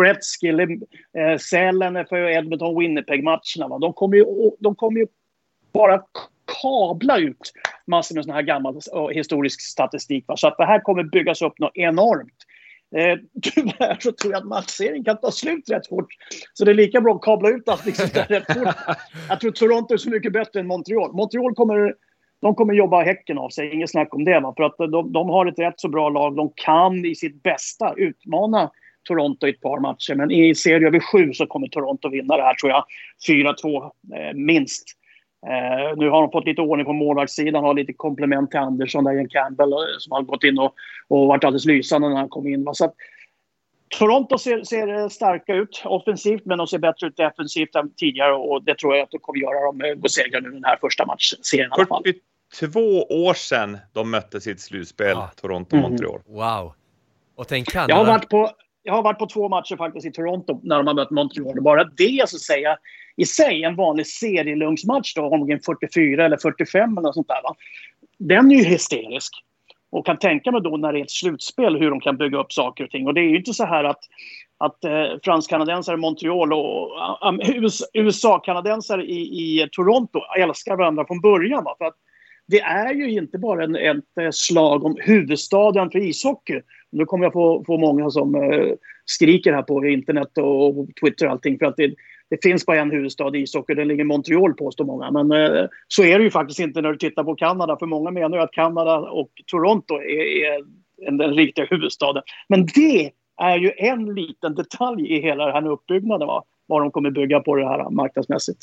Gretzky, 0.00 0.48
eh, 0.48 1.38
Sälen 1.38 2.06
för 2.06 2.16
Edmonton-Winnipeg-matcherna. 2.16 3.78
De, 3.78 3.92
kommer 3.92 4.16
ju, 4.16 4.24
de 4.58 4.74
kommer 4.74 5.00
ju 5.00 5.06
bara 5.72 6.02
kabla 6.62 7.18
ut 7.18 7.52
massor 7.86 8.14
med 8.14 8.24
sån 8.24 8.34
här 8.34 8.42
gammal 8.42 8.80
historisk 9.12 9.60
statistik. 9.60 10.24
Va? 10.28 10.36
Så 10.36 10.48
att 10.48 10.56
det 10.56 10.66
här 10.66 10.80
kommer 10.80 11.04
byggas 11.04 11.42
upp 11.42 11.58
något 11.58 11.76
enormt. 11.76 12.46
Eh, 12.96 13.18
tyvärr 13.42 13.96
så 14.00 14.12
tror 14.12 14.32
jag 14.32 14.40
att 14.40 14.48
matchserien 14.48 15.04
kan 15.04 15.20
ta 15.20 15.30
slut 15.30 15.70
rätt 15.70 15.86
fort. 15.86 16.08
Så 16.54 16.64
det 16.64 16.70
är 16.70 16.74
lika 16.74 17.00
bra 17.00 17.14
att 17.14 17.22
kabla 17.22 17.48
ut 17.48 17.68
allt 17.68 17.86
liksom 17.86 18.06
rätt 18.28 18.46
fort. 18.46 18.74
Jag 19.28 19.40
tror 19.40 19.50
Toronto 19.50 19.94
är 19.94 19.98
så 19.98 20.10
mycket 20.10 20.32
bättre 20.32 20.60
än 20.60 20.66
Montreal. 20.66 21.12
Montreal 21.12 21.54
kommer 21.54 21.94
de 22.46 22.54
kommer 22.54 22.74
jobba 22.74 23.02
häcken 23.02 23.38
av 23.38 23.48
sig, 23.48 23.74
inget 23.74 23.90
snack 23.90 24.14
om 24.14 24.24
det. 24.24 24.40
Va? 24.40 24.54
För 24.56 24.62
att 24.62 24.76
de, 24.78 25.12
de 25.12 25.28
har 25.28 25.46
ett 25.46 25.58
rätt 25.58 25.80
så 25.80 25.88
bra 25.88 26.08
lag. 26.08 26.36
De 26.36 26.52
kan 26.54 27.04
i 27.04 27.14
sitt 27.14 27.42
bästa 27.42 27.94
utmana 27.96 28.70
Toronto 29.08 29.46
i 29.46 29.50
ett 29.50 29.60
par 29.60 29.80
matcher. 29.80 30.14
Men 30.14 30.30
i 30.30 30.54
serie 30.54 30.86
över 30.86 31.00
sju 31.00 31.32
så 31.32 31.46
kommer 31.46 31.68
Toronto 31.68 32.08
vinna 32.08 32.36
det 32.36 32.42
här 32.42 32.54
tror 32.54 32.72
jag. 32.72 32.84
4-2 33.28 33.84
eh, 33.84 34.34
minst. 34.34 34.84
Eh, 35.46 35.96
nu 35.96 36.08
har 36.10 36.22
de 36.22 36.30
fått 36.30 36.46
lite 36.46 36.62
ordning 36.62 36.86
på 36.86 36.92
målvaktssidan, 36.92 37.64
har 37.64 37.74
lite 37.74 37.92
komplement 37.92 38.50
till 38.50 38.60
Andersson, 38.60 39.04
där 39.04 39.12
Ian 39.12 39.28
Campbell 39.28 39.72
eh, 39.72 39.78
som 39.98 40.12
har 40.12 40.22
gått 40.22 40.44
in 40.44 40.58
och, 40.58 40.74
och 41.08 41.26
varit 41.26 41.44
alldeles 41.44 41.64
lysande 41.64 42.08
när 42.08 42.16
han 42.16 42.28
kom 42.28 42.46
in. 42.46 42.64
Va? 42.64 42.74
Så 42.74 42.84
att, 42.84 42.94
Toronto 43.88 44.38
ser, 44.38 44.64
ser, 44.64 44.88
eh, 44.88 45.08
starka 45.08 45.54
ut 45.54 45.82
offensivt, 45.84 46.44
men 46.44 46.58
de 46.58 46.66
ser 46.66 46.78
bättre 46.78 47.06
ut 47.06 47.16
defensivt 47.16 47.74
än 47.74 47.94
tidigare 47.94 48.32
och 48.32 48.62
det 48.62 48.74
tror 48.74 48.96
jag 48.96 49.02
att 49.04 49.10
de 49.10 49.18
kommer 49.18 49.40
göra 49.40 49.68
om 49.68 49.78
de 49.78 49.88
eh, 49.88 49.94
går 49.94 50.08
segra 50.08 50.40
nu 50.40 50.50
den 50.50 50.64
här 50.64 50.78
första 50.80 51.06
matchserien 51.06 51.70
i 51.70 51.74
alla 51.74 51.86
fall. 51.86 52.02
42 52.54 53.02
år 53.02 53.34
sedan 53.34 53.78
de 53.92 54.10
mötte 54.10 54.40
sitt 54.40 54.60
slutspel, 54.60 55.16
ah. 55.16 55.30
Toronto-Montreal. 55.36 56.20
Mm. 56.26 56.36
Wow. 56.36 56.74
Och 57.36 57.48
tänk 57.48 57.68
Kanada. 57.68 57.92
Jag 57.92 57.96
har, 57.96 58.06
varit 58.06 58.28
på, 58.28 58.50
jag 58.82 58.94
har 58.94 59.02
varit 59.02 59.18
på 59.18 59.26
två 59.26 59.48
matcher 59.48 59.76
faktiskt 59.76 60.06
i 60.06 60.12
Toronto 60.12 60.60
när 60.62 60.76
de 60.76 60.86
har 60.86 60.94
mött 60.94 61.10
Montreal. 61.10 61.62
Bara 61.62 61.84
det 61.84 62.28
så 62.28 62.38
säga 62.38 62.78
i 63.16 63.26
sig, 63.26 63.64
en 63.64 63.76
vanlig 63.76 64.06
serielunchmatch 64.06 65.14
då, 65.14 65.22
omgång 65.22 65.60
44 65.66 66.24
eller 66.24 66.36
45 66.36 66.98
eller 66.98 67.12
sånt 67.12 67.28
där. 67.28 67.42
Va? 67.42 67.54
Den 68.18 68.50
är 68.50 68.56
ju 68.56 68.64
hysterisk. 68.64 69.32
Och 69.90 70.06
kan 70.06 70.18
tänka 70.18 70.52
mig 70.52 70.60
då 70.60 70.76
när 70.76 70.92
det 70.92 70.98
är 70.98 71.02
ett 71.02 71.10
slutspel 71.10 71.76
hur 71.76 71.90
de 71.90 72.00
kan 72.00 72.16
bygga 72.16 72.38
upp 72.38 72.52
saker 72.52 72.84
och 72.84 72.90
ting. 72.90 73.06
Och 73.06 73.14
det 73.14 73.20
är 73.20 73.28
ju 73.28 73.36
inte 73.36 73.52
så 73.52 73.64
här 73.64 73.84
att, 73.84 74.00
att 74.58 74.84
eh, 74.84 75.06
fransk-kanadensare 75.24 75.94
i 75.94 75.98
Montreal 75.98 76.52
och 76.52 76.90
uh, 77.24 77.50
USA-kanadensare 77.94 79.04
i, 79.04 79.18
i 79.18 79.68
Toronto 79.72 80.20
älskar 80.38 80.76
varandra 80.76 81.06
från 81.06 81.20
början. 81.20 81.64
Va? 81.64 81.74
För 81.78 81.84
att 81.84 81.96
det 82.48 82.60
är 82.60 82.94
ju 82.94 83.10
inte 83.10 83.38
bara 83.38 83.64
en, 83.64 83.76
ett 83.76 84.18
eh, 84.20 84.30
slag 84.30 84.84
om 84.84 84.96
huvudstaden 85.00 85.90
för 85.90 85.98
ishockey. 85.98 86.60
Nu 86.92 87.04
kommer 87.04 87.24
jag 87.24 87.32
få, 87.32 87.64
få 87.66 87.78
många 87.78 88.10
som 88.10 88.34
eh, 88.34 88.72
skriker 89.04 89.52
här 89.52 89.62
på 89.62 89.86
internet 89.86 90.38
och, 90.38 90.78
och 90.78 90.88
Twitter 91.00 91.26
och 91.26 91.32
allting. 91.32 91.58
För 91.58 91.66
att 91.66 91.76
det, 91.76 91.94
det 92.30 92.42
finns 92.42 92.66
bara 92.66 92.80
en 92.80 92.90
huvudstad 92.90 93.36
i 93.36 93.40
ishockey, 93.40 93.74
den 93.74 93.88
ligger 93.88 94.00
i 94.00 94.06
Montreal 94.06 94.54
påstår 94.54 94.84
många. 94.84 95.10
Men 95.10 95.32
eh, 95.32 95.66
så 95.88 96.04
är 96.04 96.18
det 96.18 96.24
ju 96.24 96.30
faktiskt 96.30 96.60
inte 96.60 96.80
när 96.80 96.92
du 96.92 96.98
tittar 96.98 97.24
på 97.24 97.34
Kanada. 97.34 97.76
För 97.78 97.86
många 97.86 98.10
menar 98.10 98.36
ju 98.36 98.42
att 98.42 98.52
Kanada 98.52 98.98
och 98.98 99.30
Toronto 99.46 99.94
är, 99.94 100.44
är 100.44 100.64
den, 101.04 101.16
den 101.16 101.34
riktiga 101.34 101.64
huvudstaden. 101.64 102.22
Men 102.48 102.66
det 102.66 103.10
är 103.36 103.58
ju 103.58 103.72
en 103.76 104.14
liten 104.14 104.54
detalj 104.54 105.14
i 105.14 105.20
hela 105.20 105.46
den 105.46 105.54
här 105.54 105.70
uppbyggnaden. 105.70 106.28
Va? 106.28 106.44
Vad 106.66 106.82
de 106.82 106.90
kommer 106.90 107.10
bygga 107.10 107.40
på 107.40 107.56
det 107.56 107.68
här 107.68 107.90
marknadsmässigt. 107.90 108.60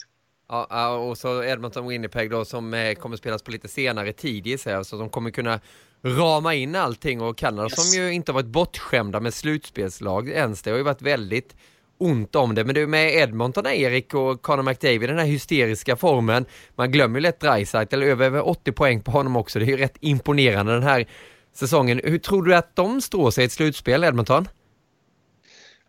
Ja, 0.50 0.96
och 0.96 1.18
så 1.18 1.44
Edmonton 1.44 1.88
Winnipeg 1.88 2.32
då 2.32 2.46
som 2.46 2.74
eh, 2.74 2.94
kommer 2.94 3.18
spelas 3.18 3.44
på 3.44 3.52
lite 3.52 3.68
senare 3.68 4.14
tid 4.14 4.48
i 4.48 4.58
sig, 4.58 4.86
så 4.86 4.98
de 4.98 5.10
kommer 5.10 5.32
kunna 5.32 5.60
rama 6.04 6.54
in 6.54 6.76
allting 6.76 7.22
och 7.22 7.38
Kanada 7.38 7.64
yes. 7.70 7.92
som 7.92 8.02
ju 8.02 8.14
inte 8.14 8.32
har 8.32 8.34
varit 8.34 8.52
bortskämda 8.52 9.20
med 9.20 9.34
slutspelslag 9.34 10.30
ens, 10.30 10.62
det 10.62 10.72
har 10.72 10.78
ju 10.78 10.84
varit 10.84 11.02
väldigt 11.02 11.56
ont 11.98 12.36
om 12.36 12.56
det. 12.56 12.66
Men 12.66 12.76
du 12.76 12.88
med 12.88 13.16
Edmonton, 13.16 13.68
Erik 13.68 14.14
och 14.14 14.42
Conor 14.42 14.64
McDavid, 14.64 15.10
den 15.10 15.20
här 15.20 15.26
hysteriska 15.26 15.96
formen. 15.96 16.46
Man 16.76 16.92
glömmer 16.92 17.20
ju 17.20 17.22
lätt 17.22 17.40
Dreisaitl, 17.40 17.96
eller 17.96 18.08
över 18.08 18.48
80 18.48 18.72
poäng 18.72 19.02
på 19.02 19.12
honom 19.12 19.36
också. 19.36 19.60
Det 19.60 19.66
är 19.66 19.68
ju 19.68 19.78
rätt 19.78 19.98
imponerande 20.00 20.74
den 20.74 20.84
här 20.84 21.08
säsongen. 21.54 22.02
Hur 22.04 22.20
tror 22.20 22.44
du 22.44 22.56
att 22.56 22.76
de 22.76 23.02
står 23.02 23.32
sig 23.32 23.44
i 23.44 23.46
ett 23.46 23.52
slutspel, 23.52 24.04
Edmonton? 24.04 24.48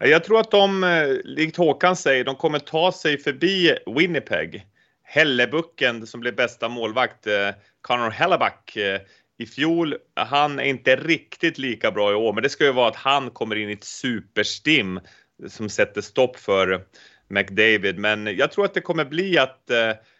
Jag 0.06 0.24
tror 0.24 0.40
att 0.40 0.50
de, 0.50 0.84
eh, 0.84 1.06
likt 1.24 1.56
Håkan 1.56 1.96
säger, 1.96 2.24
de 2.24 2.36
kommer 2.36 2.58
ta 2.58 2.92
sig 2.92 3.18
förbi 3.18 3.76
Winnipeg. 3.86 4.66
Hellebucken 5.02 6.06
som 6.06 6.20
blev 6.20 6.34
bästa 6.34 6.68
målvakt, 6.68 7.26
eh, 7.26 7.50
Connor 7.80 8.10
Hellebuck, 8.10 8.76
eh, 8.76 9.00
i 9.38 9.46
fjol, 9.46 9.94
han 10.16 10.58
är 10.58 10.64
inte 10.64 10.96
riktigt 10.96 11.58
lika 11.58 11.90
bra 11.90 12.12
i 12.12 12.14
år, 12.14 12.32
men 12.32 12.42
det 12.42 12.48
ska 12.48 12.64
ju 12.64 12.72
vara 12.72 12.88
att 12.88 12.96
han 12.96 13.30
kommer 13.30 13.56
in 13.56 13.70
i 13.70 13.72
ett 13.72 13.84
superstim 13.84 15.00
som 15.48 15.68
sätter 15.68 16.00
stopp 16.00 16.36
för 16.36 16.84
McDavid. 17.28 17.98
Men 17.98 18.26
jag 18.26 18.52
tror 18.52 18.64
att 18.64 18.74
det 18.74 18.80
kommer 18.80 19.04
bli 19.04 19.38
att, 19.38 19.70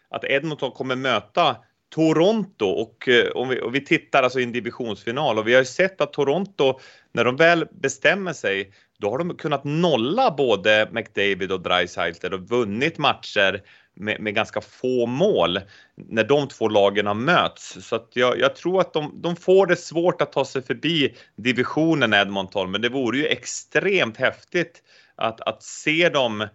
att 0.09 0.25
Edmonton 0.25 0.71
kommer 0.71 0.97
möta 0.97 1.57
Toronto 1.95 2.67
och 2.67 3.09
om 3.35 3.49
vi, 3.49 3.61
och 3.61 3.75
vi 3.75 3.85
tittar 3.85 4.23
alltså 4.23 4.41
i 4.41 4.43
en 4.43 4.53
divisionsfinal 4.53 5.39
och 5.39 5.49
vi 5.49 5.53
har 5.53 5.61
ju 5.61 5.67
sett 5.67 6.01
att 6.01 6.13
Toronto, 6.13 6.81
när 7.13 7.25
de 7.25 7.37
väl 7.37 7.67
bestämmer 7.71 8.33
sig, 8.33 8.73
då 8.99 9.11
har 9.11 9.19
de 9.19 9.37
kunnat 9.37 9.65
nolla 9.65 10.31
både 10.31 10.89
McDavid 10.93 11.53
och 11.53 11.61
Dreisaitl 11.61 12.35
och 12.35 12.49
vunnit 12.49 12.99
matcher 12.99 13.63
med, 13.95 14.21
med, 14.21 14.35
ganska 14.35 14.61
få 14.61 15.07
mål 15.07 15.61
när 15.97 16.25
de 16.25 16.49
två 16.49 16.69
lagen 16.69 17.07
har 17.07 17.15
möts. 17.15 17.87
Så 17.89 17.97
att 17.97 18.11
jag, 18.13 18.39
jag, 18.39 18.57
tror 18.57 18.81
att 18.81 18.93
de, 18.93 19.21
de 19.23 19.37
får 19.37 19.67
det 19.67 19.77
svårt 19.77 20.23
att 20.23 20.33
ta 20.33 20.45
sig 20.45 20.63
förbi 20.63 21.15
divisionen 21.37 22.15
Edmonton, 22.15 22.71
men 22.71 22.81
det 22.81 22.89
vore 22.89 23.19
ju 23.19 23.27
extremt 23.27 24.17
häftigt 24.17 24.83
att, 25.17 25.41
att 25.41 25.63
se 25.63 26.09
dem 26.09 26.41
eh, 26.41 26.49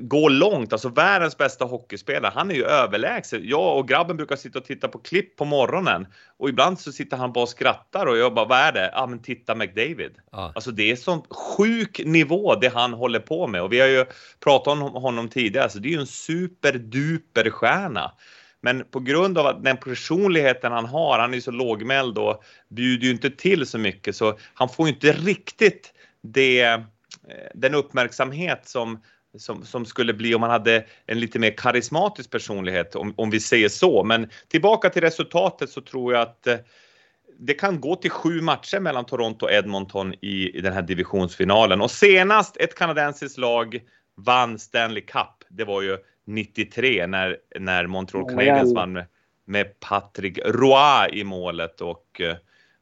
gå 0.00 0.28
långt, 0.28 0.72
alltså 0.72 0.88
världens 0.88 1.36
bästa 1.36 1.64
hockeyspelare, 1.64 2.32
han 2.34 2.50
är 2.50 2.54
ju 2.54 2.64
överlägsen. 2.64 3.40
Jag 3.44 3.78
och 3.78 3.88
grabben 3.88 4.16
brukar 4.16 4.36
sitta 4.36 4.58
och 4.58 4.64
titta 4.64 4.88
på 4.88 4.98
klipp 4.98 5.36
på 5.36 5.44
morgonen 5.44 6.06
och 6.36 6.48
ibland 6.48 6.80
så 6.80 6.92
sitter 6.92 7.16
han 7.16 7.32
bara 7.32 7.42
och 7.42 7.48
skrattar 7.48 8.06
och 8.06 8.16
jag 8.16 8.34
bara, 8.34 8.46
vad 8.46 8.58
är 8.58 8.72
det? 8.72 8.90
Ja 8.92 9.02
ah, 9.02 9.06
men 9.06 9.22
titta 9.22 9.54
McDavid. 9.54 10.12
Ah. 10.32 10.50
Alltså 10.54 10.70
det 10.70 10.90
är 10.90 10.96
sån 10.96 11.22
sjuk 11.30 12.00
nivå 12.04 12.54
det 12.54 12.68
han 12.68 12.92
håller 12.92 13.20
på 13.20 13.46
med 13.46 13.62
och 13.62 13.72
vi 13.72 13.80
har 13.80 13.88
ju 13.88 14.04
pratat 14.40 14.72
om 14.72 14.80
honom 14.80 15.28
tidigare, 15.28 15.64
alltså 15.64 15.78
det 15.78 15.88
är 15.88 15.92
ju 15.92 16.00
en 16.00 16.06
superduper 16.06 17.50
stjärna. 17.50 18.12
Men 18.60 18.84
på 18.84 19.00
grund 19.00 19.38
av 19.38 19.46
att 19.46 19.64
den 19.64 19.76
personligheten 19.76 20.72
han 20.72 20.86
har, 20.86 21.18
han 21.18 21.34
är 21.34 21.40
så 21.40 21.50
lågmäld 21.50 22.18
och 22.18 22.42
bjuder 22.68 23.04
ju 23.04 23.10
inte 23.10 23.30
till 23.30 23.66
så 23.66 23.78
mycket 23.78 24.16
så 24.16 24.38
han 24.54 24.68
får 24.68 24.88
ju 24.88 24.94
inte 24.94 25.12
riktigt 25.12 25.92
det 26.22 26.80
Eh, 27.28 27.50
den 27.54 27.74
uppmärksamhet 27.74 28.68
som, 28.68 29.02
som, 29.36 29.64
som, 29.64 29.84
skulle 29.84 30.14
bli 30.14 30.34
om 30.34 30.40
man 30.40 30.50
hade 30.50 30.84
en 31.06 31.20
lite 31.20 31.38
mer 31.38 31.56
karismatisk 31.56 32.30
personlighet, 32.30 32.96
om, 32.96 33.14
om 33.16 33.30
vi 33.30 33.40
säger 33.40 33.68
så. 33.68 34.04
Men 34.04 34.30
tillbaka 34.48 34.90
till 34.90 35.02
resultatet 35.02 35.70
så 35.70 35.80
tror 35.80 36.12
jag 36.12 36.22
att 36.22 36.46
eh, 36.46 36.56
det 37.38 37.54
kan 37.54 37.80
gå 37.80 37.96
till 37.96 38.10
sju 38.10 38.40
matcher 38.40 38.80
mellan 38.80 39.04
Toronto 39.04 39.46
och 39.46 39.52
Edmonton 39.52 40.14
i, 40.20 40.58
i 40.58 40.60
den 40.60 40.72
här 40.72 40.82
divisionsfinalen. 40.82 41.80
Och 41.80 41.90
senast 41.90 42.56
ett 42.56 42.74
kanadensiskt 42.74 43.38
lag 43.38 43.80
vann 44.14 44.58
Stanley 44.58 45.02
Cup, 45.02 45.44
det 45.48 45.64
var 45.64 45.82
ju 45.82 45.98
93 46.26 47.06
när, 47.06 47.36
när 47.58 47.86
Montreal 47.86 48.28
Canadiens 48.28 48.74
vann 48.74 49.02
med, 49.44 49.80
Patrick 49.80 50.38
Roy 50.44 51.08
i 51.12 51.24
målet 51.24 51.80
och 51.80 52.20
eh, 52.20 52.36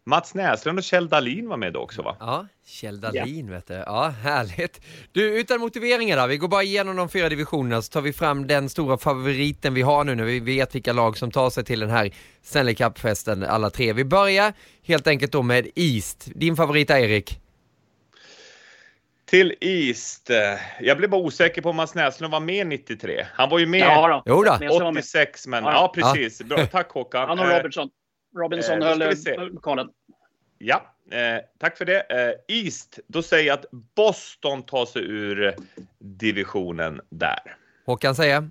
Mats 0.09 0.35
Näslund 0.35 0.79
och 0.79 0.85
Kjell 0.85 1.09
Dahlin 1.09 1.49
var 1.49 1.57
med 1.57 1.73
då 1.73 1.81
också 1.81 2.03
va? 2.03 2.17
Ja, 2.21 2.47
Kjell 2.67 3.01
Dahlin 3.01 3.47
ja. 3.47 3.55
vet 3.55 3.67
du. 3.67 3.75
Ja, 3.75 4.09
härligt. 4.09 4.81
Du, 5.13 5.41
utan 5.41 5.61
motiveringar 5.61 6.17
då, 6.17 6.27
vi 6.27 6.37
går 6.37 6.49
bara 6.49 6.63
igenom 6.63 6.97
de 6.97 7.09
fyra 7.09 7.29
divisionerna 7.29 7.83
så 7.83 7.93
tar 7.93 8.01
vi 8.01 8.13
fram 8.13 8.47
den 8.47 8.69
stora 8.69 8.99
favoriten 8.99 9.75
vi 9.75 9.83
har 9.83 10.05
nu 10.05 10.15
när 10.15 10.25
vi 10.25 10.41
vet 10.41 10.75
vilka 10.75 10.93
lag 10.93 11.19
som 11.19 11.31
tar 11.31 11.51
sig 11.51 11.65
till 11.65 11.81
den 11.81 11.91
här 11.91 12.11
Stanley 12.43 12.75
Cup-festen 12.75 13.45
alla 13.45 13.71
tre. 13.71 13.93
Vi 13.93 14.05
börjar 14.05 14.53
helt 14.83 15.07
enkelt 15.07 15.33
då 15.33 15.43
med 15.43 15.69
East. 15.75 16.29
Din 16.35 16.57
favorit 16.57 16.91
Erik? 16.91 17.41
Till 19.25 19.55
East. 19.61 20.31
Jag 20.81 20.97
blev 20.99 21.11
bara 21.11 21.21
osäker 21.21 21.63
på 21.63 21.71
om 21.71 21.77
Mats 21.77 21.95
Näslund 21.95 22.33
var 22.33 22.41
med 22.41 22.67
93. 22.67 23.27
Han 23.33 23.51
var 23.51 23.59
ju 23.59 23.67
med 23.67 23.81
ja, 23.81 24.09
då. 24.09 24.23
Jo 24.27 24.43
då. 24.43 24.89
86, 24.89 25.47
men 25.47 25.65
ja, 25.65 25.73
ja 25.73 25.93
precis. 25.95 26.43
Bra. 26.43 26.67
Tack 26.67 26.91
Håkan. 26.91 27.29
Han 27.29 27.39
och 27.39 27.47
Robertson. 27.47 27.91
Robinson 28.37 28.82
eh, 28.82 28.89
höll 28.89 29.53
lokalen. 29.53 29.89
Ja, 30.59 30.95
eh, 31.11 31.45
tack 31.59 31.78
för 31.78 31.84
det. 31.84 32.01
Eh, 32.01 32.57
East, 32.57 32.99
då 33.07 33.22
säger 33.22 33.47
jag 33.47 33.55
att 33.55 33.66
Boston 33.97 34.62
tar 34.62 34.87
sig 34.87 35.03
ur 35.03 35.55
divisionen 35.99 37.01
där. 37.11 37.57
Håkan 37.87 38.14
säger? 38.14 38.51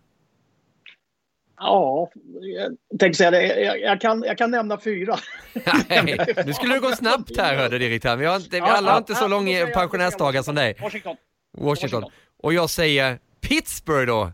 Ja, 1.57 2.11
jag 2.41 2.99
tänkte 2.99 3.17
säga 3.17 3.31
det. 3.31 3.61
Jag, 3.61 3.81
jag, 3.81 4.01
kan, 4.01 4.23
jag 4.23 4.37
kan 4.37 4.51
nämna 4.51 4.79
fyra. 4.79 5.15
Nej, 5.89 6.17
nu 6.45 6.53
skulle 6.53 6.73
det 6.73 6.79
gå 6.79 6.91
snabbt 6.91 7.37
här 7.37 7.55
hörde 7.55 7.77
direktören. 7.77 8.19
Vi, 8.19 8.25
har 8.25 8.35
inte, 8.35 8.55
vi 8.55 8.61
alla 8.61 8.91
har 8.91 8.97
inte 8.97 9.15
så 9.15 9.27
lång 9.27 9.45
pensionärsdagar 9.73 10.41
som 10.41 10.55
dig. 10.55 10.77
Washington. 10.81 11.15
Washington. 11.57 12.03
Och 12.37 12.53
jag 12.53 12.69
säger 12.69 13.19
Pittsburgh 13.41 14.07
då. 14.07 14.31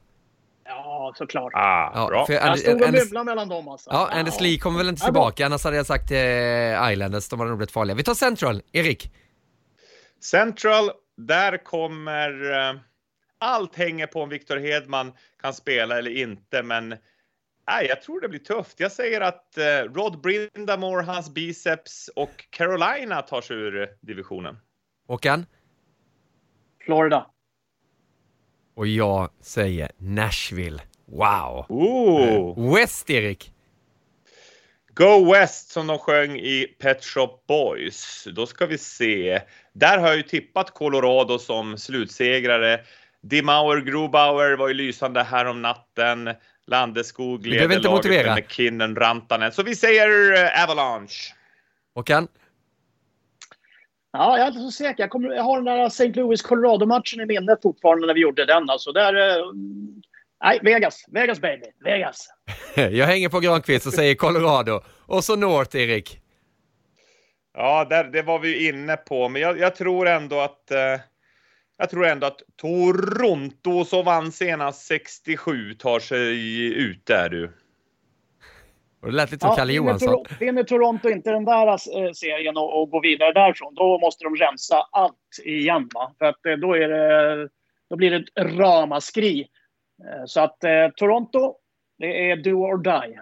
Ja, 1.12 1.16
såklart. 1.18 1.54
Ah, 1.56 1.92
ja, 1.96 2.08
bra. 2.08 2.26
För 2.26 2.34
jag 2.34 2.60
stod 2.60 2.82
och 2.82 2.94
mumlade 2.94 3.26
mellan 3.26 3.50
dem 3.50 3.68
alltså. 3.68 3.90
Ja, 3.94 4.10
Anders 4.12 4.40
Lee 4.40 4.58
kommer 4.58 4.78
väl 4.78 4.90
inte 4.90 5.04
tillbaka, 5.04 5.46
annars 5.46 5.64
hade 5.64 5.78
jag 5.78 5.86
sagt 5.86 6.12
eh, 6.12 6.92
Islanders, 6.92 7.30
de 7.30 7.40
hade 7.40 7.50
nog 7.50 7.58
blivit 7.58 7.72
farliga. 7.72 7.96
Vi 7.96 8.04
tar 8.04 8.14
Central, 8.14 8.62
Erik. 8.72 9.12
Central, 10.24 10.92
där 11.18 11.64
kommer... 11.64 12.52
Eh, 12.52 12.76
allt 13.40 13.76
hänger 13.76 14.08
på 14.08 14.22
om 14.22 14.30
Victor 14.30 14.58
Hedman 14.58 15.14
kan 15.42 15.54
spela 15.54 15.98
eller 15.98 16.18
inte, 16.18 16.64
men 16.64 16.90
nej, 17.68 17.86
jag 17.90 18.02
tror 18.02 18.22
det 18.22 18.30
blir 18.30 18.40
tufft. 18.40 18.80
Jag 18.80 18.92
säger 18.92 19.22
att 19.22 19.58
eh, 19.58 19.64
Rod 19.94 20.22
Brindamore, 20.22 21.04
hans 21.04 21.34
biceps 21.34 22.10
och 22.16 22.46
Carolina 22.50 23.22
tar 23.22 23.42
sig 23.42 23.58
ur 23.58 23.90
divisionen. 24.02 24.58
Håkan? 25.08 25.46
Florida. 26.86 27.26
Och 28.76 28.88
jag 28.88 29.30
säger 29.42 29.92
Nashville. 29.98 30.82
Wow! 31.12 31.66
Ooh. 31.70 32.76
West, 32.76 33.10
Erik? 33.10 33.52
Go 34.94 35.32
West 35.32 35.72
som 35.72 35.88
de 35.88 35.98
sjöng 35.98 36.40
i 36.40 36.76
Pet 36.80 37.04
Shop 37.04 37.38
Boys. 37.48 38.28
Då 38.36 38.46
ska 38.46 38.66
vi 38.66 38.78
se. 38.78 39.42
Där 39.74 39.98
har 39.98 40.08
jag 40.08 40.18
ju 40.18 40.24
tippat 40.24 40.74
Colorado 40.74 41.40
som 41.40 41.78
slutsegrare. 41.78 42.80
Dimauer, 43.22 43.82
Grubauer 43.82 44.58
var 44.58 44.68
ju 44.68 44.74
lysande 44.74 45.24
här 45.24 45.46
om 45.46 45.62
natten. 45.62 46.30
Landeskog 46.68 47.48
leder 47.48 47.64
inte 47.64 47.76
laget 47.76 47.92
motivera. 47.92 48.36
med 48.36 48.44
McKinnon, 48.44 48.96
Rantanen. 48.96 49.52
Så 49.52 49.64
vi 49.64 49.76
säger 49.76 50.34
eh, 50.34 50.64
Avalanche. 50.64 51.34
Håkan? 51.96 52.28
Ja, 54.12 54.38
jag 54.38 54.48
är 54.48 54.52
inte 54.52 54.62
så 54.62 54.72
säker. 54.72 55.04
Jag, 55.04 55.10
kommer, 55.10 55.30
jag 55.30 55.44
har 55.44 55.56
den 55.62 55.66
där 55.66 55.86
St. 55.86 56.08
Louis-Colorado-matchen 56.08 57.22
i 57.22 57.26
minnet 57.26 57.62
fortfarande 57.62 58.08
när 58.08 58.14
vi 58.14 58.22
gjorde 58.22 58.46
den. 58.46 58.70
Alltså, 58.70 58.92
där, 58.92 59.16
eh, 59.16 59.46
nej, 60.44 60.60
Vegas. 60.64 61.06
Vegas 61.08 61.40
baby. 61.40 61.66
Vegas. 61.84 62.28
Jag 62.76 63.06
hänger 63.06 63.30
på 63.30 63.40
Granqvist 63.40 63.88
och 63.88 63.94
säger 63.94 64.16
Colorado. 64.16 64.82
Och 65.06 65.24
så 65.24 65.36
North, 65.36 65.78
Erik. 65.78 66.20
Ja, 67.54 67.86
där, 67.90 68.04
det 68.04 68.22
var 68.22 68.40
vi 68.40 68.68
inne 68.68 68.98
på, 68.98 69.30
men 69.30 69.42
jag, 69.42 69.60
jag 69.60 69.76
tror 69.76 70.08
ändå 70.08 70.40
att 70.40 70.72
eh, 70.72 71.02
jag 71.78 71.90
tror 71.90 72.06
ändå 72.06 72.28
att 72.28 72.42
Toronto 72.56 73.86
som 73.86 74.06
vann 74.06 74.32
senast 74.32 74.86
67 74.86 75.74
tar 75.74 76.00
sig 76.00 76.66
ut 76.78 77.06
där 77.06 77.30
du. 77.30 77.52
Och 79.02 79.08
det 79.08 79.14
lät 79.14 79.32
lite 79.32 79.46
som 79.46 79.56
Kalle 79.56 79.74
vinner 79.74 79.86
Johansson. 79.86 80.26
Vinner 80.40 80.64
Toronto 80.64 81.10
inte 81.10 81.32
den 81.32 81.46
där 81.46 81.68
eh, 81.68 82.12
serien 82.14 82.58
och, 82.58 82.82
och 82.82 82.90
går 82.90 83.02
vidare 83.02 83.34
därifrån, 83.34 83.76
då 83.76 84.00
måste 84.00 84.24
de 84.24 84.36
rensa 84.36 84.88
allt 84.92 85.16
igen. 85.44 85.90
Va? 85.94 86.16
För 86.18 86.26
att 86.26 86.46
eh, 86.46 86.54
då, 86.54 86.74
är 86.74 86.88
det, 86.88 87.50
då 87.90 87.96
blir 87.96 88.12
det 88.12 88.18
ett 88.18 88.58
ramaskri. 88.58 89.48
Eh, 90.08 90.26
så 90.26 90.40
att 90.42 90.64
eh, 90.64 90.70
Toronto, 90.98 91.54
det 92.00 92.32
är 92.32 92.36
do 92.44 92.52
or 92.52 92.78
die. 92.84 93.20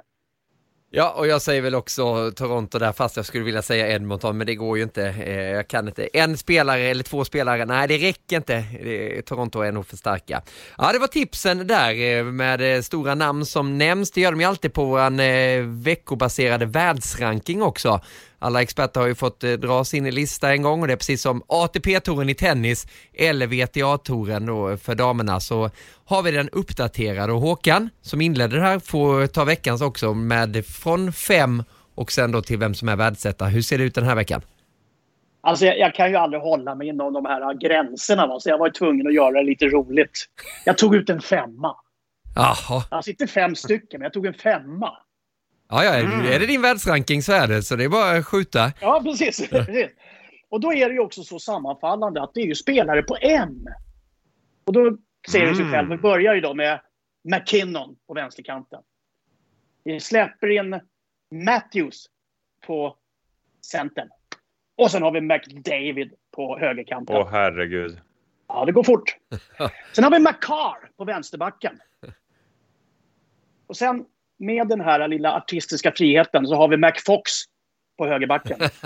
Ja, 0.91 1.13
och 1.17 1.27
jag 1.27 1.41
säger 1.41 1.61
väl 1.61 1.75
också 1.75 2.31
Toronto 2.31 2.79
där, 2.79 2.91
fast 2.91 3.15
jag 3.17 3.25
skulle 3.25 3.43
vilja 3.43 3.61
säga 3.61 3.87
Edmonton, 3.95 4.37
men 4.37 4.47
det 4.47 4.55
går 4.55 4.77
ju 4.77 4.83
inte. 4.83 5.03
Eh, 5.07 5.39
Jag 5.41 5.67
kan 5.67 5.87
inte. 5.87 6.07
En 6.13 6.37
spelare 6.37 6.79
eller 6.81 7.03
två 7.03 7.25
spelare, 7.25 7.65
nej 7.65 7.87
det 7.87 7.97
räcker 7.97 8.35
inte. 8.35 8.63
Det- 8.83 9.21
Toronto 9.21 9.61
är 9.61 9.71
nog 9.71 9.85
för 9.87 9.97
starka. 9.97 10.41
Ja, 10.77 10.91
det 10.93 10.99
var 10.99 11.07
tipsen 11.07 11.67
där 11.67 12.17
eh, 12.17 12.23
med 12.23 12.75
eh, 12.75 12.81
stora 12.81 13.15
namn 13.15 13.45
som 13.45 13.77
nämns. 13.77 14.11
Det 14.11 14.21
gör 14.21 14.31
de 14.31 14.39
ju 14.41 14.47
alltid 14.47 14.73
på 14.73 14.85
vår 14.85 15.21
eh, 15.21 15.61
veckobaserade 15.65 16.65
världsranking 16.65 17.61
också. 17.61 18.01
Alla 18.39 18.61
experter 18.61 19.01
har 19.01 19.07
ju 19.07 19.15
fått 19.15 19.43
eh, 19.43 19.51
dra 19.51 19.83
sin 19.83 20.09
lista 20.09 20.51
en 20.51 20.61
gång 20.61 20.81
och 20.81 20.87
det 20.87 20.93
är 20.93 20.97
precis 20.97 21.21
som 21.21 21.43
ATP-touren 21.47 22.29
i 22.29 22.35
tennis 22.35 22.87
eller 23.13 23.47
WTA-touren 23.47 24.45
då 24.45 24.77
för 24.77 24.95
damerna 24.95 25.39
så 25.39 25.69
har 26.05 26.23
vi 26.23 26.31
den 26.31 26.49
uppdaterad 26.49 27.29
och 27.29 27.41
Håkan 27.41 27.89
som 28.01 28.21
inledde 28.21 28.55
det 28.55 28.61
här 28.61 28.79
får 28.79 29.27
ta 29.27 29.43
veckans 29.43 29.81
också 29.81 30.13
med 30.13 30.65
från 30.65 31.13
fem 31.13 31.63
och 31.95 32.11
sen 32.11 32.31
då 32.31 32.41
till 32.41 32.57
vem 32.57 32.73
som 32.73 32.89
är 32.89 32.95
världsetta. 32.95 33.45
Hur 33.45 33.61
ser 33.61 33.77
det 33.77 33.83
ut 33.83 33.95
den 33.95 34.05
här 34.05 34.15
veckan? 34.15 34.41
Alltså 35.41 35.65
jag, 35.65 35.79
jag 35.79 35.95
kan 35.95 36.09
ju 36.09 36.15
aldrig 36.15 36.41
hålla 36.41 36.75
mig 36.75 36.87
inom 36.87 37.13
de 37.13 37.25
här 37.25 37.53
gränserna. 37.53 38.27
Va? 38.27 38.39
Så 38.39 38.49
jag 38.49 38.57
var 38.57 38.69
tvungen 38.69 39.07
att 39.07 39.13
göra 39.13 39.31
det 39.31 39.43
lite 39.43 39.65
roligt. 39.65 40.25
Jag 40.65 40.77
tog 40.77 40.95
ut 40.95 41.09
en 41.09 41.21
femma. 41.21 41.75
Jaha, 42.35 42.83
Alltså 42.89 43.11
inte 43.11 43.27
fem 43.27 43.55
stycken, 43.55 43.99
men 43.99 44.01
jag 44.01 44.13
tog 44.13 44.25
en 44.25 44.33
femma. 44.33 44.91
Ja, 45.69 45.83
ja, 45.83 45.91
är 46.33 46.39
det 46.39 46.45
din 46.45 46.61
världsranking 46.61 47.21
så 47.23 47.31
är 47.33 47.47
det, 47.47 47.63
så 47.63 47.75
det 47.75 47.83
är 47.83 47.89
bara 47.89 48.11
att 48.17 48.25
skjuta. 48.25 48.71
Ja, 48.81 49.01
precis. 49.03 49.49
precis. 49.49 49.89
Och 50.49 50.59
då 50.59 50.73
är 50.73 50.87
det 50.89 50.93
ju 50.93 50.99
också 50.99 51.23
så 51.23 51.39
sammanfallande 51.39 52.21
att 52.21 52.33
det 52.33 52.41
är 52.41 52.45
ju 52.45 52.55
spelare 52.55 53.03
på 53.03 53.17
M. 53.21 53.65
Och 54.65 54.73
då 54.73 54.97
ser 55.31 55.45
det 55.45 55.55
sig 55.55 55.61
Mm. 55.65 55.71
själv. 55.73 55.89
Vi 55.89 55.97
börjar 55.97 56.35
ju 56.35 56.41
då 56.41 56.53
med 56.53 56.81
McKinnon 57.23 57.95
på 58.07 58.13
vänsterkanten. 58.13 58.81
Vi 59.83 59.99
släpper 59.99 60.47
in 60.49 60.79
Matthews 61.45 62.05
på 62.67 62.95
centern. 63.71 64.09
Och 64.77 64.91
sen 64.91 65.03
har 65.03 65.11
vi 65.11 65.21
McDavid 65.21 66.13
på 66.31 66.59
högerkanten. 66.59 67.15
Åh 67.15 67.27
herregud. 67.31 67.99
Ja, 68.47 68.65
det 68.65 68.71
går 68.71 68.83
fort. 68.83 69.17
Sen 69.93 70.03
har 70.03 70.11
vi 70.11 70.19
McCarr 70.19 70.89
på 70.97 71.03
vänsterbacken. 71.05 71.79
Och 73.67 73.77
sen 73.77 74.05
med 74.39 74.67
den 74.67 74.81
här 74.81 75.07
lilla 75.07 75.33
artistiska 75.33 75.91
friheten 75.91 76.47
så 76.47 76.55
har 76.55 76.67
vi 76.67 76.77
McFox 76.77 77.31
på 77.97 78.07
högerbacken. 78.07 78.57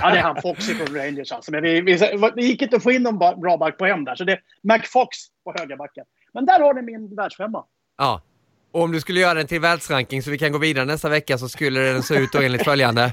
ja, 0.00 0.10
det 0.10 0.18
är 0.18 0.22
han 0.22 0.42
Foxy 0.42 0.74
från 0.74 0.96
Rangers 0.96 1.32
alltså. 1.32 1.52
Men 1.52 1.62
vi, 1.62 1.80
vi, 1.80 1.96
det 2.36 2.42
gick 2.42 2.62
inte 2.62 2.76
att 2.76 2.82
få 2.82 2.92
in 2.92 3.02
någon 3.02 3.18
bra 3.18 3.56
back 3.56 3.78
på 3.78 3.86
hem 3.86 4.04
där. 4.04 4.14
Så 4.14 4.24
det 4.24 4.32
är 4.32 4.40
McFox 4.62 5.18
på 5.44 5.54
högerbacken. 5.58 6.04
Men 6.34 6.46
där 6.46 6.60
har 6.60 6.74
ni 6.74 6.82
min 6.82 7.16
världsfemma. 7.16 7.64
Ja, 7.98 8.22
och 8.72 8.82
om 8.82 8.92
du 8.92 9.00
skulle 9.00 9.20
göra 9.20 9.34
den 9.34 9.46
till 9.46 9.60
världsranking 9.60 10.22
så 10.22 10.30
vi 10.30 10.38
kan 10.38 10.52
gå 10.52 10.58
vidare 10.58 10.84
nästa 10.84 11.08
vecka 11.08 11.38
så 11.38 11.48
skulle 11.48 11.80
den 11.80 12.02
se 12.02 12.14
ut 12.14 12.32
då 12.32 12.40
enligt 12.40 12.64
följande. 12.64 13.12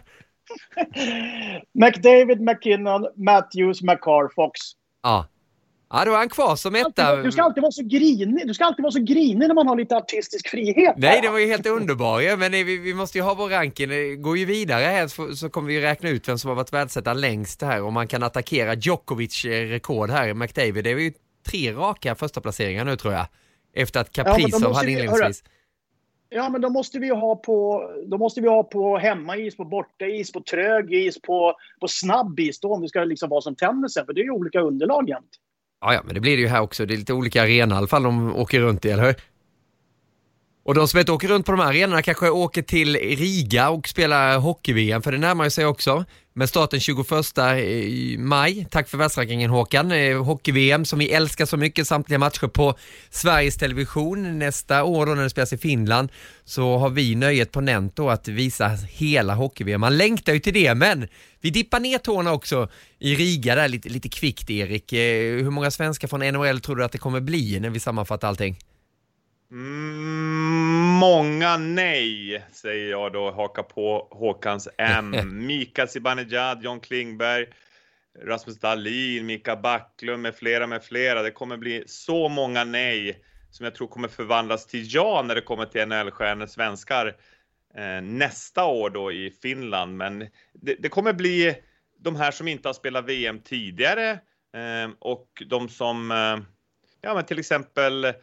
McDavid, 1.74 2.42
McKinnon, 2.42 3.08
Matthews, 3.16 3.82
McCarr, 3.82 4.34
Fox. 4.36 4.60
Ja. 5.04 5.28
Ja, 5.90 6.06
då 6.06 6.12
är 6.12 6.18
han 6.18 6.30
kvar 6.30 6.56
som 6.56 6.76
etta. 6.76 7.16
Du 7.16 7.32
ska 7.32 7.44
alltid 7.44 7.62
vara 7.62 7.72
så 7.72 7.84
grinig. 7.84 8.48
Du 8.48 8.54
ska 8.54 8.66
alltid 8.66 8.84
vara 8.84 8.92
så 8.92 9.00
grinig 9.00 9.48
när 9.48 9.54
man 9.54 9.68
har 9.68 9.76
lite 9.76 9.96
artistisk 9.98 10.48
frihet. 10.50 10.96
Nej, 10.98 11.20
det 11.22 11.30
var 11.30 11.40
ju 11.40 11.48
helt 11.48 11.66
underbar 11.68 12.20
ju, 12.20 12.38
men 12.38 12.52
vi, 12.52 12.78
vi 12.78 12.94
måste 12.94 13.18
ju 13.18 13.22
ha 13.24 13.34
vår 13.34 13.50
ranking. 13.50 14.22
Går 14.22 14.38
ju 14.38 14.46
vidare 14.46 14.84
här 14.84 15.08
så, 15.08 15.36
så 15.36 15.50
kommer 15.50 15.68
vi 15.68 15.82
räkna 15.82 16.10
ut 16.10 16.28
vem 16.28 16.38
som 16.38 16.48
har 16.50 16.56
varit 16.56 16.74
världsetta 16.74 17.14
längst 17.14 17.62
här 17.62 17.84
och 17.84 17.94
man 17.94 18.08
kan 18.08 18.24
attackera 18.24 18.74
Djokovic 18.74 19.46
eh, 19.46 19.50
rekord 19.66 20.10
här. 20.10 20.34
McDavid, 20.34 20.84
det 20.84 20.92
är 20.92 20.98
ju 20.98 21.14
tre 21.50 21.74
raka 21.74 22.16
första 22.16 22.42
placeringar 22.42 22.86
nu 22.86 22.96
tror 22.96 23.14
jag. 23.14 23.26
Efter 23.76 24.00
att 24.00 24.18
Ja, 24.18 24.24
Kaprizov 24.24 24.62
måste 24.62 24.68
hade 24.76 24.86
vi- 24.88 24.92
inledningsvis. 24.94 25.44
Ja, 26.30 26.50
men 26.50 26.62
då 26.62 26.70
måste 26.70 27.00
vi 27.00 27.10
ha 27.10 27.36
på, 27.36 27.90
då 28.06 28.18
måste 28.18 28.42
vi 28.42 28.48
ha 28.48 28.64
på 28.64 28.98
hemmais, 28.98 29.58
på 29.58 29.66
bortais, 29.66 30.32
på 30.32 30.42
trög 30.42 30.94
is, 30.94 31.22
på, 31.22 31.54
på 31.82 31.88
snabb 31.88 32.40
is 32.40 32.60
då 32.60 32.74
om 32.74 32.82
vi 32.82 32.88
ska 32.88 33.04
liksom 33.04 33.30
vara 33.30 33.42
som 33.42 33.56
tennisen. 33.56 34.06
För 34.06 34.14
det 34.14 34.22
är 34.22 34.24
ju 34.24 34.32
olika 34.32 34.60
underlag 34.60 35.10
jämt. 35.10 35.30
Ja, 35.82 35.94
ja, 35.94 36.02
men 36.06 36.14
det 36.14 36.20
blir 36.22 36.38
det 36.38 36.42
ju 36.42 36.48
här 36.48 36.62
också. 36.62 36.86
Det 36.86 36.94
är 36.94 36.98
lite 36.98 37.14
olika 37.14 37.44
arenor 37.44 37.76
i 37.76 37.78
alla 37.78 37.88
fall 37.88 38.04
de 38.04 38.36
åker 38.36 38.60
runt 38.60 38.86
i, 38.86 38.90
eller 38.90 39.06
hur? 39.06 39.16
Och 40.66 40.74
de 40.74 40.88
som 40.88 41.00
inte 41.00 41.12
åker 41.12 41.28
runt 41.28 41.46
på 41.46 41.52
de 41.52 41.62
här 41.62 41.68
arenorna 41.68 42.02
kanske 42.02 42.30
åker 42.30 42.62
till 42.62 42.96
Riga 42.96 43.70
och 43.70 43.88
spelar 43.88 44.38
hockey-VM, 44.38 45.02
för 45.02 45.12
det 45.12 45.18
närmar 45.18 45.44
ju 45.44 45.50
sig 45.50 45.66
också. 45.66 46.06
Med 46.38 46.50
starten 46.50 46.80
21 46.80 48.20
maj. 48.20 48.68
Tack 48.72 48.90
för 48.90 48.98
världsrankingen 48.98 49.50
Håkan. 49.50 49.92
Eh, 49.92 50.24
Hockey-VM 50.24 50.86
som 50.86 51.00
vi 51.00 51.12
älskar 51.12 51.46
så 51.46 51.58
mycket, 51.58 51.88
samtliga 51.88 52.20
matcher 52.20 52.48
på 52.48 52.78
Sveriges 53.10 53.58
Television. 53.58 54.40
Nästa 54.40 54.84
år 54.84 55.06
då 55.06 55.16
när 55.16 55.24
det 55.24 55.30
spelas 55.30 55.54
i 55.54 55.58
Finland 55.58 56.10
så 56.46 56.78
har 56.78 56.90
vi 56.90 57.16
nöjet 57.16 57.52
på 57.52 57.62
Nent 57.62 57.96
då 57.96 58.10
att 58.10 58.28
visa 58.28 58.68
hela 58.90 59.36
hockey-VM. 59.36 59.82
Man 59.82 59.98
längtar 59.98 60.34
ju 60.34 60.40
till 60.40 60.54
det, 60.54 60.76
men 60.76 61.08
vi 61.42 61.50
dippar 61.50 61.80
ner 61.80 61.98
tårna 61.98 62.34
också 62.34 62.70
i 63.00 63.16
Riga 63.16 63.56
där 63.56 63.68
lite, 63.68 63.90
lite 63.90 64.10
kvickt 64.10 64.50
Erik. 64.50 64.94
Eh, 64.94 65.44
hur 65.44 65.50
många 65.50 65.72
svenskar 65.72 66.08
från 66.08 66.20
NHL 66.20 66.60
tror 66.60 66.76
du 66.76 66.84
att 66.84 66.92
det 66.92 66.98
kommer 66.98 67.20
bli 67.20 67.60
när 67.60 67.70
vi 67.70 67.80
sammanfattar 67.80 68.28
allting? 68.28 68.58
Mm, 69.52 70.84
många 71.00 71.58
nej, 71.58 72.46
säger 72.52 72.92
jag 72.92 73.14
då, 73.14 73.32
haka 73.32 73.64
på 73.64 74.08
Håkans 74.12 74.68
M. 74.78 75.16
Mika 75.48 75.88
Zibanejad, 75.88 76.64
John 76.64 76.80
Klingberg, 76.80 77.48
Rasmus 78.24 78.60
Dahlin, 78.60 79.26
Mika 79.26 79.56
Backlund 79.56 80.22
med 80.22 80.36
flera, 80.36 80.68
med 80.68 80.84
flera. 80.84 81.22
Det 81.22 81.32
kommer 81.32 81.58
bli 81.58 81.84
så 81.88 82.30
många 82.30 82.64
nej 82.64 83.24
som 83.52 83.64
jag 83.64 83.76
tror 83.76 83.88
kommer 83.88 84.08
förvandlas 84.08 84.66
till 84.66 84.86
ja 84.96 85.24
när 85.26 85.36
det 85.36 85.42
kommer 85.42 85.66
till 85.66 85.88
NHL-stjärnor, 85.88 86.46
svenskar, 86.46 87.16
eh, 87.76 88.02
nästa 88.02 88.66
år 88.66 88.90
då 88.90 89.12
i 89.12 89.32
Finland. 89.42 89.98
Men 89.98 90.20
det, 90.54 90.76
det 90.80 90.90
kommer 90.90 91.14
bli 91.14 91.56
de 92.00 92.16
här 92.16 92.32
som 92.32 92.48
inte 92.48 92.68
har 92.68 92.74
spelat 92.74 93.06
VM 93.06 93.40
tidigare 93.40 94.10
eh, 94.54 94.92
och 95.00 95.44
de 95.46 95.70
som, 95.70 96.12
eh, 96.12 96.38
ja 97.02 97.14
men 97.14 97.26
till 97.26 97.40
exempel 97.40 98.14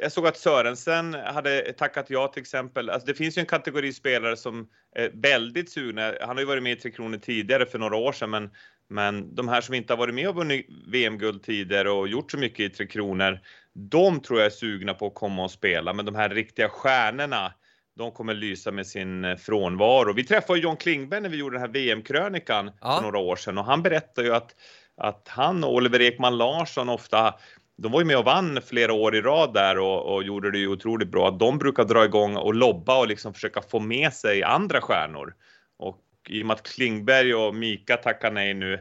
jag 0.00 0.12
såg 0.12 0.26
att 0.26 0.36
Sörensen 0.36 1.14
hade 1.14 1.72
tackat 1.72 2.10
ja 2.10 2.28
till 2.28 2.40
exempel. 2.40 2.90
Alltså 2.90 3.06
det 3.06 3.14
finns 3.14 3.38
ju 3.38 3.40
en 3.40 3.46
kategori 3.46 3.92
spelare 3.92 4.36
som 4.36 4.68
är 4.94 5.10
väldigt 5.14 5.70
sugna. 5.70 6.14
Han 6.20 6.28
har 6.28 6.38
ju 6.38 6.44
varit 6.44 6.62
med 6.62 6.72
i 6.72 6.76
Tre 6.76 6.90
Kronor 6.90 7.18
tidigare 7.18 7.66
för 7.66 7.78
några 7.78 7.96
år 7.96 8.12
sedan, 8.12 8.30
men, 8.30 8.50
men 8.88 9.34
de 9.34 9.48
här 9.48 9.60
som 9.60 9.74
inte 9.74 9.92
har 9.92 9.98
varit 9.98 10.14
med 10.14 10.28
och 10.28 10.34
vunnit 10.34 10.66
VM-guld 10.86 11.42
tidigare 11.42 11.90
och 11.90 12.08
gjort 12.08 12.30
så 12.30 12.38
mycket 12.38 12.60
i 12.60 12.74
Tre 12.74 12.86
Kronor, 12.86 13.40
de 13.74 14.20
tror 14.20 14.38
jag 14.38 14.46
är 14.46 14.50
sugna 14.50 14.94
på 14.94 15.06
att 15.06 15.14
komma 15.14 15.44
och 15.44 15.50
spela. 15.50 15.92
Men 15.92 16.04
de 16.04 16.14
här 16.14 16.28
riktiga 16.28 16.68
stjärnorna, 16.68 17.52
de 17.96 18.12
kommer 18.12 18.34
lysa 18.34 18.70
med 18.70 18.86
sin 18.86 19.24
eh, 19.24 19.36
frånvaro. 19.36 20.12
Vi 20.12 20.24
träffade 20.24 20.58
John 20.58 20.76
Klingberg 20.76 21.20
när 21.20 21.28
vi 21.28 21.36
gjorde 21.36 21.54
den 21.54 21.60
här 21.60 21.68
VM-krönikan 21.68 22.70
Ja. 22.80 22.96
för 22.96 23.02
några 23.02 23.18
år 23.18 23.36
sedan 23.36 23.58
och 23.58 23.64
han 23.64 23.82
berättade 23.82 24.28
ju 24.28 24.34
att, 24.34 24.54
att 24.96 25.28
han 25.28 25.64
och 25.64 25.74
Oliver 25.74 26.00
Ekman 26.00 26.36
Larsson 26.36 26.88
ofta 26.88 27.34
de 27.78 27.92
var 27.92 28.00
ju 28.00 28.06
med 28.06 28.18
och 28.18 28.24
vann 28.24 28.58
flera 28.66 28.92
år 28.92 29.16
i 29.16 29.20
rad 29.20 29.54
där 29.54 29.78
och, 29.78 30.14
och 30.14 30.22
gjorde 30.22 30.50
det 30.50 30.58
ju 30.58 30.68
otroligt 30.68 31.08
bra. 31.08 31.30
De 31.30 31.58
brukar 31.58 31.84
dra 31.84 32.04
igång 32.04 32.36
och 32.36 32.54
lobba 32.54 32.98
och 32.98 33.08
liksom 33.08 33.34
försöka 33.34 33.62
få 33.62 33.80
med 33.80 34.12
sig 34.12 34.42
andra 34.42 34.80
stjärnor. 34.80 35.34
Och 35.76 35.98
i 36.28 36.42
och 36.42 36.46
med 36.46 36.54
att 36.54 36.62
Klingberg 36.62 37.34
och 37.34 37.54
Mika 37.54 37.96
tackar 37.96 38.30
nej 38.30 38.54
nu 38.54 38.80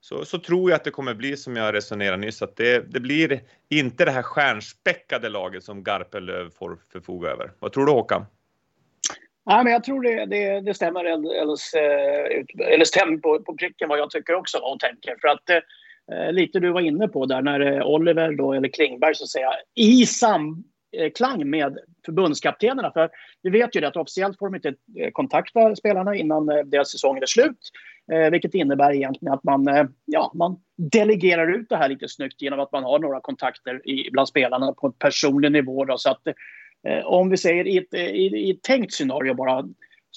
så, 0.00 0.24
så 0.24 0.38
tror 0.38 0.70
jag 0.70 0.76
att 0.76 0.84
det 0.84 0.90
kommer 0.90 1.14
bli 1.14 1.36
som 1.36 1.56
jag 1.56 1.74
resonerade 1.74 2.16
nyss, 2.16 2.42
att 2.42 2.56
det, 2.56 2.92
det 2.92 3.00
blir 3.00 3.40
inte 3.68 4.04
det 4.04 4.10
här 4.10 4.22
stjärnspäckade 4.22 5.28
laget 5.28 5.64
som 5.64 5.84
Garpenlöv 5.84 6.50
får 6.50 6.78
förfoga 6.92 7.30
över. 7.30 7.52
Vad 7.58 7.72
tror 7.72 7.86
du 7.86 7.92
Håkan? 7.92 8.26
Nej, 9.46 9.64
men 9.64 9.72
jag 9.72 9.84
tror 9.84 10.02
det, 10.02 10.26
det, 10.26 10.60
det 10.60 10.74
stämmer 10.74 11.04
eller, 11.04 11.36
eh, 11.76 12.72
eller 12.72 12.84
stämmer 12.84 13.16
på, 13.16 13.42
på 13.42 13.56
pricken 13.56 13.88
vad 13.88 13.98
jag 13.98 14.10
tycker 14.10 14.34
också 14.34 14.58
och 14.58 14.80
tänker. 14.80 15.16
För 15.20 15.28
att 15.28 15.50
eh, 15.50 15.58
Eh, 16.12 16.32
lite 16.32 16.60
du 16.60 16.70
var 16.70 16.80
inne 16.80 17.08
på 17.08 17.26
där 17.26 17.42
när 17.42 17.60
eh, 17.60 17.86
Oliver 17.86 18.32
då, 18.32 18.52
eller 18.52 18.68
Klingberg 18.68 19.14
så 19.14 19.24
att 19.24 19.30
säga, 19.30 19.50
i 19.74 20.06
samklang 20.06 21.40
eh, 21.40 21.46
med 21.46 21.78
förbundskaptenerna. 22.06 22.90
För 22.92 23.10
vi 23.42 23.50
vet 23.50 23.76
ju 23.76 23.80
det 23.80 23.88
att 23.88 23.96
officiellt 23.96 24.38
får 24.38 24.46
de 24.46 24.54
inte 24.54 24.74
kontakta 25.12 25.76
spelarna 25.76 26.14
innan 26.14 26.46
deras 26.46 26.90
säsong 26.90 27.16
är 27.16 27.26
slut. 27.26 27.58
Vilket 28.30 28.54
innebär 28.54 28.92
egentligen 28.92 29.34
att 29.34 29.44
man, 29.44 29.88
ja, 30.04 30.32
man 30.34 30.56
delegerar 30.76 31.54
ut 31.56 31.68
det 31.68 31.76
här 31.76 31.88
lite 31.88 32.08
snyggt 32.08 32.42
genom 32.42 32.60
att 32.60 32.72
man 32.72 32.84
har 32.84 32.98
några 32.98 33.20
kontakter 33.20 33.88
i, 33.88 34.10
bland 34.10 34.28
spelarna 34.28 34.72
på 34.72 34.86
en 34.86 34.92
personlig 34.92 35.52
nivå. 35.52 35.84
Då, 35.84 35.98
så 35.98 36.10
att 36.10 36.22
om 37.04 37.30
vi 37.30 37.36
säger 37.36 37.66
i 37.66 37.78
ett, 37.78 37.94
i, 37.94 38.36
i 38.36 38.50
ett 38.50 38.62
tänkt 38.62 38.92
scenario 38.92 39.34
bara 39.34 39.64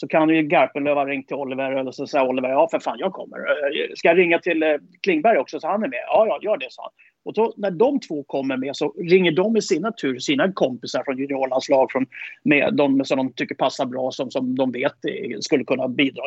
så 0.02 0.08
kan 0.08 0.30
ju 0.30 0.42
Garpenlöv 0.42 0.96
ha 0.96 1.06
ringt 1.06 1.28
till 1.28 1.36
Oliver 1.36 1.72
eller 1.72 1.92
så 1.92 2.08
säger 2.08 2.28
Oliver 2.28 2.50
ja 2.50 2.68
för 2.72 2.80
fan 2.80 3.00
jag 3.00 3.14
kommer. 3.14 3.38
Eh, 3.38 3.94
Ska 3.96 4.08
jag 4.08 4.18
ringa 4.18 4.40
till 4.40 4.64
eh, 4.64 4.76
Klingberg 5.02 5.38
också 5.38 5.60
så 5.60 5.68
han 5.68 5.84
är 5.84 5.88
med? 5.88 6.04
Ja, 6.08 6.26
ja 6.28 6.40
gör 6.42 6.58
det 6.58 6.72
sa 6.72 6.82
han. 6.82 6.92
Och 7.24 7.34
då, 7.34 7.54
när 7.58 7.72
de 7.72 8.00
två 8.00 8.24
kommer 8.24 8.58
med 8.58 8.76
så 8.76 8.94
ringer 8.98 9.32
de 9.32 9.58
i 9.58 9.62
sina 9.62 9.92
tur 9.92 10.20
sina 10.20 10.52
kompisar 10.52 11.04
från 11.04 11.18
juniorlandslag 11.18 11.92
från, 11.92 12.06
med 12.44 12.74
de 12.74 13.06
som 13.06 13.18
de 13.18 13.34
tycker 13.34 13.56
passar 13.56 13.86
bra 13.86 14.12
som, 14.12 14.32
som 14.32 14.56
de 14.56 14.72
vet 14.72 15.06
eh, 15.06 15.40
skulle 15.40 15.64
kunna 15.64 15.88
bidra. 15.88 16.24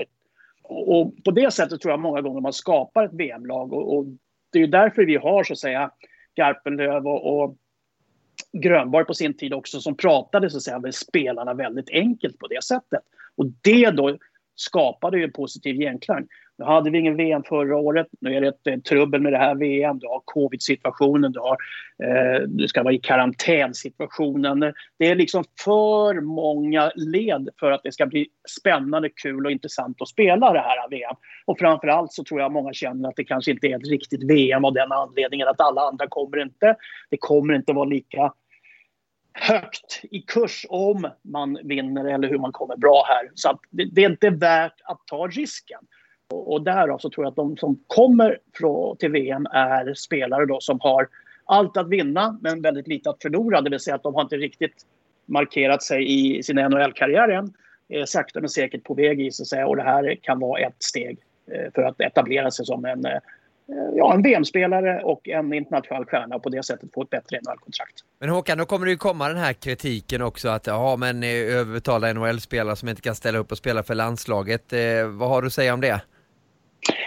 Och, 0.62 1.00
och 1.00 1.14
på 1.24 1.30
det 1.30 1.50
sättet 1.52 1.80
tror 1.80 1.92
jag 1.92 2.00
många 2.00 2.20
gånger 2.20 2.40
man 2.40 2.52
skapar 2.52 3.04
ett 3.04 3.14
VM-lag 3.14 3.72
och, 3.72 3.96
och, 3.96 4.06
det 4.52 4.62
är 4.62 4.66
därför 4.66 5.04
vi 5.04 5.16
har 5.16 5.44
så 5.44 5.52
att 5.52 5.58
säga 5.58 5.90
Garpenlöv 6.36 7.06
och, 7.06 7.42
och 7.42 7.56
Grönborg 8.52 9.04
på 9.04 9.14
sin 9.14 9.36
tid 9.36 9.54
också 9.54 9.80
som 9.80 9.96
pratade 9.96 10.50
så 10.50 10.56
att 10.56 10.62
säga, 10.62 10.78
med 10.78 10.94
spelarna 10.94 11.54
väldigt 11.54 11.90
enkelt 11.90 12.38
på 12.38 12.46
det 12.46 12.64
sättet. 12.64 13.02
Och 13.36 13.46
det 13.62 13.90
då 13.90 14.18
skapade 14.56 15.18
ju 15.18 15.24
en 15.24 15.32
positiv 15.32 15.76
genklang. 15.76 16.26
Nu 16.58 16.64
hade 16.64 16.90
vi 16.90 16.98
ingen 16.98 17.16
VM 17.16 17.42
förra 17.42 17.76
året. 17.76 18.06
Nu 18.20 18.34
är 18.34 18.40
det 18.40 18.48
ett, 18.48 18.66
ett 18.66 18.84
trubbel 18.84 19.20
med 19.20 19.32
det 19.32 19.38
här 19.38 19.54
VM. 19.54 19.98
Du 19.98 20.06
har 20.06 20.22
covid-situationen, 20.24 21.32
du, 21.32 21.40
har, 21.40 21.56
eh, 22.04 22.42
du 22.46 22.68
ska 22.68 22.82
vara 22.82 22.94
i 22.94 22.98
karantänsituationen. 22.98 24.60
Det 24.98 25.06
är 25.06 25.14
liksom 25.14 25.44
för 25.64 26.20
många 26.20 26.92
led 26.94 27.48
för 27.60 27.70
att 27.70 27.80
det 27.84 27.92
ska 27.92 28.06
bli 28.06 28.26
spännande, 28.60 29.08
kul 29.22 29.46
och 29.46 29.52
intressant 29.52 30.02
att 30.02 30.08
spela 30.08 30.52
det 30.52 30.60
här 30.60 30.90
VM. 30.90 31.16
Och 31.44 31.58
framför 31.58 31.88
allt 31.88 32.12
så 32.12 32.24
tror 32.24 32.40
jag 32.40 32.52
många 32.52 32.72
känner 32.72 33.08
att 33.08 33.16
det 33.16 33.24
kanske 33.24 33.50
inte 33.50 33.66
är 33.66 33.76
ett 33.76 33.88
riktigt 33.88 34.30
VM 34.30 34.64
av 34.64 34.72
den 34.72 34.92
anledningen 34.92 35.48
att 35.48 35.60
alla 35.60 35.80
andra 35.80 36.06
kommer 36.08 36.42
inte. 36.42 36.76
Det 37.10 37.16
kommer 37.16 37.54
inte 37.54 37.72
vara 37.72 37.84
lika 37.84 38.32
högt 39.34 40.00
i 40.10 40.20
kurs 40.20 40.66
om 40.68 41.10
man 41.22 41.58
vinner 41.64 42.04
eller 42.04 42.28
hur 42.28 42.38
man 42.38 42.52
kommer 42.52 42.76
bra 42.76 43.04
här. 43.08 43.30
Så 43.34 43.58
det, 43.70 43.84
det, 43.84 44.04
är 44.04 44.10
inte 44.10 44.30
värt 44.30 44.80
att 44.84 45.06
ta 45.06 45.26
risken. 45.26 45.80
Och, 46.30 46.52
och 46.52 46.62
därav 46.62 46.98
så 46.98 47.10
tror 47.10 47.24
jag 47.26 47.30
att 47.30 47.36
de 47.36 47.56
som 47.56 47.80
kommer 47.86 48.38
från, 48.54 48.96
till 48.96 49.10
VM 49.10 49.46
är 49.46 49.94
spelare 49.94 50.46
då 50.46 50.60
som 50.60 50.80
har 50.80 51.08
allt 51.44 51.76
att 51.76 51.88
vinna 51.88 52.38
men 52.42 52.62
väldigt 52.62 52.88
lite 52.88 53.10
att 53.10 53.22
förlora. 53.22 53.60
Det 53.60 53.70
vill 53.70 53.80
säga 53.80 53.96
att 53.96 54.02
de 54.02 54.14
har 54.14 54.22
inte 54.22 54.36
riktigt 54.36 54.86
markerat 55.26 55.82
sig 55.82 56.36
i 56.38 56.42
sin 56.42 56.56
NHL-karriär 56.56 57.28
än. 57.28 57.54
Eh, 57.88 58.00
är 58.00 58.04
sakta 58.04 58.40
men 58.40 58.48
säkert 58.48 58.84
på 58.84 58.94
väg 58.94 59.20
i 59.20 59.30
så 59.30 59.42
att 59.42 59.46
säga 59.46 59.66
och 59.66 59.76
det 59.76 59.82
här 59.82 60.18
kan 60.22 60.40
vara 60.40 60.60
ett 60.60 60.82
steg 60.82 61.18
eh, 61.52 61.72
för 61.74 61.82
att 61.82 62.00
etablera 62.00 62.50
sig 62.50 62.66
som 62.66 62.84
en 62.84 63.04
Eh, 63.04 63.18
ja, 63.94 64.14
en 64.14 64.22
VM-spelare 64.22 65.02
och 65.02 65.28
en 65.28 65.52
internationell 65.52 66.04
stjärna 66.04 66.36
och 66.36 66.42
på 66.42 66.48
det 66.48 66.62
sättet 66.62 66.92
få 66.94 67.02
ett 67.02 67.10
bättre 67.10 67.36
NHL-kontrakt. 67.36 67.94
Men 68.20 68.28
Håkan, 68.28 68.58
då 68.58 68.64
kommer 68.64 68.86
det 68.86 68.92
ju 68.92 68.98
komma 68.98 69.28
den 69.28 69.36
här 69.36 69.52
kritiken 69.52 70.22
också 70.22 70.48
att 70.48 70.66
ja, 70.66 70.96
men 70.96 71.22
eh, 71.22 71.28
överbetalda 71.28 72.12
NHL-spelare 72.12 72.76
som 72.76 72.88
inte 72.88 73.02
kan 73.02 73.14
ställa 73.14 73.38
upp 73.38 73.52
och 73.52 73.58
spela 73.58 73.82
för 73.82 73.94
landslaget. 73.94 74.72
Eh, 74.72 75.06
vad 75.06 75.28
har 75.28 75.42
du 75.42 75.46
att 75.46 75.52
säga 75.52 75.74
om 75.74 75.80
det? 75.80 76.00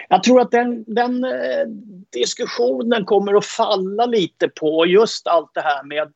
Jag 0.10 0.24
tror 0.24 0.42
att 0.42 0.52
den, 0.52 0.84
den 0.88 1.24
eh, 1.24 1.68
diskussionen 2.14 3.06
kommer 3.06 3.34
att 3.38 3.46
falla 3.46 4.06
lite 4.06 4.50
på 4.50 4.86
just 4.86 5.28
allt 5.28 5.52
det 5.54 5.62
här 5.62 5.84
med 5.84 6.14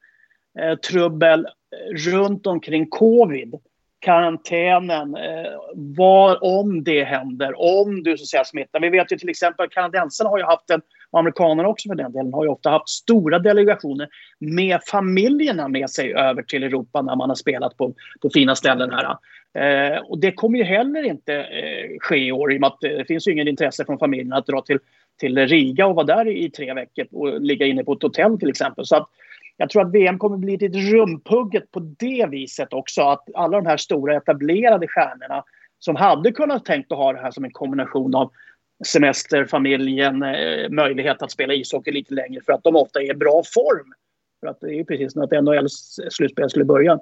eh, 0.59 0.77
trubbel 0.77 1.47
runt 1.95 2.47
omkring 2.47 2.89
covid 2.89 3.55
karantänen, 4.01 5.15
eh, 5.15 5.51
var, 5.75 6.43
om 6.43 6.83
det 6.83 7.03
händer, 7.03 7.53
om 7.61 8.03
du 8.03 8.17
så 8.17 8.23
att 8.23 8.27
säga 8.27 8.43
smittar. 8.43 8.79
Vi 8.79 8.89
vet 8.89 9.11
ju 9.11 9.17
till 9.17 9.29
exempel 9.29 9.65
att 9.65 9.71
kanadensarna 9.71 10.29
har 10.29 10.37
ju 10.37 10.43
haft 10.43 10.69
en, 10.69 10.81
och 11.11 11.19
amerikanerna 11.19 11.69
också 11.69 11.89
för 11.89 11.95
den 11.95 12.11
delen, 12.11 12.33
har 12.33 12.43
ju 12.43 12.49
ofta 12.49 12.69
haft 12.69 12.89
stora 12.89 13.39
delegationer 13.39 14.07
med 14.39 14.79
familjerna 14.87 15.67
med 15.67 15.89
sig 15.89 16.13
över 16.13 16.43
till 16.43 16.63
Europa 16.63 17.01
när 17.01 17.15
man 17.15 17.29
har 17.29 17.35
spelat 17.35 17.77
på, 17.77 17.93
på 18.21 18.29
fina 18.29 18.55
ställen 18.55 18.91
här. 18.91 19.17
Eh, 19.53 19.99
och 19.99 20.19
det 20.19 20.31
kommer 20.31 20.57
ju 20.57 20.63
heller 20.63 21.03
inte 21.03 21.35
eh, 21.35 21.97
ske 21.99 22.17
i 22.17 22.31
år 22.31 22.53
i 22.53 22.57
och 22.57 22.61
med 22.61 22.67
att 22.67 22.81
det 22.81 23.07
finns 23.07 23.27
ju 23.27 23.31
ingen 23.31 23.47
intresse 23.47 23.85
från 23.85 23.99
familjerna 23.99 24.37
att 24.37 24.45
dra 24.45 24.61
till, 24.61 24.79
till 25.19 25.47
Riga 25.47 25.87
och 25.87 25.95
vara 25.95 26.05
där 26.05 26.27
i, 26.27 26.45
i 26.45 26.49
tre 26.49 26.73
veckor 26.73 27.07
och 27.11 27.41
ligga 27.41 27.65
inne 27.65 27.83
på 27.83 27.93
ett 27.93 28.03
hotell 28.03 28.39
till 28.39 28.49
exempel. 28.49 28.85
Så 28.85 28.95
att, 28.95 29.09
jag 29.57 29.69
tror 29.69 29.81
att 29.81 29.93
VM 29.93 30.19
kommer 30.19 30.37
bli 30.37 30.57
lite 30.57 30.77
rumpugget 30.77 31.71
på 31.71 31.79
det 31.79 32.27
viset 32.29 32.73
också. 32.73 33.01
Att 33.01 33.29
alla 33.35 33.57
de 33.57 33.65
här 33.65 33.77
stora 33.77 34.15
etablerade 34.15 34.87
stjärnorna 34.87 35.43
som 35.79 35.95
hade 35.95 36.31
kunnat 36.31 36.65
tänkt 36.65 36.91
att 36.91 36.97
ha 36.97 37.13
det 37.13 37.19
här 37.19 37.31
som 37.31 37.43
en 37.43 37.51
kombination 37.51 38.15
av 38.15 38.31
semester, 38.85 39.45
familjen, 39.45 40.23
eh, 40.23 40.69
möjlighet 40.69 41.21
att 41.21 41.31
spela 41.31 41.53
ishockey 41.53 41.91
lite 41.91 42.13
längre 42.13 42.41
för 42.45 42.53
att 42.53 42.63
de 42.63 42.75
ofta 42.75 43.01
är 43.01 43.11
i 43.11 43.13
bra 43.13 43.43
form. 43.53 43.93
För 44.39 44.47
att 44.47 44.59
det 44.61 44.67
är 44.67 44.73
ju 44.73 44.85
precis 44.85 45.13
som 45.13 45.21
att 45.21 45.31
NHLs 45.31 45.99
slutspel 46.09 46.49
skulle 46.49 46.65
börja. 46.65 46.99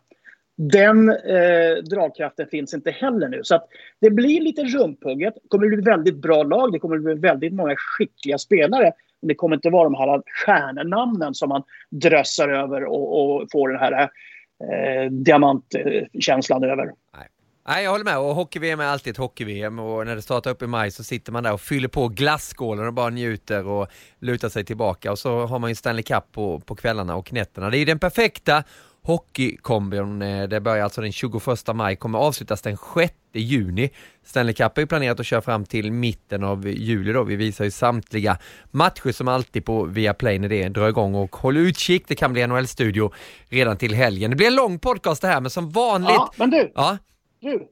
Den 0.56 1.10
eh, 1.10 1.84
dragkraften 1.90 2.48
finns 2.48 2.74
inte 2.74 2.92
heller 2.92 3.28
nu. 3.28 3.40
Så 3.44 3.56
att 3.56 3.68
det 4.02 4.10
blir 4.10 4.42
lite 4.42 4.64
rumpugget. 4.64 5.34
Det 5.44 5.48
kommer 5.48 5.68
bli 5.68 5.82
väldigt 5.82 6.16
bra 6.16 6.44
lag. 6.44 6.72
Det 6.72 6.80
kommer 6.80 6.98
bli 6.98 7.14
väldigt 7.14 7.54
många 7.54 7.76
skickliga 7.78 8.38
spelare. 8.38 8.92
Det 9.22 9.36
kommer 9.36 9.56
inte 9.56 9.70
vara 9.70 9.84
de 9.84 9.96
här 9.96 10.22
stjärnnamnen 10.46 11.34
som 11.34 11.50
man 11.50 11.64
drössar 11.90 12.50
över 12.50 12.86
och, 12.86 13.42
och 13.42 13.48
får 13.52 13.70
den 13.70 13.80
här 13.80 14.02
eh, 14.02 15.12
diamantkänslan 15.12 16.64
över. 16.64 16.86
Nej. 16.86 17.28
Nej, 17.68 17.84
jag 17.84 17.92
håller 17.92 18.06
med. 18.06 18.18
Och 18.18 18.36
hockey-VM 18.36 18.80
är 18.80 18.86
alltid 18.86 19.12
ett 19.12 19.18
hockey-VM 19.18 19.80
och 19.80 20.06
när 20.06 20.16
det 20.16 20.22
startar 20.22 20.52
upp 20.52 20.62
i 20.62 20.68
maj 20.68 20.92
så 20.92 21.04
sitter 21.04 21.32
man 21.32 21.44
där 21.44 21.54
och 21.54 21.62
fyller 21.62 21.88
på 21.88 22.08
glasskålen 22.08 22.88
och 22.88 22.94
bara 22.94 23.10
njuter 23.10 23.68
och 23.68 23.88
lutar 24.20 24.50
sig 24.50 24.66
tillbaka 24.66 25.12
och 25.12 25.20
så 25.20 25.46
har 25.46 25.60
man 25.60 25.70
ju 25.70 25.76
Stanley 25.76 26.04
Cup 26.04 26.32
på, 26.32 26.60
på 26.60 26.76
kvällarna 26.76 27.16
och 27.16 27.34
nätterna. 27.34 27.70
Det 27.70 27.78
är 27.78 27.86
den 27.86 28.00
perfekta 28.00 28.64
Hockeykombon, 29.04 30.22
eh, 30.22 30.44
det 30.44 30.62
börjar 30.62 30.84
alltså 30.84 31.02
den 31.02 31.12
21 31.12 31.74
maj, 31.74 31.96
kommer 31.96 32.20
avslutas 32.20 32.62
den 32.62 32.78
6 32.78 33.14
juni. 33.34 33.90
Stanley 34.24 34.54
Cup 34.54 34.78
är 34.78 34.86
planerat 34.86 35.20
att 35.20 35.26
köra 35.26 35.42
fram 35.42 35.66
till 35.66 35.92
mitten 35.92 36.44
av 36.44 36.68
juli 36.68 37.14
då. 37.14 37.24
Vi 37.24 37.36
visar 37.36 37.66
ju 37.66 37.72
samtliga 37.72 38.38
matcher 38.72 39.12
som 39.12 39.28
alltid 39.28 39.66
på 39.66 39.84
Viaplay 39.84 40.40
när 40.40 40.50
det 40.50 40.70
drar 40.70 40.90
igång 40.90 41.16
och 41.16 41.36
håll 41.36 41.58
utkik, 41.58 42.08
det 42.08 42.16
kan 42.16 42.34
bli 42.34 42.48
NHL-studio 42.48 43.12
redan 43.50 43.78
till 43.78 43.94
helgen. 43.94 44.30
Det 44.30 44.38
blir 44.38 44.48
en 44.48 44.56
lång 44.56 44.80
podcast 44.80 45.22
det 45.22 45.28
här 45.28 45.42
men 45.42 45.50
som 45.50 45.70
vanligt... 45.70 46.10
Ja, 46.10 46.32
men 46.36 46.50
du! 46.50 46.72
Ja? 46.76 46.98
Du! 47.40 47.68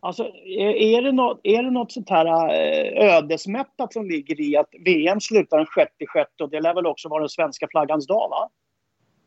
Alltså, 0.00 0.22
är 0.22 1.02
det, 1.02 1.12
något, 1.12 1.40
är 1.42 1.62
det 1.62 1.70
något 1.70 1.92
sånt 1.92 2.10
här 2.10 2.26
eh, 2.26 3.14
ödesmättat 3.14 3.92
som 3.92 4.08
ligger 4.08 4.40
i 4.40 4.56
att 4.56 4.68
VM 4.84 5.20
slutar 5.20 5.56
den 5.56 5.66
6 5.74 5.92
6 6.14 6.30
och 6.42 6.50
det 6.50 6.60
lär 6.60 6.74
väl 6.74 6.86
också 6.86 7.08
vara 7.08 7.20
den 7.20 7.28
svenska 7.28 7.68
flaggans 7.70 8.06
dag 8.06 8.28
va? 8.28 8.50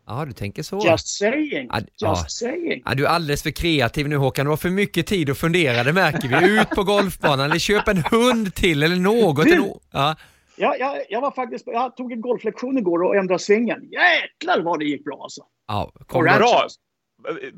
Ja, 0.07 0.25
du 0.25 0.33
tänker 0.33 0.63
så. 0.63 0.81
Just 0.85 1.07
saying. 1.07 1.67
Ja, 1.71 1.79
Just 1.79 1.91
ja. 1.97 2.15
saying. 2.15 2.81
Ja, 2.85 2.93
du 2.93 3.05
är 3.05 3.09
alldeles 3.09 3.43
för 3.43 3.51
kreativ 3.51 4.07
nu 4.07 4.15
Håkan. 4.15 4.45
Du 4.45 4.49
har 4.49 4.57
för 4.57 4.69
mycket 4.69 5.07
tid 5.07 5.29
att 5.29 5.37
fundera, 5.37 5.83
det 5.83 5.93
märker 5.93 6.27
vi. 6.27 6.59
Ut 6.61 6.69
på 6.69 6.83
golfbanan 6.83 7.45
eller 7.45 7.59
köp 7.59 7.87
en 7.87 8.03
hund 8.11 8.55
till 8.55 8.83
eller 8.83 8.95
något. 8.95 9.45
Du, 9.45 9.73
ja. 9.91 10.15
Ja, 10.59 10.75
jag, 10.79 10.97
jag, 11.09 11.21
var 11.21 11.31
faktiskt, 11.31 11.67
jag 11.67 11.97
tog 11.97 12.11
en 12.11 12.21
golflektion 12.21 12.77
igår 12.77 13.03
och 13.03 13.15
ändrade 13.15 13.39
svingen. 13.39 13.81
Jäklar 13.83 14.61
vad 14.61 14.79
det 14.79 14.85
gick 14.85 15.05
bra 15.05 15.19
alltså. 15.23 15.41
Ja, 15.67 15.91
kom 16.07 16.23
bra. 16.23 16.67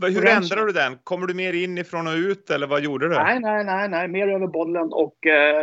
Hur 0.02 0.28
ändrade 0.28 0.66
du 0.66 0.72
den? 0.72 0.98
Kommer 1.04 1.28
du 1.28 1.34
mer 1.34 1.54
inifrån 1.54 2.08
och 2.08 2.14
ut 2.14 2.50
eller 2.50 2.68
vad 2.68 2.84
gjorde 2.84 3.10
du? 3.10 3.16
Nej, 3.16 3.40
nej, 3.40 3.66
nej, 3.66 3.90
nej. 3.90 4.08
mer 4.08 4.28
över 4.28 4.48
bollen 4.48 4.90
och 4.92 5.28
eh, 5.28 5.62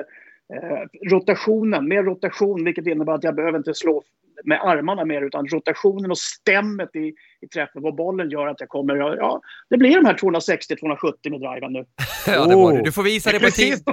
eh, 0.55 1.11
rotationen. 1.11 1.89
Mer 1.89 2.03
rotation, 2.03 2.65
vilket 2.65 2.87
innebär 2.87 3.13
att 3.13 3.25
jag 3.25 3.35
behöver 3.35 3.59
inte 3.59 3.75
slå 3.75 4.03
med 4.45 4.61
armarna 4.63 5.05
mer 5.05 5.23
utan 5.23 5.47
rotationen 5.47 6.11
och 6.11 6.19
stämmet 6.19 6.97
i, 6.97 7.15
i 7.41 7.49
träffen 7.55 7.83
på 7.83 7.93
bollen 7.93 8.31
gör 8.31 8.47
att 8.47 8.61
jag 8.61 8.69
kommer, 8.69 8.97
ja, 8.97 9.41
det 9.71 9.77
blir 9.77 9.95
de 9.95 10.05
här 10.05 10.15
260-270 10.15 11.31
med 11.31 11.41
driven 11.41 11.73
nu. 11.73 11.85
ja, 12.27 12.47
det 12.47 12.57
var 12.57 12.73
det. 12.73 12.83
Du 12.83 12.93
får 12.93 13.03
visa 13.03 13.33
det 13.33 13.41
på 13.41 13.51
team. 13.51 13.79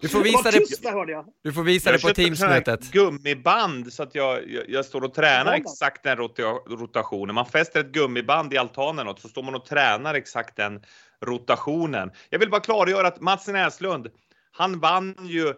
Du 0.00 0.08
får 0.08 0.22
visa 0.22 0.50
det, 0.50 0.58
det 0.58 1.24
du 1.42 1.52
får 1.52 1.62
visa 1.62 1.92
det 1.92 1.98
på 1.98 2.08
teamsmötet. 2.08 2.92
gummiband 2.92 3.92
så 3.92 4.02
att 4.02 4.14
jag, 4.14 4.50
jag, 4.50 4.64
jag 4.68 4.84
står 4.84 5.04
och 5.04 5.14
tränar 5.14 5.52
exakt 5.52 6.02
den 6.02 6.16
rotationen. 6.16 7.34
Man 7.34 7.46
fäster 7.46 7.80
ett 7.80 7.92
gummiband 7.92 8.52
i 8.52 8.58
altanen 8.58 9.08
och 9.08 9.18
så 9.18 9.28
står 9.28 9.42
man 9.42 9.54
och 9.54 9.64
tränar 9.64 10.14
exakt 10.14 10.56
den 10.56 10.82
rotationen. 11.22 12.10
Jag 12.30 12.38
vill 12.38 12.50
bara 12.50 12.60
klargöra 12.60 13.06
att 13.06 13.20
Mats 13.20 13.48
Näslund, 13.48 14.08
han 14.52 14.80
vann 14.80 15.16
ju 15.22 15.54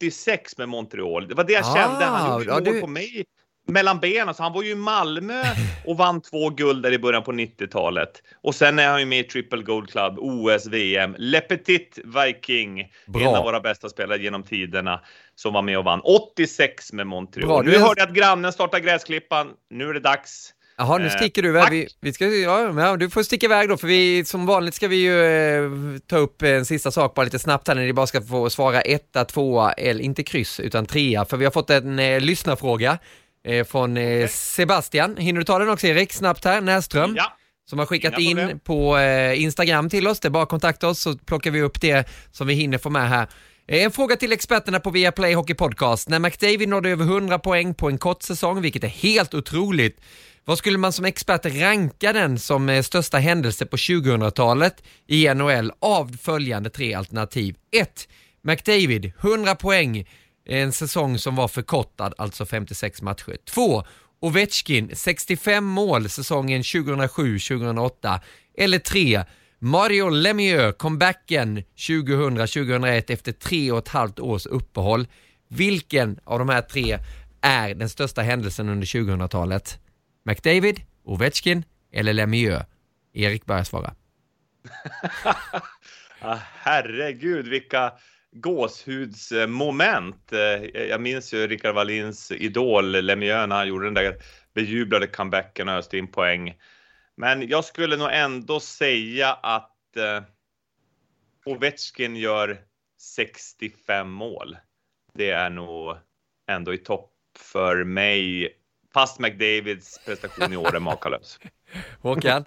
86 0.00 0.58
med 0.58 0.68
Montreal. 0.68 1.28
Det 1.28 1.34
var 1.34 1.44
det 1.44 1.52
jag 1.52 1.64
ah, 1.64 1.74
kände. 1.74 2.04
Han 2.04 2.32
gjorde 2.32 2.50
ja, 2.50 2.54
mål 2.54 2.64
du... 2.64 2.80
på 2.80 2.86
mig 2.86 3.24
mellan 3.70 4.00
benen. 4.00 4.28
Alltså, 4.28 4.42
han 4.42 4.52
var 4.52 4.62
ju 4.62 4.70
i 4.70 4.74
Malmö 4.74 5.42
och 5.86 5.96
vann 5.96 6.20
två 6.20 6.50
guld 6.50 6.82
där 6.82 6.92
i 6.92 6.98
början 6.98 7.22
på 7.22 7.32
90-talet. 7.32 8.10
Och 8.42 8.54
sen 8.54 8.78
är 8.78 8.88
han 8.88 9.00
ju 9.00 9.06
med 9.06 9.20
i 9.20 9.24
Triple 9.24 9.62
Gold 9.62 9.90
Club, 9.90 10.14
OS, 10.18 10.66
VM. 10.66 11.14
Le 11.18 11.40
Petit 11.40 11.98
Viking, 12.04 12.86
Bra. 13.06 13.20
en 13.22 13.34
av 13.34 13.44
våra 13.44 13.60
bästa 13.60 13.88
spelare 13.88 14.22
genom 14.22 14.42
tiderna, 14.42 15.00
som 15.34 15.52
var 15.52 15.62
med 15.62 15.78
och 15.78 15.84
vann 15.84 16.00
86 16.04 16.92
med 16.92 17.06
Montreal. 17.06 17.48
Bra, 17.48 17.62
nu 17.62 17.74
är- 17.74 17.80
hörde 17.80 18.00
jag 18.00 18.08
att 18.08 18.14
grannen 18.14 18.52
startar 18.52 18.78
gräsklippan. 18.78 19.48
Nu 19.70 19.88
är 19.88 19.94
det 19.94 20.00
dags. 20.00 20.54
Jaha, 20.78 20.98
nu 20.98 21.04
Eh, 21.06 21.10
sticker 21.10 21.42
du 21.42 21.48
iväg. 21.48 21.70
Vi, 21.70 21.88
vi 22.00 22.12
ska, 22.12 22.26
ja, 22.26 22.96
du 22.96 23.10
får 23.10 23.22
sticka 23.22 23.46
iväg 23.46 23.68
då, 23.68 23.76
för 23.76 23.86
vi, 23.86 24.24
som 24.24 24.46
vanligt 24.46 24.74
ska 24.74 24.88
vi 24.88 24.96
ju 24.96 25.24
eh, 25.24 25.70
ta 26.06 26.16
upp 26.16 26.42
en 26.42 26.64
sista 26.64 26.90
sak 26.90 27.14
bara 27.14 27.24
lite 27.24 27.38
snabbt 27.38 27.68
här 27.68 27.74
när 27.74 27.82
ni 27.82 27.92
bara 27.92 28.06
ska 28.06 28.22
få 28.22 28.50
svara 28.50 28.80
etta, 28.80 29.24
tvåa 29.24 29.72
eller 29.72 30.00
inte 30.04 30.22
kryss, 30.22 30.60
utan 30.60 30.86
trea. 30.86 31.24
För 31.24 31.36
vi 31.36 31.44
har 31.44 31.52
fått 31.52 31.70
en 31.70 31.98
eh, 31.98 32.20
lyssnarfråga 32.20 32.98
eh, 33.44 33.64
från 33.64 33.96
eh, 33.96 34.28
Sebastian. 34.28 35.16
Hinner 35.16 35.38
du 35.40 35.44
ta 35.44 35.58
den 35.58 35.68
också 35.68 35.86
Erik, 35.86 36.12
snabbt 36.12 36.44
här? 36.44 36.60
Näsström. 36.60 37.14
Ja. 37.16 37.36
Som 37.70 37.78
har 37.78 37.86
skickat 37.86 38.18
Inga 38.18 38.50
in 38.50 38.58
på 38.60 38.98
eh, 38.98 39.42
Instagram 39.42 39.88
till 39.90 40.06
oss. 40.08 40.20
Det 40.20 40.28
är 40.28 40.30
bara 40.30 40.42
att 40.42 40.48
kontakta 40.48 40.88
oss 40.88 41.00
så 41.00 41.18
plockar 41.18 41.50
vi 41.50 41.62
upp 41.62 41.80
det 41.80 42.08
som 42.30 42.46
vi 42.46 42.54
hinner 42.54 42.78
få 42.78 42.90
med 42.90 43.08
här. 43.08 43.26
Eh, 43.68 43.82
En 43.84 43.90
fråga 43.90 44.16
till 44.16 44.32
experterna 44.32 44.80
på 44.80 44.90
Viaplay 44.90 45.34
Hockey 45.34 45.54
Podcast. 45.54 46.08
När 46.08 46.18
McDavid 46.18 46.68
nådde 46.68 46.90
över 46.90 47.04
100 47.04 47.38
poäng 47.38 47.74
på 47.74 47.88
en 47.88 47.98
kort 47.98 48.22
säsong, 48.22 48.60
vilket 48.60 48.84
är 48.84 48.88
helt 48.88 49.34
otroligt, 49.34 50.00
vad 50.44 50.58
skulle 50.58 50.78
man 50.78 50.92
som 50.92 51.04
expert 51.04 51.46
ranka 51.46 52.12
den 52.12 52.38
som 52.38 52.68
eh, 52.68 52.82
största 52.82 53.18
händelse 53.18 53.66
på 53.66 53.76
2000-talet 53.76 54.82
i 55.06 55.34
NHL 55.34 55.72
av 55.80 56.16
följande 56.22 56.70
tre 56.70 56.94
alternativ? 56.94 57.56
1. 57.72 58.08
McDavid, 58.42 59.12
100 59.20 59.54
poäng, 59.54 60.08
en 60.50 60.72
säsong 60.72 61.18
som 61.18 61.36
var 61.36 61.48
förkortad, 61.48 62.14
alltså 62.18 62.46
56 62.46 63.02
matcher. 63.02 63.36
2. 63.44 63.84
Ovechkin, 64.20 64.90
65 64.96 65.64
mål 65.64 66.08
säsongen 66.08 66.62
2007-2008. 66.62 68.20
Eller 68.58 68.78
3. 68.78 69.24
Mario 69.58 70.08
Lemieux, 70.08 70.76
comebacken 70.78 71.62
2000-2001 71.76 73.12
efter 73.12 73.32
tre 73.32 73.72
och 73.72 73.78
ett 73.78 73.88
halvt 73.88 74.20
års 74.20 74.46
uppehåll. 74.46 75.06
Vilken 75.48 76.20
av 76.24 76.38
de 76.38 76.48
här 76.48 76.62
tre 76.62 76.98
är 77.40 77.74
den 77.74 77.88
största 77.88 78.22
händelsen 78.22 78.68
under 78.68 78.86
2000-talet? 78.86 79.78
McDavid, 80.24 80.80
Ovechkin 81.04 81.64
eller 81.92 82.12
Lemieux? 82.12 82.64
Erik 83.14 83.46
börjar 83.46 83.64
svara. 83.64 83.94
Ah, 86.22 86.38
herregud, 86.54 87.48
vilka 87.48 87.92
gåshudsmoment. 88.32 90.32
Eh, 90.32 90.64
jag 90.64 91.00
minns 91.00 91.34
ju 91.34 91.46
Rickard 91.46 91.74
Wallins 91.74 92.30
idol 92.30 92.90
Lemieux 92.90 93.48
när 93.48 93.56
han 93.56 93.68
gjorde 93.68 93.84
den 93.84 93.94
där 93.94 94.16
bejublade 94.54 95.06
comebacken 95.06 95.68
och 95.68 95.74
öste 95.74 95.98
in 95.98 96.08
poäng. 96.08 96.54
Men 97.16 97.48
jag 97.48 97.64
skulle 97.64 97.96
nog 97.96 98.08
ändå 98.12 98.60
säga 98.60 99.32
att 99.32 99.96
eh, 99.96 100.22
Ovechkin 101.44 102.16
gör 102.16 102.58
65 103.00 104.10
mål. 104.10 104.56
Det 105.14 105.30
är 105.30 105.50
nog 105.50 105.96
ändå 106.48 106.74
i 106.74 106.78
topp 106.78 107.12
för 107.38 107.84
mig. 107.84 108.48
Fast 108.94 109.18
McDavids 109.18 110.00
prestation 110.06 110.52
i 110.52 110.56
år 110.56 110.76
är 110.76 110.80
makalös. 110.80 111.38
Håkan? 112.00 112.44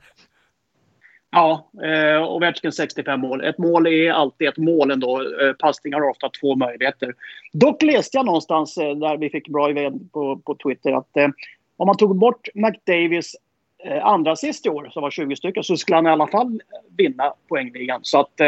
Ja, 1.35 1.69
eh, 1.83 2.23
Ovechkin 2.23 2.71
65 2.71 3.19
mål. 3.19 3.43
Ett 3.43 3.57
mål 3.57 3.87
är 3.87 4.11
alltid 4.11 4.47
ett 4.47 4.57
mål 4.57 4.91
ändå. 4.91 5.21
Eh, 5.21 5.53
passningar 5.53 5.99
har 5.99 6.09
ofta 6.09 6.29
två 6.41 6.55
möjligheter. 6.55 7.15
Dock 7.53 7.81
läste 7.81 8.17
jag 8.17 8.25
någonstans 8.25 8.77
eh, 8.77 8.95
där 8.95 9.17
vi 9.17 9.29
fick 9.29 9.47
bra 9.47 9.69
idé 9.69 9.91
på, 10.11 10.37
på 10.37 10.55
Twitter 10.55 10.91
att 10.91 11.17
eh, 11.17 11.27
om 11.77 11.87
man 11.87 11.97
tog 11.97 12.17
bort 12.17 12.47
McDavis 12.53 13.35
eh, 13.83 14.05
andra 14.05 14.35
sist 14.35 14.65
i 14.65 14.69
år, 14.69 14.89
som 14.89 15.01
var 15.01 15.11
20 15.11 15.35
stycken, 15.35 15.63
så 15.63 15.77
skulle 15.77 15.95
han 15.95 16.07
i 16.07 16.09
alla 16.09 16.27
fall 16.27 16.61
vinna 16.97 17.33
poängligan. 17.47 17.99
Så 18.03 18.19
att 18.19 18.39
eh, 18.39 18.47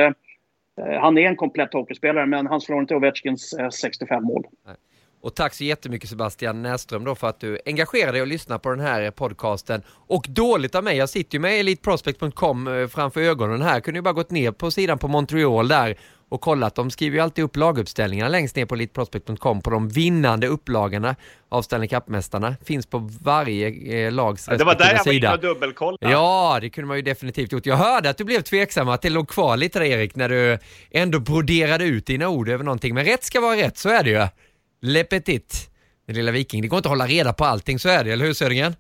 eh 0.78 0.99
han 1.02 1.18
är 1.18 1.28
en 1.28 1.36
komplett 1.36 1.74
hockeyspelare, 1.74 2.26
men 2.26 2.48
han 2.48 2.62
slår 2.62 2.80
inte 2.80 2.95
Ovechkins 2.95 3.53
eh, 3.53 3.70
65 3.70 4.24
mål. 4.24 4.45
Och 5.26 5.35
tack 5.35 5.53
så 5.53 5.64
jättemycket 5.64 6.10
Sebastian 6.10 6.61
Näsström 6.61 7.03
då 7.03 7.15
för 7.15 7.27
att 7.27 7.39
du 7.39 7.60
engagerar 7.65 8.11
dig 8.11 8.22
och 8.22 8.27
lyssnar 8.27 8.57
på 8.57 8.69
den 8.69 8.80
här 8.80 9.11
podcasten. 9.11 9.81
Och 10.07 10.26
dåligt 10.30 10.76
av 10.76 10.84
mig, 10.84 10.97
jag 10.97 11.10
sitter 11.10 11.35
ju 11.35 11.39
med 11.39 11.60
elitprospect.com 11.60 12.68
eh, 12.68 12.88
framför 12.88 13.22
ögonen 13.22 13.61
här. 13.61 13.80
Kunde 13.80 13.97
ju 13.97 14.02
bara 14.02 14.14
gått 14.14 14.31
ner 14.31 14.52
på 14.52 14.72
sidan 14.72 14.97
på 14.97 15.07
Montreal 15.07 15.68
där 15.68 15.97
och 16.30 16.41
kollat. 16.41 16.76
De 16.76 16.91
skriver 16.91 17.18
ju 17.18 17.23
alltid 17.23 17.43
upp 17.43 17.56
laguppställningarna 17.56 18.30
längst 18.30 18.56
ner 18.56 18.65
på 18.65 18.76
elitprospect.com 18.76 19.61
på 19.61 19.69
de 19.69 19.89
vinnande 19.89 20.47
upplagorna 20.47 21.15
av 21.49 21.61
Stanley 21.61 21.88
Cup-mästarna. 21.88 22.56
Finns 22.65 22.85
på 22.85 23.10
varje 23.22 23.68
eh, 24.06 24.11
lags 24.11 24.45
Det 24.45 24.64
var 24.64 24.76
där 24.76 24.85
jag 24.85 24.97
var 24.97 25.03
sida. 25.03 25.27
inne 25.27 25.35
och 25.35 25.41
dubbelkollade. 25.41 26.11
Ja, 26.11 26.57
det 26.61 26.69
kunde 26.69 26.88
man 26.88 26.97
ju 26.97 27.03
definitivt 27.03 27.52
gjort. 27.52 27.65
Jag 27.65 27.77
hörde 27.77 28.10
att 28.10 28.18
du 28.18 28.23
blev 28.23 28.41
tveksam, 28.41 28.89
att 28.89 29.02
det 29.02 29.10
låg 29.10 29.30
kvar 29.30 29.57
lite 29.57 29.80
där 29.80 29.85
Erik, 29.85 30.15
när 30.15 30.30
du 30.30 30.57
ändå 30.91 31.19
broderade 31.19 31.84
ut 31.85 32.06
dina 32.06 32.30
ord 32.30 32.49
över 32.49 32.64
någonting. 32.64 32.93
Men 32.93 33.06
rätt 33.06 33.23
ska 33.23 33.41
vara 33.41 33.56
rätt, 33.56 33.77
så 33.77 33.89
är 33.89 34.03
det 34.03 34.10
ju. 34.10 34.27
Le 34.81 35.03
Petit, 35.03 35.69
den 36.07 36.15
lilla 36.15 36.31
viking. 36.31 36.61
Det 36.61 36.68
går 36.68 36.77
inte 36.77 36.88
att 36.88 36.91
hålla 36.91 37.07
reda 37.07 37.34
på 37.34 37.45
allting, 37.45 37.80
så 37.80 37.89
är 37.89 38.03
det, 38.03 38.11
eller 38.11 38.26
hur 38.26 38.34
Södergren? 38.34 38.76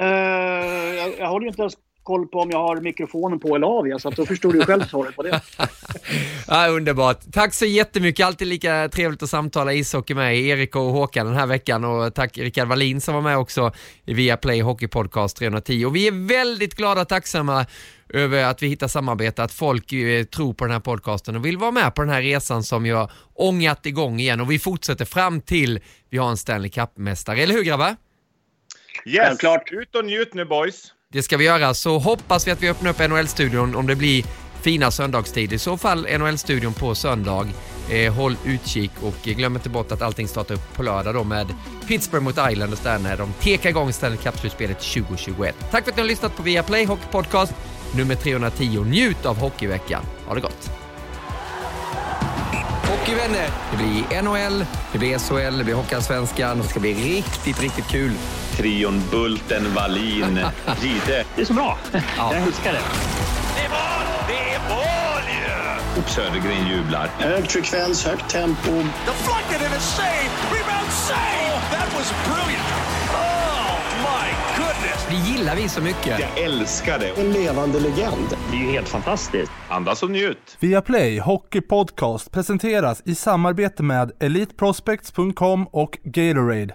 Eh, 0.00 0.06
jag, 0.06 1.18
jag 1.18 1.28
håller 1.28 1.44
ju 1.44 1.48
inte 1.48 1.62
ens 1.62 1.74
koll 2.04 2.26
på 2.26 2.38
om 2.38 2.50
jag 2.50 2.58
har 2.58 2.80
mikrofonen 2.80 3.40
på 3.40 3.56
eller 3.56 3.66
av, 3.66 3.98
så 3.98 4.08
att 4.08 4.16
då 4.16 4.26
förstår 4.26 4.52
du 4.52 4.64
själv 4.64 4.84
svaret 4.84 5.16
på 5.16 5.22
det. 5.22 5.40
Ja, 6.48 6.68
underbart. 6.68 7.20
Tack 7.32 7.54
så 7.54 7.64
jättemycket. 7.64 8.26
Alltid 8.26 8.48
lika 8.48 8.88
trevligt 8.88 9.22
att 9.22 9.30
samtala 9.30 9.72
ishockey 9.72 10.14
med 10.14 10.36
Erik 10.36 10.76
och 10.76 10.82
Håkan 10.82 11.26
den 11.26 11.34
här 11.34 11.46
veckan 11.46 11.84
och 11.84 12.14
tack 12.14 12.38
Rickard 12.38 12.68
Wallin 12.68 13.00
som 13.00 13.14
var 13.14 13.22
med 13.22 13.38
också 13.38 13.72
i 14.04 14.14
Viaplay 14.14 14.60
Hockey 14.60 14.88
Podcast 14.88 15.36
310. 15.36 15.84
Och 15.84 15.96
vi 15.96 16.06
är 16.06 16.28
väldigt 16.28 16.74
glada 16.74 17.00
och 17.00 17.08
tacksamma 17.08 17.66
över 18.08 18.44
att 18.44 18.62
vi 18.62 18.68
hittar 18.68 18.88
samarbete, 18.88 19.42
att 19.42 19.52
folk 19.52 19.92
eh, 19.92 20.24
tror 20.24 20.54
på 20.54 20.64
den 20.64 20.72
här 20.72 20.80
podcasten 20.80 21.36
och 21.36 21.46
vill 21.46 21.56
vara 21.56 21.70
med 21.70 21.94
på 21.94 22.02
den 22.02 22.10
här 22.10 22.22
resan 22.22 22.62
som 22.62 22.90
har 22.90 23.10
ångat 23.34 23.86
igång 23.86 24.20
igen 24.20 24.40
och 24.40 24.50
vi 24.50 24.58
fortsätter 24.58 25.04
fram 25.04 25.40
till 25.40 25.80
vi 26.10 26.18
har 26.18 26.30
en 26.30 26.36
Stanley 26.36 26.70
Cup-mästare. 26.70 27.42
Eller 27.42 27.54
hur 27.54 27.62
grabbar? 27.62 27.96
Yes, 29.06 29.26
Självklart. 29.28 29.72
ut 29.72 29.94
och 29.94 30.04
njut 30.04 30.34
nu 30.34 30.44
boys. 30.44 30.92
Det 31.12 31.22
ska 31.22 31.36
vi 31.36 31.44
göra, 31.44 31.74
så 31.74 31.98
hoppas 31.98 32.46
vi 32.46 32.50
att 32.50 32.62
vi 32.62 32.70
öppnar 32.70 32.90
upp 32.90 32.98
NHL-studion 33.10 33.74
om 33.74 33.86
det 33.86 33.96
blir 33.96 34.24
fina 34.62 34.90
söndagstid. 34.90 35.52
I 35.52 35.58
så 35.58 35.76
fall 35.76 36.06
NHL-studion 36.18 36.72
på 36.74 36.94
söndag. 36.94 37.48
Eh, 37.90 38.14
håll 38.14 38.36
utkik 38.44 38.90
och 39.02 39.14
glöm 39.22 39.56
inte 39.56 39.68
bort 39.68 39.92
att 39.92 40.02
allting 40.02 40.28
startar 40.28 40.54
upp 40.54 40.74
på 40.74 40.82
lördag 40.82 41.14
då 41.14 41.24
med 41.24 41.46
Pittsburgh 41.88 42.24
mot 42.24 42.38
Islanders 42.50 42.80
där 42.80 42.98
när 42.98 43.16
de 43.16 43.32
tekar 43.32 43.70
igång 43.70 43.92
Stanley 43.92 44.18
Cup-slutspelet 44.18 44.80
2021. 44.80 45.54
Tack 45.70 45.84
för 45.84 45.90
att 45.90 45.96
ni 45.96 46.02
har 46.02 46.08
lyssnat 46.08 46.36
på 46.36 46.42
Viaplay 46.42 46.84
Hockey 46.84 47.06
Podcast 47.10 47.52
nummer 47.96 48.14
310. 48.14 48.84
Njut 48.84 49.26
av 49.26 49.38
hockeyveckan. 49.38 50.02
Ha 50.26 50.34
det 50.34 50.40
gott! 50.40 50.70
Hockeyvänner! 52.88 53.48
Det 53.70 53.76
blir 53.76 54.22
NHL, 54.22 54.66
det 54.92 54.98
blir 54.98 55.18
SHL, 55.18 55.58
det 55.58 55.64
blir 55.64 55.74
Hockeyallsvenskan. 55.74 56.58
Det 56.58 56.68
ska 56.68 56.80
bli 56.80 56.94
riktigt, 56.94 57.62
riktigt 57.62 57.88
kul. 57.88 58.12
Trion 58.56 59.02
Bulten, 59.10 59.74
Wallin, 59.74 60.40
Gide. 60.82 61.24
Det 61.36 61.42
är 61.42 61.44
så 61.44 61.52
bra. 61.54 61.78
Jag 62.16 62.36
älskar 62.36 62.72
det. 62.72 62.80
Det 63.56 63.64
är 63.64 63.68
mål! 63.68 64.06
Det 64.28 64.54
är 64.54 64.60
mål 64.68 65.22
ju! 65.28 66.00
Och 66.02 66.08
Södergren 66.10 66.68
jublar. 66.68 67.10
Hög 67.18 67.50
frekvens, 67.50 68.04
högt 68.04 68.30
tempo. 68.30 68.70
Deflected 69.06 69.66
and 69.66 69.74
a 69.74 69.80
save! 69.80 70.30
Rebound 70.52 70.90
save! 70.92 71.60
That 71.70 71.98
was 71.98 72.12
brilliant! 72.26 72.83
Det 75.08 75.14
gillar 75.14 75.56
vi 75.56 75.68
så 75.68 75.82
mycket. 75.82 76.20
Jag 76.20 76.38
älskar 76.44 76.98
det. 76.98 77.08
En 77.20 77.32
levande 77.32 77.80
legend. 77.80 78.28
Det 78.50 78.56
är 78.56 78.60
ju 78.60 78.70
helt 78.70 78.88
fantastiskt. 78.88 79.52
Andas 79.68 80.02
och 80.02 80.10
njut. 80.10 80.56
Viaplay 80.60 81.18
Hockey 81.20 81.60
Podcast 81.60 82.30
presenteras 82.30 83.02
i 83.06 83.14
samarbete 83.14 83.82
med 83.82 84.12
EliteProspects.com 84.20 85.66
och 85.72 85.98
Gatorade. 86.04 86.74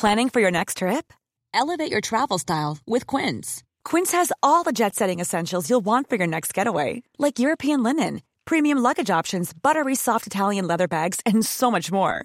Planning 0.00 0.30
for 0.30 0.40
your 0.42 0.50
next 0.50 0.78
trip? 0.78 1.12
Elevate 1.54 1.90
your 1.92 2.00
travel 2.00 2.38
style 2.38 2.78
with 2.86 3.06
Quince. 3.16 3.62
Quince 3.84 4.16
has 4.16 4.32
all 4.42 4.64
the 4.64 4.72
jet 4.72 4.94
setting 4.94 5.20
essentials 5.20 5.68
you'll 5.70 5.84
want 5.84 6.08
for 6.08 6.16
your 6.18 6.26
next 6.26 6.56
getaway, 6.58 7.02
like 7.18 7.38
European 7.38 7.82
linen, 7.82 8.20
premium 8.44 8.78
luggage 8.82 9.10
options, 9.10 9.52
buttery 9.54 9.94
soft 9.94 10.26
Italian 10.26 10.66
leather 10.66 10.88
bags, 10.88 11.20
and 11.26 11.46
so 11.46 11.70
much 11.70 11.92
more. 11.92 12.24